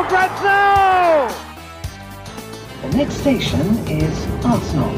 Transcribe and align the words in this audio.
for 0.00 0.08
grabs 0.08 0.42
now! 0.42 1.28
The 2.82 2.96
next 2.96 3.20
station 3.20 3.60
is 3.88 4.16
Arsenal. 4.44 4.94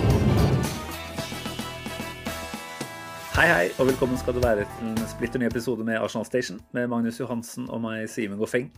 Hei, 3.32 3.48
hei, 3.48 3.66
og 3.80 3.88
velkommen 3.88 4.20
skal 4.20 4.36
du 4.36 4.42
være 4.44 4.66
til 4.76 4.92
en 4.92 5.08
splitter 5.10 5.42
ny 5.42 5.48
episode 5.48 5.82
med 5.88 5.98
Arsenal 5.98 6.28
Station 6.28 6.60
med 6.76 6.90
Magnus 6.92 7.18
Johansen 7.18 7.66
og 7.72 7.82
meg, 7.82 8.04
Simen 8.12 8.38
Goffeng. 8.38 8.68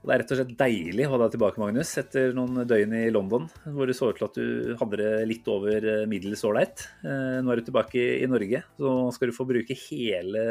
Og 0.00 0.08
Det 0.08 0.14
er 0.14 0.22
rett 0.22 0.34
og 0.36 0.38
slett 0.38 0.54
deilig 0.60 1.08
å 1.08 1.14
ha 1.14 1.22
deg 1.24 1.34
tilbake, 1.34 1.60
Magnus, 1.60 1.96
etter 1.98 2.30
noen 2.36 2.62
døgn 2.68 2.94
i 3.00 3.04
London, 3.12 3.48
hvor 3.74 3.90
det 3.90 3.96
så 3.98 4.12
ut 4.12 4.20
til 4.20 4.28
at 4.28 4.38
du 4.38 4.76
hadde 4.78 5.00
det 5.02 5.12
litt 5.32 5.50
over 5.50 5.88
middels 6.08 6.44
ålreit. 6.46 6.86
Eh, 7.02 7.40
Nå 7.42 7.50
er 7.50 7.60
du 7.60 7.66
tilbake 7.66 8.06
i 8.20 8.28
Norge, 8.30 8.62
så 8.78 8.94
skal 9.16 9.32
du 9.32 9.36
få 9.36 9.48
bruke 9.50 9.76
hele, 9.88 10.44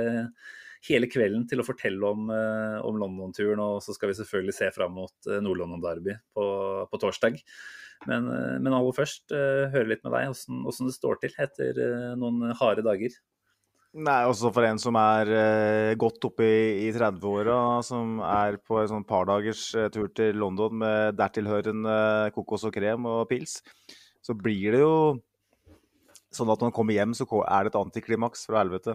hele 0.88 1.10
kvelden 1.12 1.44
til 1.50 1.60
å 1.60 1.66
fortelle 1.68 2.08
om, 2.08 2.30
eh, 2.32 2.78
om 2.88 3.00
London-turen, 3.02 3.60
og 3.60 3.82
så 3.84 3.96
skal 3.96 4.12
vi 4.12 4.20
selvfølgelig 4.22 4.56
se 4.56 4.70
fram 4.76 4.96
mot 4.96 5.28
eh, 5.28 5.42
Nord-London-derby 5.44 6.16
på, 6.36 6.46
på 6.90 7.02
torsdag. 7.02 7.40
Men, 8.08 8.30
eh, 8.32 8.56
men 8.64 8.76
aller 8.76 8.96
først, 8.96 9.28
eh, 9.36 9.68
høre 9.74 9.92
litt 9.92 10.06
med 10.06 10.16
deg 10.16 10.32
hvordan 10.32 10.88
det 10.88 10.96
står 10.96 11.20
til 11.24 11.36
etter 11.44 11.84
eh, 11.84 12.16
noen 12.20 12.54
harde 12.60 12.86
dager. 12.86 13.18
Nei, 13.90 14.20
også 14.30 14.52
for 14.54 14.68
en 14.68 14.78
som 14.78 14.94
er 15.02 15.32
eh, 15.34 15.96
godt 15.98 16.28
oppe 16.28 16.46
i, 16.46 16.60
i 16.86 16.90
30-åra, 16.94 17.82
som 17.82 18.20
er 18.22 18.60
på 18.62 18.78
en 18.78 18.92
sånn 18.92 19.06
pardagers 19.10 19.64
eh, 19.74 19.88
tur 19.90 20.12
til 20.14 20.38
London 20.38 20.78
med 20.84 21.18
dertilhørende 21.18 22.30
kokos 22.36 22.68
og 22.70 22.76
krem 22.76 23.08
og 23.10 23.24
pils, 23.32 23.58
så 24.22 24.38
blir 24.38 24.78
det 24.78 24.84
jo 24.84 24.94
sånn 26.30 26.52
at 26.54 26.62
når 26.62 26.70
man 26.70 26.76
kommer 26.76 26.94
hjem, 26.94 27.16
så 27.18 27.26
er 27.42 27.66
det 27.66 27.74
et 27.74 27.80
antiklimaks 27.80 28.46
fra 28.46 28.62
helvete. 28.62 28.94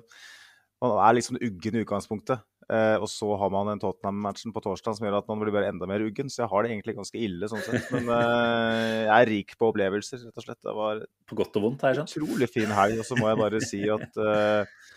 Man 0.85 0.99
er 1.01 1.17
liksom 1.17 1.39
uggen 1.41 1.79
i 1.79 1.83
utgangspunktet, 1.85 2.43
eh, 2.69 2.97
og 3.01 3.07
så 3.09 3.31
har 3.41 3.53
man 3.53 3.71
en 3.73 3.81
Tottenham-matchen 3.81 4.53
på 4.53 4.61
torsdag 4.65 4.99
som 4.99 5.07
gjør 5.07 5.17
at 5.23 5.31
man 5.31 5.41
blir 5.41 5.55
bare 5.55 5.71
enda 5.73 5.89
mer 5.89 6.05
uggen, 6.05 6.29
så 6.29 6.43
jeg 6.43 6.51
har 6.53 6.67
det 6.67 6.75
egentlig 6.75 6.97
ganske 6.99 7.23
ille 7.25 7.49
sånn 7.49 7.63
sett. 7.65 7.87
Men 7.95 8.11
eh, 8.13 9.05
jeg 9.07 9.15
er 9.15 9.31
rik 9.31 9.55
på 9.61 9.71
opplevelser, 9.71 10.27
rett 10.27 10.43
og 10.43 10.45
slett. 10.45 10.61
Det 10.61 10.75
var 10.77 11.01
På 11.31 11.39
godt 11.41 11.57
og 11.61 11.65
vondt, 11.69 11.87
her, 11.89 11.97
sånn. 12.03 12.11
utrolig 12.11 12.51
fin 12.53 12.75
helg. 12.77 13.01
Og 13.01 13.09
så 13.09 13.17
må 13.17 13.31
jeg 13.31 13.41
bare 13.41 13.63
si 13.65 13.81
at, 13.97 14.21
eh, 14.21 14.93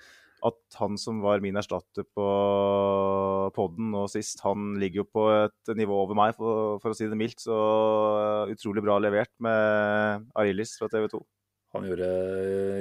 at 0.52 0.80
han 0.82 1.00
som 1.02 1.24
var 1.24 1.40
min 1.46 1.56
erstatter 1.62 2.06
på 2.12 2.28
podden 3.56 3.96
nå 3.96 4.04
sist, 4.12 4.44
han 4.44 4.76
ligger 4.82 5.06
jo 5.06 5.08
på 5.08 5.26
et 5.38 5.74
nivå 5.80 6.04
over 6.04 6.20
meg, 6.20 6.36
for, 6.36 6.84
for 6.84 6.92
å 6.92 7.00
si 7.00 7.08
det 7.08 7.18
mildt. 7.20 7.48
Så 7.48 7.56
utrolig 8.52 8.84
bra 8.84 9.00
levert 9.00 9.32
med 9.40 10.28
Arilis 10.36 10.76
fra 10.82 10.92
TV 10.92 11.08
2. 11.16 11.24
Han 11.76 11.84
gjorde, 11.84 12.08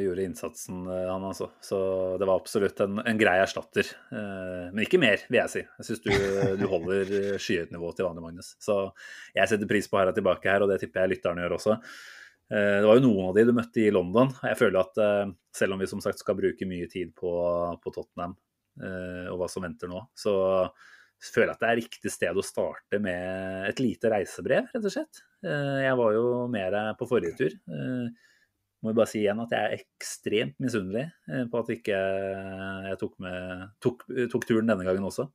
gjorde 0.05 0.23
innsatsen, 0.25 0.84
eh, 0.87 1.09
han 1.11 1.25
altså. 1.27 1.48
Så 1.61 1.79
det 2.20 2.27
var 2.29 2.39
absolutt 2.39 2.79
en, 2.84 3.01
en 3.03 3.19
grei 3.19 3.34
erstatter. 3.43 3.89
Eh, 4.15 4.69
Men 4.73 4.84
ikke 4.84 5.01
mer, 5.03 5.25
vil 5.28 5.41
jeg 5.43 5.53
si. 5.53 5.62
Jeg 5.65 5.89
syns 5.89 6.05
du, 6.05 6.12
du 6.61 6.67
holder 6.70 7.11
skyhøyt 7.43 7.73
nivå 7.75 7.91
til 7.98 8.06
vanlig, 8.06 8.23
Magnus. 8.28 8.53
Så 8.62 8.78
jeg 9.34 9.51
setter 9.51 9.69
pris 9.70 9.91
på 9.91 9.98
deg 10.06 10.15
tilbake 10.20 10.53
her, 10.53 10.62
og 10.65 10.70
det 10.70 10.78
tipper 10.84 11.03
jeg 11.03 11.17
lytterne 11.17 11.43
gjør 11.45 11.56
også. 11.59 11.77
Eh, 12.47 12.77
Det 12.78 12.87
var 12.87 13.00
jo 13.00 13.05
noen 13.09 13.28
av 13.33 13.34
de 13.41 13.44
du 13.49 13.55
møtte 13.59 13.83
i 13.83 13.91
London. 13.91 14.31
Jeg 14.47 14.61
føler 14.62 14.78
at 14.84 15.00
eh, 15.03 15.32
selv 15.59 15.75
om 15.75 15.82
vi 15.82 15.88
som 15.91 16.05
sagt 16.05 16.22
skal 16.22 16.38
bruke 16.38 16.69
mye 16.71 16.87
tid 16.93 17.11
på, 17.19 17.32
på 17.82 17.93
Tottenham 17.97 18.37
eh, 18.78 19.27
og 19.32 19.41
hva 19.43 19.49
som 19.50 19.66
venter 19.66 19.91
nå, 19.91 20.05
så 20.15 20.37
føler 21.27 21.49
jeg 21.50 21.56
at 21.56 21.62
det 21.65 21.69
er 21.72 21.78
riktig 21.81 22.11
sted 22.12 22.38
å 22.38 22.44
starte 22.44 22.99
med 23.03 23.66
et 23.72 23.78
lite 23.82 24.11
reisebrev, 24.12 24.71
rett 24.71 24.84
og 24.87 24.93
slett. 24.94 25.25
Eh, 25.43 25.82
Jeg 25.88 25.99
var 25.99 26.15
jo 26.15 26.25
med 26.55 26.71
deg 26.77 26.94
på 27.00 27.11
forrige 27.11 27.34
tur. 27.43 27.59
Må 28.84 28.92
jo 28.92 28.98
bare 28.98 29.10
si 29.10 29.22
igjen 29.22 29.41
at 29.42 29.54
jeg 29.54 29.66
er 29.66 29.78
ekstremt 29.81 30.59
misunnelig 30.62 31.06
eh, 31.31 31.44
på 31.50 31.62
at 31.62 31.70
ikke 31.76 32.00
jeg 32.91 32.98
tok, 33.00 33.14
med, 33.25 33.70
tok, 33.82 34.04
tok 34.32 34.48
turen 34.48 34.69
denne 34.69 34.87
gangen 34.87 35.09
også. 35.09 35.28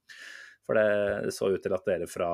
For 0.68 0.78
det 0.78 1.34
så 1.36 1.50
ut 1.52 1.64
til 1.64 1.74
at 1.76 1.88
dere 1.90 2.10
fra 2.10 2.32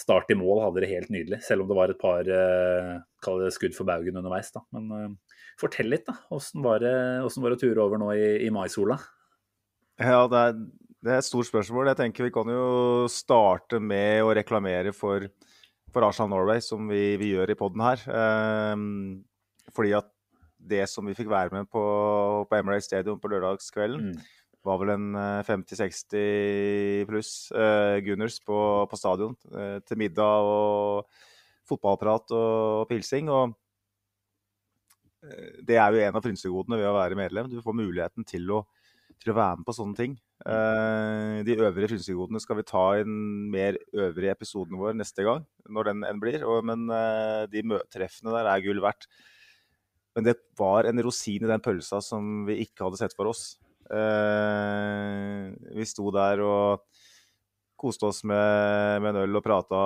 start 0.00 0.28
til 0.30 0.38
mål 0.40 0.62
hadde 0.64 0.82
det 0.84 0.90
helt 0.92 1.12
nydelig, 1.12 1.40
selv 1.44 1.64
om 1.64 1.70
det 1.70 1.76
var 1.76 1.92
et 1.92 2.00
par 2.00 2.28
eh, 2.28 2.92
det 3.40 3.54
skudd 3.56 3.76
for 3.76 3.88
baugen 3.88 4.16
underveis. 4.20 4.52
da. 4.54 4.62
Men 4.76 4.92
eh, 4.96 5.40
fortell 5.60 5.90
litt, 5.92 6.06
da. 6.08 6.16
Åssen 6.36 6.64
var 6.64 6.84
var 6.84 7.26
det 7.26 7.58
å 7.58 7.62
ture 7.64 7.84
over 7.84 8.00
nå 8.00 8.12
i, 8.16 8.28
i 8.46 8.52
maisola? 8.54 9.00
Ja, 10.00 10.24
det 10.30 10.40
er, 10.40 10.60
det 11.04 11.12
er 11.12 11.20
et 11.20 11.28
stort 11.28 11.48
spørsmål. 11.48 11.90
Jeg 11.92 12.00
tenker 12.00 12.28
Vi 12.28 12.34
kan 12.34 12.48
jo 12.48 13.08
starte 13.12 13.80
med 13.80 14.22
å 14.24 14.32
reklamere 14.36 14.94
for, 14.96 15.26
for 15.92 16.06
Arsenal 16.06 16.32
Norway, 16.32 16.62
som 16.64 16.88
vi, 16.88 17.16
vi 17.20 17.34
gjør 17.34 17.52
i 17.52 17.58
poden 17.58 17.84
her. 17.84 18.04
Ehm, 18.08 18.94
fordi 19.74 19.94
at 19.98 20.10
det 20.60 20.84
som 20.92 21.06
vi 21.08 21.16
fikk 21.16 21.30
være 21.32 21.54
med 21.54 21.70
på, 21.72 21.82
på 22.48 22.58
Emirates 22.58 22.90
Stadium 22.90 23.20
på 23.20 23.30
lørdagskvelden, 23.32 24.10
Mm. 24.10 24.20
var 24.64 24.76
vel 24.82 24.90
en 24.92 25.14
eh, 25.16 25.42
50-60 25.48 27.06
pluss 27.08 27.48
uh, 27.56 27.96
Gunners 28.04 28.36
på, 28.44 28.58
på 28.90 28.96
stadion 29.00 29.32
uh, 29.54 29.78
til 29.88 29.96
middag 29.96 30.44
og 30.44 31.08
fotballprat 31.70 32.34
og 32.36 32.88
pilsing. 32.90 33.30
og 33.30 33.54
eh, 35.24 35.62
det 35.66 35.78
er 35.78 35.94
jo 35.94 36.02
en 36.04 36.18
av 36.18 36.26
frynsegodene 36.26 36.80
ved 36.80 36.90
å 36.90 36.98
være 36.98 37.18
medlem. 37.18 37.50
Du 37.50 37.60
får 37.64 37.78
muligheten 37.78 38.26
til 38.28 38.50
å, 38.52 38.64
til 39.20 39.32
å 39.32 39.38
være 39.38 39.60
med 39.60 39.68
på 39.68 39.76
sånne 39.76 39.98
ting. 39.98 40.18
Uh, 40.40 41.40
de 41.44 41.58
øvrige 41.60 41.92
frynsegodene 41.92 42.40
skal 42.40 42.60
vi 42.60 42.68
ta 42.68 42.84
i 42.96 43.04
den 43.04 43.50
mer 43.52 43.76
øvrige 43.92 44.32
episoden 44.38 44.80
vår 44.80 44.96
neste 44.96 45.26
gang, 45.26 45.44
når 45.68 45.92
den 45.92 46.06
enn 46.08 46.22
blir. 46.22 46.46
Og, 46.48 46.62
men 46.66 46.88
uh, 46.88 47.44
de 47.52 47.64
møtreffene 47.74 48.34
der 48.36 48.48
er 48.48 48.64
gull 48.64 48.80
verdt. 48.84 49.08
Men 50.16 50.26
det 50.26 50.36
var 50.58 50.88
en 50.88 51.02
rosin 51.04 51.44
i 51.44 51.50
den 51.50 51.62
pølsa 51.62 52.00
som 52.02 52.44
vi 52.48 52.60
ikke 52.64 52.86
hadde 52.86 52.98
sett 53.00 53.14
for 53.16 53.30
oss. 53.30 53.54
Eh, 53.90 55.50
vi 55.76 55.86
sto 55.88 56.10
der 56.14 56.42
og 56.44 56.86
koste 57.80 58.10
oss 58.10 58.20
med, 58.28 59.00
med 59.00 59.14
en 59.14 59.22
øl 59.22 59.38
og 59.38 59.44
prata 59.44 59.78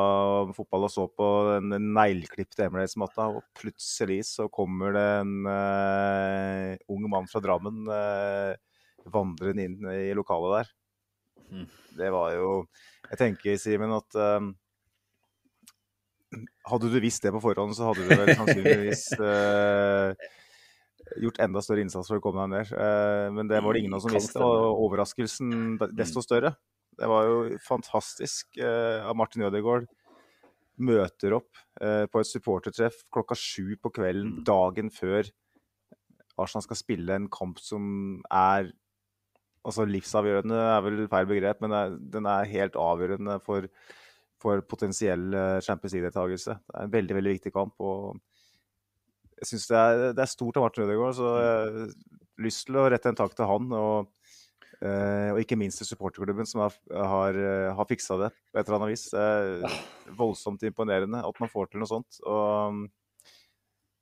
om 0.43 0.55
fotball 0.57 0.89
og 0.89 0.91
så 0.93 1.05
på 1.07 1.29
den 1.53 1.93
neglklipte 1.95 2.67
Emirates-matta. 2.67 3.29
Og 3.37 3.45
plutselig 3.57 4.23
så 4.33 4.49
kommer 4.53 4.97
det 4.97 5.05
en 5.21 5.35
eh, 5.51 6.73
ung 6.91 7.07
mann 7.13 7.31
fra 7.31 7.43
Drammen 7.45 7.85
eh, 7.87 8.57
vandrende 9.15 9.69
inn 9.69 9.93
i 9.93 10.11
lokalet 10.17 10.59
der. 10.59 10.75
Mm. 11.55 11.71
Det 11.95 12.11
var 12.11 12.33
jo 12.35 12.51
Jeg 13.11 13.21
tenker, 13.21 13.59
Simen, 13.61 13.93
at 13.95 14.17
eh, 14.19 14.51
hadde 16.71 16.91
du 16.93 16.99
visst 17.03 17.25
det 17.25 17.33
på 17.35 17.43
forhånd, 17.45 17.77
så 17.77 17.91
hadde 17.91 18.05
du 18.07 18.15
vel 18.15 18.33
sannsynligvis 18.39 19.05
uh, 19.21 20.15
gjort 21.25 21.41
enda 21.45 21.63
større 21.65 21.85
innsats 21.85 22.09
for 22.11 22.21
å 22.21 22.25
komme 22.25 22.45
deg 22.45 22.55
ned. 22.55 22.73
Uh, 22.77 23.29
men 23.37 23.51
det 23.51 23.61
var 23.65 23.77
det 23.77 23.85
ingen 23.85 23.97
av 23.97 24.01
oss 24.01 24.09
som 24.09 24.17
visste, 24.17 24.45
og 24.45 24.85
overraskelsen 24.87 25.77
desto 25.93 26.25
større. 26.25 26.55
Det 26.95 27.11
var 27.11 27.27
jo 27.27 27.39
fantastisk 27.65 28.59
eh, 28.61 29.03
uh, 29.03 29.13
Martin 29.19 29.47
Ødegaard. 29.49 29.89
Møter 30.75 31.37
opp 31.37 31.61
eh, 31.83 32.05
på 32.11 32.19
et 32.19 32.27
supportertreff 32.27 33.05
klokka 33.15 33.37
sju 33.39 33.77
på 33.79 33.93
kvelden 33.95 34.41
dagen 34.47 34.89
før 34.91 35.29
Arsenal 36.35 36.65
skal 36.65 36.81
spille 36.81 37.15
en 37.15 37.29
kamp 37.31 37.61
som 37.63 37.85
er 38.27 38.73
altså 39.65 39.87
livsavgjørende 39.87 40.57
er 40.59 40.83
vel 40.85 41.05
feil 41.13 41.29
begrep, 41.31 41.61
men 41.63 41.77
er, 41.79 41.95
den 41.95 42.27
er 42.27 42.51
helt 42.51 42.75
avgjørende 42.77 43.39
for, 43.45 43.69
for 44.45 44.65
potensiell 44.69 45.33
eh, 45.33 45.59
Champions 45.65 45.97
League-deltakelse. 45.97 46.57
Det 46.61 46.79
er 46.79 46.89
en 46.89 46.95
veldig 46.95 47.19
veldig 47.19 47.37
viktig 47.39 47.53
kamp. 47.55 47.75
og 47.81 48.21
jeg 49.41 49.51
synes 49.51 49.69
det 49.69 49.85
det 50.17 50.25
er 50.25 50.31
stort 50.31 50.59
av 50.59 50.67
Martin 50.67 50.87
Ødegaard, 50.87 51.17
så 51.19 51.31
jeg 51.37 51.55
har 51.55 51.95
lyst 52.45 52.67
til 52.69 52.79
å 52.81 52.89
rette 52.89 53.11
en 53.11 53.19
takk 53.19 53.35
til 53.37 53.49
han. 53.51 53.71
Og, 53.77 54.11
eh, 54.81 55.31
og 55.35 55.41
ikke 55.43 55.59
minst 55.61 55.83
til 55.83 55.91
supporterklubben, 55.91 56.49
som 56.49 56.65
har, 56.65 56.77
har, 57.13 57.39
eh, 57.39 57.71
har 57.77 57.89
fiksa 57.91 58.19
det 58.21 58.31
på 58.35 58.61
et 58.61 58.67
eller 58.67 58.79
annet 58.81 58.95
vis. 58.95 59.07
Det 59.13 59.25
er 59.25 59.81
voldsomt 60.21 60.65
imponerende 60.69 61.25
at 61.25 61.41
man 61.43 61.53
får 61.53 61.73
til 61.73 61.83
noe 61.83 61.91
sånt. 61.91 62.21
Og 62.25 62.45
um, 62.69 62.85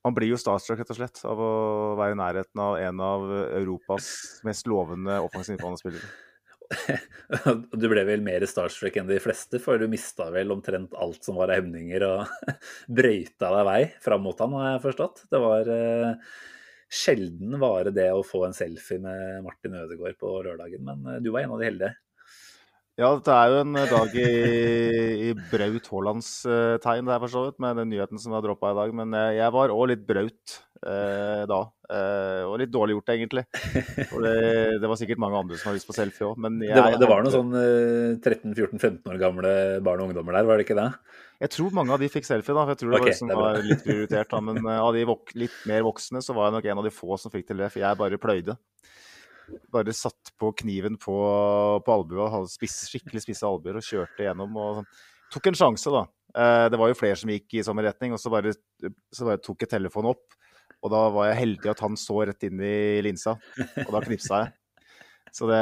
man 0.03 0.15
blir 0.17 0.33
jo 0.33 0.41
starstruck, 0.41 0.83
rett 0.83 0.91
og 0.91 0.99
slett, 0.99 1.23
av 1.29 1.39
å 1.39 1.53
være 1.99 2.17
i 2.17 2.19
nærheten 2.19 2.63
av 2.63 2.77
en 2.83 3.03
av 3.07 3.27
Europas 3.61 4.13
mest 4.47 4.67
lovende 4.71 5.21
offensive 5.23 5.57
midtbanespillere. 5.57 6.11
Du 7.73 7.87
ble 7.89 8.05
vel 8.05 8.23
mer 8.25 8.45
starstruck 8.49 8.97
enn 9.01 9.09
de 9.09 9.19
fleste, 9.23 9.61
for 9.63 9.81
du 9.81 9.87
mista 9.91 10.29
vel 10.35 10.53
omtrent 10.55 10.95
alt 11.01 11.25
som 11.25 11.39
var 11.41 11.53
av 11.53 11.63
hemninger, 11.63 12.05
og 12.05 12.53
brøyta 13.01 13.53
deg 13.57 13.69
vei 13.69 13.83
fram 14.05 14.25
mot 14.27 14.43
han, 14.43 14.57
har 14.59 14.75
jeg 14.75 14.85
forstått. 14.87 15.25
Det 15.33 15.41
var 15.43 15.71
eh, 15.73 16.35
sjelden 16.93 17.57
vare 17.63 17.95
det 17.95 18.11
å 18.13 18.25
få 18.27 18.45
en 18.47 18.57
selfie 18.57 19.01
med 19.03 19.43
Martin 19.47 19.79
Ødegaard 19.81 20.19
på 20.21 20.35
lørdagen, 20.45 20.85
men 20.89 21.15
eh, 21.15 21.21
du 21.25 21.31
var 21.33 21.47
en 21.47 21.57
av 21.57 21.63
de 21.63 21.71
heldige. 21.71 21.95
Ja, 23.01 23.09
det 23.17 23.33
er 23.33 23.49
jo 23.49 23.61
en 23.63 23.77
dag 23.89 24.17
i, 24.21 24.25
i 25.25 25.29
Braut 25.49 25.87
Haalands 25.89 26.27
uh, 26.45 26.77
tegn, 26.83 27.07
det 27.09 27.15
er 27.15 27.23
for 27.23 27.33
så 27.33 27.45
vidt, 27.47 27.57
med 27.65 27.79
den 27.81 27.89
nyheten 27.89 28.21
som 28.21 28.35
var 28.35 28.43
droppa 28.45 28.75
i 28.75 28.77
dag. 28.77 28.93
Men 28.99 29.17
uh, 29.17 29.31
jeg 29.33 29.55
var 29.55 29.73
òg 29.73 29.87
litt 29.89 30.03
braut 30.05 30.59
uh, 30.85 31.49
da. 31.49 31.63
Og 32.49 32.55
litt 32.61 32.71
dårlig 32.73 32.95
gjort, 32.97 33.11
egentlig. 33.13 33.43
Det, 33.53 34.37
det 34.81 34.89
var 34.89 34.97
sikkert 35.01 35.21
mange 35.21 35.41
andre 35.41 35.57
som 35.61 35.71
har 35.71 35.77
lyst 35.77 35.89
på 35.89 35.97
selfie 35.97 36.25
òg, 36.25 36.39
men 36.41 36.61
jeg 36.65 36.73
Det 36.73 36.85
var, 36.85 36.95
det 37.01 37.09
var 37.11 37.25
noen 37.25 37.35
sånn 37.35 37.57
eh, 37.59 38.15
13-14-15 38.17 39.11
år 39.13 39.19
gamle 39.21 39.53
barn 39.85 40.01
og 40.01 40.09
ungdommer 40.09 40.39
der, 40.39 40.47
var 40.49 40.61
det 40.61 40.65
ikke 40.65 40.79
det? 40.79 40.87
Jeg 41.45 41.53
tror 41.53 41.77
mange 41.77 41.93
av 41.93 42.01
de 42.01 42.09
fikk 42.13 42.29
selfie, 42.29 42.55
da. 42.57 42.65
For 42.65 42.73
jeg 42.73 42.81
tror 42.81 42.95
det 42.95 43.01
var, 43.03 43.11
det 43.11 43.19
som 43.19 43.33
det 43.33 43.37
var 43.41 43.61
litt 43.67 43.85
prioritert. 43.85 44.31
Da. 44.33 44.41
Men 44.49 44.69
av 44.73 44.93
de 44.97 45.05
litt 45.43 45.59
mer 45.69 45.85
voksne, 45.89 46.25
så 46.25 46.37
var 46.37 46.49
jeg 46.49 46.57
nok 46.59 46.71
en 46.71 46.85
av 46.85 46.89
de 46.89 46.95
få 46.95 47.21
som 47.21 47.35
fikk 47.35 47.51
til 47.51 47.61
det. 47.65 47.73
For 47.75 47.85
jeg 47.85 48.01
bare 48.01 48.21
pløyde. 48.23 48.57
Bare 49.73 49.95
satt 49.97 50.33
på 50.41 50.53
kniven 50.63 50.97
på, 51.01 51.15
på 51.85 51.95
albua, 51.95 52.29
hadde 52.33 52.51
spiss, 52.53 52.83
skikkelig 52.91 53.23
spisse 53.25 53.47
albuer 53.49 53.79
og 53.81 53.87
kjørte 53.87 54.27
gjennom. 54.27 54.57
og 54.57 54.81
sånn. 54.81 54.89
Tok 55.33 55.49
en 55.51 55.59
sjanse, 55.59 55.93
da. 55.93 56.05
Eh, 56.33 56.67
det 56.73 56.81
var 56.81 56.93
jo 56.93 56.97
flere 56.99 57.19
som 57.21 57.33
gikk 57.33 57.59
i 57.59 57.65
samme 57.67 57.85
retning, 57.85 58.15
og 58.15 58.21
så 58.21 58.33
bare, 58.33 58.55
så 59.13 59.29
bare 59.29 59.41
tok 59.45 59.65
jeg 59.65 59.73
telefonen 59.75 60.13
opp. 60.15 60.37
Og 60.83 60.91
da 60.93 61.05
var 61.15 61.29
jeg 61.31 61.41
heldig 61.43 61.71
at 61.71 61.83
han 61.85 61.97
så 62.01 62.23
rett 62.27 62.49
inn 62.49 62.61
i 62.65 63.01
linsa, 63.05 63.37
og 63.87 63.93
da 63.95 64.01
knipsa 64.05 64.43
jeg. 64.43 64.55
Så 65.33 65.47
det 65.49 65.61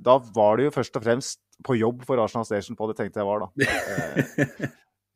Da 0.00 0.14
var 0.32 0.56
det 0.56 0.68
jo 0.68 0.74
først 0.78 0.94
og 0.96 1.02
fremst 1.04 1.42
på 1.66 1.74
jobb 1.76 2.04
for 2.08 2.20
Arsenal 2.22 2.46
Station 2.48 2.76
på 2.78 2.86
det 2.88 2.96
tenkte 3.00 3.20
jeg 3.20 3.28
var, 3.28 3.44
da. 3.44 3.48
Eh, 3.66 4.68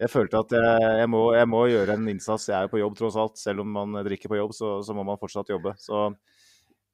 Jeg 0.02 0.10
følte 0.10 0.40
at 0.42 0.50
jeg, 0.50 0.86
jeg, 0.98 1.08
må, 1.12 1.18
jeg 1.36 1.46
må 1.46 1.60
gjøre 1.70 1.94
en 1.94 2.08
innsats. 2.10 2.48
Jeg 2.50 2.56
er 2.58 2.64
jo 2.66 2.72
på 2.72 2.80
jobb 2.80 2.96
tross 2.98 3.14
alt. 3.22 3.36
Selv 3.38 3.62
om 3.62 3.68
man 3.70 3.92
drikker 4.02 4.32
på 4.32 4.34
jobb, 4.40 4.50
så, 4.56 4.70
så 4.82 4.96
må 4.96 5.04
man 5.06 5.20
fortsatt 5.20 5.52
jobbe. 5.52 5.76
Så 5.78 6.08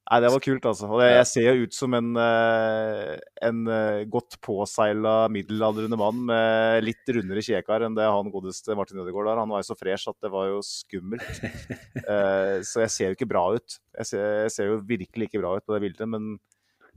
Nei, 0.09 0.17
det 0.23 0.29
var 0.33 0.41
kult, 0.41 0.63
altså. 0.65 0.87
Og 0.89 1.03
jeg 1.05 1.25
ser 1.29 1.43
jo 1.45 1.67
ut 1.67 1.75
som 1.77 1.93
en, 1.93 2.07
eh, 2.17 3.11
en 3.45 3.59
eh, 3.69 4.05
godt 4.09 4.39
påseila 4.41 5.27
middelaldrende 5.29 5.99
mann 6.01 6.23
med 6.31 6.81
litt 6.81 7.11
rundere 7.13 7.43
kjekar 7.45 7.85
enn 7.85 7.97
det 7.97 8.07
han 8.09 8.31
godeste 8.33 8.73
Martin 8.77 9.03
Ødegaard 9.03 9.29
har. 9.29 9.41
Han 9.43 9.53
var 9.53 9.61
jo 9.61 9.67
så 9.69 9.77
fresh 9.77 10.09
at 10.09 10.17
det 10.25 10.31
var 10.33 10.49
jo 10.49 10.63
skummelt. 10.65 11.29
Eh, 12.09 12.57
Så 12.65 12.81
jeg 12.81 12.89
ser 12.89 13.11
jo 13.11 13.17
ikke 13.19 13.29
bra 13.29 13.43
ut. 13.53 13.75
Jeg 13.99 14.07
ser, 14.09 14.23
jeg 14.47 14.53
ser 14.55 14.69
jo 14.71 14.79
virkelig 14.87 15.27
ikke 15.29 15.41
bra 15.43 15.51
ut 15.59 15.65
på 15.67 15.75
det 15.75 15.81
bildet, 15.83 16.07
men 16.09 16.31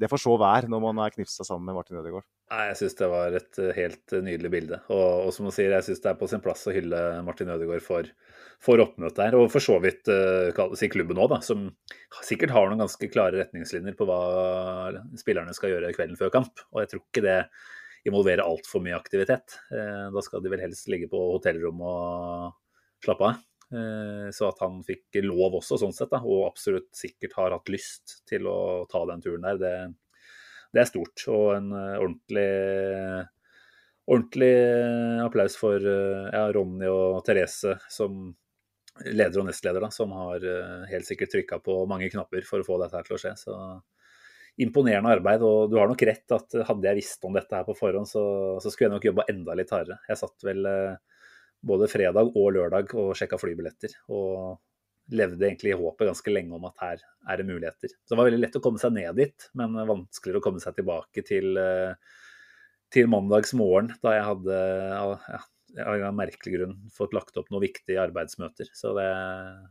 det 0.00 0.08
får 0.08 0.22
så 0.24 0.32
være 0.40 0.70
når 0.72 0.80
man 0.86 1.02
er 1.04 1.12
knipsa 1.12 1.44
sammen 1.44 1.68
med 1.68 1.76
Martin 1.76 1.98
Ødegaard. 2.00 2.24
Nei, 2.52 2.66
jeg 2.68 2.76
syns 2.82 2.96
det 2.98 3.06
var 3.08 3.32
et 3.38 3.58
eh, 3.62 3.72
helt 3.78 4.12
eh, 4.12 4.20
nydelig 4.26 4.50
bilde. 4.52 4.78
Og, 4.92 5.28
og 5.28 5.30
som 5.32 5.46
du 5.48 5.52
sier, 5.54 5.72
jeg 5.72 5.86
syns 5.86 6.02
det 6.04 6.10
er 6.10 6.18
på 6.20 6.26
sin 6.28 6.42
plass 6.44 6.66
å 6.68 6.74
hylle 6.74 6.98
Martin 7.24 7.48
Ødegaard 7.54 7.84
for, 7.84 8.10
for 8.60 8.82
oppmøtet 8.82 9.22
her. 9.24 9.36
Og 9.40 9.46
for 9.54 9.64
så 9.64 9.78
vidt 9.80 10.10
uh, 10.12 10.74
si 10.76 10.90
klubben 10.92 11.20
òg, 11.22 11.32
som 11.46 11.70
sikkert 12.20 12.52
har 12.52 12.68
noen 12.68 12.82
ganske 12.84 13.08
klare 13.12 13.40
retningslinjer 13.40 13.96
på 13.96 14.08
hva 14.08 14.18
spillerne 15.20 15.54
skal 15.56 15.72
gjøre 15.72 15.94
kvelden 15.96 16.20
før 16.20 16.34
kamp. 16.34 16.60
Og 16.74 16.82
jeg 16.82 16.92
tror 16.92 17.02
ikke 17.06 17.24
det 17.24 17.38
involverer 18.10 18.44
altfor 18.44 18.84
mye 18.84 18.98
aktivitet. 19.00 19.56
Uh, 19.72 20.12
da 20.12 20.26
skal 20.26 20.44
de 20.44 20.52
vel 20.52 20.66
helst 20.66 20.92
ligge 20.92 21.08
på 21.08 21.24
hotellrom 21.32 21.80
og 21.88 22.52
slappe 23.06 23.32
av. 23.32 23.40
Uh, 23.72 24.28
Så 24.28 24.50
at 24.50 24.60
han 24.60 24.82
fikk 24.84 25.22
lov 25.24 25.56
også, 25.62 25.80
sånn 25.80 25.96
sett, 25.96 26.12
da, 26.12 26.20
og 26.20 26.50
absolutt 26.50 26.92
sikkert 27.00 27.40
har 27.40 27.56
hatt 27.56 27.72
lyst 27.72 28.18
til 28.28 28.44
å 28.44 28.84
ta 28.92 29.06
den 29.08 29.24
turen 29.24 29.48
der, 29.48 29.62
det, 29.62 29.74
det 30.72 30.82
er 30.82 30.88
stort. 30.88 31.24
Og 31.32 31.52
en 31.56 31.72
eh, 31.76 32.00
ordentlig 32.00 32.48
ordentlig 34.12 34.52
applaus 35.22 35.56
for 35.60 35.78
eh, 35.78 36.28
ja, 36.32 36.46
Ronny 36.54 36.88
og 36.90 37.22
Therese 37.26 37.76
som 37.92 38.32
leder 39.06 39.40
og 39.40 39.46
nestleder, 39.48 39.84
da, 39.84 39.92
som 39.94 40.12
har 40.16 40.42
eh, 40.44 40.82
helt 40.90 41.08
sikkert 41.08 41.32
trykka 41.32 41.60
på 41.64 41.78
mange 41.90 42.10
knapper 42.12 42.44
for 42.48 42.60
å 42.60 42.66
få 42.66 42.80
dette 42.82 42.98
her 42.98 43.06
til 43.08 43.16
å 43.16 43.20
skje. 43.22 43.34
Så 43.40 43.56
imponerende 44.62 45.14
arbeid. 45.14 45.44
Og 45.46 45.70
du 45.72 45.78
har 45.80 45.88
nok 45.88 46.02
rett 46.08 46.34
at 46.36 46.58
hadde 46.68 46.90
jeg 46.90 47.00
visst 47.00 47.24
om 47.28 47.38
dette 47.38 47.56
her 47.56 47.68
på 47.68 47.76
forhånd, 47.78 48.08
så, 48.08 48.24
så 48.60 48.72
skulle 48.72 48.90
jeg 48.90 48.96
nok 48.98 49.08
jobba 49.12 49.28
enda 49.32 49.56
litt 49.56 49.72
hardere. 49.72 50.02
Jeg 50.10 50.20
satt 50.20 50.44
vel 50.44 50.68
både 51.62 51.86
fredag 51.88 52.34
og 52.34 52.52
lørdag 52.56 52.92
og 52.98 53.14
sjekka 53.16 53.38
flybilletter. 53.40 53.94
Og 54.12 54.58
levde 55.12 55.46
egentlig 55.46 55.72
i 55.72 55.78
håpet 55.78 56.08
ganske 56.08 56.32
lenge 56.34 56.56
om 56.56 56.66
at 56.68 56.82
her 56.82 57.04
er 57.30 57.40
det 57.40 57.46
muligheter. 57.48 57.92
Så 57.92 58.14
det 58.14 58.18
var 58.20 58.28
veldig 58.28 58.42
lett 58.42 58.58
å 58.58 58.62
komme 58.64 58.82
seg 58.82 58.94
ned 58.96 59.16
dit, 59.20 59.48
men 59.58 59.76
vanskeligere 59.76 60.42
å 60.42 60.44
komme 60.44 60.62
seg 60.62 60.76
tilbake 60.78 61.24
til, 61.28 61.56
eh, 61.60 62.20
til 62.92 63.08
mandagsmorgen, 63.12 63.92
da 64.04 64.16
jeg 64.16 64.28
hadde 64.28 64.58
ja, 64.58 65.40
av 65.86 66.04
en 66.08 66.18
merkelig 66.18 66.58
grunn 66.58 66.76
fått 66.92 67.16
lagt 67.16 67.38
opp 67.40 67.48
noen 67.52 67.66
viktige 67.66 68.02
arbeidsmøter. 68.02 68.68
Så 68.76 68.94
det, 68.98 69.08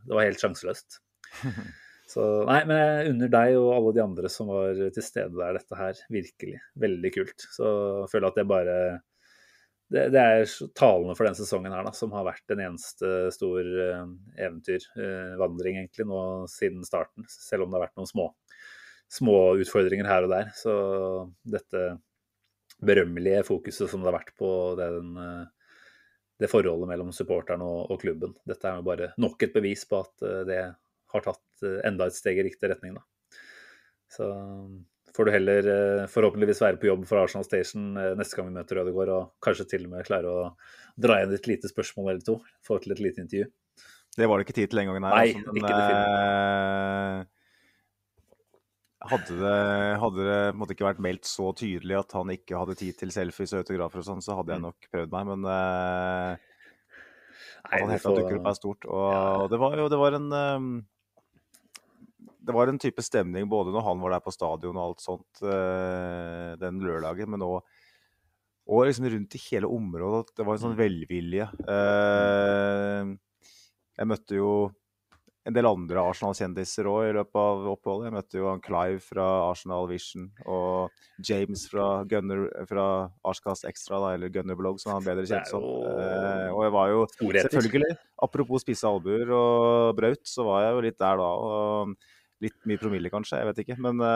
det 0.08 0.16
var 0.16 0.28
helt 0.28 0.42
sjanseløst. 0.42 1.00
Så 2.12 2.24
nei, 2.44 2.58
men 2.68 2.76
jeg 2.76 3.12
unner 3.14 3.30
deg 3.32 3.54
og 3.56 3.70
alle 3.72 3.92
de 3.96 4.02
andre 4.02 4.30
som 4.32 4.50
var 4.52 4.76
til 4.76 5.04
stede 5.04 5.32
der, 5.38 5.56
dette 5.56 5.78
her. 5.78 6.00
Virkelig. 6.12 6.58
Veldig 6.82 7.12
kult. 7.14 7.46
Så 7.54 7.68
jeg 8.02 8.10
føler 8.12 8.28
at 8.28 8.40
det 8.40 8.48
bare 8.50 8.76
det, 9.92 10.06
det 10.14 10.20
er 10.20 10.44
talende 10.78 11.14
for 11.18 11.28
den 11.28 11.36
sesongen 11.36 11.74
her, 11.74 11.84
da, 11.86 11.92
som 11.96 12.14
har 12.16 12.26
vært 12.26 12.54
en 12.54 12.62
eneste 12.64 13.10
stor 13.34 13.60
eh, 13.60 14.06
eventyrvandring, 14.38 15.82
egentlig, 15.82 16.06
nå 16.08 16.22
siden 16.50 16.86
starten. 16.86 17.26
Selv 17.30 17.66
om 17.66 17.72
det 17.72 17.78
har 17.78 17.86
vært 17.86 18.00
noen 18.00 18.10
små, 18.10 18.28
små 19.12 19.36
utfordringer 19.62 20.08
her 20.08 20.26
og 20.26 20.32
der. 20.32 20.52
Så 20.56 20.74
dette 21.54 21.84
berømmelige 22.82 23.44
fokuset 23.46 23.90
som 23.90 24.02
det 24.02 24.10
har 24.10 24.18
vært 24.18 24.32
på 24.38 24.52
den, 24.80 25.12
eh, 25.20 25.44
det 26.42 26.50
forholdet 26.50 26.90
mellom 26.90 27.12
supporterne 27.14 27.66
og, 27.66 27.90
og 27.92 28.00
klubben. 28.02 28.34
Dette 28.48 28.68
er 28.68 28.80
jo 28.80 28.86
bare 28.88 29.12
nok 29.22 29.44
et 29.44 29.54
bevis 29.54 29.84
på 29.88 30.02
at 30.02 30.26
eh, 30.26 30.40
det 30.48 30.62
har 31.12 31.26
tatt 31.26 31.66
eh, 31.66 31.80
enda 31.88 32.08
et 32.08 32.18
steg 32.18 32.40
i 32.40 32.46
riktig 32.48 32.72
retning. 32.72 32.96
Da. 32.98 33.38
Så 34.12 34.28
får 35.16 35.28
du 35.28 35.32
heller 35.34 35.68
eh, 35.72 36.04
forhåpentligvis 36.10 36.62
være 36.64 36.80
på 36.80 36.88
jobb 36.88 37.02
for 37.08 37.22
Arsenal 37.22 37.46
Station 37.46 37.92
eh, 38.00 38.12
neste 38.18 38.38
gang 38.38 38.48
vi 38.48 38.56
møter 38.56 38.80
Ødegaard, 38.82 39.12
og 39.16 39.44
kanskje 39.44 39.68
til 39.74 39.86
og 39.88 39.94
med 39.94 40.06
klare 40.08 40.30
å 40.30 40.46
dra 41.00 41.18
igjen 41.20 41.34
et 41.36 41.50
lite 41.50 41.70
spørsmål 41.70 42.14
eller 42.14 42.24
to. 42.26 42.38
Få 42.66 42.80
til 42.82 42.94
et 42.96 43.02
lite 43.04 43.24
intervju. 43.24 43.50
Det 44.12 44.28
var 44.28 44.38
det 44.38 44.46
ikke 44.46 44.58
tid 44.60 44.72
til 44.72 44.82
den 44.82 44.90
gangen 44.90 45.06
her. 45.08 45.14
Nei, 45.16 45.28
altså, 45.32 45.52
men, 45.52 45.62
ikke 45.62 45.76
det 45.78 47.30
hadde 49.02 49.34
det, 49.34 49.98
hadde 49.98 50.24
det 50.28 50.40
måtte 50.54 50.76
ikke 50.76 50.86
vært 50.86 51.02
meldt 51.02 51.26
så 51.26 51.50
tydelig 51.58 51.96
at 51.98 52.14
han 52.14 52.30
ikke 52.30 52.58
hadde 52.60 52.76
tid 52.78 52.98
til 53.00 53.10
selfies 53.14 53.54
og 53.54 53.64
autografer 53.64 54.02
og 54.02 54.06
sånn, 54.06 54.22
så 54.24 54.36
hadde 54.38 54.54
jeg 54.54 54.62
nok 54.62 54.88
prøvd 54.92 55.14
meg. 55.14 55.30
Men 55.32 55.48
uh, 55.48 56.52
Nei, 57.62 57.78
at 57.78 57.80
han 57.80 57.92
helt 57.94 58.06
dukker 58.06 58.38
opp 58.38 58.50
er 58.50 58.58
stort. 58.58 58.86
Og 58.86 59.48
det 59.50 59.60
var 59.62 59.78
jo 59.80 59.88
det 59.90 60.00
var 60.00 60.18
en 60.18 60.28
ehm, 60.38 60.70
Det 62.42 62.54
var 62.56 62.70
en 62.70 62.80
type 62.82 63.02
stemning 63.04 63.46
både 63.50 63.70
når 63.74 63.86
han 63.86 64.02
var 64.02 64.16
der 64.16 64.24
på 64.24 64.34
stadion 64.34 64.76
og 64.76 64.84
alt 64.88 65.04
sånt 65.04 65.42
eh, 65.46 66.52
den 66.58 66.82
lørdagen, 66.82 67.30
men 67.30 67.46
òg 67.46 67.62
og 68.70 68.86
liksom 68.86 69.08
rundt 69.10 69.34
i 69.34 69.40
hele 69.48 69.66
området. 69.66 70.28
at 70.28 70.36
Det 70.38 70.46
var 70.46 70.54
en 70.54 70.62
sånn 70.62 70.78
velvilje. 70.78 71.48
Eh, 71.66 73.10
jeg 73.98 74.08
møtte 74.08 74.38
jo 74.38 74.52
en 75.42 75.56
del 75.56 75.66
andre 75.66 76.02
Arsenal-kjendiser 76.06 76.86
òg 76.86 77.08
i 77.08 77.14
løpet 77.16 77.38
av 77.40 77.66
oppholdet. 77.72 78.06
Jeg 78.06 78.14
møtte 78.14 78.38
jo 78.38 78.46
han 78.46 78.62
Clive 78.62 79.02
fra 79.02 79.26
Arsenal 79.48 79.88
Vision 79.90 80.28
og 80.46 81.02
James 81.26 81.64
fra 81.70 81.88
Gunner 82.06 82.46
fra 82.70 82.86
Arskas 83.26 83.64
Extra, 83.66 83.98
da, 84.04 84.12
eller 84.14 84.30
Gunner 84.30 84.58
Blog, 84.58 84.78
som 84.82 84.94
han 84.94 85.06
bedre 85.06 85.26
kjent 85.26 85.50
som. 85.50 85.66
jo 85.66 85.90
Eh, 85.90 86.48
og 86.52 86.62
jeg 86.62 86.74
var 86.78 86.94
jo 86.94 87.04
selvfølgelig, 87.18 87.98
apropos 88.22 88.62
spisse 88.62 88.86
albuer 88.86 89.34
og 89.34 89.98
braut, 89.98 90.22
så 90.28 90.46
var 90.46 90.68
jeg 90.68 90.76
jo 90.76 90.84
litt 90.86 91.00
der 91.02 91.18
da. 91.24 91.30
og 91.34 91.96
Litt 92.42 92.58
mye 92.66 92.80
promille, 92.80 93.10
kanskje. 93.12 93.38
Jeg 93.38 93.48
vet 93.50 93.64
ikke. 93.64 93.78
Men 93.84 94.02
uh, 94.02 94.12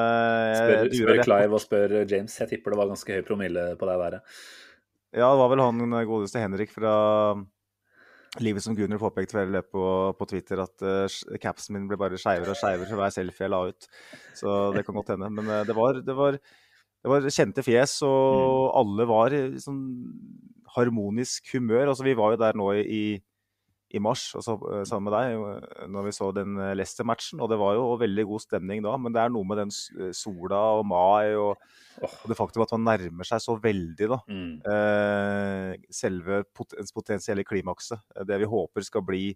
jeg 0.50 0.60
Spør, 0.60 0.94
spør 1.00 1.24
Clive 1.28 1.58
og 1.58 1.62
spør 1.62 1.98
James. 2.02 2.38
Jeg 2.42 2.50
tipper 2.52 2.74
det 2.74 2.80
var 2.80 2.90
ganske 2.90 3.18
høy 3.18 3.26
promille 3.26 3.66
på 3.78 3.90
deg 3.90 4.06
der. 4.06 4.20
ja. 4.20 4.38
Ja, 5.16 5.30
det 5.32 5.38
var 5.40 5.48
vel 5.48 5.62
han 5.62 5.94
godeste 6.08 6.42
Henrik 6.42 6.72
fra 6.74 6.92
Livet 8.42 8.64
som 8.64 8.74
Gunnar 8.76 9.00
påpekte 9.00 9.38
vel 9.38 9.62
på, 9.64 9.84
på 10.18 10.26
Twitter, 10.28 10.60
at 10.60 10.82
uh, 10.84 11.36
capsen 11.40 11.76
min 11.76 11.86
ble 11.88 11.96
bare 12.00 12.18
skeivere 12.20 12.52
og 12.52 12.58
skeivere 12.58 12.88
for 12.90 13.00
hver 13.00 13.14
selfie 13.14 13.46
jeg 13.46 13.52
la 13.52 13.62
ut. 13.70 13.86
Så 14.36 14.56
det 14.74 14.82
kan 14.84 14.98
godt 14.98 15.14
hende. 15.14 15.30
Men 15.32 15.48
uh, 15.48 15.62
det, 15.64 15.76
var, 15.76 16.02
det, 16.04 16.16
var, 16.18 16.36
det 16.36 17.12
var 17.12 17.28
kjente 17.32 17.64
fjes, 17.64 17.96
og 18.04 18.74
alle 18.76 19.08
var 19.08 19.36
i 19.36 19.42
sånn 19.62 19.80
harmonisk 20.76 21.48
humør. 21.54 21.94
Altså, 21.94 22.04
vi 22.04 22.16
var 22.18 22.34
jo 22.34 22.42
der 22.42 22.60
nå 22.60 22.68
i, 22.76 22.84
i 22.84 23.02
mars 24.02 24.22
også, 24.34 24.56
eh, 24.72 24.84
sammen 24.88 25.06
med 25.08 25.14
deg 25.14 25.34
eh, 25.36 25.84
når 25.92 26.08
vi 26.08 26.14
så 26.16 26.30
den 26.34 26.56
eh, 26.58 26.74
Leicester-matchen, 26.76 27.40
og 27.40 27.48
det 27.52 27.58
var 27.60 27.76
jo 27.78 27.84
veldig 28.00 28.24
god 28.28 28.42
stemning 28.42 28.82
da. 28.84 28.96
Men 28.98 29.14
det 29.14 29.22
er 29.22 29.30
noe 29.32 29.46
med 29.46 29.60
den 29.62 29.70
sola 30.14 30.62
og 30.80 30.86
mai 30.90 31.34
og, 31.38 31.54
og 32.02 32.24
det 32.28 32.36
faktum 32.38 32.64
at 32.66 32.74
man 32.74 32.88
nærmer 32.90 33.28
seg 33.28 33.44
så 33.44 33.54
veldig, 33.62 34.08
da 34.10 34.18
Mm. 34.26 34.56
eh, 34.66 35.86
selve 35.94 36.42
pot 36.52 36.74
ens 36.78 36.92
potensielle 36.92 37.44
klimakset. 37.46 38.02
Det 38.26 38.40
vi 38.42 38.50
håper 38.50 38.84
skal 38.84 39.06
bli 39.06 39.28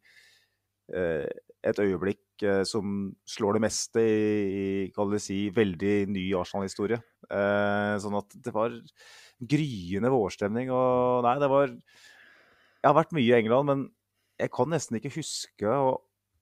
eh, 0.93 1.29
et 1.63 1.79
øyeblikk 1.79 2.43
eh, 2.43 2.63
som 2.67 3.15
slår 3.29 3.59
det 3.59 3.65
meste 3.69 4.03
i, 4.03 4.91
i 4.91 5.19
si, 5.23 5.41
veldig 5.55 5.95
ny 6.11 6.27
Arsenal-historie. 6.35 7.01
Eh, 7.31 7.95
sånn 8.03 8.19
at 8.19 8.35
det 8.35 8.53
var 8.55 8.75
gryende 9.41 10.11
vårstemning. 10.13 10.71
Og 10.75 11.23
nei, 11.25 11.39
det 11.41 11.49
var 11.53 11.69
Jeg 11.71 12.89
har 12.89 12.97
vært 12.97 13.13
mye 13.13 13.29
i 13.29 13.37
England, 13.37 13.67
men 13.69 13.89
jeg 14.41 14.53
kan 14.55 14.73
nesten 14.73 14.99
ikke 14.99 15.13
huske 15.15 15.69
å 15.69 15.99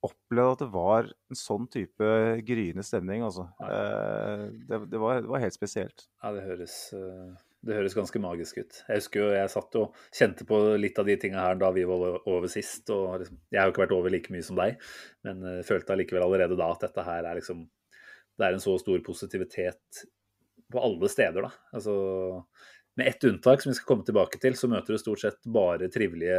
oppleve 0.07 0.55
at 0.55 0.63
det 0.63 0.69
var 0.71 1.09
en 1.11 1.39
sånn 1.39 1.67
type 1.73 2.09
gryende 2.47 2.85
stemning, 2.87 3.25
altså. 3.27 3.49
Eh, 3.67 4.45
det, 4.69 4.81
det, 4.93 5.01
var, 5.03 5.23
det, 5.25 5.31
var, 5.31 5.43
helt 5.43 5.57
spesielt. 5.57 6.07
Ja, 6.23 6.31
det 6.37 6.45
høres, 6.47 6.77
eh, 6.95 7.33
det 7.67 7.79
høres 7.81 7.97
ganske 7.99 8.23
magisk 8.23 8.61
ut. 8.63 8.79
Jeg 8.87 9.03
husker 9.03 9.25
jo 9.25 9.33
jeg 9.35 9.53
satt 9.55 9.79
og 9.81 9.99
kjente 10.15 10.47
på 10.49 10.61
litt 10.79 11.01
av 11.03 11.11
de 11.11 11.19
tinga 11.19 11.49
her 11.49 11.59
da 11.59 11.73
vi 11.75 11.87
var 11.89 12.21
over 12.21 12.47
sist. 12.53 12.87
og 12.95 13.25
liksom, 13.25 13.41
Jeg 13.51 13.61
har 13.61 13.67
jo 13.67 13.75
ikke 13.75 13.85
vært 13.89 13.97
over 13.99 14.15
like 14.15 14.35
mye 14.35 14.47
som 14.47 14.61
deg, 14.61 14.79
men 15.27 15.43
uh, 15.43 15.59
følte 15.67 15.97
allikevel 15.97 16.29
allerede 16.29 16.61
da 16.61 16.71
at 16.77 16.87
dette 16.87 17.09
her 17.09 17.27
er 17.27 17.41
liksom 17.41 17.67
Det 18.39 18.47
er 18.47 18.55
en 18.55 18.63
så 18.63 18.77
stor 18.79 19.03
positivitet 19.03 20.05
på 20.71 20.79
alle 20.85 21.09
steder, 21.11 21.49
da. 21.49 21.51
Altså 21.75 21.95
med 22.99 23.07
ett 23.07 23.25
unntak, 23.25 23.63
som 23.63 23.71
vi 23.71 23.79
skal 23.79 23.87
komme 23.93 24.07
tilbake 24.07 24.41
til, 24.43 24.57
så 24.59 24.67
møter 24.71 24.95
du 24.95 24.99
stort 24.99 25.23
sett 25.23 25.45
bare 25.55 25.87
trivelige 25.95 26.39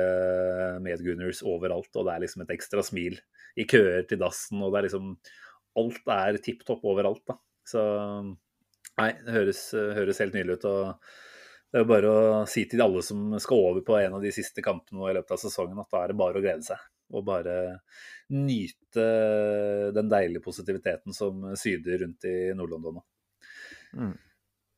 medgunners 0.83 1.39
overalt. 1.47 1.91
Og 1.95 2.03
det 2.03 2.13
er 2.13 2.23
liksom 2.25 2.43
et 2.43 2.51
ekstra 2.57 2.83
smil 2.83 3.15
i 3.55 3.65
køer 3.69 4.03
til 4.09 4.19
dassen, 4.19 4.59
og 4.59 4.73
det 4.73 4.81
er 4.81 4.89
liksom 4.89 5.15
Alt 5.79 6.07
er 6.11 6.39
tipp 6.43 6.63
topp 6.67 6.81
overalt, 6.89 7.21
da. 7.29 7.35
Så 7.69 7.81
nei, 8.25 9.11
det 9.21 9.31
høres, 9.35 9.59
høres 9.95 10.19
helt 10.19 10.33
nydelig 10.35 10.57
ut. 10.57 10.65
og 10.67 11.11
det 11.69 11.77
er 11.77 11.83
jo 11.83 11.89
bare 11.91 12.09
å 12.11 12.21
si 12.49 12.63
til 12.67 12.81
alle 12.81 13.03
som 13.05 13.35
skal 13.39 13.61
over 13.69 13.83
på 13.85 13.99
en 13.99 14.15
av 14.17 14.23
de 14.25 14.31
siste 14.33 14.63
kampene 14.65 15.11
i 15.11 15.13
løpet 15.15 15.35
av 15.35 15.39
sesongen, 15.43 15.77
at 15.79 15.93
da 15.93 16.01
er 16.01 16.11
det 16.11 16.17
bare 16.19 16.41
å 16.41 16.43
glede 16.43 16.65
seg. 16.65 16.81
Og 17.13 17.27
bare 17.27 17.53
nyte 18.33 19.05
den 19.95 20.09
deilige 20.09 20.43
positiviteten 20.43 21.15
som 21.15 21.45
syder 21.57 22.01
rundt 22.03 22.25
i 22.27 22.35
Nord-London 22.57 22.97
nå. 22.97 23.05
Mm. 24.01 24.17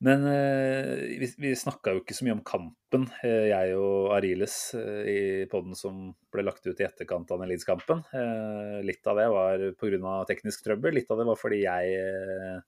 Men 0.02 0.24
eh, 0.26 1.18
vi, 1.22 1.28
vi 1.38 1.52
snakka 1.56 1.94
jo 1.94 2.02
ikke 2.02 2.16
så 2.18 2.26
mye 2.26 2.34
om 2.34 2.42
kampen, 2.46 3.04
eh, 3.22 3.52
jeg 3.52 3.76
og 3.78 4.16
Ariles, 4.16 4.56
eh, 4.74 5.02
i 5.06 5.20
poden 5.50 5.78
som 5.78 6.08
ble 6.34 6.46
lagt 6.48 6.66
ut 6.66 6.80
i 6.82 6.88
etterkant 6.88 7.30
av 7.30 7.44
den 7.44 7.52
Leeds-kampen. 7.52 8.02
Litt 8.88 9.06
av 9.06 9.20
det 9.22 9.28
var 9.30 9.66
pga. 9.78 10.14
teknisk 10.30 10.64
trøbbel, 10.66 10.98
litt 10.98 11.12
av 11.14 11.22
det 11.22 11.28
var 11.30 11.38
fordi 11.38 11.60
jeg 11.68 12.64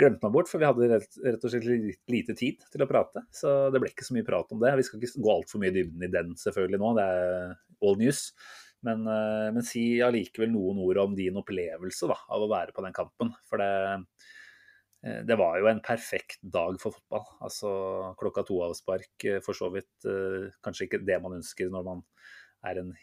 glemte 0.00 0.24
meg 0.24 0.32
bort, 0.38 0.48
for 0.48 0.62
vi 0.62 0.66
hadde 0.70 0.88
rett, 0.94 1.18
rett, 1.26 1.44
og 1.44 1.52
slett 1.52 2.08
lite 2.10 2.36
tid 2.38 2.64
til 2.72 2.82
å 2.82 2.88
prate. 2.88 3.26
Så 3.30 3.52
det 3.70 3.82
ble 3.82 3.92
ikke 3.92 4.06
så 4.08 4.16
mye 4.16 4.26
prat 4.26 4.56
om 4.56 4.62
det. 4.62 4.72
Vi 4.80 4.86
skal 4.88 5.04
ikke 5.04 5.24
gå 5.26 5.34
altfor 5.34 5.60
mye 5.60 5.70
i 5.70 5.76
dybden 5.76 6.06
i 6.06 6.12
den 6.14 6.32
selvfølgelig 6.40 6.80
nå, 6.80 6.94
det 6.96 7.04
er 7.04 7.52
all 7.84 8.00
news. 8.00 8.30
Men, 8.84 9.04
men 9.04 9.64
si 9.64 10.00
allikevel 10.04 10.48
noen 10.52 10.80
ord 10.84 11.02
om 11.04 11.14
din 11.16 11.36
opplevelse 11.40 12.08
da, 12.08 12.16
av 12.32 12.44
å 12.44 12.48
være 12.50 12.72
på 12.72 12.84
den 12.84 12.96
kampen. 12.96 13.36
For 13.48 13.60
det 13.60 14.00
det 15.04 15.36
var 15.36 15.58
jo 15.60 15.66
en 15.68 15.82
perfekt 15.84 16.38
dag 16.40 16.78
for 16.80 16.96
fotball. 16.96 17.26
Altså 17.44 17.70
klokka 18.20 18.44
to-avspark, 18.48 19.12
eh, 19.28 19.40
for 19.44 19.56
så 19.56 19.68
vidt 19.74 20.06
eh, 20.08 20.46
kanskje 20.64 20.86
ikke 20.86 21.02
det 21.04 21.18
man 21.20 21.36
ønsker 21.40 21.72
når 21.72 21.88
man 21.90 22.04
er 22.64 22.80
en 22.80 22.94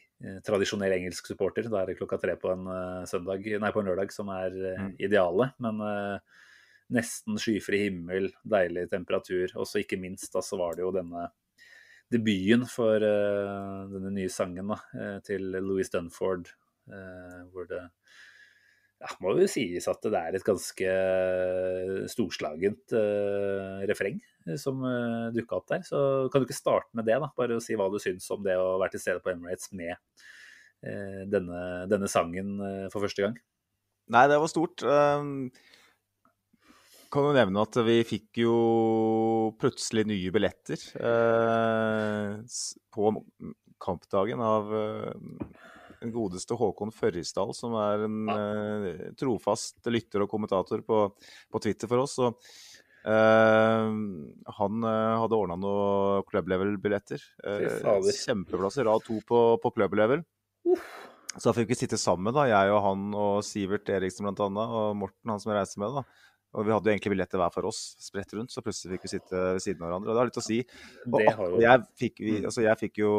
tradisjonell 0.46 0.96
engelsk 0.96 1.30
supporter. 1.30 1.68
Da 1.70 1.82
er 1.82 1.92
det 1.92 2.00
klokka 2.00 2.18
tre 2.22 2.36
på 2.38 2.50
en, 2.50 2.66
søndag, 3.10 3.46
nei, 3.62 3.70
på 3.74 3.82
en 3.82 3.88
lørdag 3.90 4.14
som 4.14 4.30
er 4.34 4.54
mm. 4.54 4.92
idealet. 5.02 5.54
Men 5.62 5.82
nesten 6.94 7.38
skyfri 7.42 7.80
himmel, 7.88 8.30
deilig 8.46 8.88
temperatur. 8.90 9.54
Og 9.58 9.66
så 9.70 9.82
ikke 9.82 9.98
minst 10.02 10.34
da, 10.34 10.44
så 10.46 10.58
var 10.62 10.78
det 10.78 10.86
jo 10.86 10.92
denne 10.94 11.28
debuten 12.14 12.68
for 12.70 13.02
denne 13.02 14.14
nye 14.14 14.30
sangen 14.34 14.74
da, 14.74 14.80
til 15.26 15.46
Louis 15.58 15.90
Dunford, 15.94 16.54
hvor 16.86 17.70
det 17.70 17.82
ja, 19.02 19.10
må 19.24 19.34
jo 19.40 19.48
sies 19.50 19.88
at 19.90 20.04
det 20.06 20.20
er 20.20 20.36
et 20.38 20.46
ganske 20.46 20.86
eh, 20.86 21.94
storslagent 22.12 22.94
uh, 22.94 23.82
refreng 23.90 24.20
eh, 24.46 24.58
som 24.62 24.84
uh, 24.86 25.32
dukka 25.34 25.58
opp 25.58 25.72
der. 25.72 25.82
Så 25.88 26.02
kan 26.32 26.42
du 26.42 26.48
ikke 26.48 26.58
starte 26.60 26.92
med 26.98 27.08
det, 27.10 27.18
da? 27.24 27.32
Bare 27.38 27.58
si 27.64 27.78
hva 27.80 27.90
du 27.92 27.98
syns 28.02 28.30
om 28.34 28.44
det 28.46 28.58
å 28.60 28.78
være 28.82 28.96
til 28.96 29.04
stede 29.06 29.24
på 29.24 29.34
Emirates 29.34 29.72
med 29.74 29.96
uh, 29.96 31.24
denne, 31.32 31.62
denne, 31.90 32.10
sangen 32.12 32.54
uh, 32.62 32.88
for 32.94 33.02
første 33.08 33.26
gang? 33.26 33.40
Nei, 34.14 34.26
det 34.30 34.38
var 34.44 34.52
stort. 34.52 34.86
Um, 34.86 35.50
kan 37.12 37.28
jo 37.28 37.34
nevne 37.36 37.66
at 37.66 37.82
vi 37.88 37.98
fikk 38.08 38.44
jo 38.44 38.56
plutselig 39.60 40.06
nye 40.08 40.32
billetter 40.32 40.80
på 42.96 43.12
kampdagen 43.84 44.44
av 44.46 44.72
den 46.02 46.14
godeste 46.14 46.58
Håkon 46.58 46.94
Førrisdal, 46.96 47.54
som 47.58 47.76
er 47.80 48.06
en 48.08 48.20
uh, 48.32 48.90
trofast 49.20 49.80
lytter 49.92 50.26
og 50.26 50.32
kommentator 50.32 50.84
på, 50.86 51.04
på 51.52 51.62
Twitter 51.64 51.92
for 51.92 52.04
oss. 52.04 52.18
Og, 52.24 52.52
uh, 53.06 53.92
han 54.60 54.88
uh, 54.88 55.20
hadde 55.22 55.38
ordna 55.38 55.60
noen 55.62 56.28
club 56.32 56.52
level-billetter. 56.52 57.24
kjempeplasser, 58.26 58.90
rad 58.90 59.06
to 59.08 59.22
på, 59.28 59.46
på 59.62 59.74
club 59.78 59.98
level. 60.02 60.26
Så 61.38 61.48
da 61.48 61.56
fikk 61.56 61.70
vi 61.72 61.78
sitte 61.80 62.00
sammen, 62.02 62.34
da, 62.36 62.44
jeg 62.50 62.74
og 62.74 62.82
han 62.84 63.06
og 63.16 63.38
Sivert 63.48 63.88
Eriksen 63.94 64.28
bl.a. 64.28 64.50
Og 64.50 64.98
Morten, 65.00 65.32
han 65.32 65.40
som 65.40 65.54
jeg 65.54 65.62
reiser 65.62 65.84
med. 65.84 66.02
da. 66.02 66.31
Og 66.52 66.68
vi 66.68 66.74
hadde 66.74 66.90
jo 66.90 66.92
egentlig 66.92 67.14
billetter 67.14 67.40
hver 67.40 67.54
for 67.54 67.70
oss, 67.70 67.80
spredt 68.04 68.34
rundt, 68.36 68.52
så 68.52 68.64
plutselig 68.64 68.98
fikk 68.98 69.06
vi 69.06 69.12
sitte 69.14 69.44
ved 69.56 69.64
siden 69.64 69.86
av 69.86 69.88
hverandre. 69.88 70.12
Og 70.12 70.18
det 70.18 70.22
har 70.22 70.30
litt 70.30 70.42
å 70.42 70.44
si. 70.44 70.58
Og, 71.08 71.62
jeg, 71.64 71.86
fikk, 72.02 72.20
mm. 72.20 72.48
altså 72.50 72.66
jeg, 72.66 72.80
fikk, 72.82 73.02
jo 73.06 73.14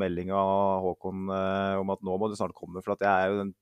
melding 0.00 0.32
av 0.36 0.84
Håkon 0.84 1.30
eh, 1.32 1.80
om 1.80 1.92
at 1.94 2.04
nå 2.04 2.18
må 2.20 2.28
du 2.28 2.36
snart 2.36 2.56
komme, 2.56 2.84
for 2.84 2.98
jeg 3.00 3.08
er 3.08 3.32
jo 3.32 3.46
en 3.46 3.54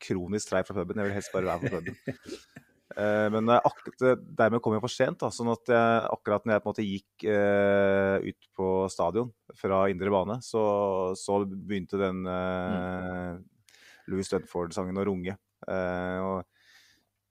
kronisk 0.00 0.48
treig 0.48 0.64
fra 0.64 0.78
puben. 0.78 1.02
Jeg 1.02 1.10
vil 1.10 1.16
helst 1.18 1.34
bare 1.34 1.50
være 1.50 1.68
på 1.68 1.72
puben. 1.74 2.22
eh, 3.04 3.26
men 3.34 3.52
dermed 3.52 4.64
kom 4.64 4.76
jeg 4.78 4.84
for 4.86 4.94
sent, 4.94 5.20
da, 5.20 5.28
sånn 5.36 5.52
at 5.52 5.74
jeg, 5.74 5.98
akkurat 6.16 6.48
når 6.48 6.56
jeg 6.56 6.64
på 6.64 6.70
en 6.70 6.72
måte 6.72 6.86
gikk 6.86 7.26
eh, 7.34 8.30
ut 8.30 8.48
på 8.56 8.70
stadion 8.94 9.28
fra 9.60 9.82
indre 9.92 10.14
bane, 10.16 10.38
så, 10.46 10.62
så 11.12 11.42
begynte 11.44 12.00
den 12.00 12.24
eh, 12.24 13.36
Louis 14.08 14.32
Dunford-sangen 14.32 14.96
å 14.96 15.06
runge. 15.12 15.36
Eh, 15.68 16.24
og 16.24 16.48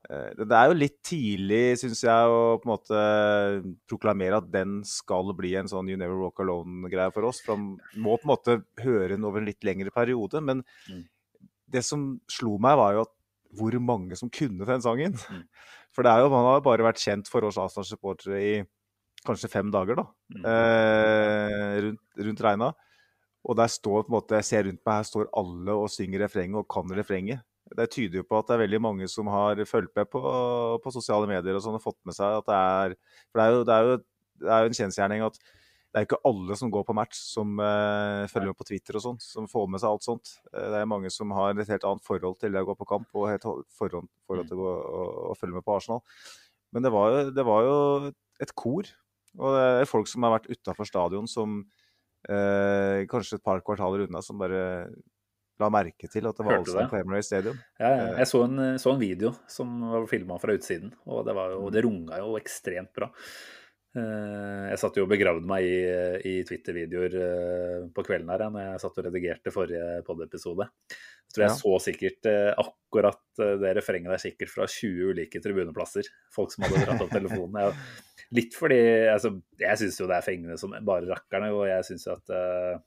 det 0.10 0.58
er 0.58 0.72
jo 0.72 0.78
litt 0.78 0.96
tidlig, 1.06 1.78
syns 1.78 2.00
jeg, 2.02 2.30
å 2.34 2.58
på 2.58 2.66
en 2.66 2.72
måte 2.72 3.02
proklamere 3.90 4.40
at 4.42 4.48
den 4.50 4.80
skal 4.88 5.30
bli 5.38 5.52
en 5.60 5.70
sånn 5.70 5.92
You 5.92 6.00
Never 6.02 6.18
Walk 6.18 6.42
Alone-greie 6.42 7.14
for 7.14 7.28
oss. 7.30 7.44
For 7.46 7.54
man 7.54 7.78
må 7.94 8.18
på 8.18 8.26
en 8.26 8.32
måte 8.32 8.56
høre 8.82 9.14
den 9.14 9.28
over 9.30 9.44
en 9.44 9.50
litt 9.52 9.62
lengre 9.68 9.94
periode. 9.94 10.42
Men 10.42 10.64
mm. 10.90 11.04
det 11.76 11.84
som 11.86 12.16
slo 12.32 12.56
meg, 12.58 12.80
var 12.82 12.98
jo 12.98 13.04
at 13.06 13.14
hvor 13.60 13.78
mange 13.82 14.18
som 14.18 14.32
kunne 14.34 14.66
den 14.66 14.82
sangen. 14.86 15.14
Mm. 15.30 15.46
For 15.94 16.06
det 16.06 16.12
er 16.12 16.24
jo, 16.24 16.34
man 16.34 16.46
har 16.46 16.60
jo 16.60 16.66
bare 16.68 16.86
vært 16.86 17.02
kjent 17.02 17.30
for 17.32 17.46
oss 17.48 17.58
Arsenal-supportere 17.58 18.38
i 18.46 18.52
kanskje 19.26 19.50
fem 19.50 19.72
dager, 19.74 19.98
da. 19.98 20.04
Mm. 20.36 20.44
Eh, 20.52 21.78
rundt, 21.86 22.04
rundt 22.28 22.44
regna. 22.46 22.68
Og 23.50 23.58
der 23.58 23.72
står 23.74 24.04
på 24.06 24.12
en 24.12 24.18
måte, 24.20 24.38
jeg 24.38 24.48
ser 24.48 24.68
rundt 24.68 24.84
meg, 24.84 25.00
her 25.00 25.08
står 25.10 25.32
alle 25.42 25.78
og 25.82 25.90
synger 25.90 26.22
refrenget 26.28 26.62
og 26.62 26.70
kan 26.70 26.94
refrenget 26.94 27.42
det 27.78 27.90
tyder 27.94 28.22
jo 28.22 28.26
på 28.28 28.40
at 28.40 28.50
det 28.50 28.56
er 28.56 28.64
veldig 28.64 28.82
mange 28.82 29.08
som 29.12 29.30
har 29.32 29.60
fulgt 29.70 29.96
med 29.98 30.10
på, 30.10 30.22
på 30.84 30.94
sosiale 30.96 31.30
medier 31.30 31.58
og 31.58 31.64
sånn, 31.64 31.78
og 31.78 31.84
fått 31.84 32.00
med 32.08 32.18
seg 32.18 32.40
at 32.40 32.50
det 32.50 32.60
er 32.60 32.96
For 33.30 33.42
det 33.42 33.46
er 33.46 33.56
jo, 33.56 33.64
det 33.68 33.76
er 33.76 33.88
jo, 33.88 33.98
det 34.44 34.54
er 34.56 34.64
jo 34.64 34.72
en 34.72 34.78
kjensgjerning 34.80 35.26
at 35.28 35.42
det 35.90 35.98
er 35.98 36.06
ikke 36.06 36.20
alle 36.30 36.54
som 36.58 36.70
går 36.70 36.84
på 36.86 36.94
match, 36.94 37.18
som 37.32 37.56
uh, 37.58 38.28
følger 38.30 38.52
med 38.52 38.58
på 38.60 38.68
Twitter 38.68 39.00
og 39.00 39.02
sånn, 39.02 39.16
som 39.24 39.48
får 39.50 39.66
med 39.74 39.82
seg 39.82 39.90
alt 39.90 40.06
sånt. 40.06 40.36
Uh, 40.52 40.68
det 40.70 40.82
er 40.84 40.90
mange 40.90 41.10
som 41.10 41.34
har 41.34 41.58
et 41.58 41.72
helt 41.74 41.88
annet 41.90 42.06
forhold 42.06 42.38
til 42.38 42.54
det 42.54 42.62
å 42.62 42.68
gå 42.68 42.76
på 42.78 42.88
kamp 42.92 43.18
og 43.18 43.32
et 43.32 43.46
forhold, 43.74 44.06
forhold 44.30 44.52
til 44.52 44.62
å, 44.62 44.70
å, 44.70 45.08
å, 45.32 45.38
følge 45.40 45.58
med 45.58 45.66
på 45.66 45.80
Arsenal. 45.80 46.04
Men 46.78 46.86
det 46.86 46.92
var, 46.94 47.10
jo, 47.10 47.24
det 47.34 47.46
var 47.48 47.66
jo 47.66 47.80
et 48.46 48.54
kor, 48.54 48.92
og 49.40 49.58
det 49.58 49.64
er 49.80 49.90
folk 49.90 50.12
som 50.12 50.28
har 50.28 50.36
vært 50.36 50.52
utafor 50.54 50.90
stadion, 50.92 51.30
som 51.32 51.58
uh, 52.30 53.00
kanskje 53.10 53.40
et 53.40 53.48
par 53.50 53.66
kvartaler 53.66 54.06
unna, 54.06 54.22
som 54.22 54.38
bare 54.38 54.62
la 55.60 55.70
merke 55.74 56.08
til 56.12 56.28
at 56.30 56.38
det 56.38 56.46
var 56.46 56.58
Hørte 56.58 56.72
allsang 56.72 56.90
på 56.92 57.00
Emirates 57.02 57.30
Stadium. 57.32 57.62
Ja, 57.82 57.92
ja. 57.92 58.10
Jeg 58.22 58.32
så 58.32 58.44
en, 58.48 58.66
så 58.82 58.94
en, 58.94 59.02
video 59.02 59.34
som 59.52 59.80
var 59.92 60.10
filma 60.12 60.40
fra 60.42 60.56
utsiden, 60.56 60.94
og 61.06 61.24
det, 61.28 61.36
var 61.38 61.56
jo, 61.56 61.70
det 61.74 61.84
runga 61.86 62.20
jo 62.22 62.36
ekstremt 62.40 62.94
bra. 62.96 63.12
Eh, 63.98 64.66
jeg 64.70 64.78
satt 64.78 65.00
jo 65.00 65.08
og 65.08 65.10
begravde 65.10 65.50
meg 65.50 65.66
i, 65.66 65.78
i 66.30 66.34
Twitter-videoer 66.46 67.16
eh, 67.26 67.86
på 67.94 68.04
kvelden 68.06 68.30
her 68.30 68.44
når 68.54 68.68
jeg 68.68 68.84
satt 68.84 69.00
og 69.02 69.08
redigerte 69.08 69.54
forrige 69.54 70.04
pod-episode. 70.06 70.68
Jeg 70.70 71.34
tror 71.34 71.46
jeg 71.46 71.52
ja. 71.52 71.58
så 71.62 71.80
sikkert 71.86 72.30
eh, 72.30 72.52
akkurat 72.54 73.42
det 73.64 73.74
refrenget 73.78 74.14
der 74.14 74.22
sikkert 74.22 74.54
fra 74.54 74.68
20 74.70 75.14
ulike 75.14 75.42
tribuneplasser. 75.42 76.10
Folk 76.36 76.54
som 76.54 76.68
hadde 76.68 76.84
dratt 76.86 77.04
opp 77.06 77.14
telefonen. 77.14 77.60
Jeg, 77.66 77.90
litt 78.36 78.56
fordi 78.58 78.80
altså, 79.10 79.34
Jeg 79.60 79.82
syns 79.82 79.98
jo 80.02 80.08
det 80.10 80.20
er 80.20 80.26
fengende 80.26 80.58
som 80.62 80.76
bare 80.86 81.10
rakkerne, 81.10 81.52
og 81.56 81.66
jeg 81.70 81.88
syns 81.88 82.08
at 82.14 82.34
uh, 82.34 82.78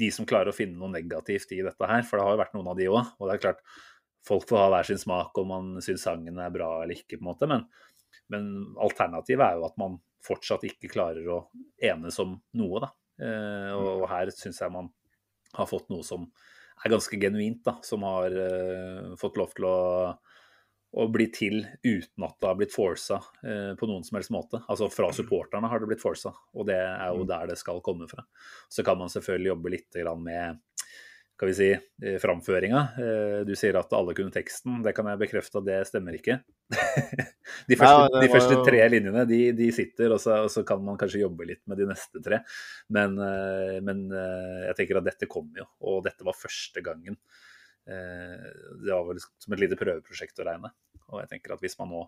de 0.00 0.10
som 0.14 0.26
klarer 0.28 0.52
å 0.52 0.56
finne 0.56 0.78
noe 0.78 0.92
negativt 0.92 1.54
i 1.56 1.62
dette 1.64 1.88
her, 1.88 2.04
for 2.08 2.18
det 2.18 2.26
har 2.26 2.36
jo 2.36 2.42
vært 2.42 2.54
noen 2.56 2.70
av 2.72 2.78
de 2.78 2.88
òg. 2.90 3.12
Og 3.18 3.28
det 3.28 3.36
er 3.36 3.42
klart, 3.46 3.62
folk 4.26 4.46
får 4.48 4.60
ha 4.60 4.70
hver 4.72 4.88
sin 4.88 5.00
smak 5.00 5.38
om 5.40 5.52
man 5.52 5.74
syns 5.84 6.06
sangen 6.06 6.40
er 6.40 6.54
bra 6.54 6.74
eller 6.82 6.98
ikke, 6.98 7.18
på 7.18 7.22
en 7.22 7.30
måte. 7.30 7.48
Men, 7.50 7.66
men 8.32 8.48
alternativet 8.80 9.44
er 9.46 9.60
jo 9.60 9.68
at 9.68 9.78
man 9.80 10.00
fortsatt 10.22 10.64
ikke 10.68 10.90
klarer 10.92 11.26
å 11.30 11.44
enes 11.82 12.18
om 12.22 12.36
noe, 12.58 12.82
da. 12.84 12.92
Uh, 13.22 13.70
og, 13.76 13.88
og, 14.02 14.08
her 14.10 14.32
syns 14.34 14.62
jeg 14.62 14.72
man 14.74 14.88
har 15.54 15.68
fått 15.68 15.90
noe 15.92 16.04
som 16.06 16.24
er 16.82 16.92
ganske 16.94 17.18
genuint, 17.20 17.62
da. 17.66 17.78
Som 17.86 18.06
har 18.08 18.34
uh, 18.34 19.12
fått 19.20 19.40
lov 19.40 19.54
til 19.56 19.68
å 19.68 19.76
å 20.92 21.06
bli 21.08 21.28
til 21.32 21.62
uten 21.84 22.26
at 22.26 22.34
det 22.36 22.48
har 22.50 22.58
blitt 22.58 22.74
forsa 22.74 23.16
eh, 23.46 23.72
på 23.78 23.88
noen 23.88 24.04
som 24.04 24.18
helst 24.18 24.32
måte. 24.34 24.60
Altså 24.68 24.90
fra 24.92 25.08
supporterne 25.16 25.70
har 25.72 25.80
det 25.80 25.88
blitt 25.88 26.02
forsa, 26.02 26.34
og 26.52 26.68
det 26.68 26.76
er 26.76 27.06
jo 27.14 27.22
mm. 27.24 27.28
der 27.30 27.52
det 27.52 27.58
skal 27.60 27.80
komme 27.84 28.08
fra. 28.10 28.24
Så 28.68 28.84
kan 28.84 29.00
man 29.00 29.12
selvfølgelig 29.12 29.54
jobbe 29.54 29.72
litt 29.72 30.02
med 30.20 30.60
skal 31.42 31.48
vi 31.48 31.54
si, 31.58 31.70
eh, 32.06 32.18
framføringa. 32.22 32.80
Eh, 33.02 33.44
Du 33.44 33.56
sier 33.58 33.74
at 33.74 33.92
alle 33.92 34.14
kunne 34.14 34.30
teksten. 34.30 34.82
Det 34.84 34.92
kan 34.94 35.08
jeg 35.10 35.18
bekrefte 35.18 35.58
at 35.58 35.66
det 35.66 35.78
stemmer 35.88 36.14
ikke. 36.14 36.36
De 37.68 37.74
første, 37.74 38.04
Ja, 38.14 38.20
de 38.22 38.28
første 38.30 38.58
tre 38.62 38.84
linjene 38.88 39.24
de, 39.26 39.40
de 39.56 39.66
sitter, 39.74 40.12
og 40.14 40.20
så, 40.22 40.38
og 40.44 40.50
så 40.54 40.62
kan 40.64 40.80
man 40.84 40.96
kanskje 41.00 41.24
jobbe 41.24 41.48
litt 41.48 41.60
med 41.66 41.80
de 41.82 41.88
neste 41.90 42.22
tre. 42.22 42.38
Men, 42.94 43.18
eh, 43.18 43.80
men 43.82 44.04
eh, 44.12 44.68
jeg 44.68 44.78
tenker 44.78 45.00
at 45.00 45.08
dette 45.08 45.28
kommer 45.30 45.64
jo, 45.64 45.66
og 45.90 46.04
dette 46.06 46.22
var 46.24 46.38
første 46.38 46.84
gangen. 46.84 47.18
Eh, 47.90 48.46
Det 48.78 48.92
var 48.92 49.04
vel 49.10 49.18
som 49.22 49.56
et 49.56 49.64
lite 49.64 49.78
prøveprosjekt 49.80 50.38
å 50.38 50.46
regne. 50.46 50.70
Og 51.12 51.22
jeg 51.22 51.30
tenker 51.34 51.54
at 51.54 51.62
hvis 51.62 51.78
man 51.80 51.92
nå 51.92 52.02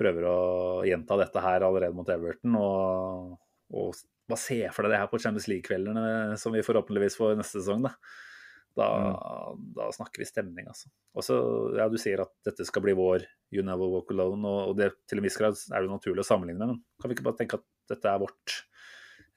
prøver 0.00 0.26
å 0.28 0.38
gjenta 0.86 1.18
dette 1.20 1.42
her 1.44 1.66
allerede 1.66 1.96
mot 1.96 2.08
Everton, 2.12 2.56
og, 2.56 3.36
og 3.74 4.00
bare 4.30 4.40
ser 4.40 4.74
for 4.74 4.86
deg 4.86 4.94
det 4.94 5.02
her 5.02 5.10
på 5.10 5.20
Champions 5.20 5.48
League-kveldene 5.50 6.38
som 6.40 6.54
vi 6.54 6.64
forhåpentligvis 6.64 7.18
får 7.20 7.38
neste 7.40 7.60
sesong, 7.60 7.84
da. 7.88 7.94
Da, 8.78 8.86
da 9.74 9.88
snakker 9.92 10.22
vi 10.22 10.28
stemning, 10.28 10.68
altså. 10.70 10.88
Og 11.18 11.26
så, 11.26 11.36
ja, 11.76 11.88
Du 11.90 11.98
sier 12.00 12.22
at 12.22 12.32
dette 12.46 12.64
skal 12.68 12.84
bli 12.84 12.94
vår 12.96 13.26
You 13.52 13.64
Never 13.66 13.90
Walk 13.90 14.12
Alone, 14.14 14.46
og, 14.46 14.70
og 14.70 14.78
det 14.78 14.92
til 15.10 15.20
en 15.20 15.26
viss 15.26 15.38
grad 15.40 15.58
er 15.58 15.84
det 15.84 15.90
naturlig 15.90 16.22
å 16.22 16.28
sammenligne 16.28 16.62
med, 16.62 16.76
men 16.76 17.02
kan 17.02 17.10
vi 17.10 17.18
ikke 17.18 17.26
bare 17.26 17.40
tenke 17.42 17.58
at 17.58 17.66
dette 17.90 18.12
er 18.12 18.22
vårt 18.22 18.54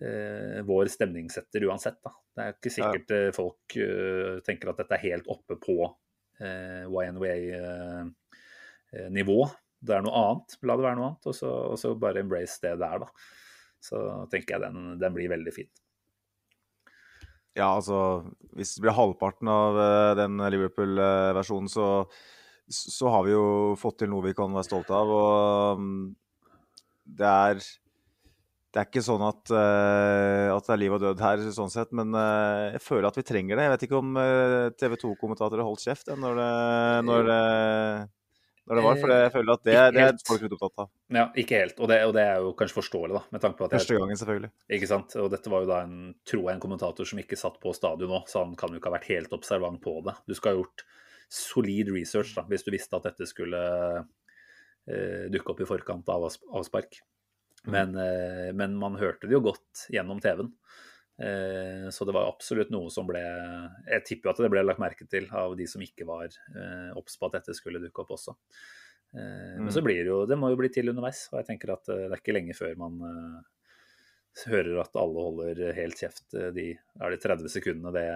eh, 0.05 0.59
vår 0.67 0.91
stemningssetter 0.93 1.65
uansett, 1.67 1.99
da. 2.05 2.13
Det 2.33 2.45
er 2.45 2.55
ikke 2.55 2.73
sikkert 2.73 3.13
ja. 3.13 3.33
folk 3.35 3.75
uh, 3.77 4.37
tenker 4.45 4.71
at 4.71 4.79
dette 4.81 4.97
er 4.97 5.03
helt 5.03 5.27
oppe 5.29 5.57
på 5.61 5.75
eh, 6.41 6.85
YNWA-nivå. 8.93 9.39
det 9.83 9.95
er 9.95 10.03
noe 10.05 10.19
annet. 10.19 10.57
La 10.63 10.77
det 10.77 10.85
være 10.85 11.00
noe 11.00 11.07
annet, 11.12 11.29
og 11.29 11.35
så, 11.38 11.53
og 11.73 11.79
så 11.79 11.93
bare 12.00 12.23
embrace 12.23 12.62
det 12.63 12.77
der, 12.81 13.03
da. 13.03 13.09
Så 13.83 14.00
tenker 14.31 14.55
jeg 14.55 14.63
den, 14.63 14.93
den 15.01 15.15
blir 15.15 15.31
veldig 15.33 15.53
fin. 15.55 15.69
Ja, 17.53 17.75
altså 17.75 18.23
Hvis 18.55 18.71
det 18.75 18.85
blir 18.85 18.95
halvparten 18.97 19.50
av 19.51 19.77
eh, 19.77 20.13
den 20.17 20.39
Liverpool-versjonen, 20.55 21.69
så, 21.69 22.07
så 22.65 23.12
har 23.13 23.27
vi 23.27 23.35
jo 23.35 23.45
fått 23.77 24.00
til 24.01 24.09
noe 24.13 24.25
vi 24.25 24.33
kan 24.38 24.55
være 24.55 24.69
stolte 24.69 24.95
av. 24.97 25.12
Og 25.13 25.83
mm, 25.83 26.03
det 27.19 27.29
er 27.29 27.65
det 28.73 28.81
er 28.81 28.88
ikke 28.89 29.03
sånn 29.05 29.21
at, 29.21 29.51
eh, 29.53 30.50
at 30.50 30.65
det 30.65 30.71
er 30.73 30.79
liv 30.81 30.95
og 30.95 31.03
død 31.03 31.19
her, 31.21 31.41
sånn 31.53 31.69
sett, 31.69 31.91
men 31.93 32.09
eh, 32.17 32.73
jeg 32.73 32.81
føler 32.81 33.05
at 33.05 33.19
vi 33.19 33.23
trenger 33.27 33.59
det. 33.59 33.67
Jeg 33.67 33.73
vet 33.75 33.83
ikke 33.85 34.00
om 34.00 34.15
TV 34.81 34.95
2-kommentatorer 35.03 35.67
holdt 35.67 35.83
kjeft 35.85 36.09
eh, 36.09 36.17
når 36.17 36.39
det, 36.39 36.47
når, 37.05 37.29
det, 37.29 37.43
når 38.63 38.79
det 38.79 38.84
var, 38.86 38.98
for 39.01 39.12
jeg 39.12 39.32
føler 39.34 39.53
at 39.58 39.63
det, 39.67 39.74
det 39.96 40.01
er 40.05 40.17
folk 40.27 40.43
litt 40.46 40.53
opptatt 40.55 40.84
av. 40.86 40.89
Ja, 41.12 41.25
ikke 41.43 41.58
helt. 41.60 41.79
Og 41.84 41.89
det, 41.91 41.98
og 42.08 42.13
det 42.15 42.24
er 42.24 42.38
jo 42.46 42.53
kanskje 42.60 42.77
forståelig, 42.79 43.13
da, 43.17 43.22
med 43.36 43.43
tanke 43.43 43.60
på 43.60 43.65
at 43.67 43.74
jeg 43.75 43.84
Første 43.84 43.98
gangen, 44.00 44.20
selvfølgelig. 44.22 44.51
Ikke 44.77 44.89
sant? 44.91 45.15
Og 45.20 45.27
dette 45.34 45.51
var 45.51 45.65
jo 45.65 45.70
da 45.74 45.79
en, 45.84 45.98
tror 46.29 46.46
jeg, 46.46 46.53
en 46.55 46.63
kommentator 46.63 47.10
som 47.10 47.20
ikke 47.20 47.39
satt 47.39 47.60
på 47.63 47.74
stadion 47.75 48.13
nå, 48.13 48.22
så 48.32 48.46
han 48.46 48.55
kan 48.60 48.72
jo 48.72 48.79
ikke 48.79 48.91
ha 48.91 48.96
vært 48.96 49.10
helt 49.12 49.36
observant 49.36 49.82
på 49.84 49.98
det. 50.08 50.15
Du 50.32 50.36
skal 50.38 50.53
ha 50.55 50.62
gjort 50.62 50.86
solid 51.34 51.91
research 51.91 52.36
da, 52.38 52.46
hvis 52.48 52.63
du 52.63 52.72
visste 52.72 52.96
at 53.00 53.08
dette 53.10 53.27
skulle 53.27 53.60
eh, 54.88 55.25
dukke 55.34 55.53
opp 55.55 55.63
i 55.63 55.67
forkant 55.67 56.10
av 56.13 56.27
avs- 56.29 56.39
avspark. 56.55 57.01
Men, 57.67 57.96
eh, 58.00 58.50
men 58.55 58.75
man 58.79 58.96
hørte 59.00 59.27
det 59.27 59.38
jo 59.38 59.43
godt 59.51 59.86
gjennom 59.93 60.20
TV-en. 60.24 60.51
Eh, 61.20 61.89
så 61.93 62.05
det 62.05 62.13
var 62.15 62.25
absolutt 62.25 62.72
noe 62.74 62.89
som 62.89 63.05
ble 63.05 63.22
Jeg 63.22 64.01
tipper 64.08 64.32
at 64.32 64.39
det 64.41 64.50
ble 64.50 64.63
lagt 64.65 64.82
merke 64.82 65.05
til 65.05 65.27
av 65.29 65.53
de 65.60 65.67
som 65.70 65.84
ikke 65.86 66.08
var 66.10 66.25
eh, 66.25 66.89
obs 66.98 67.20
på 67.20 67.29
at 67.29 67.38
dette 67.38 67.53
skulle 67.58 67.82
dukke 67.84 68.01
opp 68.01 68.15
også. 68.15 68.34
Eh, 69.13 69.60
Men 69.62 69.70
så 69.74 69.84
blir 69.86 70.01
det 70.01 70.10
jo 70.10 70.24
Det 70.29 70.39
må 70.39 70.50
jo 70.50 70.58
bli 70.58 70.72
til 70.74 70.89
underveis. 70.89 71.27
Og 71.32 71.41
jeg 71.41 71.51
tenker 71.51 71.75
at 71.75 71.86
det 71.91 72.10
er 72.10 72.17
ikke 72.17 72.36
lenge 72.36 72.58
før 72.58 72.74
man 72.82 72.98
hører 74.48 74.79
at 74.82 74.98
alle 74.98 75.27
holder 75.27 75.75
helt 75.77 76.00
kjeft 76.01 76.34
de 76.55 76.72
er 76.74 77.13
de 77.13 77.22
30 77.22 77.51
sekundene 77.53 77.91
det 77.93 78.08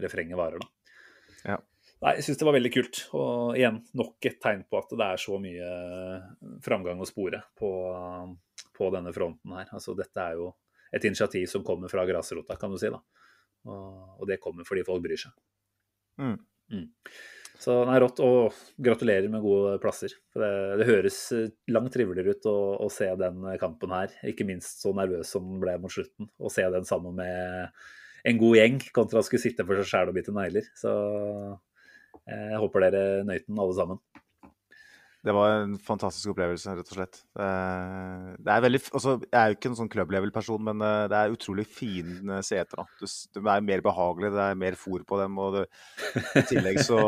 refrenget 0.00 0.38
varer, 0.40 0.62
da. 0.62 0.94
Ja. 1.44 1.58
Nei, 2.00 2.14
jeg 2.16 2.24
syns 2.24 2.40
det 2.40 2.46
var 2.48 2.56
veldig 2.56 2.70
kult. 2.72 3.00
Og 3.16 3.58
igjen, 3.58 3.82
nok 3.96 4.26
et 4.28 4.40
tegn 4.40 4.64
på 4.64 4.80
at 4.80 4.94
det 4.96 5.06
er 5.06 5.20
så 5.20 5.36
mye 5.40 5.68
framgang 6.64 7.00
å 7.00 7.08
spore 7.08 7.42
på, 7.60 7.70
på 8.76 8.88
denne 8.96 9.12
fronten 9.14 9.52
her. 9.56 9.68
Altså, 9.76 9.92
dette 9.96 10.24
er 10.24 10.40
jo 10.40 10.48
et 10.94 11.06
initiativ 11.08 11.46
som 11.50 11.64
kommer 11.66 11.90
fra 11.92 12.06
grasrota, 12.08 12.56
kan 12.60 12.72
du 12.72 12.78
si. 12.80 12.90
da. 12.92 13.00
Og, 13.68 14.20
og 14.20 14.28
det 14.28 14.40
kommer 14.42 14.66
fordi 14.68 14.84
folk 14.86 15.02
bryr 15.04 15.20
seg. 15.20 15.34
Mm. 16.20 16.36
Mm. 16.72 16.86
Så 17.64 17.76
nei, 17.88 17.96
rått. 18.02 18.20
Og 18.24 18.54
gratulerer 18.82 19.30
med 19.32 19.44
gode 19.44 19.76
plasser. 19.82 20.14
Det, 20.36 20.50
det 20.80 20.88
høres 20.88 21.18
eh, 21.36 21.52
langt 21.72 21.94
triveligere 21.94 22.36
ut 22.36 22.48
å, 22.50 22.56
å 22.84 22.88
se 22.92 23.08
den 23.20 23.44
kampen 23.62 23.94
her. 23.94 24.14
Ikke 24.30 24.46
minst 24.48 24.82
så 24.84 24.94
nervøs 24.96 25.30
som 25.34 25.46
den 25.48 25.62
ble 25.62 25.76
mot 25.82 25.92
slutten. 25.92 26.28
Å 26.38 26.52
se 26.52 26.66
den 26.74 26.88
sammen 26.88 27.16
med 27.20 27.70
en 28.24 28.40
god 28.40 28.58
gjeng, 28.58 28.80
kontra 28.96 29.20
å 29.20 29.26
skulle 29.26 29.42
sitte 29.42 29.66
for 29.68 29.80
seg 29.80 29.90
sjæl 29.90 30.10
og 30.10 30.18
bite 30.18 30.34
negler. 30.34 30.68
Så 30.78 30.92
eh, 32.26 32.50
jeg 32.54 32.60
håper 32.62 32.86
dere 32.86 33.06
nøyt 33.28 33.48
den 33.48 33.64
alle 33.64 33.78
sammen. 33.78 34.02
Det 35.24 35.32
var 35.32 35.54
en 35.62 35.78
fantastisk 35.80 36.34
opplevelse, 36.34 36.74
rett 36.76 36.90
og 36.92 36.96
slett. 36.98 37.18
Eh, 37.40 38.26
Det 38.44 38.50
er 38.52 38.60
veldig, 38.60 38.80
altså, 38.92 39.14
jeg 39.24 39.38
er 39.40 39.52
jo 39.52 39.56
ikke 39.56 39.70
en 39.70 39.78
sånn 39.78 39.88
club 39.94 40.10
level-person, 40.12 40.60
men 40.66 40.82
eh, 40.84 41.06
det 41.08 41.16
er 41.16 41.32
utrolig 41.32 41.64
fine 41.70 42.42
seter. 42.44 42.76
da. 42.82 42.84
De 43.32 43.40
er 43.54 43.64
mer 43.64 43.80
behagelige, 43.86 44.34
det 44.36 44.44
er 44.50 44.58
mer 44.60 44.76
fôr 44.76 45.00
på 45.08 45.20
dem. 45.22 45.38
og 45.40 45.56
det, 45.56 45.64
I 46.36 46.44
tillegg 46.50 46.82
så, 46.84 47.00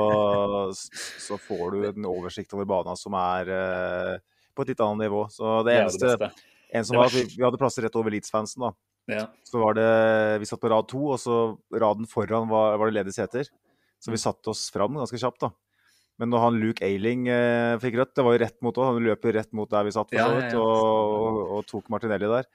så 0.73 1.37
får 1.45 1.77
du 1.77 1.87
en 1.91 2.09
oversikt 2.09 2.57
over 2.57 2.65
bana 2.73 2.97
som 2.97 3.13
er 3.21 3.53
eh, 3.53 4.17
på 4.57 4.65
et 4.65 4.73
litt 4.73 4.81
annet 4.87 5.05
nivå. 5.11 5.27
Så 5.37 5.59
det 5.69 5.77
eneste 5.83 6.15
det 6.15 6.19
det 6.25 6.33
en 6.81 6.85
som 6.89 6.97
var, 6.99 7.13
vi, 7.13 7.23
vi 7.37 7.45
hadde 7.45 7.61
plasser 7.61 7.85
rett 7.87 7.97
over 8.01 8.11
Leeds-fansen. 8.11 8.65
da. 8.65 8.73
Ja. 9.13 9.27
Så 9.47 9.61
var 9.61 9.77
det, 9.79 10.41
Vi 10.43 10.49
satt 10.49 10.61
på 10.65 10.73
rad 10.73 10.89
to, 10.91 11.05
og 11.15 11.21
så 11.23 11.37
raden 11.71 12.09
foran 12.11 12.49
var, 12.51 12.75
var 12.81 12.89
det 12.91 12.97
ledige 12.99 13.15
seter. 13.21 13.47
Så 14.03 14.11
vi 14.13 14.19
satte 14.21 14.51
oss 14.51 14.67
fram 14.73 14.97
ganske 14.99 15.21
kjapt. 15.21 15.41
da. 15.45 15.53
Men 16.19 16.31
når 16.33 16.45
han 16.47 16.61
Luke 16.63 16.85
Ailing 16.87 17.27
eh, 17.29 17.75
fikk 17.83 17.99
rødt, 18.01 18.15
det 18.17 18.25
var 18.25 18.37
jo 18.37 18.41
rett 18.45 18.57
mot 18.65 18.79
òg, 18.81 18.95
han 18.95 19.05
løp 19.05 19.27
jo 19.29 19.35
rett 19.37 19.53
mot 19.57 19.69
der 19.69 19.85
vi 19.85 19.93
satt, 19.93 20.09
for 20.09 20.17
så 20.17 20.25
så 20.25 20.33
ja, 20.33 20.39
vidt, 20.41 20.55
ja. 20.57 20.63
og, 20.63 21.43
og, 21.59 21.67
tok 21.69 21.91
Martinelli 21.93 22.31
der. 22.31 22.49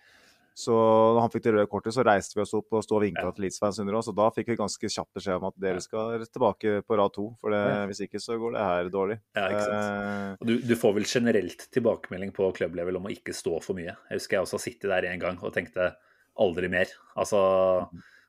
Så 0.61 0.73
når 0.75 1.19
han 1.23 1.31
fikk 1.31 1.43
det 1.45 1.51
røde 1.55 1.69
kortet, 1.71 1.93
så 1.95 2.03
reiste 2.03 2.35
vi 2.35 2.41
oss 2.43 2.51
opp 2.57 2.73
og 2.75 2.81
sto 2.83 2.97
og 2.97 3.05
vinka 3.05 3.23
Ja. 3.23 3.31
til 3.31 3.45
Leeds-fans 3.45 3.79
under 3.79 3.95
oss. 3.95 4.09
Og 4.11 4.17
da 4.17 4.25
fikk 4.35 4.49
vi 4.51 4.57
ganske 4.59 4.89
kjapt 4.91 5.13
beskjed 5.15 5.37
om 5.39 5.45
at 5.47 5.55
dere 5.63 5.79
skal 5.81 6.25
tilbake 6.27 6.73
på 6.83 6.97
rad 6.99 7.13
to, 7.15 7.27
for 7.39 7.55
det, 7.55 7.61
Ja. 7.69 7.85
hvis 7.87 8.01
ikke 8.03 8.19
så 8.19 8.35
går 8.41 8.57
det 8.57 8.65
her 8.65 8.89
dårlig. 8.91 9.17
Ja, 9.37 9.45
ikke 9.47 9.63
sant. 9.63 9.85
Eh, 9.85 10.35
Og 10.41 10.47
Du, 10.47 10.57
du 10.59 10.75
får 10.75 10.93
vel 10.97 11.07
generelt 11.07 11.67
tilbakemelding 11.71 12.33
på 12.35 12.49
klubblevel 12.57 12.97
om 12.99 13.07
å 13.07 13.13
ikke 13.13 13.33
stå 13.33 13.61
for 13.63 13.79
mye. 13.79 13.95
Jeg 14.09 14.19
husker 14.19 14.37
jeg 14.37 14.43
også 14.43 14.59
har 14.59 14.65
sittet 14.65 14.89
der 14.91 15.07
en 15.13 15.19
gang 15.23 15.39
og 15.41 15.53
tenkte 15.53 15.93
aldri 16.37 16.67
mer. 16.69 16.91
Altså, 17.15 17.39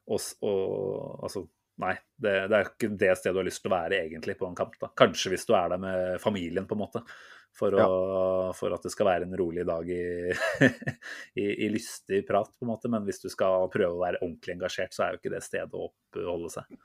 og, 0.07 0.21
og, 0.43 1.21
altså 1.27 1.47
Nei, 1.81 1.95
det, 2.21 2.33
det 2.53 2.57
er 2.59 2.69
ikke 2.69 2.91
det 3.01 3.13
stedet 3.17 3.35
du 3.35 3.41
har 3.41 3.47
lyst 3.49 3.63
til 3.65 3.73
å 3.73 3.75
være 3.77 4.03
egentlig 4.05 4.37
på 4.39 4.49
en 4.49 4.59
kamp. 4.59 4.75
da. 4.81 4.91
Kanskje 4.99 5.33
hvis 5.33 5.47
du 5.49 5.55
er 5.57 5.73
der 5.73 5.81
med 5.81 6.19
familien, 6.23 6.67
på 6.69 6.77
en 6.77 6.83
måte. 6.85 7.05
For, 7.53 7.75
å, 7.77 8.53
for 8.57 8.73
at 8.73 8.85
det 8.87 8.91
skal 8.95 9.11
være 9.11 9.27
en 9.27 9.37
rolig 9.37 9.67
dag 9.69 9.89
i, 9.93 10.33
i, 11.43 11.45
i 11.67 11.69
lystig 11.69 12.23
prat, 12.29 12.49
på 12.57 12.65
en 12.65 12.71
måte. 12.71 12.89
Men 12.93 13.05
hvis 13.05 13.21
du 13.25 13.29
skal 13.33 13.69
prøve 13.73 13.93
å 13.93 14.01
være 14.01 14.23
ordentlig 14.23 14.57
engasjert, 14.57 14.95
så 14.97 15.05
er 15.05 15.13
jo 15.13 15.21
ikke 15.21 15.35
det 15.35 15.43
stedet 15.45 15.77
å 15.77 15.91
oppholde 15.91 16.53
seg. 16.55 16.79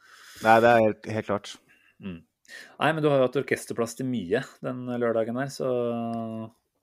nei, 0.43 0.57
det 0.63 0.73
er 0.73 0.83
helt, 0.83 1.11
helt 1.17 1.29
klart. 1.29 1.53
Mm. 2.03 2.19
Nei, 2.79 2.89
men 2.89 3.03
du 3.03 3.09
har 3.09 3.19
jo 3.19 3.27
hatt 3.27 3.39
orkesterplass 3.41 3.95
til 3.99 4.07
mye 4.07 4.43
den 4.63 4.85
lørdagen 4.99 5.39
her, 5.39 5.51
så 5.51 5.69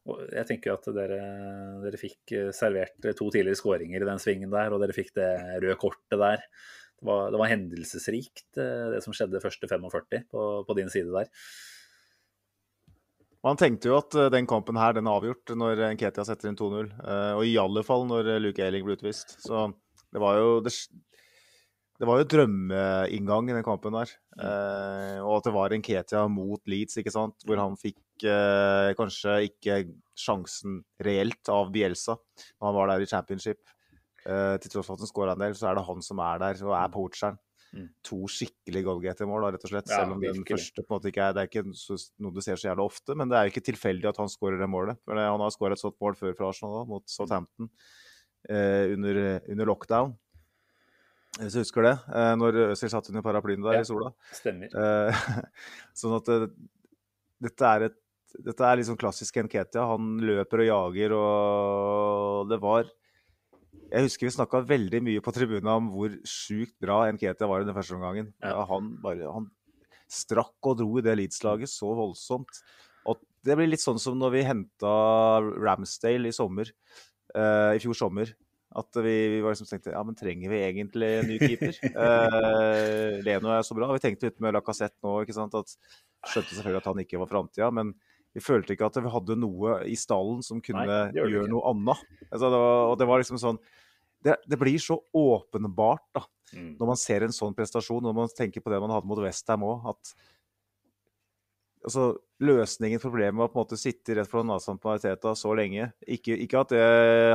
jeg 0.05 0.49
tenker 0.49 0.71
jo 0.71 0.77
at 0.77 0.89
dere, 0.97 1.21
dere 1.81 2.01
fikk 2.01 2.35
servert 2.57 2.99
to 3.17 3.29
tidligere 3.33 3.57
skåringer 3.57 4.05
i 4.05 4.09
den 4.09 4.21
svingen 4.21 4.53
der, 4.53 4.73
og 4.73 4.83
dere 4.83 4.97
fikk 4.97 5.15
det 5.17 5.29
røde 5.65 5.79
kortet 5.81 6.21
der. 6.21 6.45
Var, 7.05 7.31
det 7.35 7.41
var 7.41 7.51
hendelsesrikt, 7.53 8.47
eh, 8.57 8.91
det 8.95 9.03
som 9.05 9.15
skjedde 9.17 9.43
første 9.43 9.69
45 9.69 10.27
på, 10.33 10.49
på 10.65 10.77
din 10.79 10.91
side 10.93 11.13
der. 11.13 11.31
Man 13.45 13.59
tenkte 13.61 13.91
jo 13.91 13.99
at 13.99 14.15
eh, 14.17 14.31
den 14.33 14.49
kampen 14.49 14.79
her, 14.81 14.95
den 14.97 15.09
er 15.09 15.19
avgjort 15.19 15.53
når 15.59 15.83
Nketia 15.99 16.25
setter 16.25 16.49
inn 16.49 16.57
2-0. 16.57 16.93
eh, 17.05 17.33
Og 17.37 17.45
i 17.49 17.59
alle 17.61 17.85
fall 17.85 18.07
når 18.09 18.31
eh, 18.37 18.41
Luke 18.41 18.65
Ailing 18.65 18.87
ble 18.87 18.97
utvist. 18.97 19.37
Så 19.45 19.67
det 20.15 20.23
var 20.23 20.39
jo 20.41 20.55
det, 20.65 20.73
det 22.01 22.09
var 22.09 22.23
jo 22.23 22.29
drømmeinngang 22.33 23.51
i 23.51 23.57
den 23.59 23.67
kampen 23.67 23.99
der. 23.99 24.15
Eh, 24.39 25.21
og 25.21 25.37
at 25.37 25.51
det 25.51 25.55
var 25.59 25.77
Nketia 25.77 26.25
mot 26.33 26.65
Leeds, 26.71 26.97
ikke 27.03 27.13
sant? 27.13 27.45
hvor 27.45 27.61
han 27.61 27.77
fikk 27.81 28.25
eh, 28.25 28.95
kanskje 28.97 29.37
ikke 29.51 29.83
sjansen 30.17 30.81
reelt 31.05 31.53
av 31.53 31.69
Bielsa 31.75 32.17
når 32.17 32.69
han 32.71 32.79
var 32.79 32.95
der 32.95 33.05
i 33.05 33.11
championship. 33.13 33.61
Eh, 34.25 34.57
til 34.63 34.73
tross 34.73 34.87
for 34.89 34.97
at 34.97 35.03
han 35.05 35.11
skåra 35.11 35.35
en 35.37 35.43
del, 35.45 35.53
så 35.59 35.69
er 35.71 35.77
det 35.79 35.85
han 35.89 36.01
som 36.05 36.21
er 36.25 36.39
der 36.41 36.63
og 36.65 36.73
er 36.79 36.89
poacheren. 36.95 37.37
Mm. 37.75 37.89
To 38.07 38.21
skikkelig 38.31 38.85
goalgetter-mål, 38.87 39.43
da, 39.43 39.49
rett 39.57 39.65
og 39.67 39.73
slett. 39.73 39.89
Ja, 39.91 39.97
Selv 40.01 40.15
om 40.15 40.21
den 40.23 40.37
virkelig. 40.39 40.55
første 40.55 40.85
på 40.85 40.93
en 40.93 40.95
måte 40.97 41.11
ikke 41.11 41.25
er, 41.27 41.33
det 41.35 41.43
er 41.43 41.49
ikke 41.51 41.65
noe 42.23 42.33
du 42.37 42.41
ser 42.45 42.57
så 42.61 42.69
jævlig 42.71 42.85
ofte, 42.87 43.17
men 43.19 43.29
det 43.29 43.37
er 43.37 43.49
jo 43.49 43.53
ikke 43.55 43.65
tilfeldig 43.73 44.09
at 44.13 44.21
han 44.23 44.31
skårer 44.31 44.61
det 44.63 44.69
målet. 44.71 45.01
For 45.05 45.19
han 45.19 45.43
har 45.43 45.51
skåret 45.55 45.75
et 45.77 45.83
sånt 45.83 45.99
mål 46.01 46.15
før 46.21 46.37
fra 46.39 46.49
Arsenal, 46.53 46.77
da, 46.79 46.85
mot 46.93 47.03
Southampton, 47.11 47.69
eh, 48.49 48.95
under, 48.95 49.21
under 49.51 49.67
lockdown. 49.73 50.15
Hvis 51.35 51.57
du 51.57 51.61
husker 51.65 51.83
det, 51.83 51.95
eh, 52.15 52.33
når 52.39 52.61
Øzil 52.71 52.93
satt 52.95 53.11
under 53.11 53.27
paraplyen 53.27 53.61
der 53.67 53.81
Ja. 53.81 53.83
i 53.83 53.91
sola. 53.91 54.13
Stemmer. 54.39 54.71
Eh, 54.71 55.11
sånn 55.99 56.15
at 56.21 56.31
dette 57.43 57.75
er 57.75 57.89
et 57.91 58.01
dette 58.35 58.65
er 58.67 58.79
liksom 58.81 58.97
klassisk 58.99 59.37
Nketia. 59.45 59.85
Han 59.87 60.17
løper 60.19 60.63
og 60.65 60.67
jager, 60.67 61.13
og 61.15 62.49
det 62.51 62.59
var 62.63 62.89
Jeg 63.95 64.09
husker 64.09 64.27
vi 64.27 64.35
snakka 64.35 64.65
veldig 64.67 65.01
mye 65.07 65.23
på 65.23 65.33
tribunen 65.35 65.71
om 65.71 65.91
hvor 65.93 66.15
sjukt 66.27 66.75
bra 66.83 67.05
Nketia 67.15 67.47
var 67.47 67.63
i 67.63 67.69
den 67.69 67.77
første 67.77 67.95
omgangen. 67.95 68.33
Ja. 68.43 68.57
Ja, 68.57 68.65
han, 68.73 68.95
bare, 69.03 69.29
han 69.31 69.51
strakk 70.11 70.71
og 70.71 70.81
dro 70.81 70.89
i 70.99 71.05
det 71.05 71.15
Leeds-laget 71.21 71.71
så 71.71 71.93
voldsomt. 71.95 72.63
Og 73.07 73.21
det 73.47 73.57
blir 73.59 73.71
litt 73.71 73.85
sånn 73.85 74.01
som 74.03 74.17
når 74.19 74.35
vi 74.35 74.47
henta 74.49 74.95
Ramsdale 75.45 76.31
i 76.31 76.35
sommer, 76.35 76.73
uh, 77.37 77.71
i 77.77 77.83
fjor 77.83 77.99
sommer. 77.99 78.35
At 78.75 78.99
vi, 78.99 79.15
vi 79.37 79.43
var 79.45 79.55
liksom 79.55 79.69
tenkte 79.71 79.93
ja, 79.95 80.01
men 80.03 80.17
trenger 80.19 80.51
vi 80.51 80.65
egentlig 80.67 81.11
en 81.21 81.29
ny 81.31 81.37
keeper? 81.39 81.79
uh, 81.95 83.21
Leno 83.27 83.53
er 83.55 83.63
så 83.63 83.79
bra. 83.79 83.93
Vi 83.95 84.03
tenkte 84.03 84.33
litt 84.33 84.43
med 84.43 84.57
Lacassette 84.57 84.99
nå, 85.07 85.21
ikke 85.23 85.37
sant. 85.37 85.55
At, 85.55 85.77
skjønte 86.25 86.57
selvfølgelig 86.57 86.81
at 86.81 86.91
han 86.91 87.05
ikke 87.05 87.21
var 87.21 87.31
framtida, 87.31 87.71
men 87.77 87.95
vi 88.35 88.43
følte 88.43 88.75
ikke 88.75 88.89
at 88.89 88.99
vi 89.05 89.13
hadde 89.13 89.37
noe 89.39 89.77
i 89.87 89.95
stallen 89.99 90.41
som 90.43 90.63
kunne 90.65 90.87
Nei, 90.89 91.01
gjøre 91.15 91.47
noe 91.53 91.71
annet. 91.71 92.01
Altså, 92.31 92.49
det 92.49 92.61
var, 92.65 92.79
og 92.89 92.97
det 92.99 93.07
var 93.11 93.23
liksom 93.23 93.39
sånn 93.39 93.61
det, 94.25 94.37
det 94.49 94.59
blir 94.61 94.79
så 94.83 95.01
åpenbart 95.13 96.07
da, 96.17 96.25
Mm. 96.55 96.77
når 96.79 96.87
man 96.87 96.99
ser 97.01 97.25
en 97.25 97.33
sånn 97.35 97.55
prestasjon, 97.57 98.03
når 98.05 98.15
man 98.15 98.29
tenker 98.31 98.63
på 98.63 98.71
det 98.71 98.79
man 98.79 98.93
hadde 98.93 99.09
mot 99.09 99.19
Westham 99.19 99.65
òg, 99.67 99.87
at 99.91 100.11
altså, 101.85 102.05
løsningen 102.45 103.01
for 103.01 103.11
problemet 103.13 103.41
var 103.41 103.51
på 103.51 103.59
en 103.59 103.63
måte 103.65 103.77
å 103.79 103.81
sitte 103.81 104.15
rett 104.19 104.31
foran 104.31 104.49
nesa 104.53 104.75
på 104.81 104.93
Arteta 104.93 105.33
så 105.39 105.55
lenge. 105.57 105.89
Ikke, 106.07 106.37
ikke 106.45 106.61
at 106.65 106.75
det, 106.75 106.85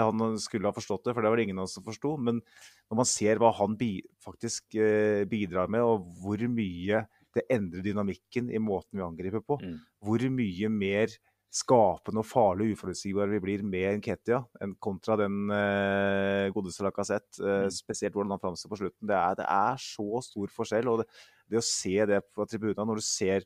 han 0.03 0.37
skulle 0.41 0.69
ha 0.69 0.75
forstått 0.75 1.05
det, 1.09 1.15
for 1.17 1.25
det 1.25 1.31
var 1.33 1.39
det 1.41 1.47
ingen 1.49 1.59
av 1.61 1.67
oss 1.67 1.75
som 1.79 1.85
forsto, 1.85 2.15
men 2.21 2.41
når 2.89 3.01
man 3.01 3.09
ser 3.09 3.41
hva 3.41 3.51
han 3.59 3.75
bi, 3.79 3.91
faktisk 4.25 4.77
eh, 4.79 5.25
bidrar 5.29 5.69
med, 5.73 5.83
og 5.85 6.07
hvor 6.23 6.41
mye 6.49 7.03
det 7.35 7.45
endrer 7.53 7.85
dynamikken 7.85 8.49
i 8.49 8.61
måten 8.61 8.97
vi 8.97 9.05
angriper 9.05 9.43
på, 9.45 9.59
Mm. 9.61 9.75
hvor 10.01 10.23
mye 10.33 10.69
mer 10.71 11.13
skapende 11.49 12.21
og 12.21 12.27
farlig 12.29 12.75
uforutsigbare 12.75 13.31
vi 13.33 13.39
blir 13.41 13.63
med 13.65 13.97
Nketia 13.99 14.43
kontra 14.79 15.15
den 15.17 15.49
eh, 15.49 16.49
godeste 16.53 16.85
Lacassette. 16.85 17.39
Eh, 17.41 17.63
Mm. 17.65 17.71
spesielt 17.73 18.13
hvordan 18.13 18.35
han 18.35 18.39
framstår 18.43 18.69
på 18.69 18.77
slutten. 18.77 19.07
Det 19.09 19.15
er, 19.17 19.35
det 19.39 19.45
er 19.49 19.75
så 19.81 20.21
stor 20.21 20.47
forskjell. 20.53 20.87
og 20.87 20.99
det, 21.01 21.07
det 21.49 21.57
å 21.57 21.65
se 21.65 22.05
det 22.05 22.21
på 22.35 22.45
tribunene, 22.47 22.85
når 22.85 23.01
du 23.01 23.01
ser 23.01 23.45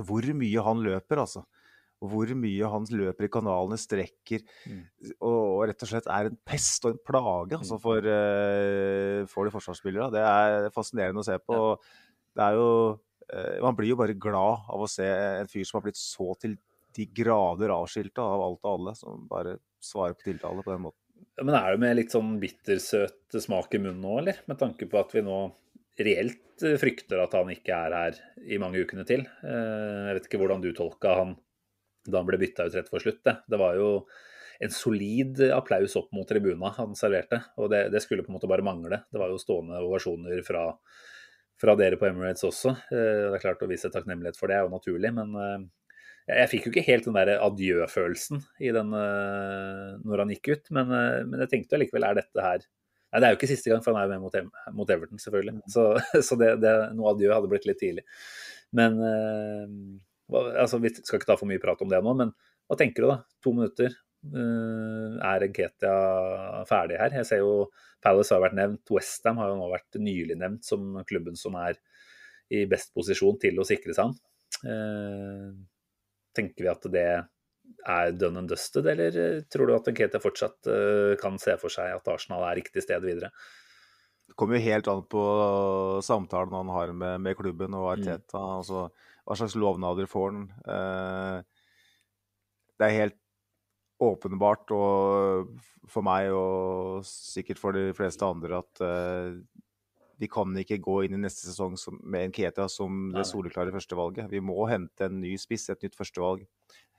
hvor 0.00 0.22
mye 0.36 0.62
han 0.64 0.80
løper, 0.84 1.20
altså. 1.20 1.44
Hvor 2.00 2.28
mye 2.36 2.68
han 2.68 2.84
løper 2.92 3.24
i 3.24 3.28
kanalene, 3.32 3.78
strekker, 3.80 4.42
Mm. 4.68 4.82
og, 5.20 5.36
og 5.60 5.68
rett 5.68 5.82
og 5.82 5.88
slett 5.88 6.06
er 6.12 6.26
en 6.30 6.36
pest 6.44 6.84
og 6.84 6.92
en 6.92 6.98
plage 7.04 7.56
altså, 7.56 7.76
Mm. 7.76 7.80
for, 7.80 7.98
eh, 8.08 9.24
for 9.26 9.44
de 9.44 9.50
forsvarsspillere. 9.54 10.10
Det 10.12 10.20
er 10.24 10.70
fascinerende 10.70 11.20
å 11.20 11.24
se 11.24 11.38
på. 11.38 11.54
og 11.56 11.80
Det 12.36 12.42
er 12.44 12.52
jo, 12.52 13.00
eh, 13.32 13.60
man 13.62 13.74
blir 13.76 13.88
jo 13.88 13.96
bare 13.96 14.12
glad 14.18 14.64
av 14.68 14.80
å 14.80 14.88
se 14.88 15.04
en 15.04 15.46
fyr 15.46 15.64
som 15.64 15.80
har 15.80 15.84
blitt 15.90 15.96
så 16.00 16.34
til 16.38 16.56
de 16.96 17.06
grader 17.16 17.72
avskilta 17.74 18.24
av 18.24 18.42
alt 18.46 18.62
og 18.64 18.72
alle, 18.72 18.94
som 18.98 19.26
bare 19.30 19.58
svarer 19.84 20.16
på 20.18 20.30
tiltale 20.30 20.64
på 20.64 20.72
den 20.72 20.84
måten. 20.88 21.02
Men 21.42 21.54
er 21.56 21.74
det 21.74 21.80
med 21.80 21.96
litt 21.98 22.12
sånn 22.12 22.36
bittersøt 22.40 23.36
smak 23.40 23.74
i 23.76 23.80
munnen 23.80 24.02
nå, 24.04 24.18
eller? 24.22 24.40
Med 24.48 24.58
tanke 24.60 24.88
på 24.88 24.98
at 25.00 25.12
vi 25.16 25.22
nå 25.24 25.38
reelt 26.00 26.64
eh, 26.64 26.76
frykter 26.80 27.22
at 27.22 27.34
han 27.36 27.50
ikke 27.52 27.76
er 27.86 27.96
her 27.96 28.18
i 28.44 28.58
mange 28.60 28.82
ukene 28.84 29.04
til. 29.08 29.24
Eh, 29.44 30.06
Jeg 30.10 30.16
vet 30.18 30.28
ikke 30.30 30.40
hvordan 30.42 30.64
du 30.64 30.72
tolka 30.76 31.14
han 31.22 31.36
da 32.06 32.20
han 32.20 32.28
ble 32.28 32.38
bytta 32.38 32.68
ut 32.68 32.76
rett 32.76 32.88
for 32.92 33.02
slutt. 33.02 33.22
Det, 33.26 33.34
det 33.50 33.58
var 33.58 33.74
jo 33.80 33.88
en 34.62 34.72
solid 34.72 35.40
applaus 35.52 35.96
opp 35.98 36.12
mot 36.16 36.28
tribuna 36.28 36.70
han 36.78 36.94
serverte, 36.96 37.42
og 37.60 37.68
det, 37.72 37.88
det 37.92 38.00
skulle 38.04 38.22
på 38.24 38.30
en 38.32 38.38
måte 38.38 38.48
bare 38.48 38.64
mangle. 38.64 39.02
Det 39.12 39.20
var 39.20 39.32
jo 39.32 39.40
stående 39.42 39.82
ovasjoner 39.84 40.40
fra, 40.46 40.62
fra 41.60 41.74
dere 41.76 41.98
på 42.00 42.06
Emirates 42.08 42.46
også. 42.46 42.76
Eh, 42.92 43.24
Det 43.26 43.34
er 43.40 43.42
klart 43.42 43.64
Å 43.66 43.68
vise 43.72 43.90
takknemlighet 43.92 44.38
for 44.38 44.48
det 44.52 44.56
er 44.60 44.64
jo 44.68 44.72
naturlig, 44.76 45.12
men 45.16 45.34
eh, 45.42 45.66
jeg 46.26 46.50
fikk 46.50 46.64
jo 46.66 46.72
ikke 46.72 46.86
helt 46.88 47.04
den 47.06 47.14
der 47.14 47.36
adjø-følelsen 47.38 48.40
i 48.58 48.72
den 48.74 48.90
eh, 48.98 49.92
når 50.02 50.22
han 50.24 50.32
gikk 50.34 50.50
ut, 50.50 50.72
men, 50.74 50.90
eh, 50.90 51.20
men 51.28 51.44
jeg 51.44 51.52
tenkte 51.52 51.78
allikevel, 51.78 52.06
er 52.08 52.18
dette 52.18 52.42
her 52.42 52.66
Nei, 53.06 53.20
det 53.22 53.26
er 53.28 53.32
jo 53.32 53.36
ikke 53.38 53.48
siste 53.48 53.70
gang, 53.70 53.80
for 53.84 53.94
han 53.94 54.02
er 54.02 54.08
jo 54.10 54.18
med 54.18 54.24
mot, 54.24 54.56
mot 54.74 54.88
Everton, 54.90 55.20
selvfølgelig. 55.22 55.52
Så, 55.70 55.84
så 56.26 56.36
det, 56.36 56.48
det, 56.60 56.72
noe 56.98 57.12
adjø 57.14 57.30
hadde 57.30 57.48
blitt 57.48 57.64
litt 57.68 57.78
tidlig. 57.80 58.02
Men 58.76 58.98
eh, 59.06 59.76
altså, 60.58 60.80
Vi 60.82 60.90
skal 60.98 61.20
ikke 61.20 61.28
ta 61.30 61.36
for 61.38 61.48
mye 61.48 61.62
prat 61.62 61.84
om 61.86 61.92
det 61.92 62.00
nå, 62.02 62.16
men 62.18 62.32
hva 62.66 62.76
tenker 62.76 63.06
du, 63.06 63.08
da? 63.12 63.38
To 63.46 63.52
minutter. 63.54 63.94
Er 64.26 65.46
Nketia 65.46 65.94
ferdig 66.66 66.98
her? 66.98 67.14
Jeg 67.14 67.28
ser 67.30 67.40
jo 67.44 67.70
Palace 68.02 68.34
har 68.34 68.42
vært 68.42 68.58
nevnt, 68.58 68.82
Westham 68.90 69.38
har 69.38 69.52
jo 69.52 69.60
nå 69.62 69.70
vært 69.70 70.00
nylig 70.02 70.36
nevnt 70.42 70.66
som 70.66 70.98
klubben 71.06 71.38
som 71.38 71.54
er 71.62 71.78
i 72.52 72.66
best 72.68 72.90
posisjon 72.98 73.38
til 73.40 73.62
å 73.62 73.68
sikre 73.70 73.94
seg 73.94 74.10
han. 74.10 74.18
Tenker 76.36 76.66
vi 76.66 76.72
at 76.72 76.86
det 76.92 77.06
er 77.86 78.16
done 78.18 78.42
and 78.42 78.50
dusted, 78.50 78.86
eller 78.90 79.16
eh, 79.20 79.44
tror 79.52 79.70
du 79.70 79.76
at 79.76 79.88
Ketia 79.96 80.22
fortsatt 80.22 80.68
eh, 80.70 81.14
kan 81.20 81.38
se 81.42 81.54
for 81.60 81.72
seg 81.72 81.94
at 81.94 82.10
Arsenal 82.12 82.44
er 82.46 82.58
riktig 82.60 82.84
sted 82.84 83.04
videre? 83.04 83.30
Det 84.26 84.34
kommer 84.38 84.58
jo 84.58 84.66
helt 84.66 84.88
an 84.90 85.04
på 85.06 85.22
samtalen 86.02 86.56
han 86.56 86.72
har 86.74 86.90
med, 86.92 87.20
med 87.22 87.38
klubben 87.38 87.76
og 87.78 87.92
Arteta. 87.92 88.40
Altså, 88.58 88.88
hva 89.26 89.36
slags 89.38 89.54
lovnader 89.58 90.10
får 90.10 90.32
han? 90.32 90.48
Eh, 90.66 91.36
det 92.76 92.88
er 92.88 92.98
helt 93.00 93.20
åpenbart, 94.02 94.70
og 94.76 95.54
for 95.88 96.04
meg 96.04 96.28
og 96.34 97.06
sikkert 97.08 97.60
for 97.62 97.76
de 97.76 97.94
fleste 97.96 98.26
andre, 98.26 98.60
at 98.60 98.82
eh, 98.84 99.38
vi 100.18 100.28
kan 100.32 100.56
ikke 100.56 100.80
gå 100.80 101.02
inn 101.04 101.18
i 101.18 101.22
neste 101.22 101.44
sesong 101.48 101.76
som, 101.80 101.98
med 102.02 102.30
Nketia 102.30 102.68
som 102.72 103.10
det 103.14 103.26
soleklare 103.28 103.74
førstevalget. 103.74 104.30
Vi 104.32 104.40
må 104.40 104.64
hente 104.70 105.08
en 105.08 105.20
ny 105.20 105.34
spiss, 105.40 105.68
et 105.70 105.82
nytt 105.84 105.98
førstevalg. 105.98 106.46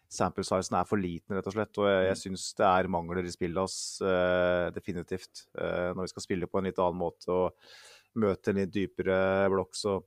Sample 0.08 0.45
sizen 0.47 0.77
er 0.80 0.88
for 0.88 1.01
liten, 1.01 1.36
rett 1.36 1.49
og 1.49 1.56
slett. 1.56 1.80
Og 1.82 1.89
jeg, 1.89 2.03
jeg 2.12 2.19
syns 2.21 2.49
det 2.60 2.67
er 2.67 2.91
mangler 2.93 3.25
i 3.25 3.34
spillet 3.34 3.60
hans, 3.60 3.80
uh, 4.06 4.69
definitivt. 4.75 5.47
Uh, 5.58 5.95
når 5.97 6.06
vi 6.06 6.13
skal 6.13 6.27
spille 6.30 6.47
på 6.51 6.62
en 6.62 6.69
litt 6.69 6.80
annen 6.80 7.01
måte 7.01 7.34
og 7.34 7.73
møte 8.21 8.53
en 8.53 8.62
litt 8.62 8.71
dypere 8.73 9.17
blokk, 9.51 9.75
så, 9.77 9.97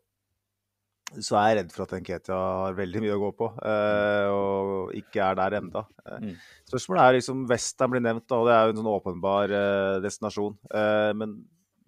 så 1.19 1.37
er 1.41 1.51
jeg 1.51 1.59
redd 1.61 1.75
for 1.75 1.85
at 1.85 1.95
Nketia 1.99 2.39
har 2.39 2.79
veldig 2.79 3.03
mye 3.05 3.15
å 3.17 3.21
gå 3.23 3.31
på, 3.39 3.47
eh, 3.67 4.27
og 4.35 4.93
ikke 4.99 5.23
er 5.27 5.39
der 5.43 5.57
enda. 5.61 5.85
Eh, 6.07 6.19
Mm. 6.21 6.35
Spørsmålet 6.67 7.03
er 7.03 7.17
liksom 7.17 7.45
Western 7.51 7.93
blir 7.93 8.03
nevnt, 8.03 8.27
da, 8.29 8.39
og 8.41 8.49
det 8.49 8.55
er 8.57 8.65
jo 8.67 8.73
en 8.73 8.81
sånn 8.81 8.91
åpenbar 8.91 9.53
eh, 9.55 10.01
destinasjon. 10.03 10.57
Eh, 10.75 11.13
men 11.19 11.37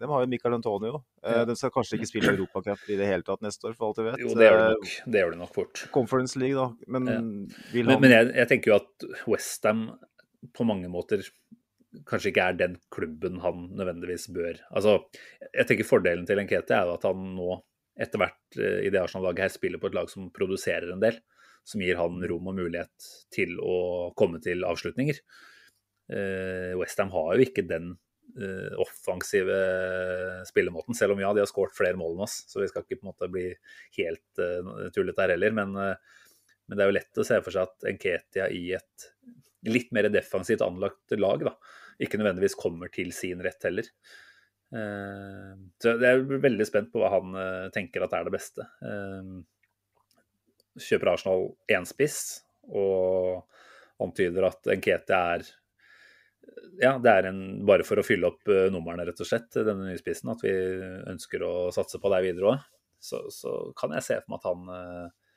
de 0.02 0.08
har 0.10 0.24
jo 0.24 0.28
Michael 0.32 0.56
Antonio. 0.58 1.04
Eh, 1.22 1.36
Ja. 1.38 1.44
De 1.46 1.54
skal 1.58 1.70
kanskje 1.70 1.98
ikke 1.98 2.08
spille 2.10 2.32
Europacup 2.34 2.88
i 2.90 2.96
det 2.98 3.06
hele 3.06 3.22
tatt 3.26 3.44
neste 3.44 3.68
år, 3.70 3.76
for 3.78 3.88
alt 3.88 4.00
jeg 4.00 4.08
vet. 4.08 4.22
Jo, 4.24 4.32
det 4.34 4.48
gjør 4.48 4.58
det 4.58 4.64
Eh, 4.66 4.72
nok, 4.74 5.12
det 5.14 5.20
gjør 5.22 5.30
de 5.34 5.38
nok 5.42 5.52
fort. 5.54 5.82
Conference 5.94 6.38
League, 6.42 6.58
da. 6.58 6.90
Men 6.90 7.06
Ja. 7.06 7.20
vil 7.72 7.86
Men, 7.86 7.94
han 7.94 8.00
men 8.02 8.10
jeg, 8.16 8.32
jeg 8.40 8.48
tenker 8.50 8.72
jo 8.72 8.78
at 8.80 9.06
Westham 9.30 9.84
på 10.58 10.66
mange 10.66 10.90
måter 10.90 11.22
kanskje 12.08 12.32
ikke 12.32 12.48
er 12.48 12.56
den 12.58 12.78
klubben 12.90 13.38
han 13.44 13.68
nødvendigvis 13.76 14.26
bør 14.32 14.58
Altså, 14.74 14.96
jeg 15.52 15.66
tenker 15.68 15.84
fordelen 15.86 16.26
til 16.26 16.40
Enkete 16.40 16.72
er 16.74 16.88
jo 16.88 16.94
at 16.96 17.02
han 17.06 17.34
nå 17.36 17.62
etter 18.00 18.18
hvert 18.18 18.58
eh, 18.58 18.86
i 18.86 18.90
det 18.90 19.02
Arsenal-laget 19.02 19.44
her 19.46 19.54
spiller 19.54 19.78
på 19.78 19.86
et 19.92 19.94
lag 19.94 20.10
som 20.10 20.30
produserer 20.34 20.90
en 20.90 21.00
del. 21.04 21.20
Som 21.64 21.80
gir 21.84 21.94
han 22.00 22.18
rom 22.26 22.48
og 22.50 22.56
mulighet 22.58 23.10
til 23.30 23.54
å 23.62 24.10
komme 24.18 24.40
til 24.42 24.64
avslutninger. 24.66 25.20
Uh, 26.12 26.74
Westham 26.80 27.12
har 27.14 27.36
jo 27.36 27.44
ikke 27.46 27.62
den 27.68 27.92
offensive 28.80 29.56
spillemåten, 30.48 30.96
selv 30.96 31.12
om 31.12 31.20
ja, 31.20 31.34
de 31.36 31.42
har 31.42 31.50
skåret 31.50 31.76
flere 31.76 31.98
mål 32.00 32.14
enn 32.14 32.24
oss. 32.24 32.38
Så 32.48 32.62
vi 32.62 32.68
skal 32.70 32.86
ikke 32.86 32.96
på 33.00 33.04
en 33.04 33.10
måte 33.10 33.28
bli 33.28 33.50
helt 33.98 34.40
uh, 34.40 34.88
tullete 34.94 35.20
her 35.20 35.34
heller. 35.34 35.52
Men, 35.58 35.74
uh, 35.76 36.22
men 36.64 36.78
det 36.78 36.84
er 36.84 36.88
jo 36.88 36.96
lett 36.96 37.20
å 37.20 37.26
se 37.28 37.40
for 37.44 37.52
seg 37.52 37.68
at 37.68 37.88
Nketia 37.92 38.46
i 38.48 38.70
et 38.78 39.08
litt 39.68 39.92
mer 39.94 40.08
defensivt 40.10 40.64
anlagt 40.64 41.12
lag 41.20 41.44
da, 41.44 41.52
ikke 42.02 42.18
nødvendigvis 42.18 42.56
kommer 42.58 42.90
til 42.94 43.12
sin 43.14 43.42
rett 43.44 43.68
heller. 43.68 43.90
Uh, 44.72 45.52
Så 45.82 45.98
jeg 46.00 46.08
er 46.08 46.24
veldig 46.24 46.66
spent 46.66 46.88
på 46.92 47.02
hva 47.02 47.10
han 47.12 47.34
eh, 47.36 47.66
tenker 47.74 48.06
at 48.06 48.14
er 48.16 48.24
det 48.24 48.32
beste. 48.32 48.64
Eh, 48.80 49.32
Kjøper 50.80 51.12
Arsenal 51.12 51.50
én 51.68 51.84
spiss 51.84 52.46
og 52.72 53.44
antyder 54.00 54.48
at 54.48 54.70
Nketia 54.72 55.18
er 55.36 55.44
ja, 56.80 56.94
det 57.02 57.10
er 57.10 57.28
en, 57.28 57.40
bare 57.68 57.84
for 57.84 58.00
å 58.00 58.04
fylle 58.06 58.30
opp 58.30 58.48
eh, 58.48 58.68
numrene, 58.72 59.04
rett 59.08 59.20
og 59.20 59.28
slett, 59.28 59.50
denne 59.54 59.88
nye 59.88 59.98
spissen, 60.00 60.30
at 60.32 60.44
vi 60.44 60.52
ønsker 61.12 61.44
å 61.44 61.52
satse 61.74 62.00
på 62.00 62.12
deg 62.14 62.30
videre 62.30 62.54
òg. 62.54 62.70
Så, 63.02 63.24
så 63.34 63.72
kan 63.76 63.92
jeg 63.96 64.06
se 64.06 64.20
for 64.22 64.30
meg 64.32 64.40
at 64.40 64.48
han, 64.48 64.72
eh, 64.76 65.36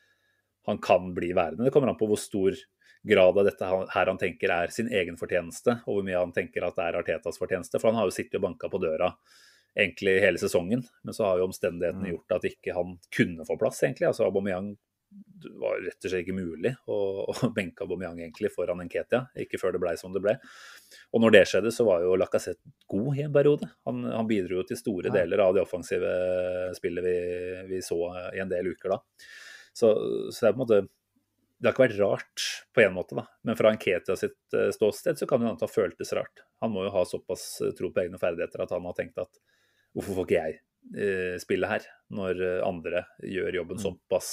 han 0.69 0.79
kan 0.83 1.11
bli 1.17 1.33
værende. 1.33 1.65
Det 1.65 1.73
kommer 1.73 1.91
an 1.91 1.99
på 1.99 2.07
hvor 2.11 2.21
stor 2.21 2.55
grad 3.05 3.37
av 3.37 3.45
dette 3.45 3.67
her 3.93 4.09
han 4.09 4.17
tenker 4.21 4.49
er 4.53 4.71
sin 4.73 4.87
egen 4.89 5.17
fortjeneste, 5.17 5.79
og 5.85 5.97
hvor 5.99 6.05
mye 6.05 6.21
han 6.21 6.33
tenker 6.33 6.65
at 6.65 6.77
det 6.77 6.87
er 6.87 6.99
Artetas 7.01 7.37
fortjeneste. 7.41 7.81
For 7.81 7.91
han 7.91 7.99
har 7.99 8.09
jo 8.09 8.15
sittet 8.15 8.39
og 8.39 8.47
banka 8.47 8.69
på 8.71 8.81
døra 8.81 9.11
egentlig 9.77 10.21
hele 10.23 10.39
sesongen, 10.39 10.85
men 11.03 11.13
så 11.13 11.27
har 11.27 11.41
jo 11.41 11.49
omstendighetene 11.49 12.05
Mm. 12.07 12.11
gjort 12.13 12.35
at 12.37 12.47
ikke 12.47 12.73
han 12.73 12.95
kunne 13.11 13.45
få 13.45 13.57
plass, 13.59 13.83
egentlig. 13.83 14.07
Altså 14.07 14.23
Aubameyang 14.25 14.77
det 15.45 15.51
var 15.61 15.79
rett 15.83 16.05
og 16.05 16.09
slett 16.09 16.23
ikke 16.25 16.35
mulig 16.37 16.71
å, 16.89 16.97
å 17.31 17.51
benke 17.55 17.85
Aubameyang 17.85 18.21
egentlig 18.23 18.51
foran 18.55 18.81
Nketia, 18.85 19.25
ikke 19.45 19.59
før 19.61 19.75
det 19.75 19.81
ble 19.83 19.95
som 19.99 20.13
det 20.15 20.23
ble. 20.23 20.35
Og 21.13 21.23
når 21.23 21.35
det 21.35 21.43
skjedde, 21.51 21.73
så 21.75 21.85
var 21.87 22.03
jo 22.03 22.17
Lacassette 22.19 22.73
god 22.91 23.19
i 23.19 23.25
en 23.25 23.33
periode. 23.35 23.69
Han, 23.89 24.03
han 24.09 24.29
bidro 24.29 24.61
jo 24.61 24.67
til 24.67 24.79
store 24.79 25.13
deler 25.13 25.43
av 25.45 25.55
det 25.55 25.63
offensive 25.65 26.11
spillet 26.77 27.05
vi, 27.05 27.15
vi 27.71 27.81
så 27.85 27.99
i 28.33 28.41
en 28.43 28.51
del 28.51 28.71
uker 28.73 28.95
da. 28.95 29.01
Så, 29.75 29.91
så 30.31 30.45
det 30.45 30.49
er 30.49 30.55
på 30.55 30.61
en 30.61 30.63
måte 30.65 30.85
det 31.55 31.69
har 31.69 31.73
ikke 31.73 31.85
vært 31.85 31.99
rart 32.01 32.45
på 32.75 32.81
en 32.83 32.93
måte, 32.97 33.15
da. 33.15 33.23
Men 33.47 33.55
fra 33.57 33.71
Nketia 33.73 34.17
sitt 34.19 34.53
eh, 34.53 34.67
ståsted 34.75 35.17
så 35.17 35.27
kan 35.29 35.41
det 35.41 35.53
ha 35.55 35.69
føltes 35.71 36.11
rart. 36.13 36.43
Han 36.61 36.73
må 36.73 36.83
jo 36.83 36.91
ha 36.93 37.05
såpass 37.07 37.45
eh, 37.63 37.71
tro 37.77 37.93
på 37.95 38.03
egne 38.03 38.19
ferdigheter 38.21 38.65
at 38.65 38.73
han 38.75 38.85
har 38.85 38.97
tenkt 38.97 39.21
at 39.23 39.39
hvorfor 39.95 40.19
får 40.19 40.27
ikke 40.27 40.41
jeg 40.41 40.57
eh, 40.99 41.37
spille 41.41 41.69
her, 41.71 41.87
når 42.13 42.43
andre 42.67 43.05
gjør 43.23 43.61
jobben 43.61 43.79
Mm. 43.79 43.85
såpass 43.87 44.29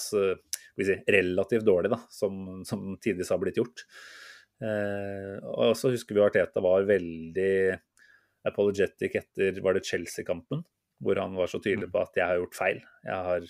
si, 0.80 0.96
relativt 1.12 1.66
dårlig, 1.66 1.92
da, 1.92 2.00
som, 2.12 2.62
som 2.68 2.92
tidvis 3.02 3.32
har 3.34 3.40
blitt 3.42 3.60
gjort. 3.60 3.84
Eh, 4.62 5.36
og 5.52 5.74
så 5.78 5.90
husker 5.92 6.16
vi 6.16 6.22
Arteta 6.24 6.62
var 6.64 6.86
veldig 6.88 7.54
apologetic 8.48 9.16
etter 9.18 9.58
var 9.64 9.76
det 9.76 9.84
Chelsea-kampen, 9.86 10.62
hvor 11.02 11.18
han 11.20 11.34
var 11.38 11.50
så 11.50 11.60
tydelig 11.62 11.90
på 11.92 12.02
at 12.02 12.18
jeg 12.18 12.28
har 12.28 12.40
gjort 12.40 12.58
feil. 12.58 12.80
Jeg 13.06 13.28
har 13.28 13.48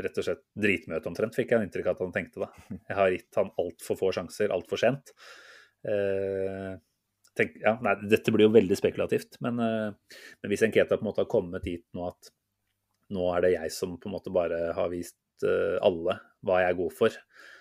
rett 0.00 0.20
og 0.20 0.26
slett 0.26 0.44
dritmøte 0.56 1.10
omtrent, 1.10 1.36
fikk 1.36 1.52
jeg 1.52 1.60
en 1.60 1.66
inntrykk 1.66 1.90
av 1.90 1.96
at 1.98 2.04
han 2.06 2.14
tenkte 2.14 2.44
da. 2.44 2.50
Jeg 2.88 2.96
har 2.96 3.14
gitt 3.14 3.40
han 3.40 3.50
altfor 3.60 3.98
få 4.00 4.12
sjanser 4.16 4.54
altfor 4.54 4.80
sent. 4.80 5.12
Eh, 5.84 6.72
tenk, 7.36 7.56
ja, 7.60 7.74
nei, 7.84 7.96
dette 8.08 8.32
blir 8.32 8.48
jo 8.48 8.54
veldig 8.54 8.78
spekulativt, 8.78 9.40
men, 9.44 9.60
eh, 9.64 10.20
men 10.40 10.52
hvis 10.52 10.64
Enketa 10.66 10.96
på 10.96 11.04
en 11.04 11.10
måte 11.10 11.24
har 11.24 11.32
kommet 11.32 11.66
dit 11.68 11.84
nå 11.96 12.06
at 12.08 12.32
nå 13.10 13.26
er 13.34 13.44
det 13.44 13.54
jeg 13.56 13.74
som 13.74 13.96
på 14.00 14.08
en 14.08 14.14
måte 14.14 14.32
bare 14.32 14.70
har 14.76 14.90
vist 14.92 15.18
eh, 15.46 15.76
alle 15.84 16.18
hva 16.46 16.62
jeg 16.62 16.72
er 16.72 16.78
god 16.78 16.94
for, 16.96 17.16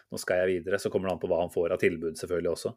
nå 0.09 0.19
skal 0.21 0.41
jeg 0.41 0.55
videre, 0.55 0.79
så 0.81 0.91
kommer 0.91 1.09
det 1.09 1.17
an 1.17 1.21
på 1.21 1.29
hva 1.29 1.43
han 1.43 1.53
får 1.53 1.75
av 1.75 1.81
tilbud 1.81 2.17
selvfølgelig 2.19 2.51
også. 2.53 2.73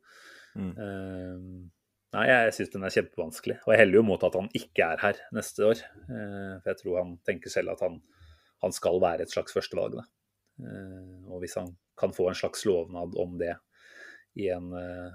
Mm. 0.59 0.73
Uh, 0.77 1.69
nei, 2.17 2.25
jeg 2.29 2.55
syns 2.59 2.73
den 2.75 2.87
er 2.87 2.95
kjempevanskelig, 2.97 3.59
og 3.65 3.73
jeg 3.73 3.83
heller 3.83 4.01
jo 4.01 4.07
mot 4.11 4.27
at 4.27 4.37
han 4.37 4.51
ikke 4.59 4.89
er 4.95 5.05
her 5.05 5.21
neste 5.37 5.69
år. 5.71 5.85
Uh, 6.11 6.59
for 6.61 6.73
jeg 6.73 6.81
tror 6.83 6.99
han 7.01 7.15
tenker 7.29 7.55
selv 7.55 7.75
at 7.75 7.85
han, 7.87 8.01
han 8.65 8.77
skal 8.77 9.01
være 9.03 9.25
et 9.25 9.33
slags 9.33 9.57
førstevalg. 9.57 10.01
Da. 10.01 10.07
Uh, 10.63 11.31
og 11.33 11.45
hvis 11.45 11.57
han 11.61 11.73
kan 11.99 12.13
få 12.17 12.29
en 12.29 12.39
slags 12.39 12.67
lovnad 12.69 13.17
om 13.21 13.39
det 13.41 13.55
i 14.41 14.47
en, 14.49 14.71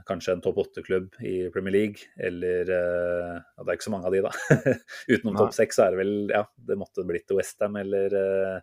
kanskje 0.05 0.35
en 0.35 0.41
topp 0.45 0.59
åtte-klubb 0.61 1.15
i 1.25 1.47
Premier 1.49 1.73
League, 1.73 2.03
eller 2.21 2.69
ja, 2.69 3.39
Det 3.63 3.63
er 3.65 3.71
ikke 3.73 3.87
så 3.87 3.93
mange 3.95 4.05
av 4.05 4.13
de, 4.13 4.19
da. 4.21 4.29
Utenom 5.09 5.39
topp 5.39 5.55
seks 5.57 5.79
er 5.81 5.95
det 5.95 5.97
vel 6.03 6.11
Ja, 6.29 6.43
det 6.69 6.77
måtte 6.77 7.05
blitt 7.09 7.33
Westham 7.33 7.79
eller 7.81 8.13
eh, 8.13 8.59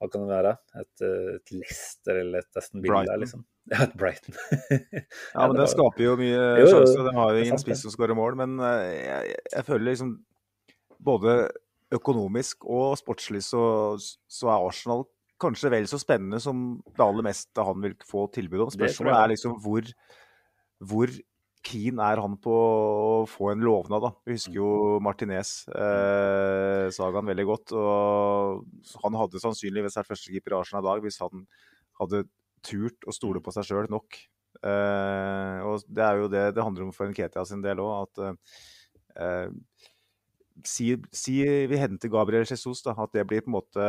Hva 0.00 0.08
kan 0.08 0.22
det 0.24 0.30
være? 0.32 0.52
Et, 0.80 1.02
eh, 1.04 1.34
et 1.36 1.50
Leicester 1.52 2.20
eller 2.22 2.38
et 2.40 2.56
Aston 2.56 2.80
Villa, 2.82 3.02
Brighton. 3.04 3.20
liksom. 3.24 3.44
Ja, 3.70 3.82
et 3.84 3.92
Brighton. 4.00 4.34
Ja, 5.34 5.46
men 5.46 5.54
det 5.58 5.64
var- 5.66 5.72
skaper 5.74 6.04
jo 6.06 6.14
mye 6.16 6.34
Jo, 6.40 6.64
jo, 6.64 6.70
sjanser. 6.72 7.00
og 7.02 7.06
De 7.10 7.14
har 7.18 7.32
jo 7.36 7.42
ingen 7.44 7.60
spiss 7.60 7.82
som 7.84 7.92
skårer 7.94 8.16
mål, 8.18 8.38
men 8.40 8.56
eh, 8.64 8.94
jeg, 9.04 9.34
jeg 9.54 9.66
føler 9.68 9.90
liksom 9.92 10.14
både 11.04 11.34
økonomisk 11.92 12.64
og 12.70 12.94
sportslig 13.00 13.42
så, 13.44 13.60
så 14.30 14.48
er 14.52 14.66
Arsenal 14.68 15.04
kanskje 15.40 15.70
vel 15.72 15.86
så 15.88 15.96
spennende 16.00 16.38
som 16.42 16.80
det 16.96 17.00
aller 17.04 17.24
meste 17.24 17.64
han 17.64 17.80
vil 17.82 17.94
få 18.06 18.26
tilbud 18.34 18.66
om. 18.66 18.72
Spørsmålet 18.74 19.16
er 19.16 19.30
liksom 19.32 19.54
hvor, 19.64 19.86
hvor 20.84 21.12
keen 21.66 21.98
er 22.00 22.20
han 22.22 22.36
på 22.40 22.54
å 22.54 23.26
få 23.28 23.50
en 23.52 23.64
lovnad, 23.64 24.02
da. 24.02 24.10
Vi 24.26 24.32
husker 24.36 24.56
jo 24.56 25.00
Martinez-sagaen 25.04 27.30
veldig 27.30 27.46
godt. 27.48 27.72
og 27.76 28.64
Han 29.04 29.14
hadde 29.20 29.42
sannsynligvis 29.42 29.98
vært 30.00 30.10
førstekeeper 30.12 30.52
i 30.54 30.58
Arsenal 30.60 30.84
i 30.84 30.88
dag 30.88 30.98
hvis 31.04 31.20
han 31.24 31.34
hadde 32.00 32.18
turt 32.64 32.98
å 33.08 33.12
stole 33.16 33.40
på 33.44 33.50
seg 33.54 33.64
sjøl 33.68 33.86
nok. 33.92 34.08
Eh, 34.60 35.56
og 35.64 35.74
det 35.88 36.04
er 36.04 36.14
jo 36.20 36.26
det 36.32 36.44
det 36.56 36.64
handler 36.64 36.84
om 36.86 36.96
for 36.96 37.06
Nketia 37.08 37.42
sin 37.48 37.64
del 37.64 37.78
òg, 37.80 37.92
at 38.04 38.14
eh, 39.20 39.48
si, 40.66 40.86
si 41.12 41.34
vi 41.70 41.76
henter 41.80 42.12
Gabriel 42.12 42.48
Jesus, 42.48 42.78
da, 42.84 42.90
at 42.96 43.12
det 43.16 43.28
blir 43.28 43.42
på 43.44 43.50
en 43.52 43.58
måte 43.60 43.84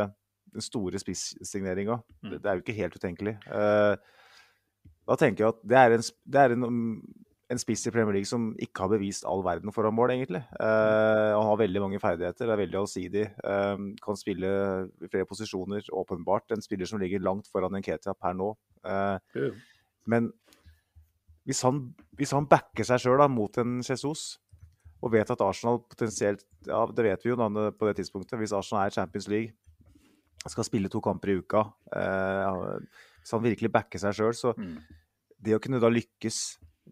den 0.52 0.62
store 0.64 0.96
spissigneringa. 1.00 1.96
Mm. 2.20 2.30
Det, 2.30 2.36
det 2.42 2.48
er 2.48 2.54
jo 2.56 2.62
ikke 2.64 2.80
helt 2.80 2.98
utenkelig. 3.00 3.34
Eh, 3.48 3.94
da 5.08 5.14
tenker 5.18 5.40
jeg 5.44 5.50
at 5.54 5.60
det 5.66 5.78
er 5.78 5.90
en, 5.96 6.04
det 6.34 6.40
er 6.42 6.50
en, 6.56 6.64
en 7.52 7.60
spiss 7.60 7.84
i 7.86 7.92
Premier 7.92 8.16
League 8.16 8.28
som 8.28 8.50
ikke 8.62 8.84
har 8.86 8.92
bevist 8.94 9.26
all 9.28 9.42
verden 9.44 9.72
foran 9.74 9.94
mål, 9.96 10.14
egentlig. 10.14 10.40
Uh, 10.56 11.36
han 11.36 11.48
har 11.50 11.60
veldig 11.60 11.82
mange 11.84 12.00
ferdigheter, 12.02 12.48
er 12.48 12.60
veldig 12.62 12.78
allsidig. 12.80 13.26
Uh, 13.44 13.92
kan 14.02 14.18
spille 14.18 14.52
i 15.04 15.10
flere 15.12 15.28
posisjoner, 15.28 15.90
åpenbart. 15.92 16.54
En 16.56 16.64
spiller 16.64 16.88
som 16.88 17.02
ligger 17.02 17.22
langt 17.24 17.50
foran 17.52 17.76
Nketia 17.76 18.14
per 18.16 18.38
nå. 18.38 18.54
Uh, 18.86 19.18
men 20.08 20.30
hvis 21.46 21.60
han, 21.66 21.84
hvis 22.18 22.32
han 22.34 22.46
backer 22.50 22.86
seg 22.86 23.02
sjøl 23.02 23.22
mot 23.30 23.56
en 23.60 23.80
Jesus, 23.82 24.38
og 25.02 25.10
vet 25.16 25.30
at 25.34 25.40
Arsenal 25.42 25.80
potensielt 25.90 26.44
Ja, 26.68 26.84
det 26.86 27.02
vet 27.02 27.24
vi 27.24 27.32
jo 27.32 27.36
da, 27.38 27.48
på 27.74 27.88
det 27.88 27.96
tidspunktet. 27.98 28.38
Hvis 28.38 28.52
Arsenal 28.54 28.84
er 28.84 28.92
i 28.92 28.94
Champions 28.94 29.26
League, 29.26 29.50
skal 30.46 30.66
spille 30.66 30.90
to 30.90 31.00
kamper 31.02 31.30
i 31.32 31.34
uka 31.38 31.60
eh, 31.94 32.78
Hvis 33.22 33.32
han 33.34 33.42
virkelig 33.42 33.70
backer 33.74 33.98
seg 33.98 34.14
sjøl, 34.14 34.34
så 34.34 34.52
Mm. 34.54 34.76
det 35.42 35.56
å 35.56 35.60
kunne 35.62 35.80
da 35.82 35.90
lykkes 35.90 36.38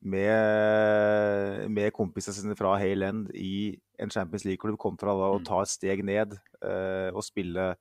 med, 0.02 1.68
med 1.70 1.92
kompisene 1.92 2.34
sine 2.36 2.56
fra 2.58 2.76
Hale 2.80 3.08
End 3.12 3.30
i 3.36 3.76
en 4.00 4.10
Champions 4.10 4.44
League-klubb, 4.48 4.78
kontra 4.80 5.12
da 5.12 5.28
å 5.34 5.38
Mm. 5.40 5.44
ta 5.44 5.60
et 5.62 5.68
steg 5.68 6.04
ned 6.04 6.32
eh, 6.62 7.10
og 7.12 7.22
spille 7.24 7.74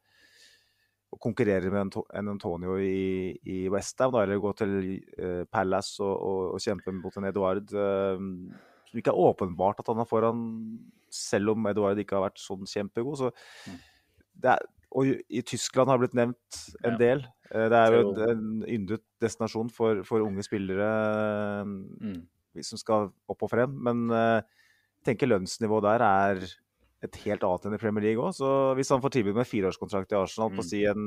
og 1.11 1.19
konkurrere 1.19 1.71
med 1.71 1.95
en 2.13 2.27
Antonio 2.29 2.75
i, 2.77 3.33
i 3.49 3.67
Westham, 3.71 4.13
eller 4.13 4.37
gå 4.37 4.51
til 4.59 4.73
eh, 5.17 5.43
Palace 5.49 5.97
og, 6.03 6.15
og, 6.21 6.41
og 6.53 6.59
kjempe 6.61 6.91
mot 6.93 7.15
en 7.17 7.25
Eduard. 7.31 7.71
Eh, 7.73 8.19
som 8.89 8.97
ikke 8.99 9.09
er 9.13 9.21
åpenbart 9.23 9.79
at 9.79 9.87
han 9.87 9.99
er 10.03 10.05
foran, 10.09 10.43
selv 11.09 11.49
om 11.55 11.65
Eduard 11.71 11.97
ikke 11.97 12.15
har 12.19 12.27
vært 12.29 12.41
sånn 12.43 12.67
kjempegod. 12.69 13.17
Så 13.17 13.31
Mm. 13.65 13.79
det 14.43 14.51
er, 14.51 14.67
og 14.91 15.05
i, 15.29 15.41
Tyskland 15.41 15.89
har 15.89 15.97
blitt 16.01 16.13
nevnt 16.17 16.59
en 16.83 16.97
del. 16.97 17.25
Eh, 17.53 17.67
det 17.71 17.77
er 17.79 17.95
jo 17.97 18.13
en, 18.29 18.47
yndet 18.69 19.03
destinasjon 19.23 19.69
for, 19.73 20.03
for 20.07 20.25
unge 20.25 20.43
spillere 20.45 20.89
eh, 20.89 21.65
Mm. 21.65 22.23
som 22.65 22.77
skal 22.81 23.11
opp 23.29 23.43
og 23.45 23.49
frem. 23.51 23.75
Men 23.85 24.09
eh, 24.11 24.41
jeg 24.99 25.11
tenker 25.13 25.29
lønnsnivået 25.31 25.85
der 25.85 26.03
er 26.05 26.41
et 26.99 27.15
helt 27.23 27.43
annet 27.47 27.65
enn 27.69 27.75
i 27.77 27.79
Premier 27.79 28.03
League 28.03 28.19
òg. 28.19 28.33
Så 28.35 28.47
hvis 28.75 28.89
han 28.91 28.99
får 28.99 29.13
tilbud 29.15 29.37
med 29.37 29.47
fireårskontrakt 29.47 30.11
i 30.11 30.17
Arsenal 30.19 30.49
på 30.51 30.59
Mm. 30.59 30.67
si 30.67 30.81
en 30.89 31.05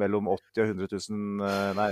mellom 0.00 0.28
80 0.28 0.60
og 0.60 0.66
100 0.74 0.90
000 1.08 1.46
eh, 1.48 1.70
Nei, 1.78 1.86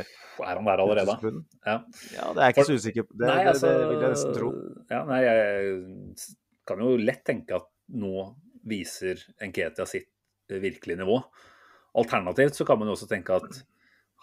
Er 0.44 0.54
han 0.58 0.68
der 0.68 0.82
allerede? 0.84 1.14
100 1.16 1.16
000 1.16 1.22
pund. 1.22 1.46
Ja. 1.64 1.78
Ja, 2.12 2.26
det 2.34 2.42
er 2.42 2.44
jeg 2.50 2.54
ikke 2.58 2.66
så 2.68 2.76
usikker 2.82 3.06
på. 3.08 3.16
Det, 3.16 3.30
Nei, 3.32 3.46
altså, 3.54 3.72
det 3.72 3.88
vil 3.88 4.04
jeg 4.04 4.12
nesten 4.14 4.36
tro. 4.36 4.50
Ja, 4.92 5.00
nei, 5.08 5.20
jeg 5.24 6.18
kan 6.68 6.84
jo 6.84 6.90
lett 7.00 7.24
tenke 7.24 7.56
at 7.56 7.70
nå 7.96 8.12
viser 8.68 9.16
Nketia 9.40 9.86
sitt 9.88 10.10
eh, 10.52 10.60
virkelige 10.60 11.00
nivå. 11.00 11.22
Alternativt 11.98 12.54
så 12.58 12.66
kan 12.68 12.78
man 12.78 12.90
jo 12.90 12.98
også 12.98 13.08
tenke 13.08 13.32
at 13.40 13.62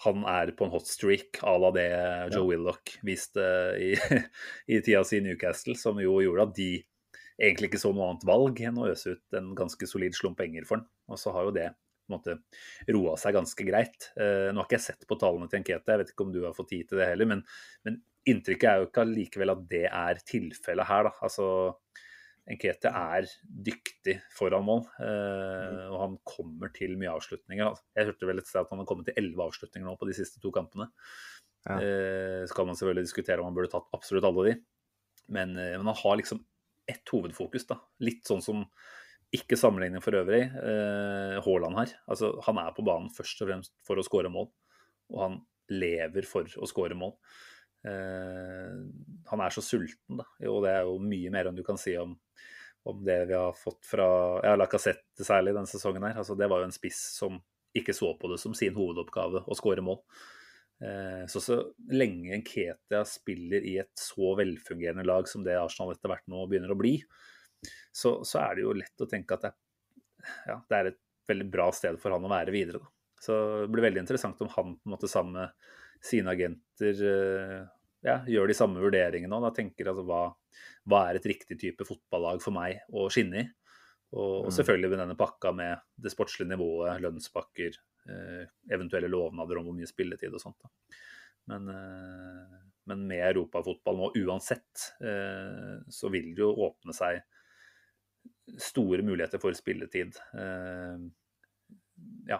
han 0.03 0.25
er 0.27 0.51
på 0.58 0.65
en 0.65 0.73
hot 0.73 0.89
streak 0.89 1.39
à 1.47 1.55
la 1.62 1.71
det 1.75 1.88
Joe 2.34 2.49
Willoch 2.49 2.97
viste 3.08 3.45
i, 3.79 3.93
i 4.73 4.81
tida 4.84 5.05
si 5.08 5.21
Newcastle, 5.23 5.77
som 5.79 6.01
jo 6.03 6.17
gjorde 6.23 6.49
at 6.49 6.58
de 6.58 6.69
egentlig 7.36 7.71
ikke 7.71 7.81
så 7.81 7.91
noe 7.95 8.10
annet 8.10 8.27
valg 8.27 8.60
enn 8.63 8.79
å 8.79 8.89
øse 8.91 9.15
ut 9.15 9.38
en 9.39 9.53
ganske 9.58 9.88
solid 9.88 10.15
slump 10.15 10.39
penger 10.39 10.67
for 10.67 10.79
han. 10.79 10.88
Og 11.12 11.19
så 11.19 11.34
har 11.36 11.47
jo 11.47 11.55
det 11.55 11.69
på 12.05 12.12
en 12.12 12.17
måte 12.17 12.36
roa 12.93 13.15
seg 13.19 13.36
ganske 13.36 13.67
greit. 13.67 14.10
Eh, 14.19 14.51
nå 14.51 14.62
har 14.62 14.67
ikke 14.67 14.77
jeg 14.77 14.88
sett 14.89 15.08
på 15.10 15.17
tallene 15.19 15.49
til 15.49 15.62
Enkete, 15.62 15.95
jeg 15.95 16.03
vet 16.03 16.12
ikke 16.13 16.27
om 16.27 16.36
du 16.36 16.43
har 16.45 16.58
fått 16.58 16.71
tid 16.73 16.89
til 16.89 17.01
det 17.01 17.10
heller, 17.10 17.31
men, 17.31 17.41
men 17.88 17.97
inntrykket 18.29 18.69
er 18.69 18.81
jo 18.81 18.89
ikke 18.89 19.05
allikevel 19.05 19.53
at 19.55 19.63
det 19.71 19.86
er 19.89 20.21
tilfellet 20.27 20.89
her, 20.91 21.10
da. 21.10 21.15
Altså, 21.25 21.47
Nketia 22.45 22.91
er 23.17 23.25
dyktig 23.65 24.19
foran 24.36 24.65
mål, 24.67 24.84
eh, 25.01 25.86
og 25.89 25.95
han 25.97 26.17
kommer 26.29 26.69
til 26.75 26.93
mye 27.01 27.15
avslutninger. 27.15 27.65
Altså. 27.65 27.86
Jeg 27.97 28.12
hørte 28.12 28.29
vel 28.29 28.41
et 28.41 28.49
sted 28.49 28.62
at 28.62 28.73
han 28.73 28.84
har 28.84 28.89
kommet 28.89 29.10
til 29.10 29.17
elleve 29.17 29.47
avslutninger 29.47 29.88
nå 29.88 29.95
på 29.97 30.10
de 30.10 30.17
siste 30.17 30.41
to 30.43 30.51
kampene. 30.53 30.91
Ja. 31.65 31.79
Eh, 31.79 32.43
så 32.45 32.53
kan 32.53 32.69
man 32.69 32.77
selvfølgelig 32.77 33.08
diskutere 33.08 33.41
om 33.41 33.49
han 33.49 33.58
burde 33.58 33.71
tatt 33.73 33.89
absolutt 33.97 34.27
alle 34.29 34.45
de, 34.45 34.53
men, 35.34 35.58
eh, 35.58 35.73
men 35.79 35.89
han 35.89 35.97
har 36.03 36.19
liksom 36.21 36.43
ett 36.86 37.10
hovedfokus, 37.10 37.65
da. 37.65 37.79
Litt 38.05 38.29
sånn 38.29 38.45
som 38.45 38.62
ikke 39.34 39.58
sammenligning 39.58 40.03
for 40.05 40.13
øvrig. 40.13 40.43
Eh, 40.45 41.39
Haaland 41.41 41.79
her. 41.79 41.95
Altså, 42.05 42.36
han 42.45 42.62
er 42.62 42.75
på 42.77 42.86
banen 42.86 43.10
først 43.13 43.41
og 43.41 43.49
fremst 43.49 43.73
for 43.88 43.97
å 43.97 44.05
skåre 44.05 44.29
mål, 44.29 44.51
og 45.15 45.21
han 45.23 45.41
lever 45.73 46.29
for 46.29 46.45
å 46.62 46.69
skåre 46.69 46.97
mål. 46.97 47.15
Eh, 47.86 48.76
han 49.30 49.41
er 49.41 49.54
så 49.54 49.63
sulten, 49.65 50.21
da. 50.21 50.28
Og 50.50 50.62
det 50.65 50.74
er 50.74 50.86
jo 50.88 51.00
mye 51.02 51.34
mer 51.34 51.50
enn 51.50 51.58
du 51.58 51.63
kan 51.65 51.80
si 51.82 51.95
om, 52.02 52.15
om 52.86 53.04
det 53.06 53.19
vi 53.30 53.38
har 53.38 53.58
fått 53.58 53.84
fra 53.88 54.08
ja, 54.45 54.56
Lacassette 54.58 55.26
særlig 55.26 55.56
denne 55.56 55.69
sesongen 55.69 56.08
her. 56.08 56.17
Altså, 56.21 56.38
det 56.39 56.50
var 56.52 56.63
jo 56.63 56.69
en 56.69 56.76
spiss 56.76 57.02
som 57.17 57.39
ikke 57.76 57.95
så 57.95 58.13
på 58.17 58.32
det 58.32 58.39
som 58.41 58.56
sin 58.56 58.76
hovedoppgave 58.78 59.43
å 59.45 59.58
skåre 59.58 59.84
mål. 59.86 60.00
Eh, 60.84 61.24
så 61.32 61.41
så 61.43 61.60
lenge 61.91 62.39
Nketia 62.41 63.04
spiller 63.08 63.63
i 63.63 63.78
et 63.84 63.93
så 64.00 64.34
velfungerende 64.39 65.06
lag 65.08 65.30
som 65.30 65.43
det 65.45 65.56
Arsenal 65.60 65.93
etter 65.93 66.12
hvert 66.12 66.26
nå 66.32 66.45
begynner 66.52 66.74
å 66.74 66.80
bli, 66.80 66.98
så, 67.95 68.17
så 68.28 68.41
er 68.41 68.58
det 68.58 68.65
jo 68.65 68.76
lett 68.76 69.04
å 69.04 69.10
tenke 69.10 69.38
at 69.38 69.48
det, 69.48 69.54
ja, 70.50 70.60
det 70.69 70.78
er 70.78 70.91
et 70.91 71.02
veldig 71.30 71.48
bra 71.52 71.69
sted 71.74 71.98
for 72.02 72.13
han 72.13 72.28
å 72.28 72.32
være 72.32 72.54
videre. 72.54 72.84
Da. 72.84 72.91
Så 73.26 73.38
det 73.63 73.71
blir 73.74 73.88
veldig 73.88 74.04
interessant 74.04 74.41
om 74.43 74.52
han 74.52 74.76
på 74.76 74.89
en 74.89 74.95
måte 74.95 75.10
sammen 75.10 75.39
med 75.39 76.06
sine 76.06 76.34
agenter 76.36 77.02
eh, 77.10 77.62
ja, 78.05 78.19
gjør 78.29 78.51
de 78.51 78.55
samme 78.57 78.81
vurderingene 78.83 79.33
og 79.37 79.47
da 79.47 79.51
tenker 79.55 79.89
altså 79.91 80.05
hva, 80.05 80.21
hva 80.85 81.01
er 81.09 81.19
et 81.19 81.27
riktig 81.31 81.57
type 81.61 81.87
fotballag 81.87 82.41
for 82.43 82.55
meg 82.55 82.83
å 82.93 83.07
skinne 83.13 83.41
i. 83.41 83.45
Og, 84.15 84.45
og 84.45 84.51
Mm. 84.51 84.55
selvfølgelig 84.59 84.89
med 84.93 84.99
denne 85.01 85.17
pakka 85.19 85.51
med 85.51 85.81
det 85.99 86.11
sportslige 86.13 86.51
nivået, 86.53 87.01
lønnspakker, 87.03 87.79
eh, 88.13 88.45
eventuelle 88.71 89.09
lovnader 89.11 89.59
om 89.59 89.65
hvor 89.67 89.75
mye 89.75 89.89
spilletid 89.89 90.31
og 90.37 90.43
sånt. 90.43 90.61
Da. 90.61 90.69
Men, 91.51 91.67
eh, 91.73 92.61
men 92.87 93.07
med 93.09 93.23
europafotball 93.31 93.97
nå 93.99 94.11
uansett, 94.21 94.85
eh, 95.01 95.81
så 95.89 96.11
vil 96.13 96.31
det 96.37 96.45
jo 96.45 96.53
åpne 96.69 96.93
seg 96.95 97.23
store 98.61 99.01
muligheter 99.03 99.41
for 99.41 99.57
spilletid. 99.57 100.15
Eh, 100.37 100.97
ja, 102.29 102.39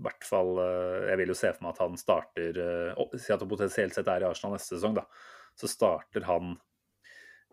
hvert 0.00 0.24
fall 0.26 0.58
Jeg 1.08 1.18
vil 1.20 1.32
jo 1.32 1.36
se 1.38 1.50
for 1.54 1.64
meg 1.64 1.74
at 1.74 1.82
han 1.82 1.98
starter 2.00 2.58
Si 3.20 3.32
at 3.34 3.42
han 3.42 3.50
potensielt 3.50 3.96
sett 3.96 4.08
er 4.10 4.24
i 4.24 4.28
Arsenal 4.28 4.56
neste 4.56 4.76
sesong, 4.76 4.96
da. 4.98 5.04
Så 5.58 5.68
starter 5.70 6.24
han 6.28 6.54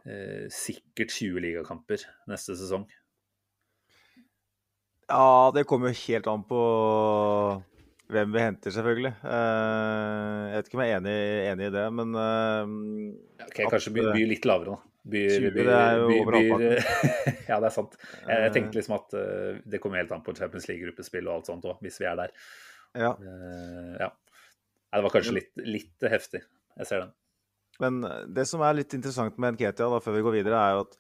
eh, 0.06 0.48
sikkert 0.54 1.12
20 1.12 1.44
ligakamper 1.44 2.04
neste 2.32 2.56
sesong. 2.60 2.86
Ja, 5.08 5.52
det 5.56 5.66
kommer 5.68 5.92
jo 5.92 6.02
helt 6.04 6.28
an 6.28 6.44
på 6.48 6.62
hvem 8.12 8.34
vi 8.34 8.44
henter, 8.44 8.72
selvfølgelig. 8.72 9.14
Uh, 9.24 10.44
jeg 10.48 10.60
vet 10.60 10.70
ikke 10.70 10.78
om 10.78 10.84
jeg 10.84 10.94
er 10.94 11.02
enig, 11.02 11.16
enig 11.52 11.68
i 11.68 11.74
det, 11.76 11.86
men 11.96 12.14
uh, 12.16 13.48
Ok, 13.48 13.62
Kanskje 13.72 13.94
by, 13.96 14.06
by, 14.16 14.26
litt 14.32 14.48
lavere, 14.48 14.76
da. 14.76 14.97
By, 15.08 15.24
20, 15.32 15.52
by, 15.56 15.66
det 15.68 15.76
er 15.80 16.00
jo 16.02 16.08
ja, 17.50 17.58
det 17.58 17.68
er 17.70 17.74
sant. 17.74 17.94
Jeg, 18.28 18.42
jeg 18.44 18.54
tenkte 18.58 18.80
liksom 18.80 18.98
at 18.98 19.16
uh, 19.16 19.60
det 19.64 19.80
kommer 19.84 20.02
helt 20.02 20.12
an 20.12 20.24
på 20.26 20.36
Champions 20.36 20.68
League-gruppespill 20.68 21.30
og 21.30 21.38
alt 21.38 21.52
sånt 21.52 21.68
òg, 21.70 21.78
hvis 21.86 22.02
vi 22.02 22.10
er 22.10 22.18
der. 22.20 22.34
Ja. 22.98 23.14
ja. 24.02 24.10
Det 24.92 25.04
var 25.06 25.14
kanskje 25.14 25.38
litt, 25.38 25.54
litt 25.64 26.08
heftig. 26.12 26.42
Jeg 26.78 26.90
ser 26.90 27.06
den. 27.06 27.14
Men 27.82 28.02
det 28.34 28.48
som 28.50 28.64
er 28.66 28.80
litt 28.80 28.96
interessant 28.98 29.38
med 29.40 29.56
Nketia, 29.56 29.88
da, 29.88 30.02
før 30.02 30.18
vi 30.18 30.26
går 30.26 30.40
videre, 30.40 30.60
er 30.60 30.76
jo 30.78 30.86
at 30.88 30.98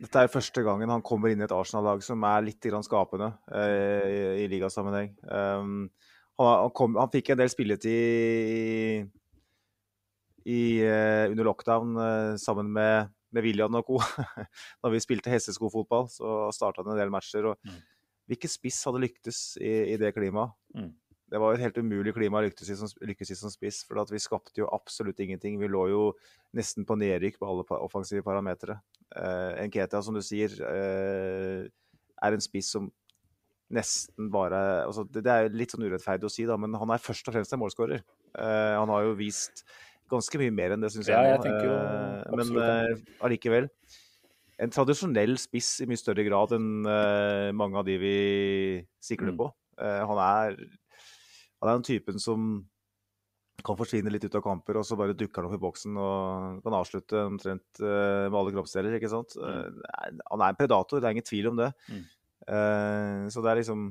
dette 0.00 0.22
er 0.22 0.32
første 0.32 0.62
gangen 0.64 0.90
han 0.92 1.04
kommer 1.04 1.32
inn 1.32 1.42
i 1.42 1.46
et 1.46 1.54
Arsenal-lag 1.54 2.02
som 2.04 2.22
er 2.24 2.46
litt 2.46 2.68
skapende 2.86 3.32
eh, 3.52 4.04
i, 4.08 4.20
i 4.44 4.48
ligasammenheng. 4.48 5.12
Um, 5.28 5.90
han, 6.40 6.48
han, 6.48 6.72
kom, 6.76 6.96
han, 6.96 7.10
fikk 7.12 7.32
en 7.32 7.42
del 7.42 7.52
spilletid 7.52 7.92
i, 7.92 9.02
i, 10.50 10.60
uh, 10.82 11.30
under 11.30 11.46
lockdown 11.46 11.94
uh, 11.98 12.34
sammen 12.40 12.72
med, 12.74 13.12
med 13.30 13.46
William 13.46 13.78
og 13.78 13.86
co. 13.86 14.00
da 14.82 14.92
vi 14.92 15.02
spilte 15.02 15.32
hesteskofotball, 15.32 16.10
så 16.12 16.50
starta 16.56 16.84
han 16.84 16.94
en 16.94 17.00
del 17.00 17.14
matcher. 17.14 17.52
og 17.52 17.60
mm. 17.62 17.78
Hvilken 18.30 18.52
spiss 18.52 18.82
hadde 18.86 19.02
lyktes 19.02 19.44
i, 19.62 19.94
i 19.94 20.00
det 20.00 20.14
klimaet? 20.16 20.56
Mm 20.76 20.92
det 21.30 21.38
var 21.38 21.54
et 21.54 21.62
helt 21.62 21.78
umulig 21.78 22.12
klima 22.16 22.40
å 22.40 22.44
lykkes 22.44 22.72
i 22.72 22.76
som, 22.78 22.90
lykkes 23.06 23.30
i 23.30 23.36
som 23.38 23.52
spiss. 23.52 23.84
For 23.86 23.98
vi 24.10 24.22
skapte 24.22 24.62
jo 24.62 24.70
absolutt 24.74 25.20
ingenting. 25.22 25.60
Vi 25.60 25.68
lå 25.70 25.84
jo 25.92 26.04
nesten 26.56 26.86
på 26.86 26.96
nedrykk 26.98 27.38
på 27.38 27.46
alle 27.46 27.66
offensive 27.78 28.24
parametere. 28.26 28.80
Eh, 29.14 29.60
Nketia, 29.68 30.02
som 30.02 30.16
du 30.16 30.22
sier, 30.26 30.56
eh, 30.66 31.68
er 32.20 32.36
en 32.36 32.42
spiss 32.42 32.72
som 32.74 32.90
nesten 33.70 34.32
bare 34.34 34.58
altså 34.82 35.04
det, 35.06 35.22
det, 35.22 35.30
er 35.30 35.52
litt 35.54 35.70
sånn 35.70 35.84
urettferdig 35.86 36.26
å 36.26 36.32
si, 36.34 36.42
da, 36.42 36.56
men 36.58 36.74
han 36.74 36.90
er 36.90 36.98
først 36.98 37.28
og 37.30 37.36
fremst 37.36 37.54
en 37.54 37.62
målskårer. 37.62 38.02
Eh, 38.34 38.74
han 38.74 38.90
har 38.90 39.06
jo 39.06 39.14
vist 39.20 39.62
ganske 40.10 40.40
mye 40.40 40.54
mer 40.54 40.74
enn 40.74 40.84
det, 40.84 40.92
syns 40.94 41.08
jeg. 41.10 41.16
Ja, 41.16 41.36
jeg 41.36 41.42
tenker 41.44 41.68
jo, 41.68 41.76
eh, 41.76 42.34
men 42.40 42.62
eh, 42.64 43.04
allikevel. 43.26 43.70
en 44.60 44.74
tradisjonell 44.74 45.38
spiss 45.40 45.78
i 45.80 45.88
mye 45.88 46.00
større 46.00 46.24
grad 46.26 46.52
enn 46.52 46.84
uh, 46.84 47.48
mange 47.56 47.80
av 47.80 47.86
de 47.86 47.94
vi 48.00 48.16
sikler 49.00 49.32
mm. 49.32 49.38
på. 49.38 49.46
Uh, 49.80 50.02
han 50.10 50.20
er 50.20 50.58
han 51.60 51.70
er 51.70 51.78
den 51.78 51.86
typen 51.86 52.20
som 52.20 52.50
kan 53.64 53.76
forsvinne 53.76 54.12
litt 54.12 54.24
ut 54.24 54.36
av 54.36 54.44
kamper, 54.44 54.78
og 54.80 54.84
så 54.88 54.96
bare 54.96 55.16
dukker 55.16 55.42
han 55.42 55.50
opp 55.50 55.56
i 55.58 55.60
boksen 55.60 55.96
og 56.00 56.60
kan 56.64 56.76
avslutte 56.78 57.24
omtrent 57.28 57.80
med 57.84 58.36
alle 58.38 58.54
kroppsdeler. 58.54 58.94
ikke 58.96 59.10
sant? 59.12 59.36
Mm. 59.36 59.82
Han 60.30 60.44
er 60.46 60.54
en 60.54 60.56
predator, 60.56 60.96
det 60.96 61.10
er 61.10 61.16
ingen 61.18 61.26
tvil 61.28 61.50
om 61.50 61.58
det. 61.60 61.68
Mm. 61.92 62.06
Så 63.28 63.44
det 63.44 63.50
er 63.50 63.60
liksom 63.60 63.82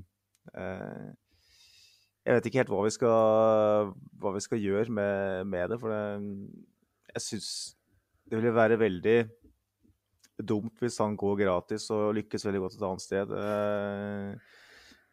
Jeg 2.29 2.37
vet 2.37 2.45
ikke 2.45 2.61
helt 2.61 2.69
hva 2.69 2.83
vi 2.85 2.93
skal, 2.93 3.91
hva 4.21 4.31
vi 4.35 4.41
skal 4.45 4.61
gjøre 4.61 4.93
med, 4.93 5.47
med 5.49 5.71
det, 5.73 5.79
for 5.81 5.89
det, 5.89 6.01
jeg 7.15 7.25
syns 7.25 7.49
det 8.29 8.37
ville 8.37 8.53
være 8.53 8.77
veldig 8.77 9.17
dumt 10.45 10.77
hvis 10.83 10.99
han 11.01 11.17
går 11.17 11.39
gratis 11.41 11.89
og 11.95 12.13
lykkes 12.19 12.45
veldig 12.45 12.61
godt 12.61 12.77
et 12.77 12.85
annet 12.85 13.03
sted. 13.03 13.33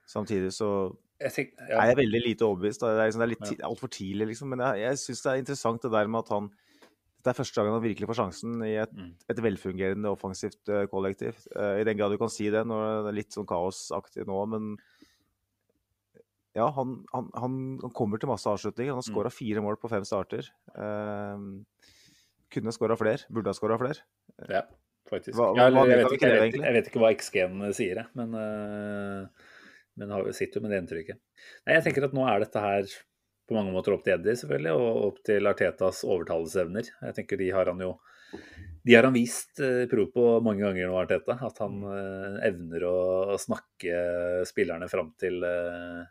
samtidig 0.06 0.52
så 0.52 0.68
jeg 1.16 1.32
ja. 1.56 1.78
er 1.80 1.90
jeg 1.94 1.96
veldig 2.02 2.20
lite 2.20 2.44
overbevist. 2.44 2.82
Det 2.84 2.92
er, 2.92 3.06
liksom, 3.08 3.22
det 3.22 3.26
er 3.26 3.32
litt 3.32 3.52
ja. 3.54 3.68
altfor 3.70 3.88
tidlig, 3.88 4.26
liksom. 4.34 4.50
Men 4.52 4.62
jeg, 4.66 4.82
jeg 4.82 4.98
syns 5.00 5.22
det 5.24 5.30
er 5.30 5.40
interessant 5.40 5.86
det 5.86 5.92
der 5.94 6.10
med 6.12 6.26
at 6.26 6.32
han 6.34 6.50
Det 7.24 7.32
er 7.32 7.38
første 7.40 7.56
gangen 7.56 7.74
han 7.74 7.82
virkelig 7.82 8.06
får 8.10 8.18
sjansen 8.20 8.60
i 8.62 8.74
et, 8.78 8.92
mm. 8.92 9.14
et 9.32 9.40
velfungerende 9.42 10.12
offensivt 10.12 10.68
uh, 10.68 10.84
kollektiv. 10.92 11.40
Eh, 11.56 11.80
I 11.80 11.86
den 11.88 11.96
grad 11.98 12.12
du 12.12 12.20
kan 12.20 12.30
si 12.30 12.50
det 12.52 12.62
når 12.68 12.84
det 12.84 13.10
er 13.10 13.16
litt 13.16 13.34
sånn 13.34 13.48
kaosaktig 13.48 14.28
nå, 14.28 14.44
men 14.52 14.76
ja, 16.56 16.70
han, 16.76 16.96
han, 17.12 17.28
han, 17.36 17.92
kommer 17.96 18.22
til 18.22 18.30
masse 18.30 18.48
avslutninger. 18.50 18.94
Han 18.94 19.02
har 19.02 19.06
skåra 19.06 19.32
mm. 19.32 19.36
fire 19.36 19.64
mål 19.64 19.78
på 19.82 19.90
fem 19.92 20.06
starter. 20.08 20.48
Uh, 20.72 21.62
kunne 22.52 22.74
skåra 22.74 22.96
flere. 22.98 23.28
Burde 23.28 23.52
ha 23.52 23.58
skåra 23.58 23.78
flere. 23.80 24.02
Ja, 24.48 24.64
faktisk. 25.10 25.36
Hva, 25.36 25.52
hva, 25.52 25.68
jeg, 25.68 26.00
vet 26.00 26.16
ikke, 26.16 26.32
jeg, 26.32 26.42
vet, 26.46 26.58
jeg, 26.62 26.78
vet, 26.78 26.90
ikke 26.90 27.04
hva 27.04 27.12
XG-en 27.16 27.68
sier, 27.76 28.02
jeg. 28.02 28.10
Men 28.16 28.34
men 29.96 30.12
sitter 30.36 30.58
jo 30.58 30.64
med 30.64 30.74
det 30.74 30.80
inntrykket. 30.82 31.20
Nei, 31.64 31.76
jeg 31.78 31.86
tenker 31.86 32.04
at 32.04 32.16
nå 32.16 32.26
er 32.28 32.42
dette 32.42 32.60
her 32.60 32.90
på 33.46 33.54
mange 33.56 33.72
måter 33.72 33.94
opp 33.94 34.02
til 34.04 34.16
Eddie, 34.16 34.36
selvfølgelig, 34.36 34.72
og 34.74 35.04
opp 35.06 35.20
til 35.24 35.48
Artetas 35.48 36.02
overtalelsesevner. 36.04 36.90
Jeg 37.06 37.16
tenker 37.16 37.40
de 37.40 37.52
har 37.54 37.70
han 37.70 37.80
jo 37.80 37.94
de 38.86 38.94
har 38.94 39.06
han 39.06 39.14
vist 39.14 39.60
eh, 39.62 39.86
prov 39.90 40.10
på 40.14 40.24
mange 40.44 40.62
ganger 40.62 40.90
nå, 40.90 40.98
Arteta. 41.00 41.38
At 41.46 41.58
han 41.62 41.78
eh, 41.90 42.36
evner 42.50 42.84
å, 42.86 42.98
snakke 43.40 44.44
spillerne 44.46 44.86
fram 44.90 45.12
til 45.18 45.40
eh, 45.46 46.02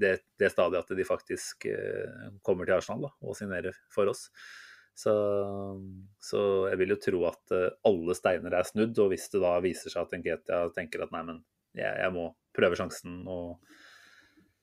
det, 0.00 0.14
det, 0.40 0.50
stadiet 0.52 0.84
at 0.84 0.96
de 0.96 1.06
faktisk 1.06 1.66
eh, 1.70 2.32
kommer 2.46 2.68
til 2.68 2.76
Arsenal 2.76 3.06
da, 3.06 3.12
og 3.24 3.38
signerer 3.38 3.76
for 3.92 4.10
oss. 4.12 4.28
Så, 5.00 5.12
så, 6.20 6.40
jeg 6.68 6.80
vil 6.82 6.94
jo 6.94 6.98
tro 7.00 7.22
at 7.30 7.54
eh, 7.56 7.70
alle 7.88 8.16
steiner 8.18 8.56
er 8.58 8.68
snudd, 8.68 8.98
og 9.00 9.12
hvis 9.12 9.30
det 9.32 9.42
da 9.44 9.54
viser 9.64 9.92
seg 9.92 10.02
at 10.04 10.18
Nketia 10.18 10.64
tenker 10.76 11.06
at 11.06 11.14
nei, 11.14 11.22
men 11.28 11.40
jeg, 11.78 11.88
jeg 11.88 12.14
må 12.16 12.26
prøve 12.56 12.78
sjansen 12.78 13.22
og 13.30 13.60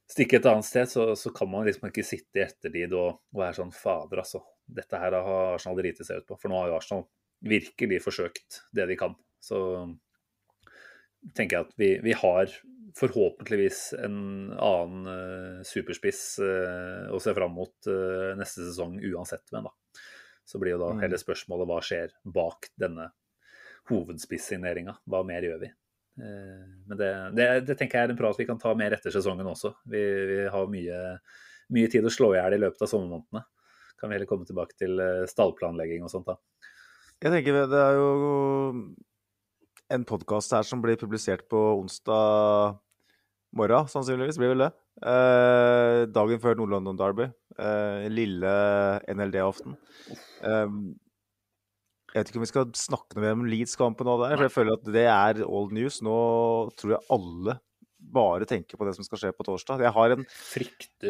stikke 0.07 0.39
et 0.39 0.49
annet 0.49 0.67
sted, 0.67 0.89
så, 0.91 1.09
så 1.19 1.31
kan 1.35 1.49
man 1.51 1.65
liksom 1.67 1.89
ikke 1.89 2.05
sitte 2.05 2.39
i 2.39 2.45
ettertid 2.45 2.93
og, 2.95 3.21
og 3.33 3.41
være 3.43 3.59
sånn 3.59 3.75
Fader, 3.75 4.23
altså. 4.23 4.43
Dette 4.67 4.99
her 4.99 5.15
har 5.15 5.53
Arsenal 5.55 5.77
driti 5.79 6.03
seg 6.03 6.21
ut 6.21 6.27
på. 6.27 6.35
For 6.41 6.51
nå 6.51 6.57
har 6.59 6.69
jo 6.71 6.75
Arsenal 6.75 7.05
virkelig 7.47 8.01
forsøkt 8.03 8.61
det 8.75 8.87
de 8.89 8.97
kan. 8.99 9.13
Så 9.39 9.59
tenker 11.35 11.57
jeg 11.57 11.67
at 11.67 11.77
vi, 11.79 11.89
vi 12.03 12.13
har 12.15 12.51
forhåpentligvis 12.97 13.93
en 14.03 14.51
annen 14.53 15.07
uh, 15.07 15.63
superspiss 15.65 16.39
uh, 16.41 17.13
å 17.13 17.19
se 17.21 17.33
fram 17.37 17.53
mot 17.57 17.89
uh, 17.89 18.33
neste 18.39 18.65
sesong 18.65 18.97
uansett 19.11 19.45
med, 19.53 19.67
da. 19.67 20.03
Så 20.47 20.61
blir 20.61 20.75
jo 20.75 20.81
da 20.81 20.93
mm. 20.95 21.01
hele 21.03 21.19
spørsmålet 21.19 21.69
hva 21.69 21.81
skjer 21.83 22.13
bak 22.23 22.69
denne 22.79 23.09
hovedspissigneringa? 23.91 24.95
Hva 25.03 25.21
mer 25.27 25.43
gjør 25.43 25.59
vi? 25.65 25.73
Men 26.17 26.97
det, 26.97 27.09
det, 27.37 27.45
det, 27.67 27.75
tenker 27.77 27.99
jeg 27.99 28.07
er 28.07 28.13
en 28.13 28.17
prat 28.17 28.39
vi 28.39 28.45
kan 28.47 28.57
ta 28.57 28.71
mer 28.79 28.95
etter 28.95 29.13
sesongen 29.13 29.45
også. 29.51 29.73
Vi, 29.91 29.99
vi 30.31 30.37
har 30.49 30.71
mye, 30.71 31.01
mye, 31.75 31.89
tid 31.93 32.07
å 32.07 32.11
slå 32.11 32.31
i 32.31 32.39
hjel 32.39 32.55
i 32.55 32.61
løpet 32.63 32.87
av 32.87 32.89
sommermånedene. 32.89 33.43
Kan 33.99 34.09
vi 34.09 34.17
heller 34.17 34.29
komme 34.31 34.47
tilbake 34.47 34.79
til 34.79 35.03
stallplanlegging 35.29 36.07
og 36.07 36.13
sånt 36.15 36.31
da. 36.31 36.39
Jeg 37.19 37.35
tenker 37.35 37.59
det 37.69 37.83
er 37.83 37.99
jo 37.99 38.09
en 39.93 40.03
podkast 40.07 40.53
her 40.55 40.65
som 40.67 40.81
blir 40.83 40.99
publisert 40.99 41.45
på 41.51 41.59
onsdag 41.79 42.77
morgen, 43.57 43.89
sannsynligvis. 43.91 44.39
Blir 44.39 44.53
vel 44.53 44.65
det. 44.65 44.71
Eh, 45.07 46.05
dagen 46.11 46.41
før 46.43 46.57
Nord-London 46.59 46.99
Derby. 46.99 47.29
Eh, 47.57 48.07
lille 48.11 48.55
NLD-aften. 49.07 49.77
Eh, 50.43 50.73
jeg 52.13 52.23
vet 52.23 52.31
ikke 52.31 52.41
om 52.41 52.45
vi 52.45 52.51
skal 52.51 52.73
snakke 52.77 53.15
noe 53.15 53.23
mer 53.23 53.37
om 53.37 53.47
Leeds-kampen 53.47 54.07
nå 54.07 54.17
der, 54.23 54.35
for 54.35 54.47
jeg 54.47 54.55
føler 54.55 54.77
at 54.77 54.91
det 54.95 55.07
er 55.11 55.45
old 55.45 55.73
news. 55.75 56.01
Nå 56.05 56.17
tror 56.79 56.97
jeg 56.97 57.07
alle 57.13 57.57
bare 57.97 58.45
tenker 58.47 58.79
på 58.79 58.85
det 58.87 58.93
som 58.95 59.05
skal 59.05 59.21
skje 59.21 59.31
på 59.35 59.45
torsdag. 59.47 59.81
Jeg 59.83 59.93
har 59.95 60.13
en, 60.15 60.27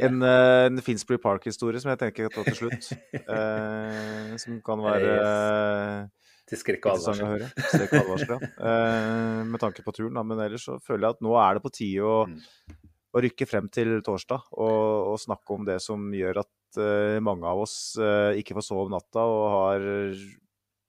en, 0.02 0.22
eh, 0.26 0.66
en 0.70 0.84
Finsbury 0.84 1.20
Park-historie 1.22 1.82
som 1.84 1.92
jeg 1.94 2.02
tenker 2.04 2.28
jeg 2.28 2.36
tar 2.36 2.48
til 2.48 2.60
slutt. 2.62 2.92
eh, 3.38 4.38
som 4.42 4.62
kan 4.66 4.86
være 4.86 5.12
yes. 5.18 6.13
Til 6.48 6.60
skrekk 6.62 6.86
og 6.88 6.98
advarsel. 6.98 7.46
Skrekk 7.60 7.94
og 7.94 8.02
advarsel, 8.04 8.34
ja. 8.36 8.52
Eh, 8.72 9.40
med 9.48 9.62
tanke 9.64 9.84
på 9.84 9.94
turen, 9.96 10.16
da. 10.16 10.24
Men 10.28 10.44
ellers 10.46 10.68
så 10.70 10.78
føler 10.84 11.08
jeg 11.08 11.18
at 11.18 11.26
nå 11.26 11.34
er 11.42 11.58
det 11.58 11.64
på 11.66 11.74
tide 11.76 12.08
å, 12.08 12.20
mm. 12.30 12.78
å 13.12 13.24
rykke 13.26 13.48
frem 13.50 13.68
til 13.74 13.98
torsdag 14.06 14.52
og, 14.56 14.84
og, 15.13 15.17
snakke 15.21 15.58
om 15.58 15.67
det 15.67 15.80
som 15.84 16.08
gjør 16.15 16.42
at 16.46 16.80
uh, 16.80 17.17
mange 17.24 17.48
av 17.50 17.63
oss 17.65 17.78
uh, 18.00 18.32
ikke 18.40 18.56
får 18.58 18.67
sove 18.69 18.88
om 18.88 18.96
natta 18.96 19.26
og 19.28 19.44
har 19.54 19.90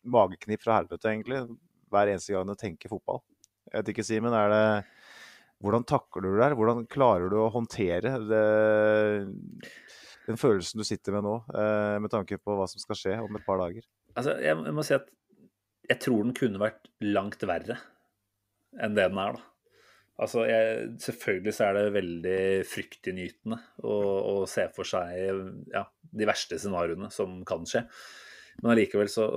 mageknip 0.09 0.62
fra 0.62 0.78
helvete, 0.78 1.11
egentlig, 1.11 1.43
hver 1.91 2.12
eneste 2.12 2.35
gang 2.35 2.49
du 2.49 2.55
tenker 2.59 2.93
fotball. 2.93 3.22
Jeg 3.68 3.82
vet 3.82 3.93
ikke, 3.93 4.07
Simen, 4.07 4.37
er 4.37 4.53
det 4.53 4.64
Hvordan 5.59 5.82
takler 5.91 6.22
du 6.22 6.37
det 6.37 6.45
her? 6.45 6.55
Hvordan 6.55 6.85
klarer 6.87 7.32
du 7.32 7.41
å 7.43 7.51
håndtere 7.51 8.12
det, 8.22 8.43
den 10.28 10.39
følelsen 10.39 10.78
du 10.78 10.87
sitter 10.87 11.16
med 11.16 11.24
nå, 11.26 11.32
eh, 11.51 11.97
med 11.99 12.12
tanke 12.12 12.39
på 12.39 12.55
hva 12.55 12.68
som 12.70 12.78
skal 12.78 12.99
skje 13.01 13.16
om 13.24 13.35
et 13.35 13.47
par 13.47 13.59
dager? 13.59 13.82
Altså, 14.14 14.37
jeg, 14.39 14.55
må 14.55 14.85
si 14.87 14.95
at 14.95 15.09
jeg 15.89 16.01
tror 16.05 16.24
den 16.24 16.36
kunne 16.36 16.61
vært 16.61 16.91
langt 17.05 17.45
verre 17.49 17.78
enn 18.78 18.97
det 18.97 19.09
den 19.09 19.20
er, 19.22 19.39
da. 19.39 19.45
Altså, 20.18 20.43
jeg, 20.51 20.89
selvfølgelig 21.05 21.53
så 21.55 21.68
er 21.68 21.76
det 21.76 21.95
veldig 21.95 22.39
fryktinngytende 22.66 23.59
å, 23.86 23.95
å 24.32 24.32
se 24.51 24.64
for 24.74 24.89
seg 24.89 25.14
ja, 25.70 25.84
de 25.86 26.26
verste 26.26 26.59
scenarioene 26.59 27.11
som 27.14 27.36
kan 27.47 27.62
skje. 27.68 27.84
Men 28.59 28.72
allikevel 28.72 29.11
så, 29.12 29.28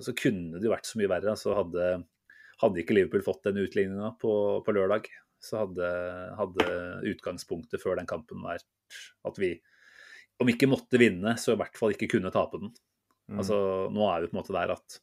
så, 0.00 0.14
kunne 0.16 0.56
det 0.56 0.64
jo 0.64 0.72
vært 0.72 0.88
så 0.88 1.00
mye 1.00 1.10
verre. 1.12 1.34
Altså 1.34 1.52
hadde, 1.58 1.90
hadde 2.62 2.80
ikke 2.80 2.96
Liverpool 2.96 3.26
fått 3.26 3.50
den 3.50 3.60
utligninga 3.60 4.14
på, 4.22 4.32
på, 4.64 4.76
lørdag, 4.78 5.10
så 5.44 5.66
hadde, 5.66 5.90
hadde, 6.38 6.68
utgangspunktet 7.12 7.84
før 7.84 8.00
den 8.00 8.08
kampen 8.08 8.40
vært 8.46 8.64
at 9.28 9.36
vi, 9.36 9.52
om 10.40 10.48
ikke 10.48 10.70
måtte 10.70 11.00
vinne, 11.00 11.36
så 11.36 11.52
i 11.52 11.60
hvert 11.60 11.76
fall 11.76 11.92
ikke 11.92 12.08
kunne 12.16 12.32
tape 12.32 12.62
den. 12.62 12.72
Mm. 13.28 13.42
Altså, 13.42 13.58
nå 13.92 14.08
er 14.08 14.24
vi 14.24 14.32
på 14.32 14.38
en 14.38 14.40
måte 14.40 14.56
der 14.56 14.72
at 14.72 15.02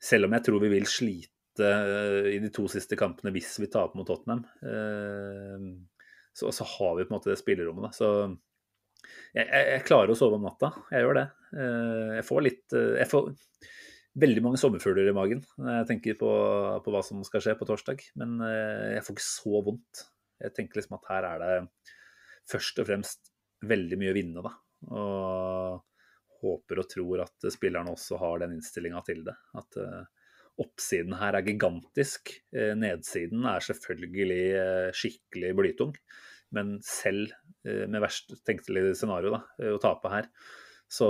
selv 0.00 0.26
om 0.28 0.36
jeg 0.36 0.46
tror 0.46 0.62
vi 0.64 0.72
vil 0.72 0.88
slite 0.88 1.70
i 2.30 2.38
de 2.40 2.48
to 2.54 2.64
siste 2.72 2.96
kampene 2.96 3.32
hvis 3.34 3.58
vi 3.60 3.68
taper 3.68 3.98
mot 3.98 4.06
Tottenham, 4.08 4.44
eh, 4.64 5.66
så, 6.32 6.48
så, 6.54 6.64
har 6.64 6.94
vi 6.96 7.04
på 7.04 7.10
en 7.10 7.18
måte 7.18 7.32
det 7.32 7.40
spillerommet. 7.40 7.90
Da. 7.90 7.92
Så 7.92 9.10
jeg, 9.34 9.44
jeg, 9.44 9.64
jeg, 9.74 9.84
klarer 9.88 10.14
å 10.14 10.16
sove 10.16 10.38
om 10.38 10.46
natta. 10.46 10.70
Jeg 10.94 11.04
gjør 11.04 11.18
det. 11.18 11.26
Eh, 11.52 12.12
jeg 12.20 12.26
får 12.28 12.46
litt 12.46 12.76
eh, 12.78 12.94
Jeg 13.02 13.10
får 13.10 13.28
veldig 14.20 14.42
mange 14.46 14.58
sommerfugler 14.58 15.10
i 15.10 15.14
magen 15.14 15.42
når 15.60 15.74
jeg 15.74 15.88
tenker 15.90 16.16
på, 16.18 16.30
på, 16.82 16.94
hva 16.94 17.02
som 17.06 17.20
skal 17.26 17.44
skje 17.44 17.56
på 17.58 17.68
torsdag. 17.68 18.06
Men 18.22 18.40
jeg 18.94 19.04
får 19.06 19.18
ikke 19.18 19.26
så 19.26 19.62
vondt. 19.66 20.06
Jeg 20.40 20.56
tenker 20.56 20.80
liksom 20.80 20.96
at 20.96 21.12
her 21.12 21.28
er 21.28 21.44
det 21.44 21.52
først 22.50 22.80
og 22.80 22.88
fremst 22.88 23.30
veldig 23.68 24.00
mye 24.00 24.14
å 24.14 24.16
vinne, 24.16 24.42
da. 24.46 24.54
Og 24.96 25.89
håper 26.40 26.82
og 26.82 26.88
tror 26.90 27.24
at 27.26 27.50
spillerne 27.52 27.92
også 27.92 28.18
har 28.20 28.42
den 28.42 28.56
innstillinga 28.56 29.02
til 29.06 29.22
det. 29.26 29.36
At 29.60 29.78
oppsiden 30.60 31.14
her 31.20 31.36
er 31.36 31.46
gigantisk. 31.46 32.32
Eh, 32.54 32.72
nedsiden 32.78 33.46
er 33.48 33.64
selvfølgelig 33.64 34.40
eh, 34.58 34.88
skikkelig 34.96 35.52
blytung. 35.58 35.94
Men 36.56 36.78
selv 36.84 37.30
eh, 37.64 37.86
med 37.86 38.02
verst 38.02 38.34
tenkelig 38.46 38.96
scenario, 38.98 39.36
da, 39.36 39.70
å 39.70 39.80
tape 39.82 40.12
her, 40.12 40.28
så, 40.90 41.08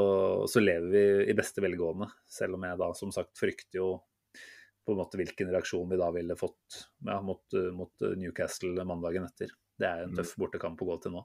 så, 0.50 0.60
lever 0.60 0.92
vi 0.92 1.02
i 1.32 1.36
beste 1.36 1.64
velgående. 1.64 2.10
Selv 2.30 2.58
om 2.58 2.68
jeg 2.68 2.80
da 2.82 2.92
som 2.96 3.12
sagt 3.14 3.38
frykter 3.40 3.80
jo 3.80 3.90
på 4.84 4.94
en 4.94 5.00
måte 5.00 5.18
hvilken 5.20 5.50
reaksjon 5.52 5.90
vi 5.90 5.98
da 6.00 6.08
ville 6.14 6.36
fått 6.40 6.84
ja, 7.06 7.18
mot, 7.24 7.56
mot, 7.76 8.08
Newcastle 8.18 8.84
mandagen 8.88 9.26
etter. 9.28 9.52
Det 9.80 9.88
er 9.88 10.04
en 10.04 10.14
mm. 10.14 10.20
tøff 10.20 10.34
bortekamp 10.40 10.80
å 10.82 10.88
gå 10.88 10.96
til 11.04 11.14
nå. 11.14 11.22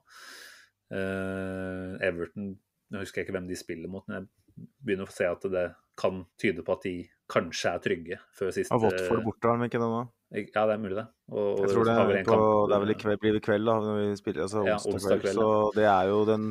Uh, 0.86 1.96
Everton 2.04 2.52
Nå 2.92 3.02
husker 3.02 3.20
jeg 3.20 3.26
ikke 3.26 3.36
hvem 3.38 3.48
de 3.50 3.58
spiller 3.58 3.90
mot, 3.90 4.04
men 4.06 4.26
jeg 4.26 4.68
begynner 4.86 5.08
å 5.08 5.14
se 5.14 5.26
at 5.28 5.46
det 5.52 5.66
kan 5.98 6.22
tyde 6.40 6.64
på 6.64 6.76
at 6.76 6.84
de 6.86 6.96
kanskje 7.30 7.72
er 7.72 7.82
trygge 7.82 8.18
før 8.36 8.52
siste 8.54 8.74
Har 8.74 8.82
Watford 8.84 9.24
borte, 9.24 9.48
har 9.48 9.58
de 9.58 9.68
ikke 9.70 9.80
det 9.82 9.90
nå? 9.90 10.02
Ja, 10.36 10.64
det 10.66 10.74
er 10.74 10.80
mulig, 10.82 10.96
det. 10.98 11.06
Og, 11.30 11.60
jeg 11.62 11.70
tror 11.70 11.86
det, 11.86 11.94
er, 11.94 12.24
på, 12.26 12.38
det 12.66 12.76
er 12.76 12.82
vel 12.82 12.92
i 12.92 12.96
kveld, 12.98 13.20
blir 13.22 13.36
det 13.36 13.42
kveld, 13.46 13.68
da, 13.68 13.76
når 13.82 14.00
vi 14.00 14.08
spiller, 14.18 14.46
altså 14.46 14.64
ja, 14.66 14.76
onsdag, 14.90 15.22
kveld. 15.22 15.38
Så 15.38 15.50
det 15.76 15.86
er 15.90 16.10
jo 16.10 16.24
den 16.28 16.50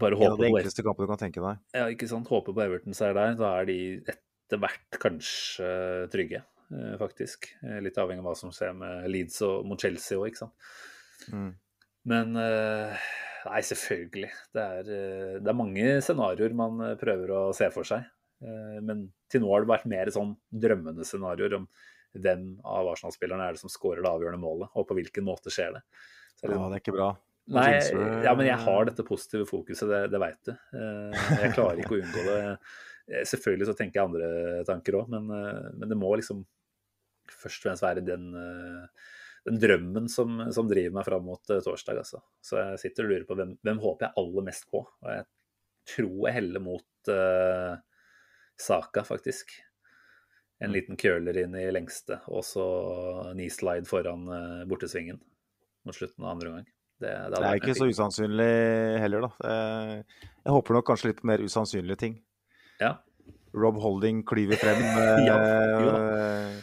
Bare 0.00 0.16
en 0.16 0.32
av 0.32 0.38
de 0.38 0.46
enkleste 0.46 0.84
kampene 0.86 1.08
du 1.08 1.10
kan 1.10 1.20
tenke 1.20 1.42
deg. 1.42 1.62
Ja, 1.74 1.88
ikke 1.90 2.06
sant. 2.08 2.28
Håper 2.30 2.54
på 2.54 2.62
Everton 2.62 2.94
seier 2.96 3.16
der. 3.16 3.32
Da 3.36 3.48
er 3.58 3.66
de 3.66 3.78
etter 3.98 4.60
hvert 4.62 4.98
kanskje 5.02 5.70
trygge, 6.12 6.44
eh, 6.70 6.94
faktisk. 7.00 7.50
Eh, 7.66 7.80
litt 7.82 7.98
avhengig 7.98 8.22
av 8.22 8.30
hva 8.30 8.36
som 8.38 8.54
skjer 8.54 8.76
med 8.78 9.08
Leeds 9.10 9.40
og 9.48 9.66
mot 9.66 9.82
Chelsea 9.82 10.16
òg, 10.16 10.30
ikke 10.30 10.44
sant. 10.44 10.70
Mm. 11.34 11.50
Men 12.14 12.38
eh, 12.40 13.10
Nei, 13.48 13.60
selvfølgelig. 13.64 14.30
Det 14.52 14.64
er, 14.64 14.88
det 15.40 15.48
er 15.50 15.56
mange 15.56 15.92
scenarioer 16.04 16.56
man 16.56 16.82
prøver 17.00 17.32
å 17.32 17.42
se 17.56 17.70
for 17.74 17.88
seg. 17.88 18.04
Eh, 18.44 18.76
men 18.84 19.06
til 19.30 19.44
nå 19.44 19.50
har 19.52 19.64
det 19.64 19.70
vært 19.70 19.88
mer 19.90 20.10
sånn 20.14 20.34
drømmende 20.48 21.06
scenarioer 21.06 21.58
om 21.60 21.66
hvem 22.16 22.46
av 22.66 22.88
Arsenal-spillerne 22.90 23.46
er 23.46 23.56
det 23.56 23.62
som 23.62 23.70
skårer 23.70 24.02
det 24.02 24.10
avgjørende 24.10 24.42
målet, 24.42 24.70
og 24.74 24.86
på 24.88 24.96
hvilken 24.98 25.26
måte 25.26 25.52
skjer 25.52 25.76
det. 25.76 25.82
Så, 26.34 26.48
ja, 26.48 26.56
det 26.56 26.78
er 26.78 26.82
ikke 26.82 26.96
bra. 26.96 27.10
Nei, 27.50 27.68
ja, 28.24 28.32
men 28.38 28.46
jeg 28.46 28.62
har 28.62 28.86
dette 28.86 29.04
positive 29.06 29.46
fokuset, 29.48 29.88
det, 29.90 30.00
det 30.12 30.20
veit 30.22 30.40
du. 30.46 30.52
Eh, 30.54 31.20
jeg 31.44 31.52
klarer 31.56 31.82
ikke 31.82 31.96
å 31.96 32.00
unngå 32.00 32.24
det. 32.26 32.40
Eh, 33.10 33.22
selvfølgelig 33.28 33.70
så 33.70 33.76
tenker 33.78 34.00
jeg 34.00 34.08
andre 34.08 34.64
tanker 34.68 34.98
òg, 35.00 35.12
men, 35.12 35.30
men, 35.76 35.86
det 35.90 35.98
må 35.98 36.12
liksom 36.18 36.44
først 37.30 37.60
og 37.60 37.68
fremst 37.68 37.84
være 37.84 38.02
den, 38.02 38.30
den 39.50 39.60
drømmen 39.60 40.08
som, 40.08 40.38
som, 40.54 40.68
driver 40.70 40.94
meg 41.00 41.06
fram 41.06 41.26
mot 41.26 41.50
torsdag. 41.50 42.00
Altså. 42.04 42.22
Så 42.44 42.58
jeg 42.60 42.82
sitter 42.84 43.06
og 43.06 43.12
lurer 43.14 43.26
på 43.28 43.36
hvem, 43.38 43.56
hvem 43.66 43.82
håper 43.82 44.06
jeg 44.06 44.22
aller 44.22 44.46
mest 44.46 44.68
på. 44.70 44.84
Og 44.84 45.10
jeg 45.10 45.26
tror 45.94 46.28
jeg 46.28 46.36
heller 46.38 46.64
mot 46.64 47.10
uh, 47.10 47.74
Saka, 48.60 49.04
faktisk. 49.06 49.56
En 50.60 50.70
mm. 50.70 50.76
liten 50.76 51.00
curler 51.00 51.42
inn 51.42 51.56
i 51.58 51.66
lengste, 51.72 52.20
og 52.30 52.44
så 52.46 52.66
knee-slide 53.32 53.88
foran 53.88 54.28
uh, 54.28 54.62
bortesvingen 54.70 55.20
mot 55.88 55.96
slutten 55.96 56.26
av 56.26 56.34
andre 56.34 56.52
omgang. 56.52 56.70
Det, 57.00 57.08
det, 57.08 57.36
det, 57.38 57.44
er 57.48 57.60
ikke 57.62 57.78
så 57.78 57.86
usannsynlig 57.88 58.50
heller, 59.00 59.24
da. 59.24 59.52
Jeg 60.44 60.52
håper 60.52 60.76
nok 60.76 60.90
kanskje 60.90 61.14
litt 61.14 61.22
mer 61.24 61.40
usannsynlige 61.40 61.96
ting. 62.02 62.18
Ja. 62.76 62.98
Rob 63.56 63.80
Holding 63.80 64.20
klyver 64.28 64.60
frem. 64.60 64.82
ja, 65.28 65.38
eh, 65.40 66.59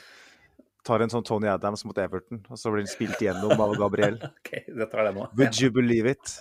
tar 0.88 1.04
en 1.04 1.12
sånn 1.12 1.26
Tony 1.28 1.50
Adams 1.52 1.84
mot 1.88 1.98
Everton, 2.02 2.42
og 2.48 2.60
så 2.60 2.74
blir 2.74 2.86
den 2.86 2.92
spilt 2.92 3.22
gjennom 3.22 3.60
av 3.64 3.76
Gabriel. 3.80 4.20
ok, 4.40 4.52
det 4.68 4.88
tar 4.92 5.10
det 5.10 5.16
nå. 5.18 5.28
Would 5.40 5.60
you 5.62 5.74
believe 5.74 6.16
it? 6.16 6.38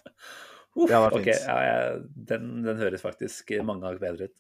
Uff, 0.77 0.91
ja, 0.93 0.99
okay, 1.09 1.33
ja, 1.33 1.93
den, 2.29 2.49
den, 2.61 2.77
høres 2.77 3.01
faktisk 3.01 3.55
mange 3.65 3.87
ganger 3.87 4.01
bedre 4.03 4.27
ut. 4.29 4.35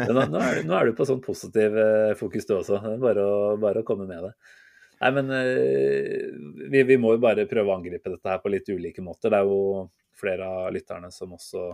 Nå, 0.00 0.22
nå, 0.32 0.40
er 0.40 0.62
du, 0.62 0.62
nå, 0.64 0.76
er 0.78 0.88
du, 0.88 0.94
på 0.96 1.04
sånn 1.04 1.20
positiv 1.20 1.76
eh, 1.76 2.12
fokus 2.16 2.48
du 2.48 2.54
også. 2.56 2.78
Bare 3.02 3.20
å, 3.20 3.34
bare 3.60 3.82
å 3.82 3.86
komme 3.86 4.06
med 4.08 4.24
det. 4.24 4.30
Nei, 5.02 5.10
men 5.12 5.34
eh, 5.36 6.24
vi, 6.72 6.86
vi, 6.88 6.96
må 6.96 7.12
jo 7.12 7.20
bare 7.20 7.44
prøve 7.50 7.68
å 7.68 7.76
angripe 7.76 8.14
dette 8.14 8.32
her 8.32 8.40
på 8.40 8.52
litt 8.54 8.70
ulike 8.72 9.04
måter. 9.04 9.28
Det 9.34 9.42
er 9.42 9.50
jo 9.50 9.84
flere 10.16 10.48
av 10.48 10.72
lytterne 10.72 11.12
som 11.12 11.36
også 11.36 11.68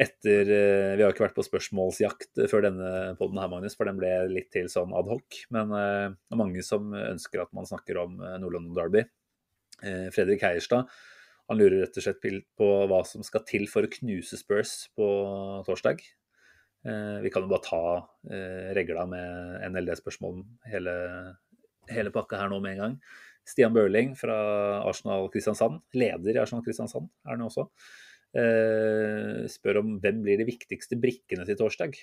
etter 0.00 0.50
eh, 0.50 0.92
Vi 0.98 1.04
har 1.04 1.14
ikke 1.14 1.26
vært 1.26 1.36
på 1.36 1.46
spørsmålsjakt 1.46 2.44
før 2.50 2.66
denne 2.66 2.92
poden 3.18 3.40
her, 3.40 3.50
Magnus, 3.52 3.76
for 3.78 3.90
den 3.90 3.98
ble 4.00 4.12
litt 4.32 4.50
til 4.54 4.70
sånn 4.72 4.94
adhoc. 4.96 5.44
Men 5.54 5.74
det 5.74 6.34
er 6.34 6.40
mange 6.40 6.64
som 6.66 6.94
ønsker 6.98 7.44
at 7.44 7.52
man 7.56 7.68
snakker 7.68 8.02
om 8.02 8.18
Nord-London 8.42 8.74
Derby. 8.78 9.04
Fredrik 10.14 10.44
Heierstad 10.46 10.86
han 11.50 11.60
lurer 11.60 11.82
rett 11.82 11.98
og 12.00 12.04
slett 12.06 12.22
på 12.56 12.68
hva 12.88 13.02
som 13.04 13.24
skal 13.26 13.42
til 13.48 13.66
for 13.68 13.84
å 13.84 13.90
knuse 13.92 14.38
Spurs 14.40 14.86
på 14.96 15.06
torsdag. 15.66 16.00
Eh, 16.84 17.18
vi 17.24 17.32
kan 17.32 17.44
jo 17.44 17.50
bare 17.52 17.64
ta 17.64 17.82
eh, 18.28 18.72
regla 18.76 19.06
med 19.08 19.60
NLD-spørsmål 19.70 20.42
hele, 20.68 20.94
hele 21.88 22.12
pakka 22.12 22.40
her 22.42 22.52
nå 22.52 22.60
med 22.64 22.76
en 22.76 22.82
gang. 22.82 22.96
Stian 23.44 23.76
Børling 23.76 24.14
fra 24.16 24.36
Arsenal 24.88 25.28
Kristiansand, 25.32 25.82
leder 25.96 26.36
i 26.36 26.40
Arsenal 26.40 26.64
Kristiansand 26.64 27.10
er 27.26 27.34
han 27.34 27.44
også, 27.44 27.66
eh, 27.68 28.03
spør 28.34 29.78
om 29.78 29.92
hvem 30.02 30.24
blir 30.24 30.40
de 30.40 30.46
viktigste 30.48 30.98
brikkene 30.98 31.46
til 31.46 31.58
torsdag. 31.60 31.94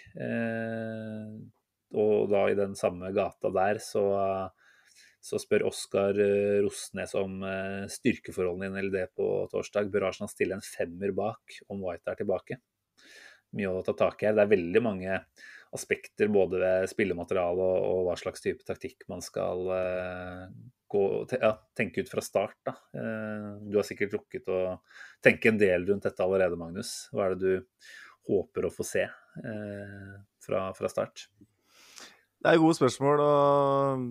og 1.91 2.29
da 2.31 2.41
i 2.47 2.55
den 2.55 2.75
samme 2.79 3.11
gata 3.11 3.51
der 3.51 3.81
så 3.83 4.05
så 5.21 5.37
spør 5.39 5.67
Oskar 5.69 6.17
eh, 6.17 6.59
Rosnes 6.65 7.13
om 7.19 7.41
eh, 7.45 7.85
styrkeforholdene 7.93 8.71
i 8.71 8.73
NLD 8.73 8.97
på 9.17 9.27
torsdag. 9.53 9.91
Bør 9.93 10.09
Arsenal 10.09 10.31
stille 10.33 10.57
en 10.57 10.65
femmer 10.65 11.13
bak 11.15 11.59
om 11.69 11.83
White 11.85 12.09
er 12.09 12.19
tilbake? 12.23 12.57
Mye 13.57 13.69
å 13.69 13.83
ta 13.85 13.93
tak 13.97 14.23
i 14.23 14.29
her. 14.29 14.35
Det 14.37 14.45
er 14.45 14.53
veldig 14.55 14.81
mange 14.83 15.19
aspekter 15.75 16.31
både 16.33 16.59
ved 16.63 16.89
spillemateriale 16.91 17.63
og, 17.63 17.85
og 17.91 18.07
hva 18.07 18.17
slags 18.19 18.43
type 18.43 18.65
taktikk 18.67 19.05
man 19.11 19.21
skal 19.23 19.69
gå, 20.91 21.03
ja, 21.39 21.51
tenke 21.77 22.03
ut 22.03 22.11
fra 22.11 22.23
start. 22.23 22.57
Da. 22.67 22.75
Uh, 22.95 23.61
du 23.69 23.79
har 23.79 23.87
sikkert 23.87 24.17
rukket 24.17 24.49
å 24.51 24.61
tenke 25.23 25.51
en 25.51 25.59
del 25.61 25.87
rundt 25.87 26.07
dette 26.07 26.25
allerede, 26.25 26.59
Magnus. 26.59 27.07
Hva 27.13 27.27
er 27.29 27.35
det 27.35 27.41
du 27.41 27.87
håper 28.31 28.67
å 28.67 28.73
få 28.73 28.85
se 28.87 29.07
uh, 29.07 30.13
fra, 30.43 30.67
fra 30.77 30.91
start? 30.91 31.25
Det 32.41 32.51
er 32.51 32.61
gode 32.61 32.77
spørsmål. 32.79 33.23
og 33.23 34.05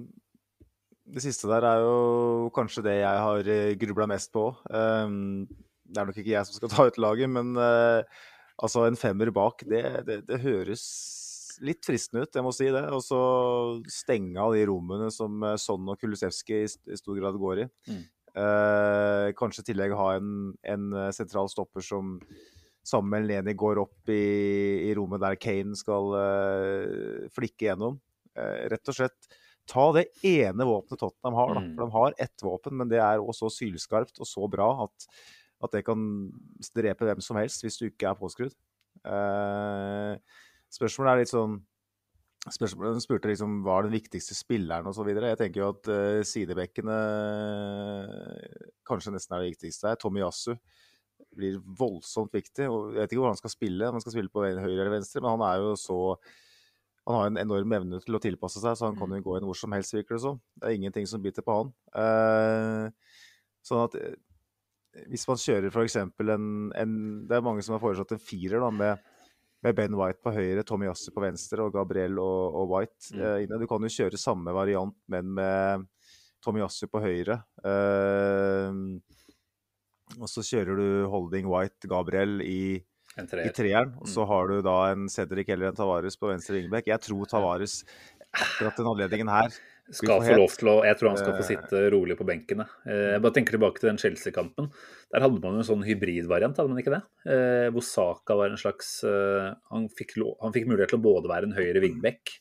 det 1.11 1.25
siste 1.25 1.49
der 1.51 1.65
er 1.67 1.81
jo 1.83 2.51
kanskje 2.55 2.85
det 2.87 2.93
jeg 3.01 3.23
har 3.25 3.49
eh, 3.51 3.73
grubla 3.75 4.05
mest 4.07 4.31
på. 4.31 4.45
Det 4.71 5.99
er 5.99 6.07
nok 6.07 6.21
ikke 6.21 6.37
jeg 6.37 6.47
som 6.47 6.55
skal 6.55 6.71
ta 6.71 6.85
ut 6.87 7.01
laget, 7.03 7.27
men 7.35 7.59
altså 7.59 8.85
en 8.87 8.99
femmer 9.01 9.33
bak, 9.35 9.65
det, 9.67 9.83
det, 10.07 10.21
det, 10.29 10.39
høres 10.45 10.85
litt 11.65 11.85
fristende 11.87 12.25
ut, 12.25 12.37
jeg 12.37 12.47
må 12.47 12.53
si 12.57 12.69
det. 12.73 12.85
Og 12.95 13.03
så 13.05 13.21
stenge 13.91 14.41
av 14.41 14.55
de 14.57 14.65
rommene 14.71 15.11
som 15.15 15.45
Son 15.61 15.93
og 15.93 16.01
Kulusevski 16.01 16.63
i, 16.65 16.71
stor 16.71 17.19
grad 17.19 17.39
går 17.41 17.65
i. 17.65 17.69
Mm. 17.91 18.01
Eh, 18.41 19.27
kanskje 19.39 19.65
i 19.65 19.71
tillegg 19.73 19.97
ha 19.99 20.13
en, 20.17 20.55
en, 20.63 20.89
sentral 21.17 21.51
stopper 21.51 21.83
som 21.83 22.19
sammen 22.87 23.13
med 23.13 23.27
Leni 23.29 23.55
går 23.59 23.81
opp 23.83 24.11
i, 24.11 24.87
i 24.87 24.95
rommet 24.97 25.21
der 25.23 25.37
Kane 25.41 25.77
skal 25.79 26.15
eh, 26.17 27.29
flikke 27.35 27.71
gjennom. 27.71 28.01
rett 28.71 28.89
og 28.89 28.97
slett 28.97 29.31
ta 29.71 29.87
det 29.95 30.07
ene 30.27 30.67
våpenet 30.67 31.01
Tottenham 31.01 31.39
har. 31.39 31.55
Da. 31.55 31.63
Mm. 31.63 31.73
For 31.75 31.85
de 31.85 31.97
har 31.97 32.19
ett 32.27 32.45
våpen, 32.45 32.77
men 32.81 32.91
det 32.91 33.01
er 33.03 33.23
også 33.23 33.51
sylskarpt 33.55 34.21
og 34.21 34.29
så 34.29 34.49
bra 34.51 34.71
at, 34.87 35.09
at, 35.61 35.73
det 35.75 35.85
kan 35.87 36.05
drepe 36.75 37.09
hvem 37.09 37.23
som 37.25 37.39
helst 37.41 37.65
hvis 37.65 37.79
du 37.81 37.89
ikke 37.91 38.11
er 38.11 38.19
påskrudd. 38.19 38.57
Eh, 39.07 40.15
spørsmålet 40.73 41.13
er 41.13 41.23
litt 41.25 41.35
sånn 41.35 41.61
Spørsmålet 42.41 43.03
spurte 43.05 43.29
liksom 43.29 43.59
hva 43.67 43.75
er 43.77 43.85
den 43.85 43.99
viktigste 43.99 44.33
spilleren 44.33 44.87
osv. 44.89 45.11
Jeg 45.13 45.37
tenker 45.37 45.61
jo 45.61 45.67
at 45.75 45.89
uh, 45.93 46.23
sidebekkene 46.25 46.95
kanskje 48.89 49.13
nesten 49.13 49.37
er 49.37 49.43
det 49.43 49.51
viktigste 49.51 49.91
her. 49.91 49.99
Yasu 50.23 50.55
blir 51.37 51.59
voldsomt 51.61 52.33
viktig. 52.33 52.65
og 52.65 52.95
Jeg 52.95 53.03
vet 53.03 53.13
ikke 53.13 53.21
hvor 53.21 53.35
han 53.35 53.43
skal 53.43 53.53
spille, 53.53 53.91
om 53.91 53.99
han 53.99 54.05
skal 54.07 54.17
spille 54.17 54.33
på 54.33 54.47
høyre 54.47 54.73
eller 54.73 54.95
venstre, 54.95 55.21
men 55.21 55.37
han 55.37 55.45
er 55.51 55.61
jo 55.61 55.75
så 55.77 55.99
han 57.11 57.17
har 57.17 57.29
en 57.29 57.43
enorm 57.43 57.77
evne 57.77 58.01
til 58.05 58.17
å 58.17 58.23
tilpasse 58.23 58.61
seg, 58.63 58.77
så 58.77 58.89
han 58.89 58.97
kan 58.99 59.13
jo 59.13 59.23
gå 59.25 59.37
inn 59.37 59.47
hvor 59.49 59.57
som 59.57 59.73
helst, 59.77 59.95
virker 59.97 60.17
det 60.17 60.25
som. 60.25 60.41
Det 60.57 60.69
er 60.69 60.77
ingenting 60.77 61.09
som 61.11 61.23
biter 61.23 61.45
på 61.45 61.57
han. 61.59 61.73
Uh, 61.93 63.17
sånn 63.67 63.85
at 63.85 63.97
hvis 65.11 65.27
man 65.29 65.39
kjører 65.39 65.71
f.eks. 65.71 65.97
En, 66.01 66.45
en 66.75 66.95
Det 67.29 67.37
er 67.37 67.45
mange 67.47 67.63
som 67.63 67.77
har 67.77 67.83
foreslått 67.83 68.17
en 68.17 68.23
firer 68.23 68.63
da, 68.63 68.71
med 68.75 69.11
med 69.65 69.77
Ben 69.77 69.97
White 69.97 70.23
på 70.25 70.33
høyre, 70.35 70.65
Tommy 70.67 70.89
Yassi 70.89 71.13
på 71.15 71.23
venstre 71.25 71.65
og 71.67 71.75
Gabriel 71.75 72.19
og, 72.23 72.61
og 72.61 72.75
White 72.75 73.13
mm. 73.13 73.23
eh, 73.23 73.39
inne. 73.45 73.61
Du 73.61 73.67
kan 73.71 73.85
jo 73.85 73.93
kjøre 73.93 74.21
samme 74.21 74.55
variant, 74.57 74.97
men 75.13 75.35
med 75.37 75.89
Tommy 76.45 76.63
Yassi 76.63 76.89
på 76.91 77.03
høyre. 77.05 77.41
Eh, 77.69 78.79
og 80.19 80.31
så 80.31 80.43
kjører 80.43 80.81
du 80.81 80.87
Holding 81.13 81.51
White, 81.51 81.91
Gabriel 81.91 82.41
i, 82.43 82.81
i 82.81 83.53
treeren. 83.55 83.93
Og 84.01 84.09
så 84.11 84.25
mm. 84.25 84.31
har 84.33 84.51
du 84.51 84.57
da 84.67 84.79
en 84.95 85.11
Cedric 85.13 85.53
eller 85.53 85.71
en 85.71 85.79
Tavares 85.79 86.19
på 86.19 86.33
venstre 86.33 86.57
vingbekk. 86.57 86.91
Jeg 86.91 87.05
tror 87.11 87.29
Tavares 87.31 87.83
akkurat 88.31 88.79
den 88.79 88.89
anledningen 88.91 89.31
her 89.33 89.55
skal 89.95 90.23
få 90.23 90.37
lov 90.39 90.53
til 90.59 90.71
å, 90.71 90.75
Jeg 90.87 90.99
tror 90.99 91.11
han 91.13 91.19
skal 91.19 91.37
få 91.37 91.47
sitte 91.47 91.83
rolig 91.95 92.17
på 92.19 92.27
benkene. 92.29 92.67
Eh, 92.87 93.15
jeg 93.15 93.23
bare 93.25 93.37
tenker 93.37 93.57
tilbake 93.57 93.83
til 93.83 93.91
den 93.91 94.01
Chelsea-kampen. 94.01 94.71
Der 95.11 95.25
hadde 95.25 95.41
man 95.43 95.57
jo 95.57 95.63
en 95.63 95.69
sånn 95.71 95.87
hybridvariant, 95.87 96.59
hadde 96.59 96.73
man 96.73 96.83
ikke 96.83 96.95
det? 96.95 97.03
Eh, 97.27 97.69
hvor 97.75 97.87
Saka 97.87 98.37
var 98.39 98.53
en 98.53 98.61
slags 98.61 99.01
eh, 99.09 99.51
han 99.73 99.89
fikk, 99.99 100.17
lov, 100.23 100.37
han 100.45 100.55
fikk 100.55 100.69
mulighet 100.71 100.95
til 100.95 101.01
å 101.01 101.07
både 101.09 101.33
være 101.33 101.51
en 101.51 101.57
høyre 101.57 101.83
vingbekk 101.83 102.37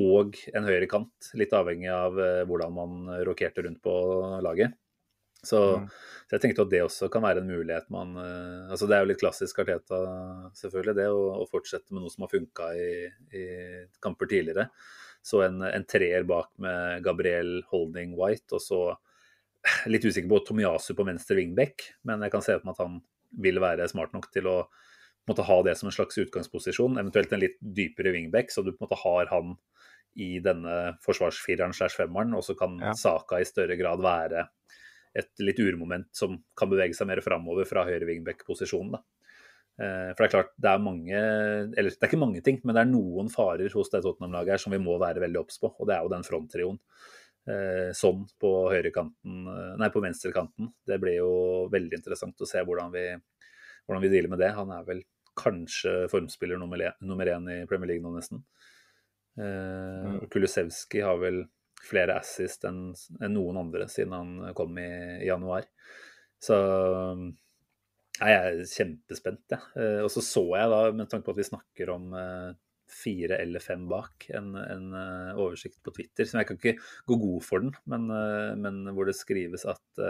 og 0.00 0.38
en 0.54 0.68
høyre 0.68 0.88
kant. 0.90 1.32
Litt 1.38 1.52
avhengig 1.56 1.90
av 1.90 2.14
hvordan 2.46 2.76
man 2.76 3.10
rokerte 3.26 3.64
rundt 3.66 3.82
på 3.82 3.94
laget. 4.44 4.76
Så, 5.42 5.58
mm. 5.80 5.86
så, 6.28 6.36
jeg 6.36 6.44
tenkte 6.44 6.64
at 6.66 6.70
det 6.70 6.82
også 6.84 7.08
kan 7.10 7.24
være 7.24 7.40
en 7.40 7.48
mulighet 7.48 7.86
man 7.88 8.10
altså 8.20 8.84
Det 8.84 8.92
er 8.92 9.06
jo 9.06 9.08
litt 9.08 9.22
klassisk 9.22 9.62
Arteta, 9.62 10.00
selvfølgelig, 10.60 10.94
det 10.98 11.06
å, 11.08 11.22
å 11.40 11.46
fortsette 11.48 11.96
med 11.96 12.04
noe 12.04 12.12
som 12.12 12.26
har 12.26 12.32
funka 12.34 12.66
i, 12.76 12.90
i 13.34 13.44
kamper 14.04 14.30
tidligere. 14.30 14.68
Så 15.22 15.42
en, 15.44 15.60
en 15.66 15.86
treer 15.88 16.24
bak 16.28 16.50
med 16.62 17.04
Gabriel 17.04 17.60
Holding 17.70 18.14
White, 18.18 18.56
og 18.56 18.64
så 18.64 18.82
litt 19.92 20.04
usikker 20.06 20.30
på 20.30 20.42
Tomiyasu 20.48 20.94
på 20.96 21.06
venstre 21.08 21.38
wingback, 21.40 21.90
men 22.08 22.24
jeg 22.24 22.34
kan 22.34 22.44
se 22.44 22.56
for 22.56 22.68
meg 22.68 22.78
at 22.78 22.84
han 22.86 23.00
vil 23.40 23.60
være 23.62 23.88
smart 23.90 24.14
nok 24.16 24.30
til 24.34 24.48
å 24.50 24.56
måtte 25.28 25.44
ha 25.46 25.58
det 25.62 25.76
som 25.78 25.90
en 25.90 25.94
slags 25.94 26.18
utgangsposisjon, 26.18 26.96
eventuelt 26.98 27.32
en 27.34 27.42
litt 27.42 27.58
dypere 27.60 28.14
wingback, 28.16 28.50
så 28.50 28.64
du 28.64 28.72
på 28.72 28.80
en 28.80 28.86
måte 28.88 29.02
har 29.02 29.30
han 29.30 29.58
i 30.18 30.40
denne 30.42 30.96
forsvarsfireren 31.04 31.74
slash 31.76 32.00
femmeren, 32.00 32.34
og 32.34 32.42
så 32.42 32.56
kan 32.58 32.80
ja. 32.82 32.94
Saka 32.98 33.38
i 33.38 33.46
større 33.46 33.76
grad 33.78 34.02
være 34.02 34.48
et 35.20 35.42
litt 35.42 35.60
urmoment 35.62 36.08
som 36.14 36.36
kan 36.58 36.70
bevege 36.70 36.96
seg 36.96 37.08
mer 37.10 37.22
framover 37.22 37.68
fra 37.68 37.84
høyre 37.86 38.08
wingback-posisjonen. 38.08 38.98
Eh, 39.80 40.10
for 40.12 40.20
det 40.20 40.28
er 40.28 40.34
klart, 40.34 40.50
det 40.60 40.68
er 40.68 40.82
mange 40.84 41.16
Eller 41.16 41.88
det 41.88 42.04
er 42.04 42.10
ikke 42.10 42.20
mange 42.20 42.42
ting, 42.44 42.58
men 42.64 42.76
det 42.76 42.82
er 42.82 42.90
noen 42.90 43.30
farer 43.32 43.72
hos 43.72 43.88
det 43.92 44.02
Tottenham-laget 44.04 44.56
her 44.56 44.62
som 44.64 44.74
vi 44.74 44.82
må 44.82 44.98
være 45.00 45.22
veldig 45.24 45.40
obs 45.40 45.60
på. 45.62 45.72
Og 45.72 45.88
det 45.88 45.96
er 45.96 46.04
jo 46.04 46.12
den 46.12 46.26
fronttrioen. 46.26 46.80
Sånn 47.96 48.26
på 48.38 48.50
høyrekanten, 48.70 49.38
eh, 49.48 49.76
nei 49.80 49.88
på 49.90 50.02
venstrekanten. 50.04 50.68
Det 50.86 51.00
blir 51.02 51.16
jo 51.22 51.32
veldig 51.72 51.96
interessant 51.98 52.44
å 52.44 52.48
se 52.48 52.62
hvordan 52.66 52.92
vi, 52.94 53.06
hvordan 53.86 54.04
vi 54.04 54.12
dealer 54.12 54.30
med 54.34 54.42
det. 54.44 54.52
Han 54.58 54.74
er 54.76 54.84
vel 54.86 55.02
kanskje 55.40 56.04
formspiller 56.12 56.60
nummer 56.60 57.32
én 57.32 57.48
i 57.48 57.62
Premier 57.70 57.94
League 57.94 58.04
nå, 58.04 58.12
nesten. 58.18 58.44
Mm. 59.40 60.26
Kulusevski 60.28 61.00
har 61.06 61.16
vel 61.22 61.44
flere 61.86 62.18
assist 62.20 62.66
enn 62.68 62.90
noen 63.30 63.60
andre 63.62 63.86
siden 63.88 64.12
han 64.12 64.54
kom 64.58 64.76
i, 64.76 64.90
i 65.22 65.30
januar. 65.30 65.64
Så 66.42 66.58
Nei, 68.20 68.34
Jeg 68.34 68.48
er 68.48 68.66
kjempespent, 68.68 69.46
jeg. 69.48 69.60
Ja. 69.72 69.80
Eh, 69.80 70.02
og 70.04 70.10
så 70.12 70.22
så 70.24 70.42
jeg 70.52 70.72
da, 70.72 70.80
med 70.92 71.08
tanke 71.08 71.24
på 71.24 71.32
at 71.32 71.40
vi 71.40 71.46
snakker 71.48 71.92
om 71.94 72.10
eh, 72.12 72.50
fire 72.90 73.38
eller 73.40 73.62
fem 73.64 73.86
bak, 73.88 74.26
en, 74.34 74.50
en 74.58 74.88
uh, 74.92 75.38
oversikt 75.38 75.78
på 75.86 75.92
Twitter. 75.94 76.26
Som 76.28 76.40
jeg 76.40 76.48
kan 76.48 76.58
ikke 76.58 76.74
gå 77.08 77.16
god 77.22 77.46
for 77.46 77.62
den, 77.62 77.70
men, 77.88 78.08
men 78.58 78.80
hvor 78.96 79.06
det 79.06 79.14
skrives 79.14 79.62
at 79.70 80.02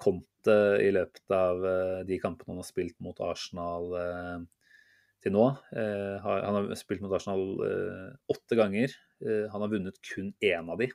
Conte 0.00 0.54
i 0.80 0.92
løpet 0.94 1.34
av 1.34 1.66
de 2.06 2.18
kampene 2.22 2.54
han 2.54 2.60
har 2.62 2.68
spilt 2.68 2.94
mot 3.02 3.18
Arsenal 3.26 3.90
til 5.20 5.34
nå 5.34 5.48
Han 5.74 6.56
har 6.56 6.70
spilt 6.78 7.02
mot 7.02 7.12
Arsenal 7.18 7.58
åtte 8.30 8.56
ganger. 8.56 8.94
han 9.26 9.66
har 9.66 9.74
vunnet 9.74 9.98
kun 10.06 10.30
én 10.38 10.70
av 10.70 10.78
de. 10.80 10.88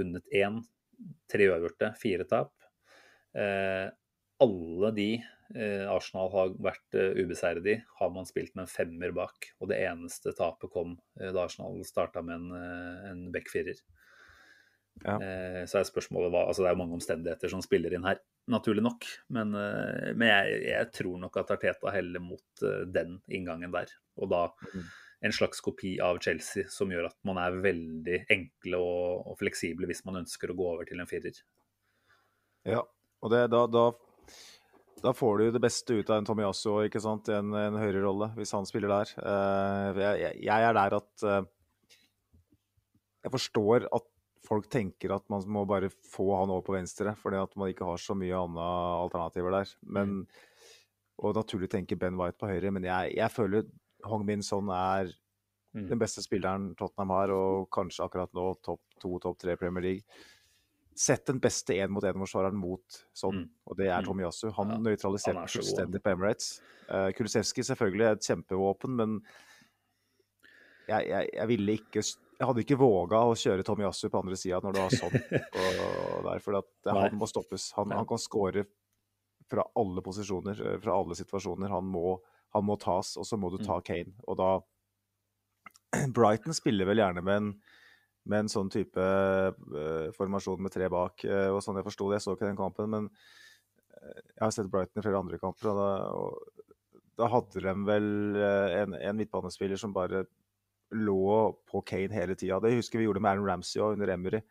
vunnet 0.00 0.34
én, 0.40 0.58
tre 1.28 1.52
uavgjorte, 1.52 1.92
fire 2.00 2.26
tap 2.32 2.56
alle 4.42 4.90
de 4.96 5.10
eh, 5.54 5.84
Arsenal 5.88 6.30
har 6.34 6.54
vært 6.62 6.96
uh, 6.98 7.16
ubeseiret 7.16 7.68
i, 7.70 7.76
har 8.00 8.10
man 8.12 8.28
spilt 8.28 8.54
med 8.54 8.66
en 8.66 8.72
femmer 8.72 9.14
bak. 9.16 9.50
Og 9.60 9.70
det 9.72 9.80
eneste 9.86 10.34
tapet 10.36 10.72
kom 10.72 10.96
uh, 10.96 11.30
da 11.30 11.46
Arsenal 11.46 11.78
starta 11.88 12.22
med 12.24 12.40
en, 12.40 12.66
en 13.12 13.22
backfirer. 13.34 13.80
Ja. 15.04 15.18
Så 15.68 15.76
er 15.76 15.84
spørsmålet 15.84 16.30
hva 16.32 16.46
Altså 16.48 16.62
det 16.62 16.70
er 16.70 16.72
jo 16.72 16.78
mange 16.80 16.96
omstendigheter 16.96 17.50
som 17.52 17.60
spiller 17.60 17.92
inn 17.92 18.06
her, 18.08 18.16
naturlig 18.48 18.80
nok. 18.80 19.04
Men, 19.36 19.50
men 19.52 20.24
jeg, 20.24 20.54
jeg, 20.70 20.88
tror 20.96 21.18
nok 21.20 21.36
at 21.36 21.52
Arteta 21.52 21.92
heller 21.92 22.22
mot 22.24 22.62
den 22.94 23.18
inngangen 23.28 23.74
der. 23.74 23.92
Og 24.16 24.30
da 24.32 24.40
mm. 24.72 24.86
en 25.28 25.36
slags 25.36 25.60
kopi 25.60 25.98
av 26.00 26.22
Chelsea 26.24 26.64
som 26.72 26.94
gjør 26.94 27.10
at 27.10 27.18
man 27.28 27.42
er 27.42 27.60
veldig 27.60 28.22
enkle 28.38 28.80
og, 28.80 29.28
og 29.28 29.36
fleksible 29.42 29.90
hvis 29.92 30.00
man 30.08 30.22
ønsker 30.22 30.54
å 30.54 30.56
gå 30.56 30.70
over 30.72 30.88
til 30.88 31.04
en 31.04 31.12
firer. 31.12 31.44
Ja, 32.64 32.80
og 33.20 33.36
det, 33.36 33.44
da, 33.52 33.66
da 33.68 33.90
da 35.02 35.12
får 35.12 35.38
du 35.38 35.50
det 35.52 35.60
beste 35.62 35.98
ut 35.98 36.10
av 36.10 36.20
en 36.20 36.26
Tomiyasu 36.26 36.70
ikke 36.86 37.02
sant, 37.04 37.28
i 37.28 37.36
en, 37.36 37.52
en 37.52 37.78
høyere 37.78 38.02
rolle, 38.04 38.30
hvis 38.38 38.54
han 38.56 38.66
spiller 38.68 38.92
der. 38.92 39.12
Uh, 39.20 40.00
jeg, 40.00 40.36
jeg, 40.46 40.66
er 40.68 40.76
der 40.76 40.96
at 40.96 41.24
uh, 41.26 41.42
Jeg 43.26 43.34
forstår 43.34 43.88
at 43.92 44.06
folk 44.46 44.68
tenker 44.70 45.12
at 45.16 45.26
man 45.32 45.44
må 45.50 45.64
bare 45.68 45.90
få 45.90 46.28
han 46.38 46.52
over 46.54 46.64
på 46.66 46.76
venstre, 46.76 47.12
fordi 47.18 47.40
at 47.42 47.56
man 47.58 47.72
ikke 47.72 47.88
har 47.88 48.00
så 48.00 48.14
mye 48.18 48.38
andre 48.38 48.66
alternativer 49.02 49.58
der. 49.58 49.74
Men, 49.82 50.20
mm. 50.22 50.72
Og 51.26 51.32
naturlig 51.32 51.70
tenker 51.72 51.96
Ben 51.96 52.18
White 52.18 52.36
på 52.40 52.48
høyre, 52.50 52.70
men 52.76 52.84
jeg, 52.84 53.14
jeg 53.16 53.32
føler 53.32 53.68
Hong 54.04 54.24
Min 54.28 54.42
Son 54.44 54.68
er 54.68 55.08
mm. 55.72 55.86
den 55.88 56.00
beste 56.00 56.22
spilleren 56.24 56.74
Tottenham 56.76 57.14
har, 57.16 57.32
og 57.32 57.70
kanskje 57.72 58.04
akkurat 58.04 58.32
nå 58.36 58.50
topp 58.64 58.82
to, 59.00 59.16
topp 59.22 59.40
tre 59.40 59.56
Premier 59.60 59.86
League. 59.86 60.20
Sett 60.96 61.26
den 61.28 61.40
beste 61.44 61.74
én-mot-én-forsvareren 61.76 62.56
mot 62.56 63.00
sånn, 63.12 63.42
mm. 63.42 63.48
og 63.68 63.76
det 63.76 63.90
er 63.90 64.00
mm. 64.00 64.06
Tom 64.08 64.22
Yasu. 64.24 64.46
Han 64.56 64.70
ja, 64.72 64.78
nøytraliserte 64.86 65.42
fullstendig 65.52 66.00
på 66.00 66.14
Emirates. 66.14 66.54
Uh, 66.88 67.10
Kulisevskij 67.16 67.66
selvfølgelig 67.68 68.06
er 68.06 68.16
et 68.16 68.28
kjempevåpen, 68.30 68.94
men 68.96 69.18
jeg, 70.86 71.08
jeg, 71.10 71.28
jeg, 71.34 71.46
ville 71.50 71.74
ikke 71.80 72.02
Jeg 72.04 72.46
hadde 72.46 72.62
ikke 72.62 72.78
våga 72.78 73.20
å 73.26 73.34
kjøre 73.36 73.64
Tom 73.66 73.80
Yasu 73.82 74.06
på 74.12 74.20
andre 74.22 74.36
sida 74.38 74.60
når 74.62 74.76
du 74.76 74.80
har 74.84 74.94
sånn 74.94 75.14
der, 76.28 76.40
for 76.44 76.60
at 76.60 76.90
han 76.92 77.16
må 77.18 77.28
stoppes. 77.28 77.70
Han, 77.76 77.92
han 77.96 78.08
kan 78.08 78.20
skåre 78.20 78.66
fra 79.50 79.64
alle 79.74 80.02
posisjoner, 80.02 80.66
eh, 80.66 80.80
fra 80.80 80.96
alle 80.96 81.14
situasjoner. 81.14 81.68
Han 81.68 81.86
må, 81.86 82.20
han 82.52 82.64
må 82.64 82.76
tas, 82.76 83.16
og 83.16 83.26
så 83.26 83.38
må 83.40 83.50
du 83.50 83.58
ta 83.62 83.78
mm. 83.78 83.84
Kane. 83.86 84.14
Og 84.26 84.38
da 84.40 84.50
Brighton 86.16 86.56
spiller 86.56 86.88
vel 86.88 87.02
gjerne 87.02 87.24
med 87.24 87.42
en 87.42 87.50
med 88.30 88.44
en 88.44 88.50
sånn 88.50 88.70
type 88.72 89.02
uh, 89.02 90.08
formasjon 90.16 90.62
med 90.62 90.74
tre 90.74 90.88
bak. 90.92 91.24
Uh, 91.26 91.50
og 91.54 91.62
sånn 91.64 91.78
jeg 91.80 91.86
forsto 91.86 92.08
det, 92.10 92.18
jeg 92.18 92.26
så 92.26 92.36
ikke 92.36 92.48
den 92.48 92.58
kampen, 92.58 92.90
men 92.92 93.08
uh, 93.08 94.20
jeg 94.34 94.42
har 94.42 94.54
sett 94.54 94.70
Brighton 94.72 95.02
i 95.02 95.06
flere 95.06 95.22
andre 95.22 95.40
kamper. 95.42 95.70
og 95.72 95.78
da, 95.80 95.90
og, 96.14 97.02
da 97.16 97.30
hadde 97.32 97.62
de 97.64 97.76
vel 97.88 98.08
en, 98.36 98.96
en, 98.98 99.16
midtbanespiller 99.16 99.80
som 99.80 99.94
bare 99.94 100.26
lå 100.92 101.36
på 101.70 101.80
Kane 101.88 102.12
hele 102.12 102.36
tida. 102.36 102.58
Det 102.60 102.74
husker 102.76 103.00
vi 103.00 103.06
gjorde 103.06 103.22
med 103.24 103.30
Aaron 103.30 103.48
Ramsey 103.48 103.80
og 103.80 103.96
under 103.96 104.12
Emery. 104.12 104.42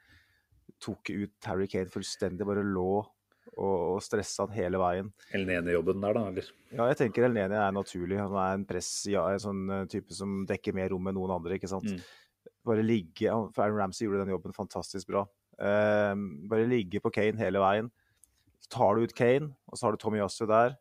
Tok 0.81 1.11
ut 1.13 1.45
Harry 1.45 1.69
Kane 1.69 1.93
fullstendig, 1.93 2.47
bare 2.47 2.65
lå 2.65 2.89
og, 2.95 3.75
og 3.93 4.01
stressa 4.03 4.47
han 4.47 4.55
hele 4.57 4.81
veien. 4.81 5.13
Elneni-jobben 5.37 6.01
der, 6.01 6.17
da? 6.17 6.25
eller? 6.31 6.49
Ja, 6.73 6.89
jeg 6.89 6.97
tenker 7.03 7.27
Elneni 7.27 7.59
er 7.61 7.75
naturlig. 7.75 8.17
Han 8.17 8.33
er 8.33 8.57
en 8.57 8.65
press, 8.67 8.89
ja, 9.13 9.27
en 9.29 9.45
sånn 9.45 9.63
type 9.91 10.17
som 10.17 10.41
dekker 10.49 10.75
mer 10.75 10.89
rom 10.91 11.11
enn 11.11 11.19
noen 11.19 11.37
andre. 11.37 11.59
ikke 11.59 11.69
sant? 11.71 11.93
Mm 11.93 12.01
bare 12.65 12.85
ligge 12.85 13.31
For 13.55 13.63
Aaron 13.63 13.79
Ramsey 13.79 14.05
gjorde 14.05 14.23
den 14.23 14.33
jobben 14.35 14.55
fantastisk 14.55 15.09
bra. 15.11 15.25
Uh, 15.55 16.15
bare 16.49 16.67
ligge 16.69 17.01
på 17.03 17.13
Kane 17.13 17.39
hele 17.39 17.61
veien. 17.63 17.91
Så 18.65 18.71
tar 18.77 18.95
du 18.95 19.05
ut 19.05 19.15
Kane, 19.15 19.53
og 19.69 19.77
så 19.77 19.87
har 19.87 19.95
du 19.95 20.01
Tommy 20.01 20.21
Yasu 20.21 20.45
der, 20.49 20.73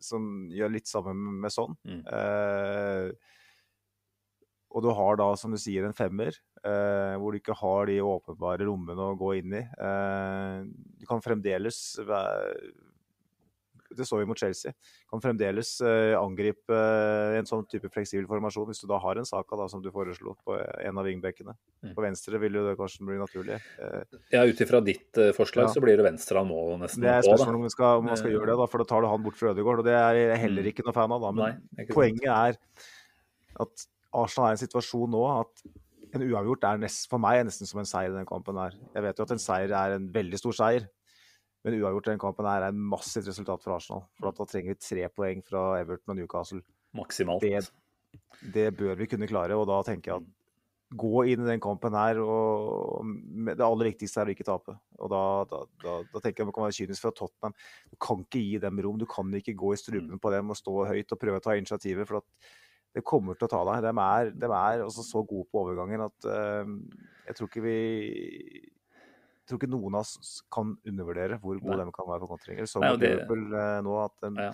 som 0.00 0.48
gjør 0.54 0.72
litt 0.72 0.88
sammen 0.88 1.40
med 1.42 1.52
sånn. 1.52 1.76
Mm. 1.84 2.04
Uh, 2.08 3.34
og 4.68 4.84
du 4.84 4.90
har 4.92 5.16
da, 5.20 5.30
som 5.40 5.52
du 5.52 5.58
sier, 5.60 5.86
en 5.86 5.96
femmer, 5.96 6.36
uh, 6.60 7.16
hvor 7.20 7.32
du 7.32 7.40
ikke 7.40 7.56
har 7.56 7.88
de 7.88 8.00
åpenbare 8.04 8.66
rommene 8.68 9.06
å 9.12 9.16
gå 9.18 9.34
inn 9.40 9.54
i. 9.60 9.64
Uh, 9.80 10.68
du 11.00 11.06
kan 11.08 11.24
fremdeles 11.24 11.80
det 13.96 14.04
så 14.06 14.18
vi 14.20 14.26
mot 14.28 14.38
Chelsea. 14.38 14.72
Kan 15.10 15.20
fremdeles 15.24 15.80
eh, 15.80 16.12
angripe 16.18 16.74
eh, 16.74 17.38
en 17.38 17.46
sånn 17.48 17.64
type 17.70 17.88
fleksibel 17.92 18.26
formasjon 18.28 18.66
hvis 18.68 18.82
du 18.82 18.86
da 18.90 18.98
har 19.00 19.16
en 19.16 19.24
Saka 19.28 19.56
da, 19.56 19.66
som 19.72 19.80
du 19.82 19.90
foreslo 19.94 20.34
på 20.44 20.58
en 20.60 20.98
av 21.00 21.06
vingbekkene. 21.08 21.54
Mm. 21.84 21.94
På 21.96 22.04
venstre 22.04 22.38
vil 22.42 22.52
jo 22.58 22.66
det 22.68 22.76
kanskje 22.78 23.06
bli 23.08 23.16
naturlig. 23.20 23.58
Eh, 23.80 24.18
Ja, 24.34 24.44
ut 24.44 24.60
ifra 24.60 24.82
ditt 24.84 25.16
eh, 25.18 25.32
forslag 25.32 25.68
Ja. 25.68 25.72
så 25.72 25.80
blir 25.80 25.96
det 25.96 26.04
venstre 26.04 26.38
han 26.38 26.48
må 26.48 26.76
nesten 26.78 27.00
det 27.02 27.08
er 27.14 27.22
spørsmålet 27.22 27.62
om 27.64 27.68
skal, 27.70 27.98
om 27.98 28.04
man 28.12 28.16
skal 28.20 28.30
Eh. 28.30 28.36
gjøre 28.36 28.46
det, 28.52 28.58
da, 28.60 28.66
for 28.66 28.78
da 28.78 28.84
tar 28.84 29.00
du 29.02 29.08
han 29.08 29.22
bort 29.22 29.36
fra 29.40 29.50
Ødegaard. 29.54 29.78
Og 29.80 29.84
det 29.88 29.94
er 29.94 30.14
jeg 30.14 30.38
heller 30.44 30.62
Mm. 30.62 30.68
ikke 30.72 30.84
noe 30.84 30.92
fan 30.94 31.12
av, 31.12 31.20
da. 31.20 31.32
Men 31.32 31.62
Nei, 31.76 31.86
poenget 31.86 32.28
er 32.28 32.56
at 33.60 33.86
Arsenal 34.14 34.48
er 34.48 34.54
i 34.54 34.56
en 34.58 34.66
situasjon 34.68 35.10
nå 35.10 35.22
at 35.40 35.62
en 36.16 36.22
uavgjort 36.24 36.64
er 36.64 36.78
nest, 36.80 37.08
for 37.10 37.18
meg 37.20 37.40
er 37.40 37.44
nesten 37.44 37.66
som 37.68 37.80
en 37.80 37.84
seier 37.88 38.08
i 38.08 38.16
den 38.16 38.24
kampen 38.26 38.56
her. 38.56 38.72
Jeg 38.94 39.02
vet 39.04 39.18
jo 39.18 39.24
at 39.26 39.30
en 39.34 39.38
seier 39.42 39.72
er 39.76 39.96
en 39.96 40.06
veldig 40.08 40.38
stor 40.40 40.52
seier, 40.56 40.86
men 41.64 41.74
uavgjort 41.80 42.04
den 42.12 42.18
kampen 42.22 42.46
her 42.46 42.62
er 42.62 42.68
et 42.72 42.74
massivt 42.94 43.26
resultat 43.28 43.62
for 43.62 43.74
Arsenal. 43.74 44.04
For 44.18 44.28
at 44.30 44.36
da 44.38 44.44
trenger 44.48 44.74
vi 44.74 44.80
tre 44.80 45.08
poeng 45.10 45.42
fra 45.44 45.62
Everton 45.80 46.14
og 46.14 46.16
Newcastle. 46.20 46.62
Maksimalt. 46.94 47.40
Det- 47.42 47.70
Det 48.52 48.70
bør 48.76 48.94
vi 48.96 49.06
kunne 49.06 49.26
klare, 49.28 49.52
og 49.58 49.66
da 49.68 49.82
tenker 49.82 50.12
jeg 50.12 50.22
at 50.22 50.96
gå 50.96 51.26
inn 51.28 51.42
i 51.44 51.48
den 51.50 51.60
kampen 51.60 51.92
her 51.92 52.16
og 52.22 53.04
Det 53.44 53.60
aller 53.60 53.90
viktigste 53.90 54.22
er 54.22 54.30
å 54.30 54.32
ikke 54.32 54.46
tape. 54.46 54.78
Og 54.98 55.10
da, 55.10 55.44
da, 55.44 55.58
da, 55.82 55.96
da 56.14 56.20
tenker 56.20 56.40
jeg 56.40 56.46
man 56.46 56.52
kan 56.56 56.64
være 56.64 56.78
kynisk 56.78 57.02
fra 57.02 57.10
Tottenham. 57.12 57.52
Du 57.90 57.96
kan 58.00 58.22
ikke 58.24 58.40
gi 58.40 58.58
dem 58.58 58.78
rom. 58.80 58.96
Du 58.98 59.04
kan 59.06 59.28
ikke 59.34 59.54
gå 59.54 59.72
i 59.74 59.76
strupen 59.76 60.18
på 60.18 60.30
dem 60.32 60.48
og 60.50 60.56
stå 60.56 60.86
høyt 60.88 61.12
og 61.12 61.18
prøve 61.20 61.36
å 61.36 61.44
ta 61.44 61.50
initiativet. 61.58 62.06
for 62.08 62.22
at 62.22 62.24
det 62.94 63.04
kommer 63.04 63.34
til 63.36 63.46
å 63.46 63.50
ta 63.52 63.60
deg. 63.68 63.82
De 63.84 64.00
er, 64.00 64.30
de 64.32 64.46
er 64.46 64.88
så 64.88 65.20
gode 65.28 65.46
på 65.52 65.60
overgangen 65.60 66.00
at 66.06 66.24
uh, 66.24 66.64
jeg 67.28 67.36
tror 67.36 67.48
ikke 67.50 67.62
vi 67.62 67.76
tror 69.48 69.58
ikke 69.62 69.70
noen 69.72 69.94
av 69.94 70.00
oss 70.06 70.42
kan 70.52 70.76
undervurdere 70.86 71.40
hvor 71.40 71.58
gode 71.60 71.84
de 71.84 71.92
kan 71.96 72.06
være 72.06 72.20
på 72.24 72.28
kontringer. 72.36 72.68
Så 72.68 72.80
Nei, 72.80 72.94
det- 72.96 73.10
Liverpool 73.16 73.54
eh, 73.54 73.80
nå 73.82 74.04
at, 74.04 74.12
de, 74.22 74.42
Ja. 74.42 74.52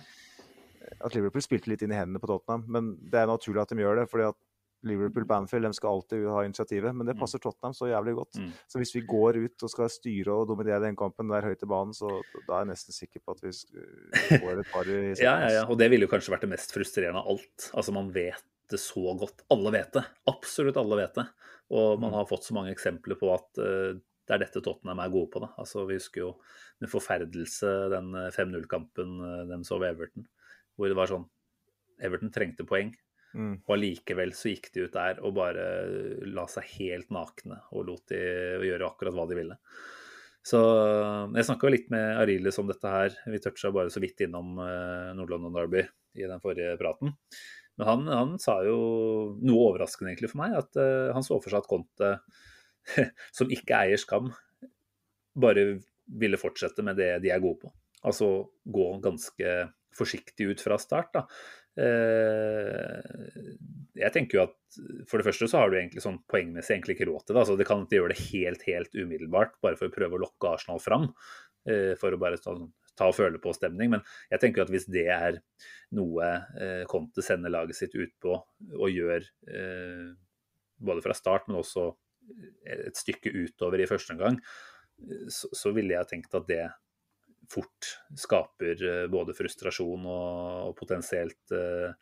at 1.05 1.15
Liverpool 1.15 1.43
spilte 1.43 1.69
litt 1.73 1.83
inn 1.83 1.93
i 1.93 1.99
hendene 2.01 2.21
på 2.21 2.27
Tottenham. 2.31 2.65
Men 2.69 2.97
det 3.11 3.15
er 3.23 3.27
naturlig 3.31 3.63
at 3.63 3.69
de 3.69 3.77
gjør 3.83 3.97
det, 4.03 4.11
fordi 4.11 4.29
at 4.29 4.37
Liverpool 4.85 5.25
Banfield 5.25 5.65
de 5.65 5.73
skal 5.73 5.95
alltid 5.97 6.27
ha 6.29 6.43
initiativet. 6.45 6.95
Men 6.95 7.07
det 7.07 7.17
Mm. 7.17 7.21
passer 7.21 7.39
Tottenham 7.41 7.73
så 7.73 7.89
jævlig 7.89 8.15
godt. 8.17 8.35
Mm. 8.37 8.51
Så 8.69 8.77
hvis 8.79 8.93
vi 8.95 9.01
går 9.01 9.37
ut 9.47 9.63
og 9.63 9.71
skal 9.71 9.89
styre 9.89 10.29
og 10.29 10.47
dominere 10.49 10.81
den 10.83 10.95
kampen 10.97 11.27
der 11.29 11.41
høyt 11.41 11.63
i 11.63 11.67
banen, 11.67 11.95
så 11.95 12.21
da 12.47 12.61
er 12.61 12.65
jeg 12.67 12.75
nesten 12.77 12.93
sikker 12.93 13.21
på 13.25 13.33
at 13.33 13.41
vi 13.41 13.49
får 14.45 14.61
et 14.61 14.67
par 14.73 14.85
i 14.85 15.15
Ja, 15.17 15.39
ja, 15.41 15.49
ja. 15.49 15.65
Og 15.67 15.79
det 15.79 15.89
ville 15.91 16.05
jo 16.05 16.13
kanskje 16.13 16.31
vært 16.37 16.43
det 16.43 16.51
mest 16.51 16.71
frustrerende 16.75 17.17
av 17.25 17.29
alt. 17.33 17.71
Altså, 17.73 17.93
man 17.95 18.11
vet 18.13 18.43
det 18.69 18.79
så 18.79 19.17
godt. 19.19 19.41
Alle 19.51 19.71
vet 19.73 19.93
det. 19.93 20.05
Absolutt 20.29 20.77
alle 20.77 20.97
vet 20.97 21.15
det. 21.15 21.27
Og 21.71 21.99
man 21.99 22.11
Mm. 22.11 22.15
har 22.21 22.27
fått 22.27 22.45
så 22.45 22.53
mange 22.53 22.75
eksempler 22.77 23.17
på 23.19 23.33
at 23.33 23.57
eh, 23.59 23.99
det 24.25 24.37
er 24.37 24.43
dette 24.45 24.63
Tottenham 24.65 25.01
er 25.03 25.13
gode 25.13 25.31
på. 25.33 25.43
Da. 25.45 25.51
Altså, 25.61 25.85
vi 25.89 25.99
husker 25.99 26.23
jo 26.23 26.31
med 26.83 26.91
forferdelse 26.93 27.73
den 27.93 28.13
eh, 28.19 28.31
5-0-kampen 28.35 29.17
uh, 29.21 29.41
de 29.51 29.59
så 29.67 29.79
ved 29.83 29.95
Everton, 29.95 30.29
hvor 30.77 30.91
det 30.91 30.99
var 30.99 31.11
sånn 31.11 31.27
Everton 32.05 32.33
trengte 32.35 32.69
poeng, 32.69 32.95
Mm. 33.35 33.57
og 33.67 33.73
allikevel 33.75 34.31
så 34.39 34.53
gikk 34.53 34.69
de 34.71 34.85
ut 34.85 34.93
der 34.95 35.17
og 35.27 35.33
bare 35.35 35.63
la 36.31 36.45
seg 36.47 36.69
helt 36.77 37.09
nakne 37.11 37.57
og 37.75 37.89
lot 37.89 38.05
de 38.13 38.21
gjøre 38.63 38.87
akkurat 38.87 39.17
hva 39.17 39.25
de 39.27 39.39
ville. 39.41 39.57
Så 40.47 40.61
jeg 41.35 41.49
snakka 41.49 41.73
litt 41.73 41.91
med 41.91 42.21
Arilis 42.21 42.61
om 42.63 42.71
dette 42.71 42.93
her. 42.93 43.17
Vi 43.27 43.41
toucha 43.43 43.73
bare 43.75 43.91
så 43.91 43.99
vidt 43.99 44.23
innom 44.23 44.55
Nord-London 45.19 45.51
Derby 45.59 45.83
i 46.15 46.29
den 46.31 46.39
forrige 46.45 46.77
praten. 46.79 47.11
Men 47.79 47.89
han, 47.89 48.07
han 48.07 48.35
sa 48.43 48.61
jo 48.67 48.77
noe 49.43 49.71
overraskende 49.71 50.13
egentlig 50.13 50.31
for 50.31 50.45
meg, 50.45 50.55
at 50.61 50.79
eh, 50.79 51.11
han 51.15 51.27
så 51.27 51.41
for 51.43 51.51
seg 51.51 51.65
at 51.65 51.71
Conte, 51.71 52.11
som 53.37 53.53
ikke 53.53 53.81
eier 53.85 54.01
skam, 54.01 54.33
bare 55.35 55.67
ville 56.21 56.39
fortsette 56.41 56.85
med 56.85 56.99
det 57.01 57.17
de 57.25 57.33
er 57.33 57.43
gode 57.43 57.65
på. 57.65 57.73
Altså 58.05 58.29
gå 58.69 58.89
ganske 59.05 59.55
forsiktig 59.95 60.51
ut 60.53 60.63
fra 60.63 60.77
start. 60.81 61.15
da. 61.15 61.23
Eh, 61.75 63.01
jeg 63.99 64.13
tenker 64.15 64.39
jo 64.39 64.45
at 64.45 64.79
for 65.11 65.19
det 65.19 65.27
første 65.27 65.49
så 65.51 65.63
har 65.63 65.71
du 65.71 65.79
egentlig 65.79 66.03
sånn 66.05 66.21
poengmessig 66.31 66.77
egentlig 66.77 66.99
ikke 66.99 67.09
råd 67.11 67.25
til 67.25 67.35
det. 67.35 67.41
altså 67.43 67.57
Det 67.59 67.67
kan 67.67 67.83
ikke 67.83 67.99
gjøre 67.99 68.15
det 68.15 68.27
helt 68.29 68.63
helt 68.69 68.95
umiddelbart, 68.95 69.57
bare 69.65 69.79
for 69.81 69.91
å 69.91 69.95
prøve 69.95 70.19
å 70.19 70.23
lokke 70.27 70.53
Arsenal 70.55 70.83
fram. 70.83 71.11
eh, 71.67 71.95
For 71.99 72.13
å 72.13 72.21
bare 72.21 72.39
ta, 72.43 72.55
ta 72.99 73.09
og 73.09 73.17
føle 73.17 73.41
på 73.43 73.55
stemning. 73.57 73.91
Men 73.97 74.05
jeg 74.31 74.43
tenker 74.43 74.63
at 74.63 74.71
hvis 74.71 74.87
det 74.87 75.07
er 75.09 75.41
noe 75.97 76.31
eh, 76.61 76.85
Conte 76.91 77.23
sender 77.23 77.51
laget 77.51 77.77
sitt 77.81 77.95
ut 77.95 78.13
på 78.21 78.37
og 78.37 78.89
gjør 78.91 79.25
både 80.85 81.03
fra 81.03 81.15
start, 81.15 81.47
men 81.49 81.63
også 81.63 81.95
et 82.65 82.97
stykke 82.99 83.33
utover 83.35 83.83
i 83.83 83.89
første 83.91 84.15
omgang, 84.17 84.39
så, 85.29 85.51
så 85.53 85.73
ville 85.75 85.97
jeg 85.97 86.11
tenkt 86.11 86.37
at 86.39 86.47
det 86.49 86.65
fort 87.51 87.89
skaper 88.19 88.85
eh, 88.89 89.07
både 89.13 89.35
frustrasjon 89.37 90.07
og, 90.09 90.71
og 90.71 90.77
potensielt 90.79 91.55
eh, 91.55 91.95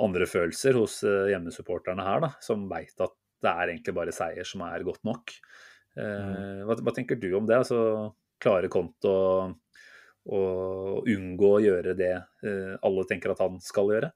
andre 0.00 0.28
følelser 0.28 0.78
hos 0.80 1.00
eh, 1.06 1.30
hjemmesupporterne 1.32 2.06
her, 2.06 2.24
da, 2.24 2.32
som 2.44 2.68
veit 2.70 2.94
at 3.00 3.16
det 3.40 3.50
er 3.50 3.72
egentlig 3.72 3.96
bare 3.96 4.14
seier 4.14 4.46
som 4.46 4.64
er 4.66 4.84
godt 4.84 5.04
nok. 5.08 5.32
Mm. 5.96 6.60
hva, 6.68 6.76
hva 6.86 6.92
tenker 6.94 7.16
du 7.18 7.32
om 7.34 7.46
det? 7.48 7.56
Altså, 7.56 7.78
klarer 8.40 8.70
Konto 8.70 9.10
å, 9.10 10.42
unngå 11.08 11.48
å 11.56 11.62
gjøre 11.64 11.96
det 11.98 12.12
alle 12.86 13.04
tenker 13.10 13.32
at 13.32 13.40
han 13.42 13.56
skal 13.64 13.90
gjøre? 13.90 14.10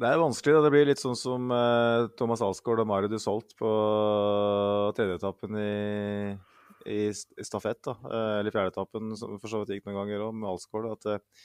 Det 0.00 0.08
er 0.08 0.20
vanskelig. 0.20 0.54
Da. 0.56 0.60
Det 0.64 0.72
blir 0.72 0.86
litt 0.88 1.02
sånn 1.02 1.18
som 1.18 1.50
eh, 1.52 2.06
Thomas 2.16 2.40
Alsgaard 2.44 2.80
og 2.80 2.88
Mario 2.88 3.10
Dusolt 3.12 3.52
på 3.58 3.70
tredjeetappen 4.96 5.58
i, 5.60 6.32
i 6.88 7.00
stafett. 7.44 7.82
Da. 7.84 7.96
Eh, 8.08 8.36
eller 8.40 8.54
fjerdeetappen, 8.54 9.12
som 9.20 9.36
for 9.42 9.52
så 9.52 9.60
vidt 9.62 9.76
gikk 9.76 9.90
noen 9.90 9.98
ganger 10.00 10.24
òg, 10.24 10.38
med 10.40 10.48
Alsgaard. 10.54 10.88
At 10.94 11.08
eh, 11.12 11.44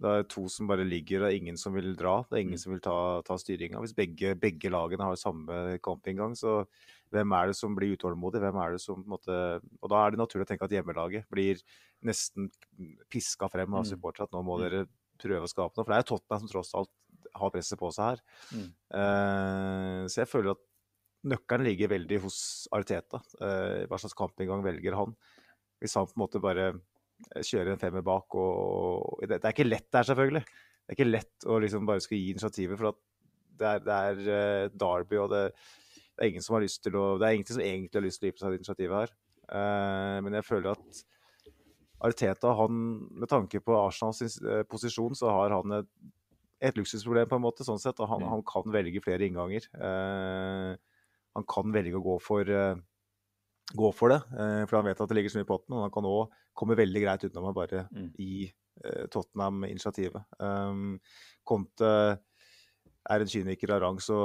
det 0.00 0.12
er 0.12 0.26
to 0.32 0.46
som 0.52 0.68
bare 0.68 0.84
ligger, 0.88 1.26
og 1.28 1.36
ingen 1.36 1.60
som 1.60 1.76
vil 1.76 1.92
dra. 1.96 2.18
Det 2.30 2.38
er 2.38 2.44
ingen 2.46 2.60
som 2.60 2.72
vil 2.72 2.82
ta, 2.84 2.96
ta 3.28 3.36
styringa. 3.40 3.80
Hvis 3.84 3.94
begge, 3.96 4.32
begge 4.40 4.72
lagene 4.72 5.08
har 5.10 5.20
samme 5.20 5.76
kampinngang, 5.84 6.32
så 6.36 6.62
hvem 7.12 7.32
er 7.36 7.52
det 7.52 7.56
som 7.60 7.76
blir 7.76 7.94
utålmodig? 7.96 8.40
Hvem 8.44 8.58
er 8.60 8.76
det 8.76 8.82
som 8.84 9.00
på 9.00 9.06
en 9.06 9.14
måte 9.14 9.36
Og 9.80 9.90
da 9.92 10.00
er 10.02 10.12
det 10.12 10.20
naturlig 10.20 10.44
å 10.48 10.50
tenke 10.50 10.66
at 10.68 10.74
hjemmelaget 10.74 11.28
blir 11.32 11.60
nesten 12.04 12.48
piska 13.12 13.48
frem 13.52 13.72
av 13.76 13.84
Mm. 13.84 13.90
supportere. 13.92 14.28
At 14.28 14.32
nå 14.36 14.42
må 14.44 14.56
Mm. 14.58 14.64
dere 14.64 14.86
prøve 15.16 15.44
å 15.44 15.48
skape 15.48 15.76
noe. 15.76 15.84
For 15.84 15.92
det 15.92 15.96
er 15.96 16.04
jo 16.04 16.16
Tottenham 16.16 16.40
som 16.44 16.48
tross 16.52 16.74
alt 16.76 16.90
har 17.34 17.52
presset 17.54 17.80
på 17.80 17.90
seg 17.94 18.12
her. 18.12 18.22
Mm. 18.52 18.68
Uh, 18.94 20.02
så 20.10 20.22
jeg 20.22 20.30
føler 20.30 20.54
at 20.54 20.62
nøkkelen 21.26 21.66
ligger 21.66 21.92
veldig 21.94 22.20
hos 22.26 22.38
Arteta. 22.76 23.22
Uh, 23.40 23.86
hva 23.90 24.00
slags 24.00 24.16
kampinngang 24.18 24.64
velger 24.66 24.98
han? 24.98 25.16
Hvis 25.82 25.96
han 25.98 26.08
på 26.08 26.16
en 26.16 26.22
måte 26.22 26.40
bare 26.40 26.70
eh, 26.70 27.42
kjører 27.44 27.74
en 27.74 27.80
femmer 27.80 28.04
bak 28.04 28.32
og 28.40 29.20
Det, 29.26 29.36
det 29.36 29.44
er 29.44 29.52
ikke 29.52 29.66
lett 29.68 29.90
der, 29.92 30.06
selvfølgelig. 30.08 30.44
Det 30.46 30.88
er 30.94 30.96
ikke 30.96 31.10
lett 31.10 31.48
å 31.50 31.58
liksom 31.60 31.88
bare 31.88 32.04
skulle 32.04 32.22
gi 32.22 32.32
initiativet, 32.32 32.78
for 32.80 32.94
at 32.94 33.02
det 33.60 33.68
er, 33.68 33.82
det 33.84 33.98
er 34.06 34.22
eh, 34.36 34.70
Derby, 34.72 35.18
og 35.20 35.28
det, 35.32 35.42
det 36.16 36.24
er 36.24 36.32
ingen 36.32 36.44
som 36.44 36.56
har 36.56 36.64
lyst 36.64 36.82
til 36.84 36.96
å 36.96 37.04
Det 37.20 37.28
er 37.28 37.36
ingen 37.36 37.50
som 37.50 37.60
egentlig 37.60 38.00
har 38.00 38.06
lyst 38.06 38.22
til 38.22 38.28
å 38.28 38.30
gi 38.30 38.36
på 38.36 38.44
seg 38.44 38.58
initiativet 38.60 39.02
her. 39.02 39.14
Uh, 39.46 40.18
men 40.26 40.34
jeg 40.34 40.46
føler 40.48 40.72
at 40.72 41.04
Arteta, 42.06 42.52
han, 42.58 42.80
med 43.16 43.28
tanke 43.30 43.60
på 43.64 43.76
Arsenals 43.78 44.20
eh, 44.42 44.62
posisjon, 44.68 45.14
så 45.16 45.30
har 45.32 45.54
han 45.54 45.78
et, 45.78 45.88
et 46.60 46.76
luksusproblem 46.78 47.28
på 47.28 47.36
en 47.38 47.44
måte, 47.44 47.64
sånn 47.66 47.80
sett. 47.82 47.98
Han, 47.98 48.22
han 48.24 48.42
kan 48.48 48.64
velge 48.72 49.02
flere 49.04 49.26
innganger. 49.28 49.66
Eh, 49.76 50.76
han 51.36 51.44
kan 51.52 51.72
velge 51.74 51.98
å 51.98 52.04
gå 52.04 52.14
for, 52.24 52.48
eh, 52.48 52.76
gå 53.76 53.90
for 53.94 54.14
det, 54.14 54.20
eh, 54.38 54.62
for 54.66 54.78
han 54.78 54.86
vet 54.88 55.00
at 55.00 55.08
det 55.10 55.18
ligger 55.18 55.34
så 55.34 55.40
mye 55.40 55.48
i 55.48 55.50
potten. 55.52 55.74
Men 55.74 55.84
han 55.86 55.92
kan 55.94 56.08
òg 56.08 56.30
komme 56.56 56.78
veldig 56.78 57.02
greit 57.04 57.26
utenom 57.28 57.50
å 57.50 57.54
bare 57.56 57.88
Mm. 57.92 58.12
gi 58.16 58.52
eh, 58.84 59.06
Tottenham 59.08 59.64
initiativet. 59.64 60.24
Um, 60.38 60.98
Conte 61.44 62.20
er 63.08 63.20
en 63.20 63.26
kyniker 63.26 63.70
av 63.72 63.80
rang, 63.80 63.96
så 64.02 64.16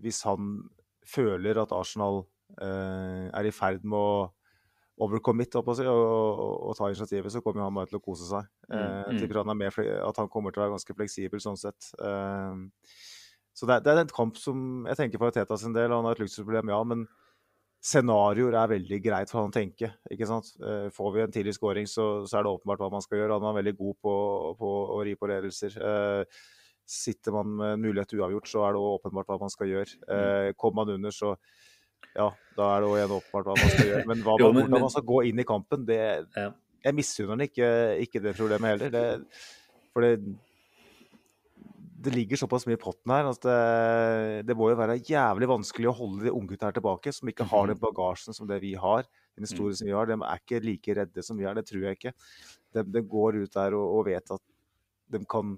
hvis 0.00 0.22
han 0.26 0.68
føler 1.06 1.56
at 1.62 1.72
Arsenal 1.72 2.26
eh, 2.60 3.30
er 3.32 3.48
i 3.48 3.52
ferd 3.54 3.84
med 3.84 3.96
å 3.98 4.30
overcommit 5.02 5.54
og, 5.60 5.68
og, 5.68 6.40
og 6.70 6.76
ta 6.78 6.88
initiativet, 6.88 7.32
så 7.34 7.42
kommer 7.44 7.66
han 7.66 7.74
bare 7.76 7.90
til 7.90 7.98
å 8.00 8.04
kose 8.04 8.28
seg. 8.30 8.46
Mm, 8.70 8.78
Eh, 8.78 9.26
mm. 9.28 9.34
han 9.36 9.52
er 9.52 9.58
mer, 9.60 9.76
at 10.08 10.16
han 10.22 10.28
kommer 10.32 10.50
til 10.54 10.62
å 10.62 10.66
være 10.66 10.76
ganske 10.78 10.96
fleksibel 10.96 11.42
sånn 11.42 11.58
sett. 11.60 11.90
Eh, 12.00 12.64
så 13.56 13.68
det, 13.68 13.76
er- 13.76 13.84
det 13.84 13.92
er 13.92 14.00
en 14.06 14.14
kamp 14.16 14.36
som 14.40 14.86
jeg 14.88 14.96
tenker 14.96 15.18
for 15.20 15.30
Teta 15.36 15.56
sin 15.60 15.72
del. 15.76 15.92
Han 15.92 16.04
har 16.08 16.16
et 16.16 16.24
luksusproblem, 16.24 16.72
ja, 16.72 16.80
men 16.84 17.06
scenarioer 17.86 18.56
er 18.58 18.72
veldig 18.72 18.98
greit 19.04 19.30
for 19.30 19.42
han 19.44 19.52
å 19.52 19.54
tenke. 19.54 19.92
ikke 20.10 20.26
sant? 20.26 20.48
Eh, 20.64 20.88
får 20.90 21.12
vi 21.14 21.22
en 21.22 21.32
tidlig 21.36 21.54
scoring, 21.54 21.86
så, 21.86 22.24
så 22.26 22.38
er 22.40 22.46
det 22.46 22.52
åpenbart 22.56 22.82
hva 22.82 22.90
man 22.96 23.04
skal 23.04 23.20
gjøre. 23.20 23.36
Han 23.38 23.50
er 23.52 23.60
veldig 23.60 23.76
god 23.78 23.96
på, 24.02 24.14
på 24.58 24.70
å 24.96 25.00
ri 25.06 25.14
på 25.14 25.28
ledelser. 25.30 25.76
Eh, 25.76 26.42
sitter 26.86 27.34
man 27.34 27.52
med 27.58 27.80
mulighet 27.84 28.10
til 28.12 28.20
uavgjort, 28.24 28.48
så 28.50 28.64
er 28.66 28.74
det 28.76 28.82
åpenbart 28.88 29.30
hva 29.30 29.38
man 29.44 29.52
skal 29.52 29.70
gjøre. 29.70 29.96
Eh, 30.16 30.50
kommer 30.58 30.82
man 30.84 30.94
under, 30.96 31.14
så 31.14 31.36
ja, 32.16 32.30
da 32.56 32.68
er 32.72 32.82
det 32.82 32.88
jo 32.88 32.96
igjen 32.96 33.14
åpenbart 33.18 33.50
hva 33.50 33.56
man 33.58 33.72
skal 33.74 33.90
gjøre. 33.90 34.06
Men 34.08 34.24
hva 34.24 34.34
man, 34.34 34.40
Jo, 34.42 34.52
men- 34.52 34.66
hvordan 34.66 34.84
man 34.86 34.94
skal 34.94 35.06
gå 35.12 35.20
inn 35.28 35.42
i 35.42 35.48
kampen, 35.48 35.86
det 35.88 36.00
Ja. 36.36 36.50
Jeg 36.86 36.94
misunner 36.94 37.34
ham 37.34 37.40
ikke, 37.40 37.68
ikke 37.98 38.22
det 38.22 38.36
problemet 38.36 38.68
heller. 38.70 38.90
Det, 38.90 39.26
for 39.92 40.00
det 40.02 40.36
det 42.06 42.12
ligger 42.14 42.38
såpass 42.38 42.66
mye 42.68 42.76
i 42.76 42.80
potten 42.80 43.10
her 43.10 43.26
at 43.30 43.42
det, 43.42 44.46
det 44.46 44.56
må 44.58 44.68
jo 44.70 44.78
være 44.78 44.98
jævlig 45.02 45.48
vanskelig 45.50 45.88
å 45.90 45.96
holde 45.96 46.26
de 46.28 46.34
unggutta 46.34 46.68
her 46.68 46.76
tilbake, 46.76 47.12
som 47.14 47.30
ikke 47.30 47.46
har 47.50 47.70
den 47.70 47.80
bagasjen 47.82 48.36
som 48.36 48.46
det 48.46 48.60
vi 48.62 48.74
har. 48.78 49.08
Den 49.34 49.46
historien 49.48 49.78
som 49.78 49.88
vi 49.88 49.94
har. 49.96 50.06
De 50.06 50.14
er 50.14 50.42
ikke 50.42 50.60
like 50.64 50.96
redde 51.00 51.24
som 51.26 51.38
vi 51.40 51.48
er, 51.48 51.56
det 51.58 51.66
tror 51.66 51.82
jeg 51.88 51.98
ikke. 51.98 52.12
De, 52.76 52.84
de 52.94 53.02
går 53.02 53.40
ut 53.42 53.56
der 53.58 53.74
og, 53.78 53.86
og, 53.98 54.04
vet 54.06 54.34
at 54.36 54.44
de 55.16 55.22
kan 55.34 55.56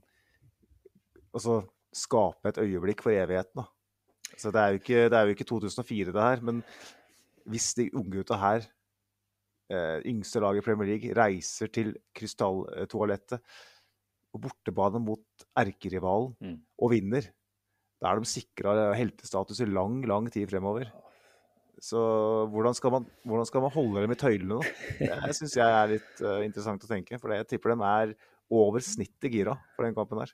altså, 1.34 1.60
skape 1.92 2.52
et 2.52 2.62
øyeblikk 2.64 3.04
for 3.04 3.12
evigheten. 3.12 3.60
Da. 3.60 3.66
Så 4.38 4.52
det 4.54 4.60
er, 4.62 4.74
jo 4.74 4.80
ikke, 4.82 5.04
det 5.10 5.18
er 5.18 5.26
jo 5.26 5.34
ikke 5.34 5.48
2004, 5.48 6.12
det 6.14 6.22
her. 6.22 6.42
Men 6.46 6.60
hvis 7.48 7.72
de 7.78 7.88
unggutta 7.98 8.38
her 8.38 8.66
eh, 9.72 9.98
yngste 10.06 10.42
laget 10.44 10.62
i 10.62 10.66
Premier 10.68 10.92
League 10.92 11.16
reiser 11.18 11.70
til 11.74 11.94
krystalltoalettet 12.16 13.42
på 14.28 14.40
bortebane 14.44 15.00
mot 15.02 15.48
erkerivalen 15.56 16.34
Mm. 16.44 16.56
og 16.78 16.90
vinner, 16.92 17.26
da 17.98 18.12
er 18.12 18.20
de 18.20 18.28
sikra 18.30 18.92
heltestatus 18.94 19.60
i 19.64 19.66
lang, 19.66 20.02
lang 20.06 20.28
tid 20.30 20.46
fremover. 20.50 20.90
Så 21.82 21.98
hvordan 22.50 22.74
skal 22.74 22.90
man, 22.94 23.06
hvordan 23.26 23.46
skal 23.46 23.62
man 23.62 23.70
holde 23.74 24.02
dem 24.02 24.12
i 24.14 24.18
tøylene 24.18 24.56
nå? 24.56 24.62
Det 24.98 25.34
syns 25.38 25.56
jeg 25.58 25.66
er 25.66 25.92
litt 25.92 26.22
uh, 26.22 26.40
interessant 26.44 26.82
å 26.82 26.90
tenke. 26.90 27.18
For 27.22 27.30
jeg 27.34 27.46
tipper 27.50 27.74
de 27.74 27.86
er 27.86 28.14
over 28.50 28.82
snittet 28.82 29.30
gira 29.30 29.54
for 29.76 29.86
den 29.86 29.94
kampen 29.94 30.18
her. 30.22 30.32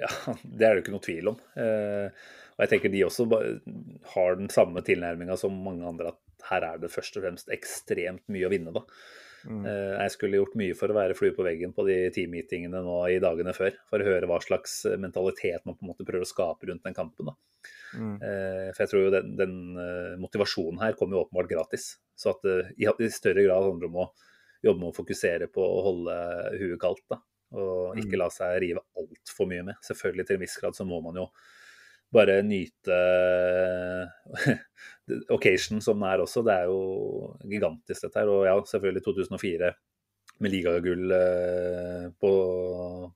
Ja, 0.00 0.10
det 0.42 0.66
er 0.66 0.72
det 0.72 0.78
jo 0.78 0.84
ikke 0.86 0.94
noe 0.94 1.04
tvil 1.04 1.32
om. 1.32 1.40
Eh, 1.58 2.28
og 2.52 2.64
jeg 2.64 2.70
tenker 2.74 2.92
de 2.92 3.02
også 3.06 3.26
har 4.14 4.38
den 4.38 4.52
samme 4.52 4.84
tilnærminga 4.86 5.36
som 5.40 5.56
mange 5.64 5.88
andre, 5.88 6.12
at 6.14 6.46
her 6.50 6.66
er 6.66 6.80
det 6.82 6.92
først 6.92 7.18
og 7.18 7.26
fremst 7.26 7.52
ekstremt 7.54 8.24
mye 8.32 8.48
å 8.48 8.52
vinne, 8.52 8.74
da. 8.74 8.82
Mm. 9.42 9.64
Eh, 9.66 9.94
jeg 10.04 10.14
skulle 10.14 10.38
gjort 10.38 10.54
mye 10.58 10.74
for 10.78 10.92
å 10.92 10.96
være 10.96 11.16
flue 11.18 11.34
på 11.34 11.44
veggen 11.46 11.72
på 11.74 11.84
de 11.88 11.96
teammeetingene 12.14 12.82
nå 12.84 12.98
i 13.10 13.18
dagene 13.22 13.54
før, 13.56 13.74
for 13.90 14.02
å 14.02 14.06
høre 14.06 14.28
hva 14.30 14.38
slags 14.44 14.82
mentalitet 15.02 15.64
man 15.66 15.76
på 15.78 15.86
en 15.86 15.92
måte 15.92 16.06
prøver 16.06 16.26
å 16.26 16.30
skape 16.30 16.70
rundt 16.70 16.86
den 16.86 16.96
kampen. 16.96 17.32
da. 17.32 17.36
Mm. 17.98 18.14
Eh, 18.16 18.68
For 18.72 18.84
jeg 18.84 18.92
tror 18.92 19.06
jo 19.06 19.14
den, 19.16 19.34
den 19.38 19.56
eh, 19.80 20.14
motivasjonen 20.22 20.82
her 20.84 20.96
kommer 20.98 21.18
jo 21.18 21.24
åpenbart 21.26 21.50
gratis. 21.50 21.96
Så 22.16 22.36
at 22.36 22.46
det 22.46 22.56
i, 22.78 22.86
i 22.86 23.10
større 23.12 23.44
grad 23.44 23.66
handler 23.66 23.90
om 23.90 24.00
å 24.04 24.08
jobbe 24.62 24.78
med 24.78 24.92
å 24.92 24.96
fokusere 24.96 25.50
på 25.52 25.62
å 25.66 25.84
holde 25.88 26.16
huet 26.60 26.80
kaldt. 26.82 27.04
da. 27.10 27.18
Og 27.52 27.98
ikke 28.00 28.20
la 28.20 28.28
seg 28.32 28.58
rive 28.62 28.82
altfor 28.98 29.48
mye 29.50 29.66
med. 29.66 29.80
Selvfølgelig 29.84 30.28
til 30.28 30.38
en 30.38 30.44
viss 30.44 30.58
grad 30.60 30.78
så 30.78 30.86
må 30.88 31.00
man 31.04 31.18
jo 31.20 31.26
bare 32.12 32.42
nyte 32.44 32.98
occasion 35.36 35.80
som 35.84 36.00
den 36.00 36.08
er 36.10 36.24
også. 36.24 36.44
Det 36.46 36.54
er 36.54 36.70
jo 36.70 37.32
gigantisk 37.48 38.06
dette 38.06 38.20
her. 38.20 38.32
Og 38.32 38.46
ja, 38.48 38.56
selvfølgelig 38.72 39.04
2004 39.08 39.72
med 40.42 40.50
ligagull 40.52 41.12
eh, 41.14 42.06
på, 42.20 42.32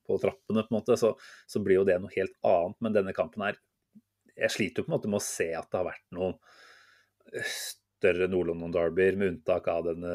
på 0.06 0.18
trappene, 0.22 0.62
på 0.62 0.70
en 0.70 0.76
måte, 0.78 0.98
så, 1.00 1.14
så 1.48 1.62
blir 1.64 1.80
jo 1.80 1.88
det 1.88 1.98
noe 2.02 2.12
helt 2.14 2.36
annet. 2.46 2.78
Men 2.84 3.00
denne 3.00 3.16
kampen 3.16 3.48
her 3.48 3.58
Jeg 4.36 4.52
sliter 4.52 4.82
jo 4.82 4.86
på 4.86 4.92
en 4.92 4.96
måte 4.98 5.10
med 5.10 5.22
å 5.22 5.24
se 5.24 5.48
at 5.56 5.68
det 5.72 5.80
har 5.80 5.88
vært 5.88 6.06
noen 6.14 6.36
større 7.50 8.28
Nord-London-derbyer, 8.30 9.16
med 9.18 9.32
unntak 9.32 9.68
av 9.72 9.86
denne 9.88 10.12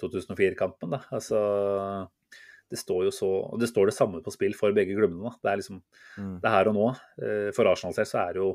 2004-kampen. 0.00 0.96
da. 0.96 1.00
Altså, 1.14 1.38
det 2.70 2.78
står 2.78 3.08
jo 3.08 3.10
så 3.14 3.28
og 3.52 3.58
Det 3.60 3.68
står 3.70 3.90
det 3.90 3.96
samme 3.96 4.20
på 4.22 4.32
spill 4.34 4.54
for 4.54 4.72
begge 4.76 4.94
klubbene. 4.98 5.32
Det 5.42 5.50
er 5.50 5.58
liksom 5.62 5.82
Mm. 6.18 6.36
det 6.40 6.46
er 6.48 6.54
her 6.56 6.68
og 6.70 6.74
nå. 6.76 6.86
Eh, 7.22 7.50
For 7.56 7.66
Arsenal 7.70 7.94
selv 7.94 8.06
så 8.10 8.18
er 8.28 8.32
det 8.34 8.42
jo 8.42 8.52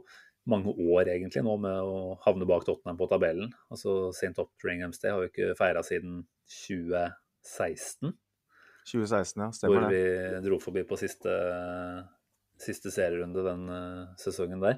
mange 0.48 0.70
år 0.76 1.08
egentlig 1.10 1.42
nå 1.44 1.56
med 1.60 1.80
å 1.82 2.18
havne 2.26 2.46
bak 2.46 2.66
Tottenham 2.68 2.98
på 3.00 3.08
tabellen. 3.10 3.52
Altså 3.72 4.12
St. 4.14 4.34
Optringham 4.38 4.92
Day 5.02 5.12
har 5.12 5.24
jo 5.24 5.30
ikke 5.32 5.56
feira 5.58 5.82
siden 5.84 6.20
2016, 6.46 8.14
2016, 8.86 9.42
ja. 9.42 9.48
hvor 9.50 9.54
Stemmer 9.58 9.90
det. 9.90 10.04
vi 10.44 10.50
dro 10.50 10.60
forbi 10.62 10.84
på 10.86 10.98
siste, 11.02 11.34
siste 12.62 12.92
serierunde 12.94 13.44
den 13.46 13.66
eh, 13.74 14.06
sesongen 14.22 14.62
der. 14.62 14.78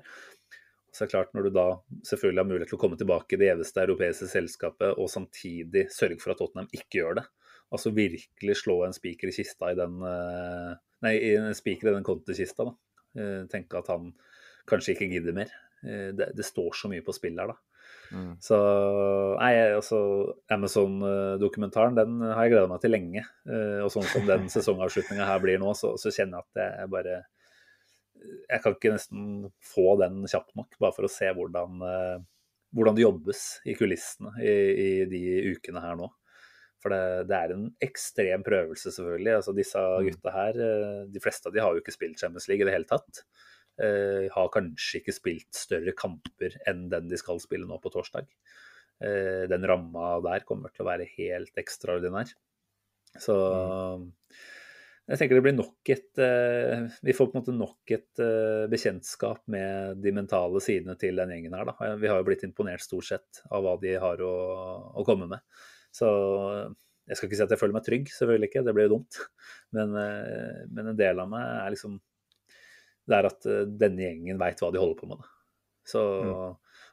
Så 0.96 1.04
er 1.04 1.10
det 1.10 1.14
klart, 1.14 1.34
når 1.36 1.44
du 1.50 1.50
da 1.54 1.66
selvfølgelig 2.08 2.42
har 2.42 2.48
mulighet 2.50 2.72
til 2.72 2.78
å 2.80 2.82
komme 2.82 2.98
tilbake 2.98 3.36
i 3.36 3.42
det 3.42 3.50
gjeveste 3.52 3.84
europeiske 3.84 4.30
selskapet, 4.32 4.96
og 4.98 5.12
samtidig 5.12 5.84
sørge 5.94 6.18
for 6.24 6.34
at 6.34 6.40
Tottenham 6.42 6.70
ikke 6.74 7.02
gjør 7.04 7.20
det, 7.20 7.26
altså 7.74 7.92
virkelig 7.96 8.58
slå 8.62 8.82
en 8.86 8.96
spiker 8.96 9.32
i 9.32 9.36
kista 9.36 9.72
i 9.72 9.78
den 9.78 10.02
eh, 10.08 10.76
Nei, 11.06 11.14
en 11.36 11.54
spiker 11.54 11.92
i 11.92 11.94
den 11.94 12.06
kontekista, 12.06 12.66
da. 12.66 12.72
Eh, 13.22 13.42
Tenke 13.52 13.78
at 13.84 13.90
han 13.92 14.10
kanskje 14.68 14.96
ikke 14.96 15.12
gidder 15.12 15.36
mer. 15.38 15.52
Eh, 15.84 16.10
Det, 16.18 16.32
det 16.34 16.46
står 16.46 16.74
så 16.74 16.90
mye 16.90 17.06
på 17.06 17.14
spill 17.14 17.38
her, 17.38 17.54
da. 17.54 17.58
Mm. 18.08 18.32
Så 18.42 18.58
nei, 19.38 19.52
altså 19.76 19.98
Amazon-dokumentaren 20.52 21.96
den 21.96 22.22
har 22.24 22.46
jeg 22.46 22.54
gleda 22.54 22.70
meg 22.72 22.82
til 22.84 22.94
lenge. 22.96 23.24
Og 23.84 23.92
sånn 23.92 24.08
som 24.08 24.26
den 24.28 24.48
sesongavslutninga 24.56 25.28
her 25.28 25.42
blir 25.44 25.60
nå, 25.62 25.74
så, 25.76 25.94
så 26.00 26.12
kjenner 26.16 26.40
jeg 26.40 26.48
at 26.48 26.80
jeg 26.82 26.92
bare 26.96 27.18
Jeg 28.48 28.64
kan 28.64 28.78
ikke 28.78 28.94
nesten 28.96 29.26
få 29.64 29.98
den 30.02 30.24
kjapt 30.24 30.56
nok, 30.58 30.80
bare 30.80 30.96
for 30.96 31.08
å 31.08 31.12
se 31.12 31.30
hvordan, 31.36 31.84
hvordan 32.76 32.98
det 32.98 33.06
jobbes 33.06 33.44
i 33.68 33.76
kulissene 33.78 34.34
i, 34.40 34.56
i 34.56 34.90
de 35.12 35.22
ukene 35.54 35.84
her 35.84 36.00
nå. 36.00 36.10
For 36.88 36.96
det, 36.96 37.28
det 37.28 37.36
er 37.36 37.52
en 37.52 37.66
ekstrem 37.84 38.44
prøvelse, 38.48 38.94
selvfølgelig. 38.96 39.34
Altså 39.42 39.54
Disse 39.58 39.82
gutta 40.08 40.32
her, 40.32 40.60
eh, 40.64 41.02
de 41.12 41.22
fleste 41.24 41.50
av 41.50 41.56
de 41.56 41.60
har 41.60 41.76
jo 41.76 41.84
ikke 41.84 41.96
spilt 41.98 42.22
Champions 42.22 42.48
League 42.48 42.64
i 42.64 42.70
det 42.70 42.76
hele 42.78 42.88
tatt. 42.88 43.26
Eh, 43.84 44.30
har 44.32 44.54
kanskje 44.54 45.02
ikke 45.02 45.16
spilt 45.18 45.60
større 45.60 45.92
kamper 46.00 46.56
enn 46.70 46.88
den 46.94 47.12
de 47.12 47.20
skal 47.20 47.44
spille 47.44 47.68
nå 47.68 47.82
på 47.84 47.92
torsdag. 47.92 48.30
Eh, 49.04 49.44
den 49.52 49.68
ramma 49.68 50.16
der 50.24 50.48
kommer 50.48 50.72
til 50.72 50.86
å 50.86 50.90
være 50.94 51.10
helt 51.18 51.60
ekstraordinær. 51.60 52.32
Så 53.20 53.36
jeg 55.08 55.20
tenker 55.20 55.38
det 55.38 55.44
blir 55.46 55.56
nok 55.56 55.92
et 55.92 56.20
eh, 56.24 56.88
Vi 57.04 57.16
får 57.16 57.30
på 57.30 57.36
en 57.36 57.42
måte 57.42 57.56
nok 57.56 57.94
et 57.96 58.24
eh, 58.24 58.66
bekjentskap 58.72 59.44
med 59.52 60.00
de 60.04 60.16
mentale 60.16 60.64
sidene 60.64 60.96
til 61.00 61.20
den 61.20 61.36
gjengen 61.36 61.60
her. 61.60 61.68
Da. 61.68 61.96
Vi 62.00 62.12
har 62.12 62.24
jo 62.24 62.28
blitt 62.32 62.48
imponert 62.48 62.84
stort 62.84 63.12
sett 63.12 63.44
av 63.52 63.68
hva 63.68 63.76
de 63.84 64.00
har 64.00 64.24
å, 64.24 64.36
å 64.96 65.08
komme 65.08 65.28
med. 65.36 65.44
Så 65.96 66.10
jeg 67.08 67.18
skal 67.18 67.30
ikke 67.30 67.40
si 67.40 67.46
at 67.46 67.54
jeg 67.56 67.62
føler 67.62 67.78
meg 67.78 67.86
trygg, 67.86 68.12
selvfølgelig 68.12 68.50
ikke, 68.52 68.64
det 68.68 68.76
blir 68.76 68.88
jo 68.88 68.96
dumt. 68.98 69.20
Men, 69.76 69.96
eh, 70.00 70.64
men 70.72 70.94
en 70.94 71.00
del 71.00 71.20
av 71.20 71.28
meg 71.28 71.44
er 71.44 71.74
liksom 71.74 71.98
Det 73.08 73.16
er 73.18 73.26
at 73.28 73.48
eh, 73.52 73.66
denne 73.68 74.06
gjengen 74.06 74.40
veit 74.40 74.62
hva 74.64 74.70
de 74.72 74.80
holder 74.80 75.00
på 75.00 75.10
med. 75.10 75.20
Da. 75.20 75.34
Så 75.88 76.02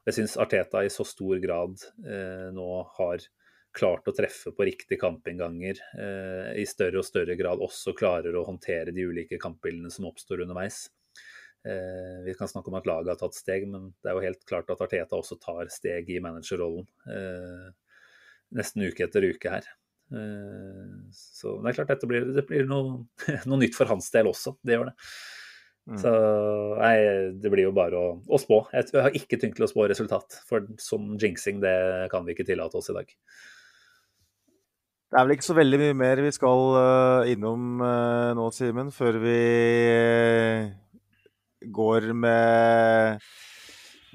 jeg 0.07 0.17
syns 0.19 0.37
Arteta 0.43 0.83
i 0.85 0.91
så 0.93 1.07
stor 1.07 1.39
grad 1.43 1.81
eh, 2.07 2.51
nå 2.55 2.67
har 2.99 3.23
klart 3.75 4.07
å 4.07 4.15
treffe 4.15 4.53
på 4.55 4.67
riktige 4.69 5.01
kampinnganger. 5.01 5.81
Eh, 5.99 6.51
I 6.63 6.67
større 6.69 7.01
og 7.01 7.07
større 7.07 7.35
grad 7.39 7.63
også 7.65 7.95
klarer 7.99 8.37
å 8.37 8.45
håndtere 8.47 8.95
de 8.95 9.07
ulike 9.09 9.41
kampbildene 9.43 9.91
som 9.91 10.07
oppstår 10.11 10.45
underveis. 10.45 10.85
Eh, 11.67 12.21
vi 12.27 12.35
kan 12.39 12.51
snakke 12.51 12.71
om 12.71 12.79
at 12.79 12.87
laget 12.87 13.15
har 13.15 13.21
tatt 13.23 13.39
steg, 13.39 13.67
men 13.71 13.91
det 14.03 14.11
er 14.11 14.19
jo 14.19 14.27
helt 14.27 14.45
klart 14.49 14.71
at 14.71 14.83
Arteta 14.85 15.19
også 15.19 15.41
tar 15.43 15.73
steg 15.73 16.11
i 16.13 16.21
managerrollen. 16.23 16.87
Eh, 17.09 17.71
nesten 18.57 18.85
uke 18.87 19.07
etter 19.07 19.27
uke 19.27 19.55
her. 19.57 19.69
Eh, 20.15 20.91
så 21.15 21.57
det 21.61 21.71
er 21.71 21.79
klart 21.79 21.95
dette 21.95 22.11
blir, 22.11 22.29
det 22.37 22.47
blir 22.49 22.69
noe, 22.71 23.05
noe 23.49 23.63
nytt 23.63 23.77
for 23.79 23.91
hans 23.91 24.11
del 24.15 24.31
også. 24.31 24.57
Det 24.65 24.77
gjør 24.77 24.93
det. 24.93 24.99
Mm. 25.85 25.99
Så 26.01 26.11
nei, 26.81 26.95
det 27.45 27.51
blir 27.53 27.67
jo 27.67 27.75
bare 27.77 27.99
å, 27.99 28.13
å 28.25 28.41
spå. 28.41 28.63
Jeg 28.73 28.89
jeg 28.95 29.05
har 29.05 29.19
ikke 29.19 29.39
tenkt 29.41 29.59
til 29.59 29.67
å 29.67 29.71
spå 29.71 29.85
resultat, 29.91 30.39
for 30.49 30.65
sånn 30.81 31.19
jinxing 31.21 31.61
det 31.65 31.75
kan 32.13 32.25
vi 32.25 32.33
ikke 32.33 32.47
tillate 32.49 32.81
oss 32.81 32.89
i 32.93 32.97
dag. 32.97 33.11
Det 35.15 35.21
er 35.21 35.27
vel 35.29 35.37
ikke 35.37 35.47
så 35.47 35.55
veldig 35.55 35.79
mye 35.79 35.95
mer 35.95 36.21
vi 36.25 36.31
skal 36.35 36.63
eh, 36.81 37.33
innom 37.35 37.83
eh, 37.85 38.31
nå, 38.35 38.49
Simen, 38.57 38.89
før 38.95 39.21
vi 39.23 39.37
går 41.75 42.09
med 42.17 43.21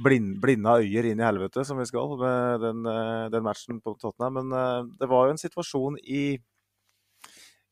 blind, 0.04 0.38
blinda 0.44 0.78
øyer 0.82 1.10
inn 1.12 1.20
i 1.22 1.26
helvete, 1.28 1.66
som 1.68 1.78
vi 1.82 1.86
skal, 1.90 2.16
med 2.20 2.62
den, 2.64 2.86
eh, 2.90 3.26
den 3.34 3.44
matchen 3.46 3.82
på 3.84 3.96
Tottenham. 4.00 4.40
Men 4.42 4.56
eh, 4.60 4.84
det 5.02 5.10
var 5.12 5.28
jo 5.28 5.36
en 5.36 5.42
situasjon 5.42 5.98
i 6.04 6.24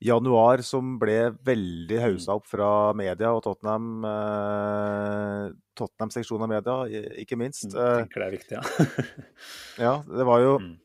januar 0.05 0.61
som 0.61 0.97
ble 1.01 1.31
veldig 1.47 1.97
haussa 2.03 2.35
opp 2.37 2.45
fra 2.45 2.67
media 2.97 3.31
og 3.33 3.41
Tottenham. 3.47 3.87
Eh, 4.05 5.45
Tottenham-seksjonen 5.77 6.45
av 6.45 6.51
media, 6.55 7.05
ikke 7.23 7.37
minst. 7.39 7.65
Jeg 7.71 7.77
Eh, 7.81 8.03
tenker 8.03 8.21
det 8.21 8.27
er 8.27 8.35
viktig, 8.37 8.59
ja. 8.59 9.07
ja, 9.87 9.95
det 10.05 10.27
var 10.29 10.43
jo 10.45 10.57
Mm. 10.67 10.75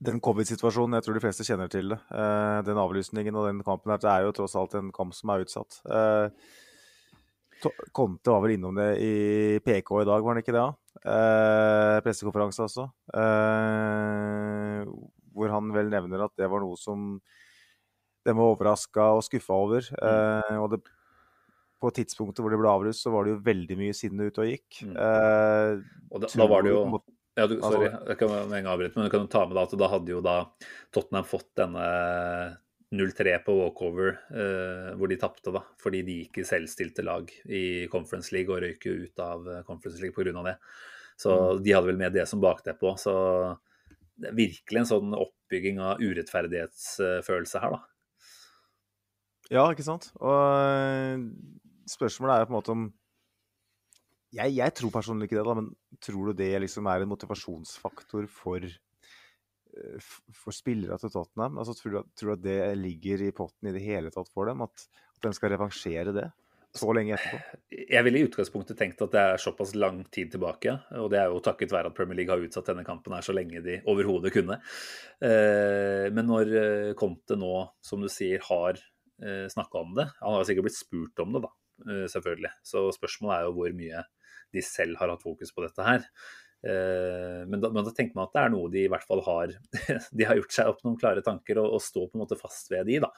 den 0.00 0.20
covid-situasjonen, 0.24 0.94
jeg 0.96 1.04
tror 1.04 1.14
de 1.18 1.20
fleste 1.26 1.44
kjenner 1.44 1.68
til 1.68 1.90
det. 1.92 1.98
Eh, 2.10 2.58
den 2.64 2.78
avlysningen 2.80 3.36
og 3.36 3.46
den 3.50 3.62
kampen 3.66 3.92
her, 3.92 3.98
det 4.00 4.08
er 4.10 4.22
jo 4.24 4.32
tross 4.38 4.54
alt 4.56 4.74
en 4.78 4.90
kamp 4.96 5.12
som 5.14 5.28
er 5.34 5.44
utsatt. 5.44 5.80
Eh, 5.92 6.30
Conte 7.96 8.32
var 8.32 8.42
vel 8.44 8.56
innom 8.56 8.78
det 8.78 8.90
i 9.02 9.14
PK 9.64 9.92
i 10.00 10.06
dag, 10.08 10.22
var 10.22 10.34
han 10.34 10.42
ikke 10.42 10.54
det? 10.56 10.64
Eh, 11.00 11.96
pressekonferanse 12.04 12.64
altså. 12.66 12.86
Eh, 13.16 14.88
hvor 15.34 15.52
han 15.54 15.70
vel 15.74 15.92
nevner 15.92 16.26
at 16.26 16.34
det 16.40 16.48
var 16.50 16.64
noe 16.64 16.78
som 16.80 17.12
de 18.26 18.34
var 18.36 18.54
overraska 18.54 19.12
og 19.16 19.24
skuffa 19.24 19.56
over. 19.56 19.86
Eh, 19.96 20.56
og 20.60 20.74
det, 20.74 20.82
på 21.80 21.92
tidspunktet 21.96 22.44
hvor 22.44 22.52
det 22.52 22.60
ble 22.60 22.72
avlyst, 22.72 23.04
så 23.04 23.12
var 23.14 23.24
det 23.24 23.36
jo 23.36 23.44
veldig 23.46 23.78
mye 23.80 23.96
sinne 23.96 24.28
ute 24.28 24.44
og 24.44 24.50
gikk. 24.50 24.82
Mm. 24.84 24.96
Eh, 25.06 25.72
Og 26.10 26.24
da, 26.24 26.32
da 26.36 26.50
var 26.50 26.66
det 26.66 26.74
jo 26.74 26.84
ja, 27.38 27.46
du, 27.46 27.54
Sorry, 27.62 27.86
jeg 27.88 28.18
kan 28.18 28.28
med 28.28 28.42
en 28.42 28.50
gang 28.52 28.72
avbryte, 28.74 28.98
men 28.98 29.06
du 29.06 29.12
kan 29.14 29.28
ta 29.30 29.44
med 29.46 29.56
da 29.56 29.62
at 29.64 29.76
da 29.78 29.88
hadde 29.88 30.12
jo 30.12 30.18
da 30.24 30.34
Tottenham 30.92 31.24
fått 31.24 31.48
denne 31.56 31.84
0-3 32.90 33.36
på 33.46 33.54
walkover, 33.54 34.16
eh, 34.34 34.90
hvor 34.98 35.10
de 35.10 35.18
tapte, 35.20 35.52
da. 35.54 35.62
Fordi 35.78 36.02
de 36.06 36.16
gikk 36.24 36.40
i 36.42 36.46
selvstilte 36.46 37.04
lag 37.06 37.30
i 37.46 37.86
Conference 37.92 38.34
League 38.34 38.50
og 38.50 38.64
røyk 38.64 38.86
jo 38.88 38.96
ut 39.04 39.22
av 39.22 39.46
eh, 39.46 39.62
Conference 39.68 40.02
League 40.02 40.16
pga. 40.16 40.42
det. 40.48 40.56
Så 41.20 41.36
de 41.60 41.74
hadde 41.74 41.90
vel 41.90 42.00
med 42.00 42.16
det 42.16 42.26
som 42.26 42.42
bakteppe 42.42 42.88
òg. 42.88 42.98
Så 42.98 43.14
det 44.20 44.32
er 44.32 44.38
virkelig 44.40 44.82
en 44.82 44.90
sånn 44.90 45.14
oppbygging 45.16 45.78
av 45.84 46.02
urettferdighetsfølelse 46.02 47.62
her, 47.62 47.76
da. 47.76 47.84
Ja, 49.50 49.66
ikke 49.70 49.86
sant? 49.86 50.10
Og 50.18 50.40
eh, 50.62 51.22
spørsmålet 51.90 52.40
er 52.40 52.48
på 52.48 52.54
en 52.54 52.58
måte 52.58 52.74
om 52.74 52.88
jeg, 54.30 54.54
jeg 54.60 54.74
tror 54.78 54.92
personlig 54.94 55.26
ikke 55.26 55.40
det, 55.40 55.46
da, 55.46 55.56
men 55.58 55.70
tror 56.02 56.30
du 56.30 56.38
det 56.38 56.52
liksom 56.62 56.86
er 56.90 57.02
en 57.02 57.10
motivasjonsfaktor 57.10 58.28
for, 58.30 58.66
for 60.42 60.54
spillere 60.54 60.98
til 61.02 61.12
Tottenham? 61.14 61.58
Altså, 61.62 61.74
tror, 61.78 61.90
du, 61.92 61.98
at- 62.02 62.12
tror 62.18 62.32
du 62.32 62.36
at 62.38 62.44
det 62.44 62.58
ligger 62.80 63.22
i 63.26 63.32
potten 63.36 63.70
i 63.70 63.74
det 63.76 63.82
hele 63.84 64.10
tatt 64.14 64.28
for 64.34 64.46
dem? 64.50 64.62
At, 64.66 64.86
at 65.16 65.26
de 65.28 65.32
skal 65.36 65.52
revansjere 65.54 66.14
det 66.16 66.28
så 66.78 66.92
lenge 66.94 67.16
etterpå? 67.16 67.38
Jeg 67.90 68.04
ville 68.06 68.20
i 68.20 68.26
utgangspunktet 68.28 68.78
tenkt 68.78 69.00
at 69.02 69.10
det 69.10 69.22
er 69.32 69.40
såpass 69.42 69.72
lang 69.74 70.04
tid 70.14 70.30
tilbake, 70.36 70.76
og 71.00 71.08
det 71.10 71.18
er 71.18 71.32
jo 71.32 71.40
takket 71.42 71.72
være 71.74 71.90
at 71.90 71.96
Premier 71.96 72.20
League 72.20 72.30
har 72.30 72.44
utsatt 72.44 72.68
denne 72.70 72.84
kampen 72.86 73.16
her 73.16 73.24
så 73.26 73.34
lenge 73.34 73.58
de 73.64 73.80
overhodet 73.90 74.30
kunne. 74.36 74.60
Eh, 75.18 76.06
Men 76.14 76.28
når 76.30 76.52
eh, 76.60 76.92
Conte 76.94 77.34
nå, 77.40 77.54
som 77.82 78.00
du 78.04 78.08
sier, 78.08 78.38
har 78.50 78.78
snakka 79.20 79.76
om 79.82 79.90
det 79.98 80.06
Han 80.22 80.32
har 80.32 80.46
sikkert 80.48 80.64
blitt 80.64 80.78
spurt 80.78 81.20
om 81.20 81.34
det, 81.34 81.42
da, 81.44 81.50
eh, 81.90 82.06
selvfølgelig. 82.08 82.50
Så 82.64 82.86
spørsmålet 82.96 83.34
er 83.34 83.42
jo 83.44 83.56
hvor 83.58 83.74
mye 83.76 84.04
de 84.54 84.62
selv 84.64 84.96
har 84.96 85.10
hatt 85.12 85.20
fokus 85.26 85.52
på 85.52 85.60
dette 85.66 85.84
her. 85.84 86.06
Eh, 86.60 87.46
Men 87.48 87.62
da, 87.62 87.70
men 87.72 87.86
da 87.86 87.92
tenker 87.96 88.18
man 88.18 88.28
at 88.28 88.34
det 88.36 88.42
er 88.42 88.52
noe 88.52 88.68
de 88.72 88.82
i 88.84 88.90
hvert 88.92 89.06
fall 89.08 89.22
har 89.24 89.54
De 90.18 90.26
har 90.28 90.36
gjort 90.36 90.52
seg 90.52 90.68
opp 90.68 90.82
noen 90.84 90.98
klare 91.00 91.24
tanker 91.24 91.62
og, 91.62 91.78
og 91.78 91.80
står 91.84 92.10
på 92.10 92.18
en 92.18 92.24
måte 92.26 92.36
fast 92.40 92.68
ved 92.72 92.86
de, 92.90 93.00
da. 93.06 93.12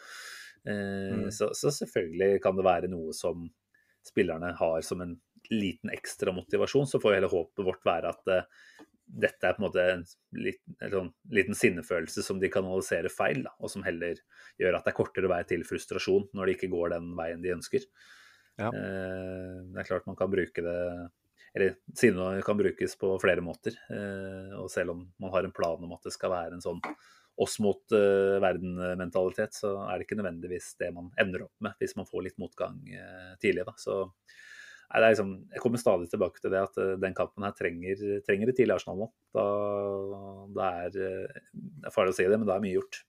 Eh, 0.69 1.11
Mm. 1.13 1.27
Så, 1.35 1.51
så 1.59 1.73
selvfølgelig 1.75 2.39
kan 2.45 2.55
det 2.55 2.65
være 2.67 2.89
noe 2.93 3.11
som 3.17 3.49
spillerne 4.07 4.53
har 4.59 4.81
som 4.87 5.01
en 5.03 5.17
liten 5.51 5.91
ekstra 5.91 6.33
motivasjon. 6.35 6.87
Så 6.87 7.01
får 7.03 7.17
hele 7.17 7.31
håpet 7.31 7.67
vårt 7.67 7.83
være 7.87 8.13
at 8.15 8.31
uh, 8.31 8.77
dette 9.07 9.47
er 9.49 9.57
på 9.57 9.63
en 9.63 9.67
måte 9.67 9.85
en 9.97 10.05
liten, 10.39 10.77
en 10.81 10.93
sånn, 10.95 11.11
liten 11.35 11.59
sinnefølelse 11.59 12.23
som 12.25 12.39
de 12.41 12.51
kanaliserer 12.53 13.13
feil, 13.13 13.43
da, 13.45 13.53
og 13.59 13.73
som 13.75 13.83
heller 13.87 14.23
gjør 14.63 14.79
at 14.79 14.87
det 14.87 14.95
er 14.95 14.97
kortere 14.97 15.31
vei 15.31 15.43
til 15.51 15.67
frustrasjon 15.67 16.31
når 16.33 16.49
det 16.49 16.57
ikke 16.57 16.71
går 16.73 16.95
den 16.95 17.11
veien 17.19 17.43
de 17.45 17.55
ønsker. 17.57 17.87
Ja. 18.61 18.71
Uh, 18.71 19.67
det 19.73 19.83
er 19.83 19.91
klart 19.91 20.09
man 20.09 20.19
kan 20.19 20.31
bruke 20.33 20.65
det 20.65 20.79
eller 21.55 21.75
sinne 21.99 22.43
kan 22.45 22.59
brukes 22.59 22.95
på 23.01 23.17
flere 23.23 23.45
måter. 23.45 23.77
Eh, 23.93 24.55
og 24.59 24.71
selv 24.73 24.95
om 24.95 25.03
man 25.21 25.35
har 25.35 25.45
en 25.45 25.55
plan 25.55 25.83
om 25.85 25.93
at 25.97 26.09
det 26.09 26.15
skal 26.15 26.33
være 26.33 26.57
en 26.57 26.65
sånn 26.65 26.81
oss 27.43 27.59
mot 27.65 27.95
eh, 27.97 28.39
verden-mentalitet, 28.45 29.57
så 29.57 29.75
er 29.87 29.99
det 29.99 30.07
ikke 30.07 30.19
nødvendigvis 30.21 30.73
det 30.81 30.93
man 30.97 31.11
ender 31.21 31.47
opp 31.47 31.65
med 31.65 31.77
hvis 31.81 31.97
man 31.99 32.09
får 32.09 32.27
litt 32.29 32.41
motgang 32.41 32.81
eh, 32.89 33.35
tidlig. 33.43 33.67
Da. 33.69 33.77
Så 33.81 33.99
liksom, 35.05 35.37
jeg 35.53 35.65
kommer 35.65 35.81
stadig 35.81 36.11
tilbake 36.13 36.41
til 36.41 36.53
det 36.53 36.65
at 36.65 36.83
den 37.01 37.17
kampen 37.17 37.45
her 37.47 37.55
trenger, 37.57 38.01
trenger 38.27 38.53
et 38.53 38.59
tidlig 38.61 38.77
Arsenal 38.77 39.05
nå. 39.05 39.13
Da, 39.33 39.47
da 40.57 40.75
er 40.85 40.93
Det 40.93 41.89
er 41.89 41.95
farlig 41.95 42.13
å 42.13 42.21
si 42.21 42.29
det, 42.29 42.37
men 42.37 42.49
da 42.49 42.59
er 42.59 42.65
mye 42.65 42.77
gjort. 42.77 43.01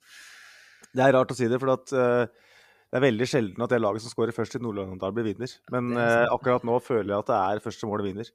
Det 0.94 1.02
er 1.02 1.16
rart 1.16 1.32
å 1.34 1.38
si 1.38 1.48
det, 1.50 1.60
for 1.62 1.74
at, 1.74 1.94
eh, 1.98 2.52
det 2.94 3.00
er 3.00 3.08
veldig 3.08 3.26
sjelden 3.26 3.64
at 3.66 3.72
det 3.74 3.80
laget 3.82 4.04
som 4.04 4.12
skårer 4.14 4.36
først 4.36 4.60
i 4.60 4.60
Nord-London-derby, 4.62 5.24
vinner. 5.26 5.54
Men 5.74 5.96
eh, 5.98 6.28
akkurat 6.30 6.62
nå 6.68 6.76
føler 6.86 7.10
jeg 7.10 7.24
at 7.24 7.32
det 7.32 7.38
er 7.39 7.62
første 7.64 7.88
målet 7.89 8.06
vinner. 8.06 8.28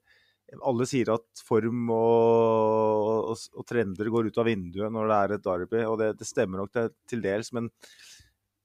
Alle 0.67 0.87
sier 0.89 1.13
at 1.15 1.43
form 1.47 1.93
og, 1.95 3.29
og, 3.31 3.45
og 3.55 3.67
trender 3.69 4.09
går 4.11 4.33
ut 4.33 4.41
av 4.43 4.49
vinduet 4.49 4.91
når 4.91 5.11
det 5.13 5.19
er 5.19 5.35
et 5.37 5.45
derby, 5.45 5.83
og 5.87 5.99
det, 6.01 6.09
det 6.19 6.27
stemmer 6.27 6.63
nok 6.65 6.73
til, 6.75 6.89
til 7.07 7.23
dels, 7.23 7.53
men 7.55 7.69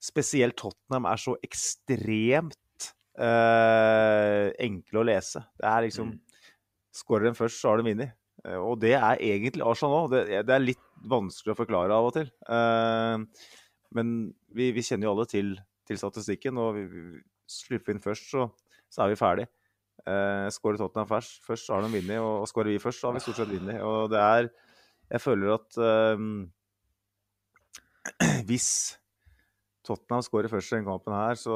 spesielt 0.03 0.57
Tottenham 0.59 1.05
er 1.11 1.21
så 1.21 1.35
ekstremt 1.45 2.87
eh, 3.21 4.47
enkle 4.65 5.03
å 5.03 5.07
lese. 5.13 5.45
Det 5.59 5.67
er 5.69 5.85
liksom 5.89 6.15
Mm. 6.15 6.19
Skårer 6.93 7.25
en 7.31 7.37
først, 7.37 7.57
så 7.57 7.71
har 7.71 7.79
den 7.81 7.87
vunnet. 7.91 8.11
Eh, 8.45 8.57
Og 8.57 8.79
det 8.81 8.91
er 8.97 9.21
egentlig 9.21 9.63
Arsenal 9.65 10.03
òg. 10.03 10.11
Det, 10.13 10.41
det 10.45 10.53
er 10.53 10.61
litt 10.61 10.81
vanskelig 11.09 11.53
å 11.55 11.57
forklare 11.57 11.95
av 11.95 12.09
og 12.09 12.13
til. 12.17 12.27
Eh, 12.49 13.45
men 13.97 14.11
vi, 14.53 14.71
vi 14.75 14.83
kjenner 14.85 15.07
jo 15.07 15.13
alle 15.15 15.25
til, 15.29 15.55
til 15.87 15.99
statistikken, 15.99 16.57
og 16.61 16.79
slipper 17.49 17.91
vi 17.91 17.97
inn 17.97 18.03
først, 18.03 18.31
så, 18.31 18.47
så 18.91 19.05
er 19.05 19.13
vi 19.13 19.19
ferdig. 19.19 19.47
Eh, 20.03 20.47
skårer 20.51 20.79
Tottenham 20.81 21.07
først, 21.07 21.39
først, 21.45 21.69
har 21.71 21.83
de 21.83 21.91
vunnet, 21.93 22.19
og, 22.19 22.41
og 22.43 22.49
skårer 22.49 22.73
vi 22.73 22.81
først, 22.81 22.99
så 22.99 23.09
har 23.09 23.15
vi 23.17 23.23
stort 23.23 23.39
sett 23.39 23.53
vunnet. 23.53 23.79
Og 23.85 24.11
det 24.11 24.19
er 24.19 24.51
Jeg 25.11 25.21
føler 25.21 25.53
at 25.53 25.77
eh, 25.83 26.17
hvis 28.49 28.69
Tottenham 29.83 30.23
skårer 30.23 30.51
først 30.51 30.71
i 30.71 30.77
denne 30.77 30.87
kampen 30.87 31.15
her, 31.15 31.35
så 31.39 31.55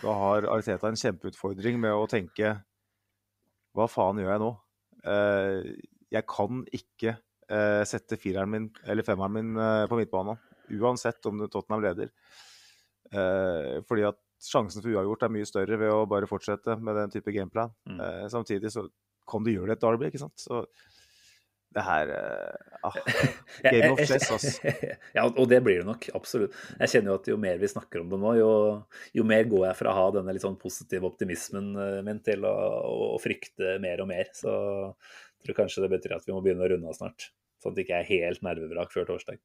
da 0.00 0.14
har 0.22 0.48
Ariteta 0.52 0.88
en 0.88 0.96
kjempeutfordring 1.00 1.78
med 1.80 1.92
å 1.92 2.08
tenke 2.08 2.54
Hva 3.76 3.86
faen 3.92 4.22
gjør 4.22 4.32
jeg 4.32 4.42
nå? 4.42 4.50
Eh, 5.06 5.70
jeg 6.16 6.24
kan 6.30 6.62
ikke 6.74 7.12
eh, 7.12 7.82
sette 7.88 8.18
fireren 8.20 8.52
min, 8.52 8.68
eller 8.88 9.04
femmeren 9.06 9.36
min, 9.36 9.56
eh, 9.60 9.84
på 9.90 9.98
midtbanen. 10.00 10.40
Uansett 10.80 11.28
om 11.28 11.44
Tottenham 11.44 11.84
leder. 11.84 12.10
Eh, 13.12 13.78
fordi 13.88 14.06
at 14.08 14.20
sjansen 14.42 14.82
for 14.82 14.92
uavgjort 14.92 15.26
er 15.26 15.32
mye 15.32 15.48
større 15.48 15.78
ved 15.80 15.92
å 15.92 16.04
bare 16.10 16.28
fortsette 16.30 16.78
med 16.82 16.98
den 16.98 17.14
type 17.14 17.34
gameplan. 17.34 17.72
Mm. 17.88 18.00
Eh, 18.02 18.26
samtidig 18.32 18.72
så 18.74 18.86
kan 19.26 19.44
du 19.44 19.52
gjøre 19.52 19.72
det 19.72 19.78
et 19.78 19.86
derby, 19.86 20.10
ikke 20.10 20.22
sant? 20.22 20.38
Så 20.40 20.64
det 21.76 21.84
her 21.84 22.10
eh, 22.14 22.78
ah, 22.88 22.94
Game 23.66 23.90
of 23.92 24.00
chess, 24.00 24.30
ass. 24.32 24.60
ja, 25.16 25.26
og 25.26 25.44
det 25.50 25.60
blir 25.64 25.82
det 25.82 25.88
nok. 25.88 26.08
Absolutt. 26.16 26.54
Jeg 26.80 26.92
kjenner 26.94 27.12
jo 27.12 27.18
at 27.20 27.30
jo 27.32 27.38
mer 27.40 27.60
vi 27.60 27.70
snakker 27.70 28.02
om 28.02 28.12
det 28.12 28.20
nå, 28.22 28.32
jo, 28.38 28.50
jo 29.16 29.26
mer 29.28 29.48
går 29.50 29.66
jeg 29.68 29.78
fra 29.82 29.92
å 29.92 29.98
ha 29.98 30.06
denne 30.16 30.36
litt 30.36 30.44
sånn 30.46 30.58
positive 30.60 31.08
optimismen 31.08 31.72
eh, 31.74 31.98
min 32.06 32.22
til 32.24 32.46
å, 32.48 32.54
å, 33.12 33.16
frykte 33.22 33.76
mer 33.82 34.04
og 34.04 34.10
mer. 34.12 34.30
Så 34.36 34.52
jeg 34.52 35.50
tror 35.50 35.60
kanskje 35.64 35.84
det 35.84 35.92
betyr 35.96 36.16
at 36.16 36.28
vi 36.28 36.36
må 36.36 36.40
begynne 36.44 36.64
å 36.64 36.70
runde 36.72 36.92
av 36.92 36.96
snart. 36.96 37.30
Sånn 37.60 37.74
at 37.74 37.78
det 37.78 37.86
ikke 37.86 38.00
er 38.00 38.10
helt 38.12 38.46
nervevrak 38.46 38.94
før 38.94 39.10
torsdag. 39.12 39.42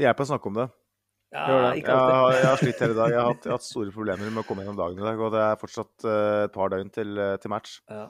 Hjelp 0.00 0.24
å 0.24 0.30
snakke 0.30 0.50
om 0.50 0.62
det. 0.62 0.70
Ja, 1.34 1.72
ikke 1.74 1.90
Jeg, 1.90 2.14
har, 2.14 2.36
jeg 2.36 2.46
har 2.46 2.60
slitt 2.60 2.80
hele 2.84 2.94
dag. 2.94 3.10
Jeg 3.10 3.18
har 3.18 3.32
hatt, 3.32 3.42
jeg 3.42 3.50
har 3.50 3.58
hatt 3.58 3.66
store 3.66 3.94
problemer 3.94 4.30
med 4.30 4.44
å 4.44 4.46
komme 4.46 4.62
gjennom 4.62 4.78
dagen 4.78 5.00
i 5.00 5.06
dag. 5.06 5.18
Og 5.18 5.32
det 5.34 5.42
er 5.42 5.58
fortsatt 5.58 6.06
eh, 6.06 6.42
et 6.46 6.54
par 6.54 6.70
døgn 6.70 6.92
til, 6.94 7.14
eh, 7.18 7.34
til 7.42 7.50
match. 7.50 7.80
Ja. 7.90 8.04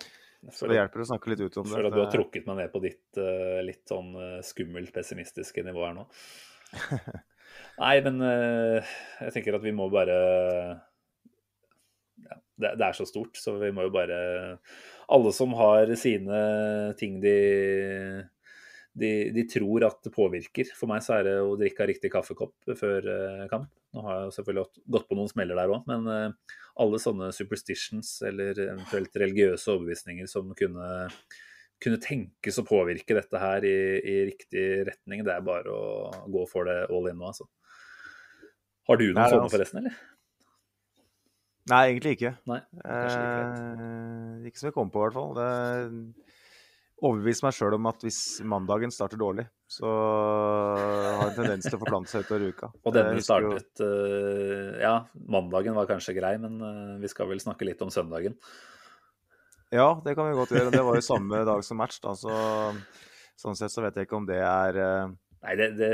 Så 0.52 0.68
det 0.68 0.76
hjelper 0.76 1.00
å 1.00 1.06
snakke 1.08 1.30
litt 1.32 1.40
ut 1.40 1.56
om 1.62 1.64
det. 1.64 1.72
føler 1.72 1.88
at 1.88 1.96
du 1.96 2.02
har 2.02 2.10
trukket 2.12 2.48
meg 2.50 2.58
ned 2.58 2.72
på 2.74 2.82
ditt 2.84 3.20
eh, 3.20 3.62
litt 3.64 3.88
sånn 3.88 4.10
skummelt 4.44 4.92
pessimistiske 4.92 5.64
nivå 5.64 5.86
her 5.86 5.94
nå. 5.96 6.04
Nei, 7.80 7.94
men 8.04 8.20
jeg 8.20 9.32
tenker 9.32 9.56
at 9.56 9.64
vi 9.64 9.72
må 9.74 9.86
bare 9.92 10.18
ja, 12.20 12.36
det, 12.60 12.74
det 12.76 12.84
er 12.84 12.98
så 12.98 13.06
stort, 13.08 13.38
så 13.40 13.56
vi 13.62 13.70
må 13.74 13.86
jo 13.86 13.94
bare 13.94 14.18
Alle 15.14 15.32
som 15.34 15.54
har 15.56 15.90
sine 15.98 16.42
ting 17.00 17.20
de, 17.24 17.34
de, 18.94 19.10
de 19.34 19.42
tror 19.50 19.84
at 19.88 19.96
det 20.06 20.12
påvirker. 20.14 20.68
For 20.78 20.86
meg 20.90 21.02
så 21.02 21.16
er 21.18 21.24
det 21.26 21.32
å 21.42 21.56
drikke 21.58 21.82
av 21.82 21.88
riktig 21.90 22.10
kaffekopp 22.14 22.76
før 22.78 23.08
eh, 23.10 23.46
kamp. 23.50 23.70
Nå 23.94 24.02
har 24.06 24.20
jeg 24.20 24.28
jo 24.28 24.34
selvfølgelig 24.36 24.84
gått- 24.96 25.08
på 25.10 25.18
noen 25.18 25.30
smeller 25.32 25.58
der 25.58 25.72
òg, 25.74 25.82
men 25.90 26.06
eh, 26.10 26.54
alle 26.82 26.98
sånne 27.02 27.32
superstitions 27.34 28.16
eller 28.26 28.58
eventuelt 28.68 29.18
religiøse 29.22 29.70
overbevisninger 29.74 30.30
som 30.30 30.48
kunne, 30.58 30.88
kunne 31.82 32.00
tenkes 32.02 32.58
å 32.62 32.66
påvirke 32.66 33.18
dette 33.18 33.42
her 33.42 33.66
i, 33.66 33.74
i 34.02 34.16
riktig 34.30 34.64
retning, 34.90 35.22
det 35.26 35.34
er 35.36 35.46
bare 35.46 35.70
å 35.74 36.10
gå 36.30 36.46
for 36.50 36.66
det 36.70 36.80
all 36.88 37.10
in 37.10 37.18
nå, 37.20 37.30
altså. 37.34 37.46
Har 38.90 38.98
du 39.00 39.06
noen 39.08 39.20
Nei, 39.22 39.30
sånne 39.30 39.46
altså- 39.46 39.56
forresten, 39.58 39.84
eller? 39.84 40.02
Nei, 41.70 41.78
egentlig 41.94 42.18
ikke. 42.18 42.34
Nei, 42.50 42.58
like. 42.76 43.20
Eh, 43.24 44.48
ikke 44.50 44.60
som 44.60 44.66
jeg 44.68 44.74
kom 44.76 44.90
på, 44.92 45.00
i 45.00 45.06
hvert 45.06 45.14
fall. 45.16 45.30
Det 45.38 46.23
overbeviste 47.02 47.46
meg 47.46 47.56
sjøl 47.56 47.74
om 47.76 47.88
at 47.90 48.04
hvis 48.04 48.18
mandagen 48.46 48.92
starter 48.94 49.18
dårlig, 49.18 49.44
så 49.70 49.88
har 49.88 51.24
en 51.26 51.34
tendens 51.36 51.66
til 51.66 51.76
å 51.76 51.80
forplante 51.82 52.12
seg 52.12 52.26
utover 52.26 52.46
uka. 52.54 52.70
Og 52.84 52.94
denne 52.94 53.24
startet 53.24 53.82
eh, 53.82 54.70
Ja, 54.84 54.94
mandagen 55.30 55.74
var 55.76 55.88
kanskje 55.90 56.14
grei, 56.16 56.36
men 56.42 56.60
eh, 56.62 56.94
vi 57.02 57.10
skal 57.10 57.28
vel 57.30 57.42
snakke 57.42 57.66
litt 57.66 57.82
om 57.84 57.90
søndagen. 57.92 58.38
Ja, 59.74 59.88
det 60.04 60.14
kan 60.14 60.28
vi 60.28 60.38
godt 60.38 60.54
gjøre. 60.54 60.70
Det 60.70 60.84
var 60.86 61.00
jo 61.00 61.04
samme 61.04 61.42
dag 61.48 61.64
som 61.66 61.80
match, 61.80 61.98
da, 62.04 62.14
så 62.18 62.34
sånn 63.40 63.58
sett 63.58 63.74
så 63.74 63.82
vet 63.82 63.98
jeg 63.98 64.06
ikke 64.06 64.20
om 64.20 64.28
det 64.28 64.38
er 64.38 64.78
eh, 64.78 65.14
Nei, 65.44 65.56
det, 65.60 65.72
det 65.76 65.90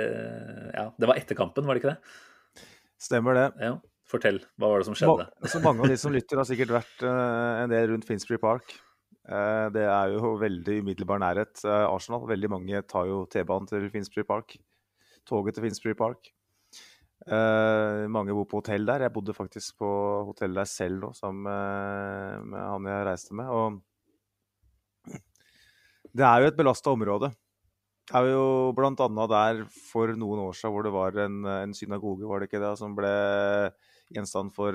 Ja, 0.76 0.90
det 0.94 1.08
var 1.10 1.18
etter 1.18 1.38
kampen, 1.38 1.66
var 1.66 1.74
det 1.74 1.82
ikke 1.82 1.94
det? 1.94 2.66
Stemmer 3.00 3.38
det. 3.38 3.48
Ja. 3.64 3.78
Fortell, 4.10 4.42
hva 4.60 4.68
var 4.68 4.82
det 4.82 4.90
som 4.90 4.98
skjedde? 4.98 5.24
Ma 5.40 5.48
så 5.48 5.62
mange 5.64 5.86
av 5.86 5.90
de 5.90 5.96
som 5.98 6.12
lytter, 6.12 6.38
har 6.42 6.46
sikkert 6.46 6.76
vært 6.76 7.04
en 7.06 7.70
del 7.72 7.92
rundt 7.94 8.06
Finsbury 8.06 8.38
Park. 8.42 8.74
Eh, 9.28 9.66
det 9.74 9.84
er 9.84 10.14
jo 10.14 10.34
veldig 10.40 10.80
umiddelbar 10.80 11.20
nærhet. 11.20 11.64
eh, 11.64 11.86
Arsenal. 11.86 12.26
Veldig 12.26 12.50
mange 12.50 12.82
tar 12.88 13.06
jo 13.06 13.26
T-banen 13.26 13.68
til 13.68 13.90
Finsbury 13.90 14.24
Park. 14.24 14.56
Toget 15.26 15.54
til 15.54 15.64
Finsbury 15.64 15.94
Park. 15.94 16.32
Eh, 17.26 18.08
mange 18.08 18.32
bor 18.32 18.46
på 18.48 18.62
hotell 18.62 18.86
der. 18.86 19.00
Jeg 19.00 19.12
bodde 19.12 19.34
faktisk 19.34 19.76
på 19.78 20.24
hotell 20.24 20.54
der 20.54 20.64
selv 20.64 21.00
nå, 21.00 21.12
sammen 21.12 21.42
med, 21.44 22.58
han 22.58 22.84
jeg 22.86 23.06
reiste 23.06 23.34
med. 23.34 23.46
Og 23.46 23.82
det 26.16 26.24
er 26.24 26.40
jo 26.40 26.46
et 26.48 26.56
belasta 26.56 26.90
område. 26.90 27.30
Det 28.10 28.16
er 28.16 28.32
jo 28.32 28.72
annet 28.74 29.30
der 29.30 29.64
for 29.68 30.06
noen 30.08 30.40
år 30.48 30.52
siden 30.56 30.72
hvor 30.72 30.82
det 30.82 30.92
var 30.92 31.14
en, 31.26 31.44
en 31.44 31.74
synagoge, 31.74 32.26
var 32.26 32.40
det 32.40 32.48
ikke 32.48 32.58
det, 32.58 32.78
som 32.78 32.96
ble 32.96 33.12
gjenstand 34.10 34.50
for 34.50 34.72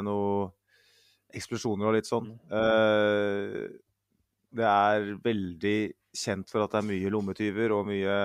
noe 0.00 0.48
eksplosjoner 1.36 1.88
og 1.90 1.96
litt 1.96 2.08
sånn. 2.08 2.30
Uh, 2.50 3.66
det 4.50 4.66
er 4.66 5.12
veldig 5.22 5.78
kjent 6.16 6.50
for 6.50 6.64
at 6.64 6.72
det 6.72 6.80
er 6.80 6.88
mye 6.88 7.12
lommetyver 7.14 7.74
og 7.74 7.86
mye 7.86 8.16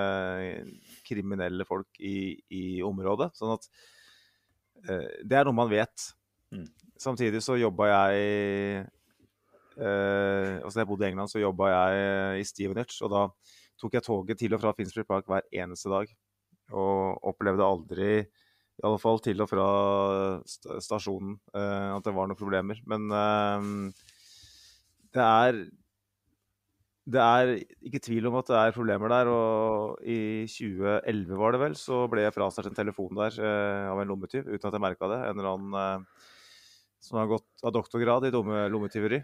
kriminelle 1.06 1.68
folk 1.70 1.99
i, 2.01 2.34
i 2.49 2.64
området. 2.86 3.32
Sånn 3.38 3.53
at 3.56 3.70
uh, 4.89 5.12
det 5.22 5.38
er 5.39 5.47
noe 5.47 5.58
man 5.58 5.72
vet. 5.72 6.10
Mm. 6.56 6.68
Samtidig 7.01 7.43
så 7.43 7.60
jobba 7.60 7.91
jeg 7.91 8.86
altså 9.76 10.70
Da 10.72 10.84
jeg 10.86 10.88
bodde 10.88 11.03
i 11.03 11.10
England, 11.12 11.28
så 11.28 11.41
jobba 11.41 11.68
jeg 11.68 12.39
i 12.39 12.43
Stevenage, 12.47 12.95
og 13.03 13.10
da 13.12 13.24
tok 13.82 13.97
jeg 13.97 14.06
toget 14.06 14.39
til 14.39 14.56
og 14.56 14.62
fra 14.62 14.72
Finsbury 14.78 15.03
Park 15.03 15.28
hver 15.28 15.43
eneste 15.51 15.91
dag. 15.91 16.14
Og 16.72 17.26
opplevde 17.28 17.68
aldri, 17.68 18.14
i 18.76 18.84
alle 18.88 18.99
fall 18.99 19.21
til 19.23 19.39
og 19.43 19.47
fra 19.47 19.65
stasjonen, 20.84 21.38
at 21.55 22.03
det 22.03 22.13
var 22.15 22.28
noen 22.28 22.39
problemer. 22.39 22.82
Men 22.91 23.07
det 25.15 25.23
er 25.23 25.61
det 27.05 27.21
er 27.21 27.51
ikke 27.86 28.01
tvil 28.01 28.26
om 28.32 28.39
at 28.39 28.47
det 28.49 28.57
er 28.57 28.73
problemer 28.73 29.11
der. 29.13 29.30
Og 29.30 30.01
i 30.01 30.45
2011 30.49 31.38
var 31.38 31.53
det 31.53 31.61
vel, 31.61 31.76
så 31.78 32.05
ble 32.09 32.26
jeg 32.26 32.34
frastjålet 32.34 32.71
en 32.71 32.80
telefon 32.80 33.19
der 33.19 33.38
eh, 33.38 33.89
av 33.91 34.01
en 34.01 34.09
lommetyv 34.09 34.47
uten 34.49 34.69
at 34.69 34.73
jeg 34.73 34.84
merka 34.84 35.09
det. 35.11 35.19
En 35.28 35.38
eller 35.38 35.51
annen 35.51 35.78
eh, 35.82 36.32
som 37.05 37.19
har 37.21 37.30
gått 37.30 37.65
av 37.65 37.76
doktorgrad 37.76 38.26
i 38.26 38.34
dumme 38.34 38.65
lommetyveri. 38.73 39.21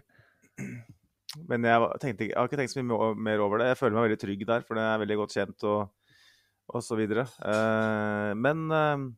Men 1.50 1.66
jeg, 1.66 1.88
tenkte, 1.98 2.28
jeg 2.28 2.36
har 2.38 2.46
ikke 2.46 2.60
tenkt 2.60 2.74
så 2.74 2.84
mye 2.84 3.10
mer 3.18 3.42
over 3.42 3.58
det. 3.58 3.72
Jeg 3.72 3.80
føler 3.80 3.98
meg 3.98 4.06
veldig 4.06 4.22
trygg 4.22 4.46
der, 4.46 4.64
for 4.68 4.78
det 4.78 4.86
er 4.86 5.02
veldig 5.02 5.18
godt 5.18 5.34
kjent 5.34 5.66
og, 5.66 6.14
og 6.70 6.86
så 6.86 6.98
videre. 7.00 7.26
Eh, 7.50 8.30
men 8.38 8.64
eh, 8.70 9.08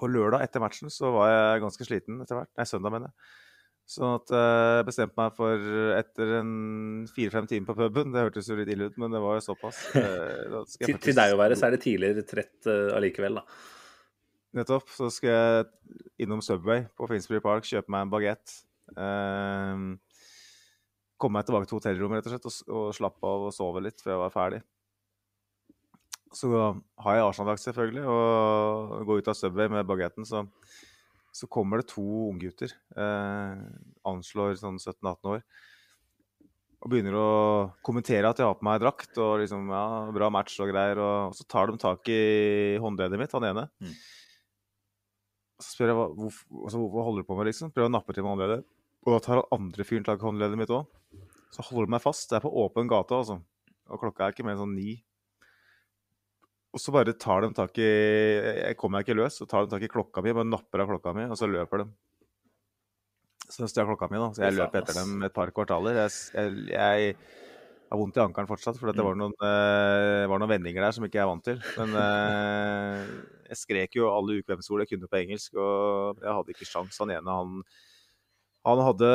på 0.00 0.08
lørdag 0.10 0.42
etter 0.44 0.62
matchen 0.62 0.92
så 0.92 1.12
var 1.14 1.30
jeg 1.30 1.62
ganske 1.66 1.86
sliten 1.86 2.20
etter 2.24 2.40
hvert. 2.40 2.50
Nei, 2.58 2.66
søndag, 2.68 2.94
mener 2.94 3.10
jeg. 3.10 3.30
Sånn 3.90 4.12
at 4.20 4.30
jeg 4.30 4.86
bestemte 4.86 5.18
meg 5.18 5.34
for 5.34 5.70
etter 5.96 6.36
en 6.38 6.50
fire-fem 7.10 7.48
timer 7.50 7.72
på 7.72 7.74
puben 7.80 8.12
Det 8.14 8.22
hørtes 8.22 8.46
jo 8.46 8.58
litt 8.60 8.70
ille 8.70 8.86
ut, 8.86 8.98
men 9.02 9.10
det 9.10 9.22
var 9.22 9.40
jo 9.40 9.42
såpass. 9.48 9.80
til, 9.90 10.04
faktisk... 10.60 11.00
til, 11.08 11.16
deg 11.18 11.34
å 11.34 11.40
være, 11.40 11.56
så 11.58 11.66
er 11.66 11.74
det 11.74 11.82
tidligere 11.82 12.26
trett 12.28 12.68
uh, 12.70 12.92
allikevel, 12.94 13.40
da. 13.40 13.58
Nettopp. 14.60 14.92
Så 14.94 15.10
skal 15.14 15.34
jeg 15.34 15.66
innom 16.22 16.42
Subway 16.44 16.84
på 16.98 17.10
Finsbury 17.10 17.42
Park, 17.42 17.66
kjøpe 17.66 17.90
meg 17.90 18.06
en 18.06 18.14
bagett. 18.14 18.54
Uh, 18.94 19.98
komme 21.20 21.40
meg 21.40 21.48
tilbake 21.50 21.66
til 21.70 21.80
hotellrommet 21.80 22.22
rett 22.22 22.30
og 22.30 22.36
slett, 22.36 22.46
og, 22.70 22.76
og 22.78 22.94
slappe 22.96 23.34
av 23.34 23.48
og 23.48 23.54
sove 23.54 23.82
litt 23.84 24.02
før 24.04 24.14
jeg 24.14 24.22
var 24.22 24.36
ferdig. 24.36 24.62
Så 26.34 26.50
har 26.50 27.16
jeg 27.16 27.26
Arsenal-drakt, 27.26 27.64
selvfølgelig, 27.64 28.04
og 28.06 29.02
går 29.08 29.22
ut 29.22 29.30
av 29.32 29.38
Subway 29.38 29.70
med 29.72 29.88
bagetten, 29.88 30.26
så 30.28 30.44
så 31.32 31.46
kommer 31.46 31.80
det 31.80 31.90
to 31.92 32.04
unggutter, 32.30 32.72
eh, 32.98 33.58
anslår 34.08 34.56
sånn 34.58 34.80
17-18 34.80 35.30
år, 35.30 35.44
og 36.80 36.90
begynner 36.90 37.16
å 37.18 37.28
kommentere 37.86 38.30
at 38.30 38.40
jeg 38.40 38.48
har 38.48 38.56
på 38.56 38.66
meg 38.66 38.80
drakt 38.82 39.18
og 39.20 39.42
liksom, 39.42 39.68
ja, 39.70 39.84
bra 40.16 40.30
match 40.32 40.56
og 40.64 40.70
greier. 40.72 40.96
Og, 40.96 41.28
og 41.28 41.36
så 41.36 41.44
tar 41.44 41.68
de 41.68 41.76
tak 41.80 42.08
i 42.08 42.78
håndleddet 42.80 43.20
mitt, 43.20 43.34
han 43.36 43.44
ene. 43.50 43.66
Mm. 43.84 43.92
Så 45.60 45.74
spør 45.74 45.92
jeg 45.92 45.98
hva, 45.98 46.06
hvor, 46.16 46.38
altså, 46.62 46.80
hva 46.94 47.04
holder 47.04 47.26
du 47.26 47.28
på 47.28 47.36
med, 47.36 47.50
liksom. 47.50 47.74
Prøver 47.74 47.90
å 47.90 47.92
nappe 47.92 48.16
til 48.16 48.24
med 48.24 48.32
håndleddet. 48.32 48.64
Og 49.04 49.12
da 49.12 49.20
tar 49.26 49.42
han 49.42 49.52
andre 49.58 49.84
fyren 49.84 50.08
tak 50.08 50.24
i 50.24 50.28
håndleddet 50.30 50.62
mitt 50.62 50.72
òg. 50.72 50.88
Så 51.52 51.66
holder 51.68 51.90
de 51.90 51.96
meg 51.98 52.04
fast. 52.06 52.30
Det 52.32 52.40
er 52.40 52.46
på 52.46 52.54
åpen 52.64 52.88
gate, 52.88 53.18
altså. 53.18 53.36
Og 53.92 54.00
klokka 54.00 54.24
er 54.24 54.32
ikke 54.32 54.48
mer 54.48 54.56
enn 54.56 54.64
sånn 54.64 54.72
ni. 54.72 54.96
Og 56.70 56.78
så 56.78 56.92
bare 56.94 57.16
tar 57.18 57.42
de 57.42 57.50
tak 57.56 57.78
i 57.82 57.88
Jeg 57.88 58.76
kommer 58.78 59.00
meg 59.00 59.08
ikke 59.08 59.18
løs. 59.18 59.40
Så 59.40 59.48
tar 59.50 59.66
de 59.66 59.74
tak 59.74 59.82
i 59.86 59.90
klokka 59.90 60.22
mi, 60.22 60.34
bare 60.36 60.46
napper 60.46 60.84
av 60.84 60.92
klokka 60.92 61.14
mi, 61.16 61.26
og 61.26 61.38
så 61.38 61.50
løper 61.50 61.82
de. 61.82 61.90
Så 63.50 63.66
stjal 63.66 63.88
klokka 63.88 64.06
mi, 64.10 64.20
da. 64.22 64.30
Så 64.36 64.44
jeg 64.44 64.58
løp 64.58 64.76
etter 64.78 65.00
dem 65.00 65.26
et 65.26 65.34
par 65.34 65.50
kvartaler. 65.54 65.98
Jeg, 66.04 66.12
jeg, 66.36 66.68
jeg 66.70 67.16
har 67.90 67.98
vondt 67.98 68.20
i 68.20 68.22
ankelen 68.22 68.46
fortsatt, 68.46 68.78
for 68.78 68.94
det 68.94 69.02
var 69.02 69.18
noen, 69.18 69.34
uh, 69.42 70.30
var 70.30 70.38
noen 70.38 70.52
vendinger 70.52 70.86
der 70.86 70.94
som 70.94 71.06
ikke 71.06 71.18
jeg 71.18 71.24
er 71.24 71.30
vant 71.32 71.46
til. 71.48 71.58
Men 71.80 71.96
uh, 71.98 73.00
jeg 73.50 73.58
skrek 73.64 73.98
jo 73.98 74.12
alle 74.12 74.38
ukvemsord 74.38 74.84
jeg 74.84 74.92
kunne 74.92 75.10
på 75.10 75.18
engelsk, 75.24 75.58
og 75.58 76.22
jeg 76.22 76.36
hadde 76.36 76.54
ikke 76.54 76.68
sjans. 76.70 77.00
Han 77.02 77.10
ene, 77.16 77.38
han, 77.40 77.64
han 78.70 78.84
hadde 78.86 79.10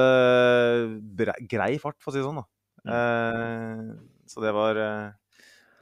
grei 1.48 1.76
fart, 1.80 2.02
for 2.04 2.12
å 2.12 2.18
si 2.18 2.20
det 2.20 2.28
sånn. 2.28 2.44
da. 2.44 2.50
Uh, 2.86 3.96
så 4.28 4.44
det 4.44 4.52
var 4.58 4.82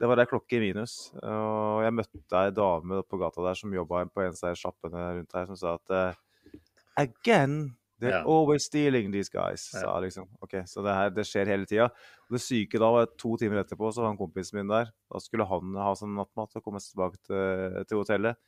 det 0.00 0.10
var 0.10 0.20
ei 0.20 0.28
klokke 0.28 0.58
i 0.58 0.62
minus. 0.62 0.96
Og 1.22 1.84
jeg 1.84 1.94
møtte 1.94 2.40
ei 2.40 2.52
dame 2.54 3.00
på 3.06 3.20
gata 3.20 3.44
der 3.46 3.58
som 3.58 3.74
jobba 3.74 4.04
på 4.10 4.24
en 4.24 4.34
av 4.34 4.58
sjappene 4.58 5.06
rundt 5.20 5.36
her, 5.38 5.48
som 5.50 5.58
sa 5.60 5.78
at 5.78 5.94
uh, 5.94 6.60
Again! 7.00 7.74
They're 8.00 8.10
yeah. 8.10 8.26
always 8.26 8.64
stealing 8.64 9.12
these 9.12 9.30
guys. 9.30 9.70
Yeah. 9.72 9.82
Sa 9.82 10.00
liksom. 10.00 10.26
Ok, 10.40 10.54
Så 10.66 10.82
det 10.82 10.94
her 10.94 11.12
det 11.14 11.24
skjer 11.28 11.46
hele 11.46 11.66
tida. 11.66 11.88
Det 12.30 12.40
syke 12.42 12.80
da 12.82 12.90
var 12.90 13.06
at 13.06 13.14
to 13.20 13.36
timer 13.38 13.62
etterpå 13.62 13.92
så 13.94 14.02
var 14.02 14.10
han 14.10 14.18
kompisen 14.18 14.58
min 14.58 14.72
der. 14.72 14.90
Da 15.10 15.20
skulle 15.22 15.46
han 15.48 15.76
ha 15.78 15.92
sånn 15.96 16.16
nattmat 16.18 16.58
og 16.58 16.64
komme 16.64 16.82
seg 16.82 16.96
tilbake 16.96 17.22
til, 17.22 17.78
til, 17.86 18.00
hotellet. 18.02 18.40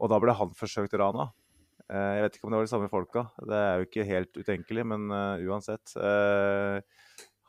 Og 0.00 0.10
da 0.10 0.18
ble 0.22 0.34
han 0.38 0.56
forsøkt 0.56 0.96
rana. 0.98 1.28
Uh, 1.88 2.14
jeg 2.16 2.24
vet 2.24 2.38
ikke 2.38 2.48
om 2.48 2.54
det 2.54 2.60
var 2.60 2.68
de 2.68 2.72
samme 2.72 2.90
folka. 2.92 3.26
Det 3.52 3.60
er 3.60 3.76
jo 3.76 3.88
ikke 3.88 4.08
helt 4.08 4.40
utenkelig, 4.40 4.86
men 4.94 5.06
uh, 5.12 5.44
uansett. 5.44 5.92
Uh, 5.94 6.80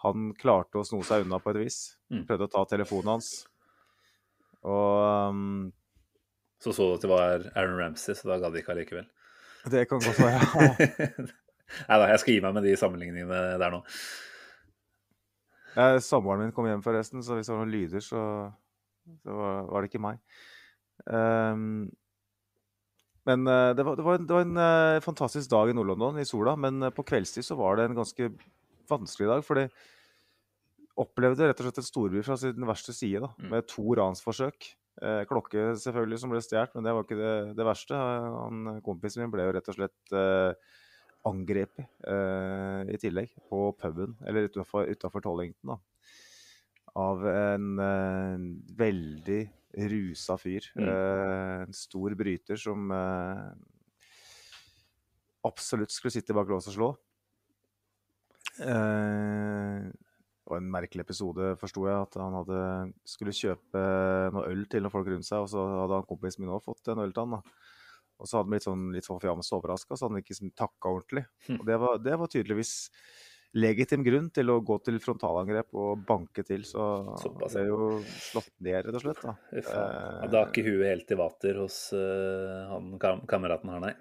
han 0.03 0.29
klarte 0.39 0.79
å 0.79 0.85
sno 0.87 1.01
seg 1.03 1.25
unna 1.25 1.41
på 1.43 1.51
et 1.53 1.61
vis. 1.65 1.79
Mm. 2.13 2.23
Prøvde 2.29 2.47
å 2.47 2.53
ta 2.53 2.63
telefonen 2.71 3.17
hans. 3.17 3.33
Og 4.67 5.31
um, 5.31 5.71
Så 6.59 6.73
så 6.75 6.87
du 6.87 6.95
at 6.97 7.03
det 7.03 7.11
var 7.11 7.45
Aaron 7.53 7.77
Ramsey, 7.79 8.15
så 8.15 8.31
da 8.31 8.39
gadd 8.39 8.55
de 8.55 8.63
ikke 8.63 8.73
allikevel? 8.75 9.07
Det 9.69 9.85
kan 9.89 10.01
godt 10.03 10.19
være. 10.19 11.29
Nei 11.89 11.99
da, 12.01 12.09
jeg 12.09 12.21
skal 12.23 12.33
gi 12.33 12.41
meg 12.43 12.55
med 12.55 12.65
de 12.65 12.75
sammenligningene 12.79 13.41
der 13.61 13.73
nå. 13.75 13.83
Eh, 15.77 15.99
Samboeren 16.01 16.47
min 16.47 16.53
kom 16.55 16.67
hjem 16.67 16.83
forresten, 16.83 17.23
så 17.23 17.37
hvis 17.37 17.49
det 17.49 17.53
var 17.53 17.61
noen 17.61 17.73
lyder, 17.73 18.03
så, 18.03 18.21
så 19.23 19.35
var, 19.35 19.67
var, 19.69 19.83
det 19.83 19.91
ikke 19.91 20.03
meg. 20.03 20.21
Um, 21.05 21.89
men 23.29 23.45
uh, 23.45 23.71
det, 23.77 23.85
var, 23.85 23.99
det, 23.99 24.05
var 24.07 24.17
en, 24.17 24.25
det, 24.25 24.35
var, 24.35 24.47
en 24.47 24.59
uh, 24.97 25.03
fantastisk 25.05 25.51
dag 25.51 25.69
i 25.69 25.75
Nord-London, 25.77 26.17
i 26.19 26.27
sola. 26.27 26.55
Men 26.59 26.81
uh, 26.87 26.93
på 26.95 27.05
kveldstid 27.05 27.45
så 27.45 27.59
var 27.59 27.77
det 27.77 27.89
en 27.89 27.99
ganske 27.99 28.31
vanskelig 28.89 29.27
i 29.27 29.31
dag. 29.31 29.45
fordi 29.45 29.69
opplevde 30.99 31.47
rett 31.47 31.61
og 31.61 31.69
slett 31.69 31.79
en 31.79 31.87
storby 31.87 32.21
fra 32.25 32.35
sin 32.39 32.67
verste 32.67 32.95
side, 32.95 33.21
da, 33.23 33.31
mm. 33.39 33.49
med 33.53 33.67
to 33.71 33.85
ransforsøk. 33.95 34.73
Eh, 34.99 35.21
klokke 35.29 35.69
selvfølgelig 35.79 36.19
som 36.19 36.33
ble 36.33 36.41
stjålet, 36.43 36.73
men 36.75 36.85
det 36.85 36.93
var 36.95 37.05
ikke 37.05 37.19
det, 37.19 37.35
det 37.55 37.67
verste. 37.67 37.95
Han, 37.95 38.81
kompisen 38.83 39.23
min 39.23 39.31
ble 39.31 39.45
jo 39.47 39.53
rett 39.55 39.69
og 39.71 39.77
slett 39.77 40.15
eh, 40.15 40.73
angrepet 41.29 41.85
eh, 42.03 42.91
i 42.91 42.99
tillegg, 42.99 43.31
på 43.47 43.69
puben, 43.79 44.17
eller 44.27 44.49
utafor 44.49 45.23
Tollington, 45.23 45.75
da. 45.75 45.79
Av 46.99 47.23
en 47.29 47.79
eh, 47.85 48.45
veldig 48.79 49.41
rusa 49.93 50.35
fyr. 50.41 50.67
Mm. 50.75 50.87
Eh, 50.89 51.57
en 51.67 51.75
stor 51.77 52.15
bryter 52.19 52.59
som 52.59 52.91
eh, 52.91 53.45
absolutt 55.47 55.93
skulle 55.95 56.17
sitte 56.17 56.35
bak 56.35 56.49
lås 56.51 56.67
og 56.73 56.75
slå. 56.75 56.89
Eh, 58.59 59.89
det 59.89 60.53
var 60.53 60.61
en 60.63 60.71
merkelig 60.73 61.05
episode, 61.05 61.51
forsto 61.61 61.85
jeg. 61.85 62.05
At 62.07 62.19
han 62.19 62.37
hadde, 62.39 62.61
skulle 63.07 63.35
kjøpe 63.35 63.83
noe 64.35 64.47
øl 64.49 64.63
til 64.71 64.85
noen 64.85 64.93
folk 64.93 65.11
rundt 65.11 65.27
seg, 65.27 65.45
og 65.45 65.51
så 65.51 65.65
hadde 65.83 65.99
han 65.99 66.09
kompisen 66.09 66.45
min 66.45 66.55
òg 66.55 66.63
fått 66.65 66.89
en 66.89 67.03
øl 67.03 67.13
til 67.13 67.27
han. 67.27 67.37
da. 67.37 67.69
Og 68.19 68.27
så 68.27 68.37
hadde 68.37 68.47
han 68.47 68.53
blitt 68.55 68.67
sånn, 68.67 68.85
litt 68.95 69.07
sånn 69.07 69.19
forfjammet 69.19 69.55
overraska, 69.55 69.95
så 69.95 70.09
han 70.09 70.19
ikke 70.19 70.37
takka 70.57 70.91
ordentlig. 70.91 71.25
Hm. 71.47 71.59
Og 71.59 71.67
det 71.69 71.77
var, 71.83 71.99
det 72.03 72.15
var, 72.19 72.31
tydeligvis 72.33 72.73
legitim 73.59 74.03
grunn 74.05 74.27
til 74.33 74.51
å 74.53 74.59
gå 74.61 74.75
til 74.85 74.99
frontalangrep 75.01 75.73
og 75.79 76.03
banke 76.07 76.43
til. 76.45 76.65
Så 76.67 76.83
Såpass. 77.21 77.55
er 77.57 77.69
jo 77.71 77.95
slått 78.05 78.51
ned, 78.57 78.83
rett 78.85 78.97
og 78.99 79.05
slett. 79.05 79.23
Da, 79.23 79.35
uh, 79.55 80.27
da 80.29 80.43
er 80.43 80.51
ikke 80.51 80.65
huet 80.67 80.89
helt 80.91 81.13
i 81.15 81.19
vater 81.19 81.61
hos 81.63 81.79
uh, 81.95 82.67
han 82.73 82.91
kam 83.01 83.23
kameraten 83.29 83.71
her, 83.73 83.85
nei. 83.87 83.95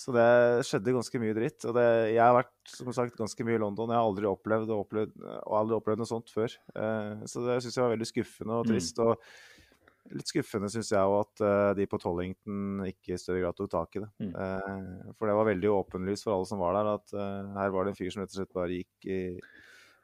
Så 0.00 0.14
det 0.16 0.26
skjedde 0.64 0.94
ganske 0.96 1.20
mye 1.20 1.36
dritt. 1.36 1.64
Og 1.68 1.76
det, 1.76 1.86
jeg 2.14 2.22
har 2.22 2.36
vært 2.38 2.72
som 2.72 2.90
sagt, 2.96 3.18
ganske 3.18 3.44
mye 3.46 3.58
i 3.58 3.60
London. 3.60 3.92
Jeg 3.92 4.00
har 4.00 4.08
aldri 4.08 4.28
opplevd, 4.30 4.72
opplevd, 4.72 5.16
aldri 5.44 5.76
opplevd 5.76 6.00
noe 6.00 6.08
sånt 6.08 6.32
før. 6.32 6.54
Uh, 6.72 7.26
så 7.28 7.44
det 7.44 7.58
syns 7.60 7.76
jeg 7.76 7.84
var 7.84 7.92
veldig 7.92 8.08
skuffende 8.08 8.56
og 8.56 8.64
mm. 8.64 8.70
trist. 8.72 9.00
Mm. 9.00 9.10
Og 9.10 10.16
litt 10.16 10.32
skuffende 10.32 10.70
syns 10.72 10.92
jeg 10.94 11.10
òg 11.10 11.18
at 11.18 11.44
uh, 11.44 11.72
de 11.76 11.88
på 11.90 12.00
Tollington 12.00 12.86
ikke 12.88 13.14
i 13.14 13.20
større 13.20 13.44
grad 13.44 13.58
tok 13.58 13.72
tak 13.76 14.00
i 14.00 14.04
det. 14.06 14.10
Mm. 14.24 14.32
Uh, 14.32 15.12
for 15.18 15.28
det 15.28 15.36
var 15.36 15.50
veldig 15.50 15.74
åpenlyst 15.76 16.28
for 16.28 16.38
alle 16.38 16.48
som 16.48 16.62
var 16.64 16.78
der, 16.78 16.94
at 16.96 17.18
her 17.60 17.74
var 17.74 17.84
det 17.84 17.92
en 17.92 18.00
fyr 18.00 18.14
som 18.14 18.24
rett 18.24 18.32
og 18.32 18.40
slett 18.40 18.56
bare 18.56 18.80
gikk 18.80 19.10
i 19.10 19.20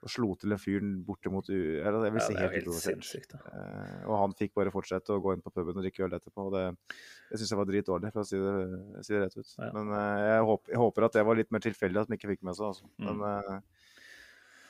og 0.06 0.12
slo 0.12 0.32
til 0.38 0.54
en 0.54 0.60
fyr 0.60 0.84
bortimot 1.06 1.50
eller, 1.50 2.04
jeg 2.06 2.14
vil 2.14 2.22
si 2.22 2.36
ja, 2.36 2.46
helt, 2.46 2.56
helt 2.68 2.78
sinnssykt. 2.78 3.36
Uh, 3.42 4.04
og 4.06 4.14
han 4.22 4.36
fikk 4.38 4.54
bare 4.58 4.72
fortsette 4.74 5.14
å 5.14 5.22
gå 5.22 5.34
inn 5.34 5.42
på 5.44 5.52
puben 5.54 5.74
og 5.74 5.82
drikke 5.82 6.06
øl 6.06 6.14
etterpå. 6.16 6.46
og 6.46 6.54
Det, 6.54 6.64
det 7.30 7.40
syns 7.40 7.52
jeg 7.52 7.60
var 7.60 7.70
dritdårlig, 7.70 8.12
for 8.14 8.22
å 8.22 8.28
si 8.28 8.38
det, 8.40 8.54
si 9.06 9.16
det 9.16 9.24
rett 9.24 9.38
ut. 9.38 9.54
Ja. 9.58 9.70
Men 9.74 9.90
uh, 9.90 10.02
jeg, 10.22 10.44
håper, 10.50 10.74
jeg, 10.74 10.82
håper, 10.84 11.08
at 11.08 11.18
det 11.18 11.26
var 11.26 11.40
litt 11.40 11.52
mer 11.54 11.64
tilfeldig 11.66 12.02
at 12.02 12.12
de 12.12 12.20
ikke 12.20 12.32
fikk 12.34 12.46
med 12.46 12.58
seg. 12.58 12.70
Altså. 12.70 12.92
Mm. 13.02 13.08
Men 13.10 13.26
uh, 13.26 13.82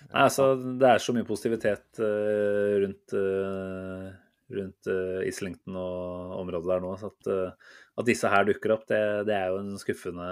Nei, 0.07 0.23
altså, 0.23 0.53
det 0.79 0.89
er 0.89 1.03
så 1.03 1.15
mye 1.17 1.27
positivitet 1.27 2.01
uh, 2.01 2.75
rundt, 2.85 3.17
uh, 3.17 4.11
rundt 4.55 4.89
uh, 4.91 5.23
Islington 5.27 5.77
og 5.81 6.37
området 6.41 6.71
der 6.71 6.85
nå. 6.85 6.93
så 7.01 7.11
at, 7.11 7.31
at 7.99 8.09
disse 8.09 8.31
her 8.31 8.47
dukker 8.47 8.77
opp, 8.77 8.87
det, 8.91 9.01
det, 9.29 9.35
er 9.35 9.53
jo 9.53 9.61
en 9.63 9.75
skuffende 9.81 10.29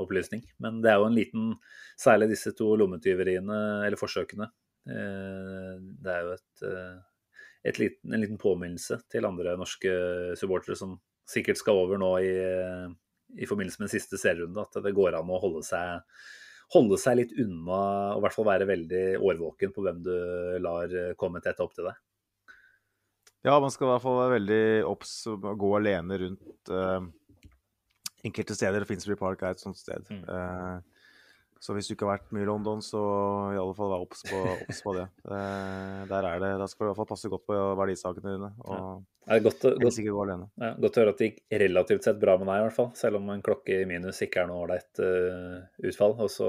opplysning. 0.00 0.44
Men 0.62 0.80
det 0.84 0.92
er 0.92 1.00
jo 1.00 1.08
en 1.10 1.18
liten 1.18 1.54
Særlig 2.02 2.32
disse 2.32 2.50
to 2.58 2.72
lommetyveriene, 2.80 3.56
eller 3.86 4.00
forsøkene. 4.00 4.48
det 4.82 6.10
er 6.10 6.24
jo 6.24 6.32
et, 6.32 6.62
et 7.68 7.78
liten, 7.78 8.14
en 8.16 8.22
liten 8.24 8.40
påminnelse 8.40 8.96
til 9.12 9.28
andre 9.28 9.52
norske 9.60 9.92
supportere 10.40 10.74
som 10.80 10.96
sikkert 11.28 11.60
skal 11.60 11.78
over 11.84 12.00
nå 12.00 12.10
i, 12.24 12.32
i 13.38 13.46
forbindelse 13.46 13.78
med 13.78 13.86
den 13.86 13.94
siste 13.94 14.18
serierunde, 14.18 14.64
at 14.64 14.80
det 14.82 14.94
går 14.96 15.20
an 15.20 15.30
å 15.30 15.38
holde 15.44 15.62
seg 15.68 16.02
holde 16.72 16.96
seg 17.00 17.18
litt 17.18 17.34
unna 17.42 17.82
og 18.14 18.20
i 18.20 18.24
hvert 18.24 18.36
fall 18.36 18.48
være 18.48 18.68
veldig 18.70 19.04
årvåken 19.20 19.74
på 19.74 19.84
hvem 19.84 20.00
du 20.06 20.14
lar 20.64 20.94
komme 21.20 21.42
tett 21.44 21.60
opp 21.62 21.74
til 21.76 21.88
deg. 21.90 21.98
Ja, 23.42 23.56
man 23.58 23.72
skal 23.74 23.88
i 23.88 23.90
hvert 23.90 24.04
fall 24.04 24.20
være 24.20 24.36
veldig 24.36 24.62
obs 24.86 25.12
og 25.30 25.46
gå 25.58 25.72
alene 25.80 26.18
rundt 26.20 26.70
uh, 26.70 27.02
enkelte 28.22 28.54
steder. 28.54 28.86
Finsbury 28.86 29.18
Park 29.18 29.42
er 29.42 29.56
et 29.56 29.62
sånt 29.62 29.80
sted. 29.80 30.06
Mm. 30.14 30.22
Uh, 30.28 30.78
så 31.62 31.74
hvis 31.74 31.86
du 31.86 31.94
ikke 31.94 32.06
har 32.08 32.16
vært 32.16 32.32
mye 32.34 32.42
i 32.42 32.48
London, 32.48 32.80
så 32.82 33.00
i 33.54 33.58
alle 33.58 33.74
fall 33.78 33.90
vær 33.92 34.02
obs 34.02 34.22
på, 34.26 34.38
på, 34.70 34.94
det. 34.98 35.08
Uh, 35.26 36.02
der 36.12 36.30
er 36.30 36.42
det. 36.42 36.52
Da 36.62 36.70
skal 36.70 36.84
du 36.84 36.86
i 36.86 36.90
hvert 36.92 37.00
fall 37.02 37.10
passe 37.12 37.30
godt 37.30 37.46
på 37.50 37.58
verdisakene 37.82 38.36
dine. 38.36 38.52
og 38.62 38.78
ja. 38.78 38.92
Det 39.22 39.36
er 39.36 39.42
godt, 39.44 39.64
godt, 39.78 39.98
ja, 40.02 40.70
godt, 40.82 40.96
å 40.96 41.02
høre 41.04 41.12
at 41.12 41.20
det 41.20 41.26
gikk 41.28 41.60
relativt 41.62 42.06
sett 42.08 42.16
bra 42.18 42.34
med 42.40 42.48
deg, 42.50 42.58
i 42.58 42.64
hvert 42.66 42.74
fall. 42.74 42.88
Selv 42.98 43.20
om 43.20 43.28
en 43.30 43.44
klokke 43.46 43.76
i 43.78 43.84
minus 43.86 44.18
ikke 44.26 44.42
er 44.42 44.50
noe 44.50 44.64
ålreit 44.64 45.02
uh, 45.02 45.62
utfall. 45.86 46.16
Og 46.22 46.30
så 46.30 46.48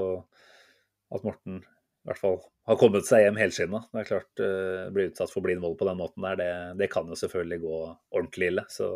at 1.14 1.26
Morten 1.26 1.62
i 2.04 2.10
hvert 2.10 2.20
fall 2.20 2.38
har 2.68 2.78
kommet 2.80 3.06
seg 3.08 3.24
hjem 3.24 3.38
helskinna. 3.40 3.80
Det 3.92 4.02
er 4.02 4.08
klart, 4.10 4.42
uh, 4.42 4.90
bli 4.92 5.08
utsatt 5.10 5.32
for 5.32 5.44
blind 5.44 5.64
vold 5.64 5.78
på 5.80 5.88
den 5.88 6.00
måten 6.00 6.26
der, 6.26 6.36
det, 6.40 6.50
det, 6.82 6.90
kan 6.92 7.08
jo 7.08 7.16
selvfølgelig 7.18 7.60
gå 7.64 7.78
ordentlig 8.14 8.50
ille. 8.52 8.66
Så 8.72 8.88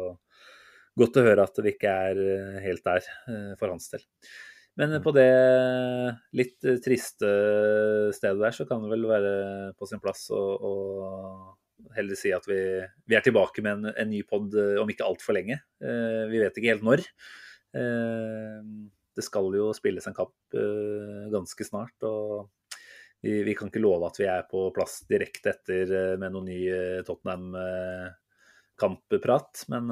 godt 0.99 1.17
å 1.21 1.25
høre 1.25 1.47
at 1.49 1.61
det 1.63 1.75
ikke 1.75 1.95
er 2.11 2.21
uh, 2.21 2.61
helt 2.65 2.85
der 2.85 3.09
uh, 3.29 3.55
for 3.61 3.73
hans 3.73 3.89
del. 3.95 4.05
Men 4.79 5.01
på 5.03 5.11
det 5.11 5.31
litt 6.39 6.67
triste 6.85 7.31
stedet 8.15 8.39
der, 8.39 8.55
så 8.55 8.63
kan 8.69 8.85
det 8.85 8.93
vel 8.93 9.09
være 9.11 9.33
på 9.75 9.89
sin 9.91 9.99
plass 9.99 10.29
å, 10.31 10.39
å 10.39 10.75
heller 11.97 12.19
si 12.19 12.31
at 12.35 12.47
vi, 12.49 12.61
vi 13.09 13.17
er 13.19 13.25
tilbake 13.25 13.63
med 13.65 13.73
en, 13.79 13.91
en 13.91 14.11
ny 14.11 14.23
pod 14.29 14.55
eh, 14.59 14.77
om 14.81 14.91
ikke 14.91 15.07
altfor 15.07 15.37
lenge. 15.39 15.61
Uh, 15.83 16.27
vi 16.31 16.43
vet 16.43 16.59
ikke 16.59 16.73
helt 16.73 16.87
når. 16.87 17.05
Uh, 17.75 18.63
det 19.19 19.25
skal 19.27 19.51
jo 19.57 19.73
spilles 19.75 20.07
en 20.07 20.15
kapp 20.15 20.55
eh, 20.55 21.27
ganske 21.33 21.67
snart. 21.67 22.07
og 22.07 22.47
vi, 23.25 23.33
vi, 23.47 23.55
kan 23.59 23.69
ikke 23.71 23.83
love 23.83 24.07
at 24.09 24.19
vi 24.21 24.27
er 24.31 24.43
på 24.51 24.61
plass 24.75 24.95
direkte 25.11 25.49
etter 25.55 25.85
eh, 25.91 26.17
med 26.21 26.31
noen 26.35 26.49
ny 26.51 26.61
eh, 26.71 27.05
Tottenham-kampprat, 27.07 29.53
men, 29.73 29.85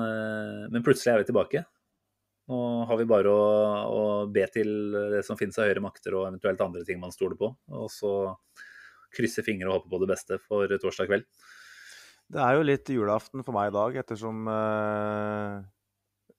men, 0.70 0.84
plutselig 0.86 1.10
er 1.12 1.18
vi 1.22 1.30
tilbake. 1.32 1.60
Nå 2.46 2.58
har 2.86 2.96
vi 3.00 3.10
bare 3.10 3.30
å, 3.32 3.44
å 3.90 4.02
be 4.30 4.44
til 4.54 4.70
det 5.16 5.22
som 5.26 5.38
finnes 5.38 5.58
av 5.58 5.64
høyere 5.66 5.82
makter 5.82 6.14
og 6.14 6.28
eventuelt 6.28 6.62
andre 6.62 6.84
ting 6.86 6.98
man 7.02 7.14
stoler 7.14 7.36
på. 7.40 7.48
Og 7.74 7.88
så 7.90 8.12
krysse 9.16 9.42
fingre 9.42 9.68
og 9.70 9.74
håpe 9.80 9.90
på 9.90 10.00
det 10.02 10.10
beste 10.12 10.34
for 10.44 10.64
torsdag 10.70 11.06
kveld. 11.10 11.24
Det 12.26 12.42
er 12.42 12.58
jo 12.58 12.66
litt 12.66 12.90
julaften 12.90 13.44
for 13.46 13.54
meg 13.54 13.70
i 13.70 13.76
dag, 13.76 13.96
ettersom 14.02 14.48
uh, 14.50 15.62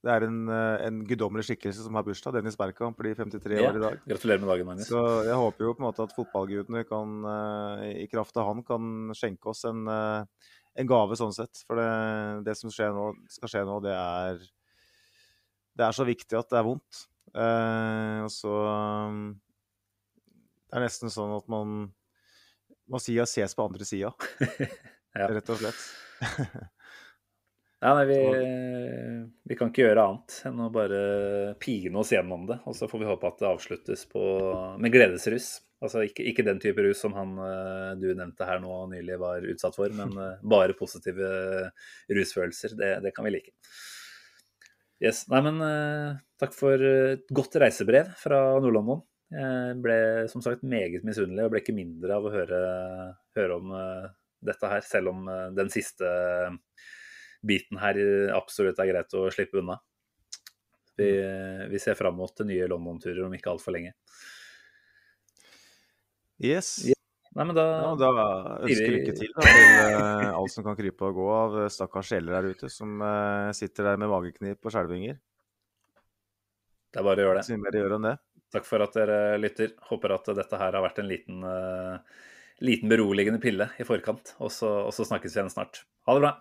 det 0.05 0.13
er 0.13 0.25
en, 0.27 0.43
uh, 0.49 0.77
en 0.85 0.99
guddommelig 1.07 1.47
skikkelse 1.47 1.83
som 1.83 1.97
har 1.97 2.05
bursdag. 2.05 2.35
Dennis 2.37 2.57
Berkamp 2.59 2.99
blir 2.99 3.17
53 3.17 3.57
ja. 3.57 3.69
år 3.69 3.79
i 3.79 3.81
dag. 3.81 4.03
Gratulerer 4.11 4.43
med 4.43 4.51
dagen, 4.51 4.69
Magnus. 4.69 4.91
Så 4.91 5.01
jeg 5.25 5.39
håper 5.41 5.65
jo 5.65 5.73
på 5.73 5.81
en 5.81 5.87
måte 5.87 6.05
at 6.05 6.13
fotballgudene 6.15 6.83
kan, 6.87 7.17
uh, 7.25 7.81
i 7.89 8.05
kraft 8.11 8.37
av 8.37 8.51
han, 8.51 8.61
kan 8.67 9.15
skjenke 9.17 9.51
oss 9.51 9.65
en, 9.69 9.83
en 9.89 10.91
gave 10.93 11.17
sånn 11.17 11.33
sett. 11.35 11.63
For 11.65 11.81
det, 11.81 11.89
det 12.45 12.57
som 12.59 12.69
nå, 12.69 13.09
skal 13.33 13.53
skje 13.53 13.65
nå, 13.67 13.81
det 13.87 13.97
er 13.97 14.45
Det 15.77 15.85
er 15.85 15.97
så 15.97 16.05
viktig 16.05 16.37
at 16.37 16.49
det 16.53 16.61
er 16.61 16.65
vondt. 16.65 17.03
og 17.33 18.31
så 18.33 18.53
Det 20.65 20.77
er 20.77 20.85
nesten 20.85 21.13
sånn 21.13 21.35
at 21.35 21.49
man 21.49 21.75
må 22.87 23.01
si 23.03 23.17
at 23.19 23.29
ses 23.29 23.53
på 23.57 23.65
andre 23.65 23.85
sida. 23.85 24.13
ja. 25.17 25.27
rett 25.27 25.53
og 25.53 25.61
slett. 25.61 25.85
ja, 27.77 27.91
nei, 27.93 28.05
vi, 28.09 28.17
vi, 29.45 29.55
kan 29.57 29.69
ikke 29.69 29.83
gjøre 29.83 30.03
annet 30.07 30.35
enn 30.49 30.61
å 30.65 30.71
bare 30.73 31.01
pine 31.61 31.99
oss 32.01 32.09
gjennom 32.15 32.47
det. 32.49 32.57
Og 32.65 32.73
så 32.73 32.87
får 32.89 33.03
vi 33.03 33.09
håpe 33.09 33.29
at 33.29 33.43
det 33.43 33.49
avsluttes 33.51 34.07
på, 34.09 34.23
med 34.81 34.93
gledesrus. 34.95 35.51
Altså 35.85 36.07
ikke, 36.07 36.25
ikke, 36.31 36.45
den 36.47 36.57
type 36.61 36.81
rus 36.81 37.03
som 37.03 37.13
han 37.13 37.35
eh, 37.37 37.91
du 38.01 38.07
nevnte 38.17 38.47
her 38.49 38.57
nå 38.63 38.79
nylig 38.89 39.19
var 39.21 39.45
utsatt 39.45 39.77
for, 39.77 39.93
men 39.93 40.15
eh, 40.23 40.39
bare 40.41 40.73
positive 40.79 41.29
rusfølelser. 42.17 42.73
Det, 42.79 42.91
det 43.05 43.13
kan 43.13 43.29
vi 43.29 43.35
like. 43.35 43.53
Yes. 44.97 45.27
Nei, 45.29 45.43
men 45.45 45.61
uh, 45.61 46.17
takk 46.41 46.57
for 46.57 46.81
et 46.81 47.29
godt 47.29 47.59
reisebrev 47.61 48.09
fra 48.17 48.41
Nord-London. 48.57 49.05
Jeg 49.29 49.77
ble 49.83 49.99
som 50.31 50.41
sagt 50.41 50.65
meget 50.65 51.05
misunnelig 51.05 51.45
og 51.45 51.53
ble 51.53 51.61
ikke 51.61 51.75
mindre 51.77 52.17
av 52.17 52.25
å 52.25 52.31
høre, 52.33 52.61
høre 53.37 53.57
om 53.59 53.73
dette 54.47 54.69
her, 54.71 54.81
selv 54.87 55.11
om 55.11 55.27
den 55.53 55.69
siste 55.69 56.07
biten 57.47 57.79
her 57.81 57.99
absolutt 58.35 58.79
er 58.83 58.91
greit 58.91 59.15
å 59.17 59.27
slippe 59.33 59.61
unna. 59.61 59.77
Vi, 60.97 61.07
mm. 61.07 61.67
vi 61.71 61.79
ser 61.81 61.97
fram 61.97 62.17
mot 62.17 62.45
nye 62.47 62.67
London-turer 62.69 63.25
om 63.27 63.33
ikke 63.37 63.51
altfor 63.53 63.75
lenge. 63.75 63.93
Yes. 66.41 66.77
Nei, 67.37 67.45
men 67.45 67.53
da, 67.53 67.65
ja, 67.69 67.89
da 68.01 68.11
ønsker 68.65 68.93
lykke 68.95 69.13
til 69.13 69.33
da, 69.35 69.43
til 69.45 69.67
uh, 69.77 70.37
alt 70.39 70.53
som 70.53 70.65
kan 70.65 70.77
krype 70.77 71.05
og 71.05 71.19
gå 71.19 71.27
av 71.33 71.57
stakkars 71.69 72.09
sjeler 72.09 72.33
der 72.33 72.55
ute 72.55 72.69
som 72.73 72.95
uh, 73.03 73.53
sitter 73.53 73.91
der 73.91 73.99
med 74.01 74.09
mageknip 74.09 74.65
og 74.65 74.73
skjelvinger. 74.73 75.19
Det 76.89 77.01
er 77.01 77.05
bare 77.05 77.21
å 77.21 77.27
gjøre 77.27 77.43
det. 77.43 77.59
Mer 77.61 77.77
gjøre 77.77 77.99
enn 77.99 78.09
det. 78.09 78.15
Takk 78.55 78.65
for 78.65 78.81
at 78.81 78.97
dere 78.97 79.19
lytter. 79.37 79.75
Håper 79.89 80.15
at 80.15 80.31
dette 80.39 80.61
her 80.63 80.79
har 80.79 80.85
vært 80.85 81.03
en 81.03 81.09
liten 81.11 81.45
uh, 81.45 82.01
liten 82.63 82.89
beroligende 82.89 83.41
pille 83.43 83.69
i 83.77 83.85
forkant. 83.85 84.33
Og 84.41 84.51
så, 84.53 84.69
og 84.87 84.93
så 84.95 85.05
snakkes 85.07 85.35
vi 85.35 85.41
igjen 85.41 85.53
snart. 85.53 85.83
Ha 86.07 86.17
det 86.17 86.23
bra. 86.23 86.33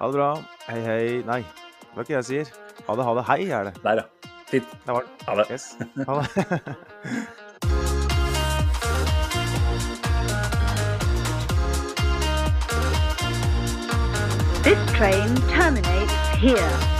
Ha 0.00 0.06
det 0.06 0.14
bra. 0.16 0.38
Hei, 0.64 0.80
hei. 0.80 1.22
Nei, 1.28 1.42
det 1.44 1.92
var 1.92 2.06
ikke 2.06 2.14
jeg 2.14 2.24
sier. 2.24 2.52
Ha 2.86 2.94
det, 2.96 3.04
ha 3.04 3.12
det. 3.18 3.24
Hei, 3.28 3.42
er 3.52 3.64
det. 3.68 3.74
Der, 3.84 4.00
ja. 4.00 4.30
Fint. 4.48 4.70
Det 4.86 4.94
var 4.96 5.04
det. 5.04 5.10
Ha 5.28 5.34
det. 5.36 5.44
Yes. 5.52 5.76
Ha 6.08 6.14
det. 6.16 6.26
This 14.64 14.80
train 14.96 15.36
terminates 15.52 16.16
here. 16.40 16.99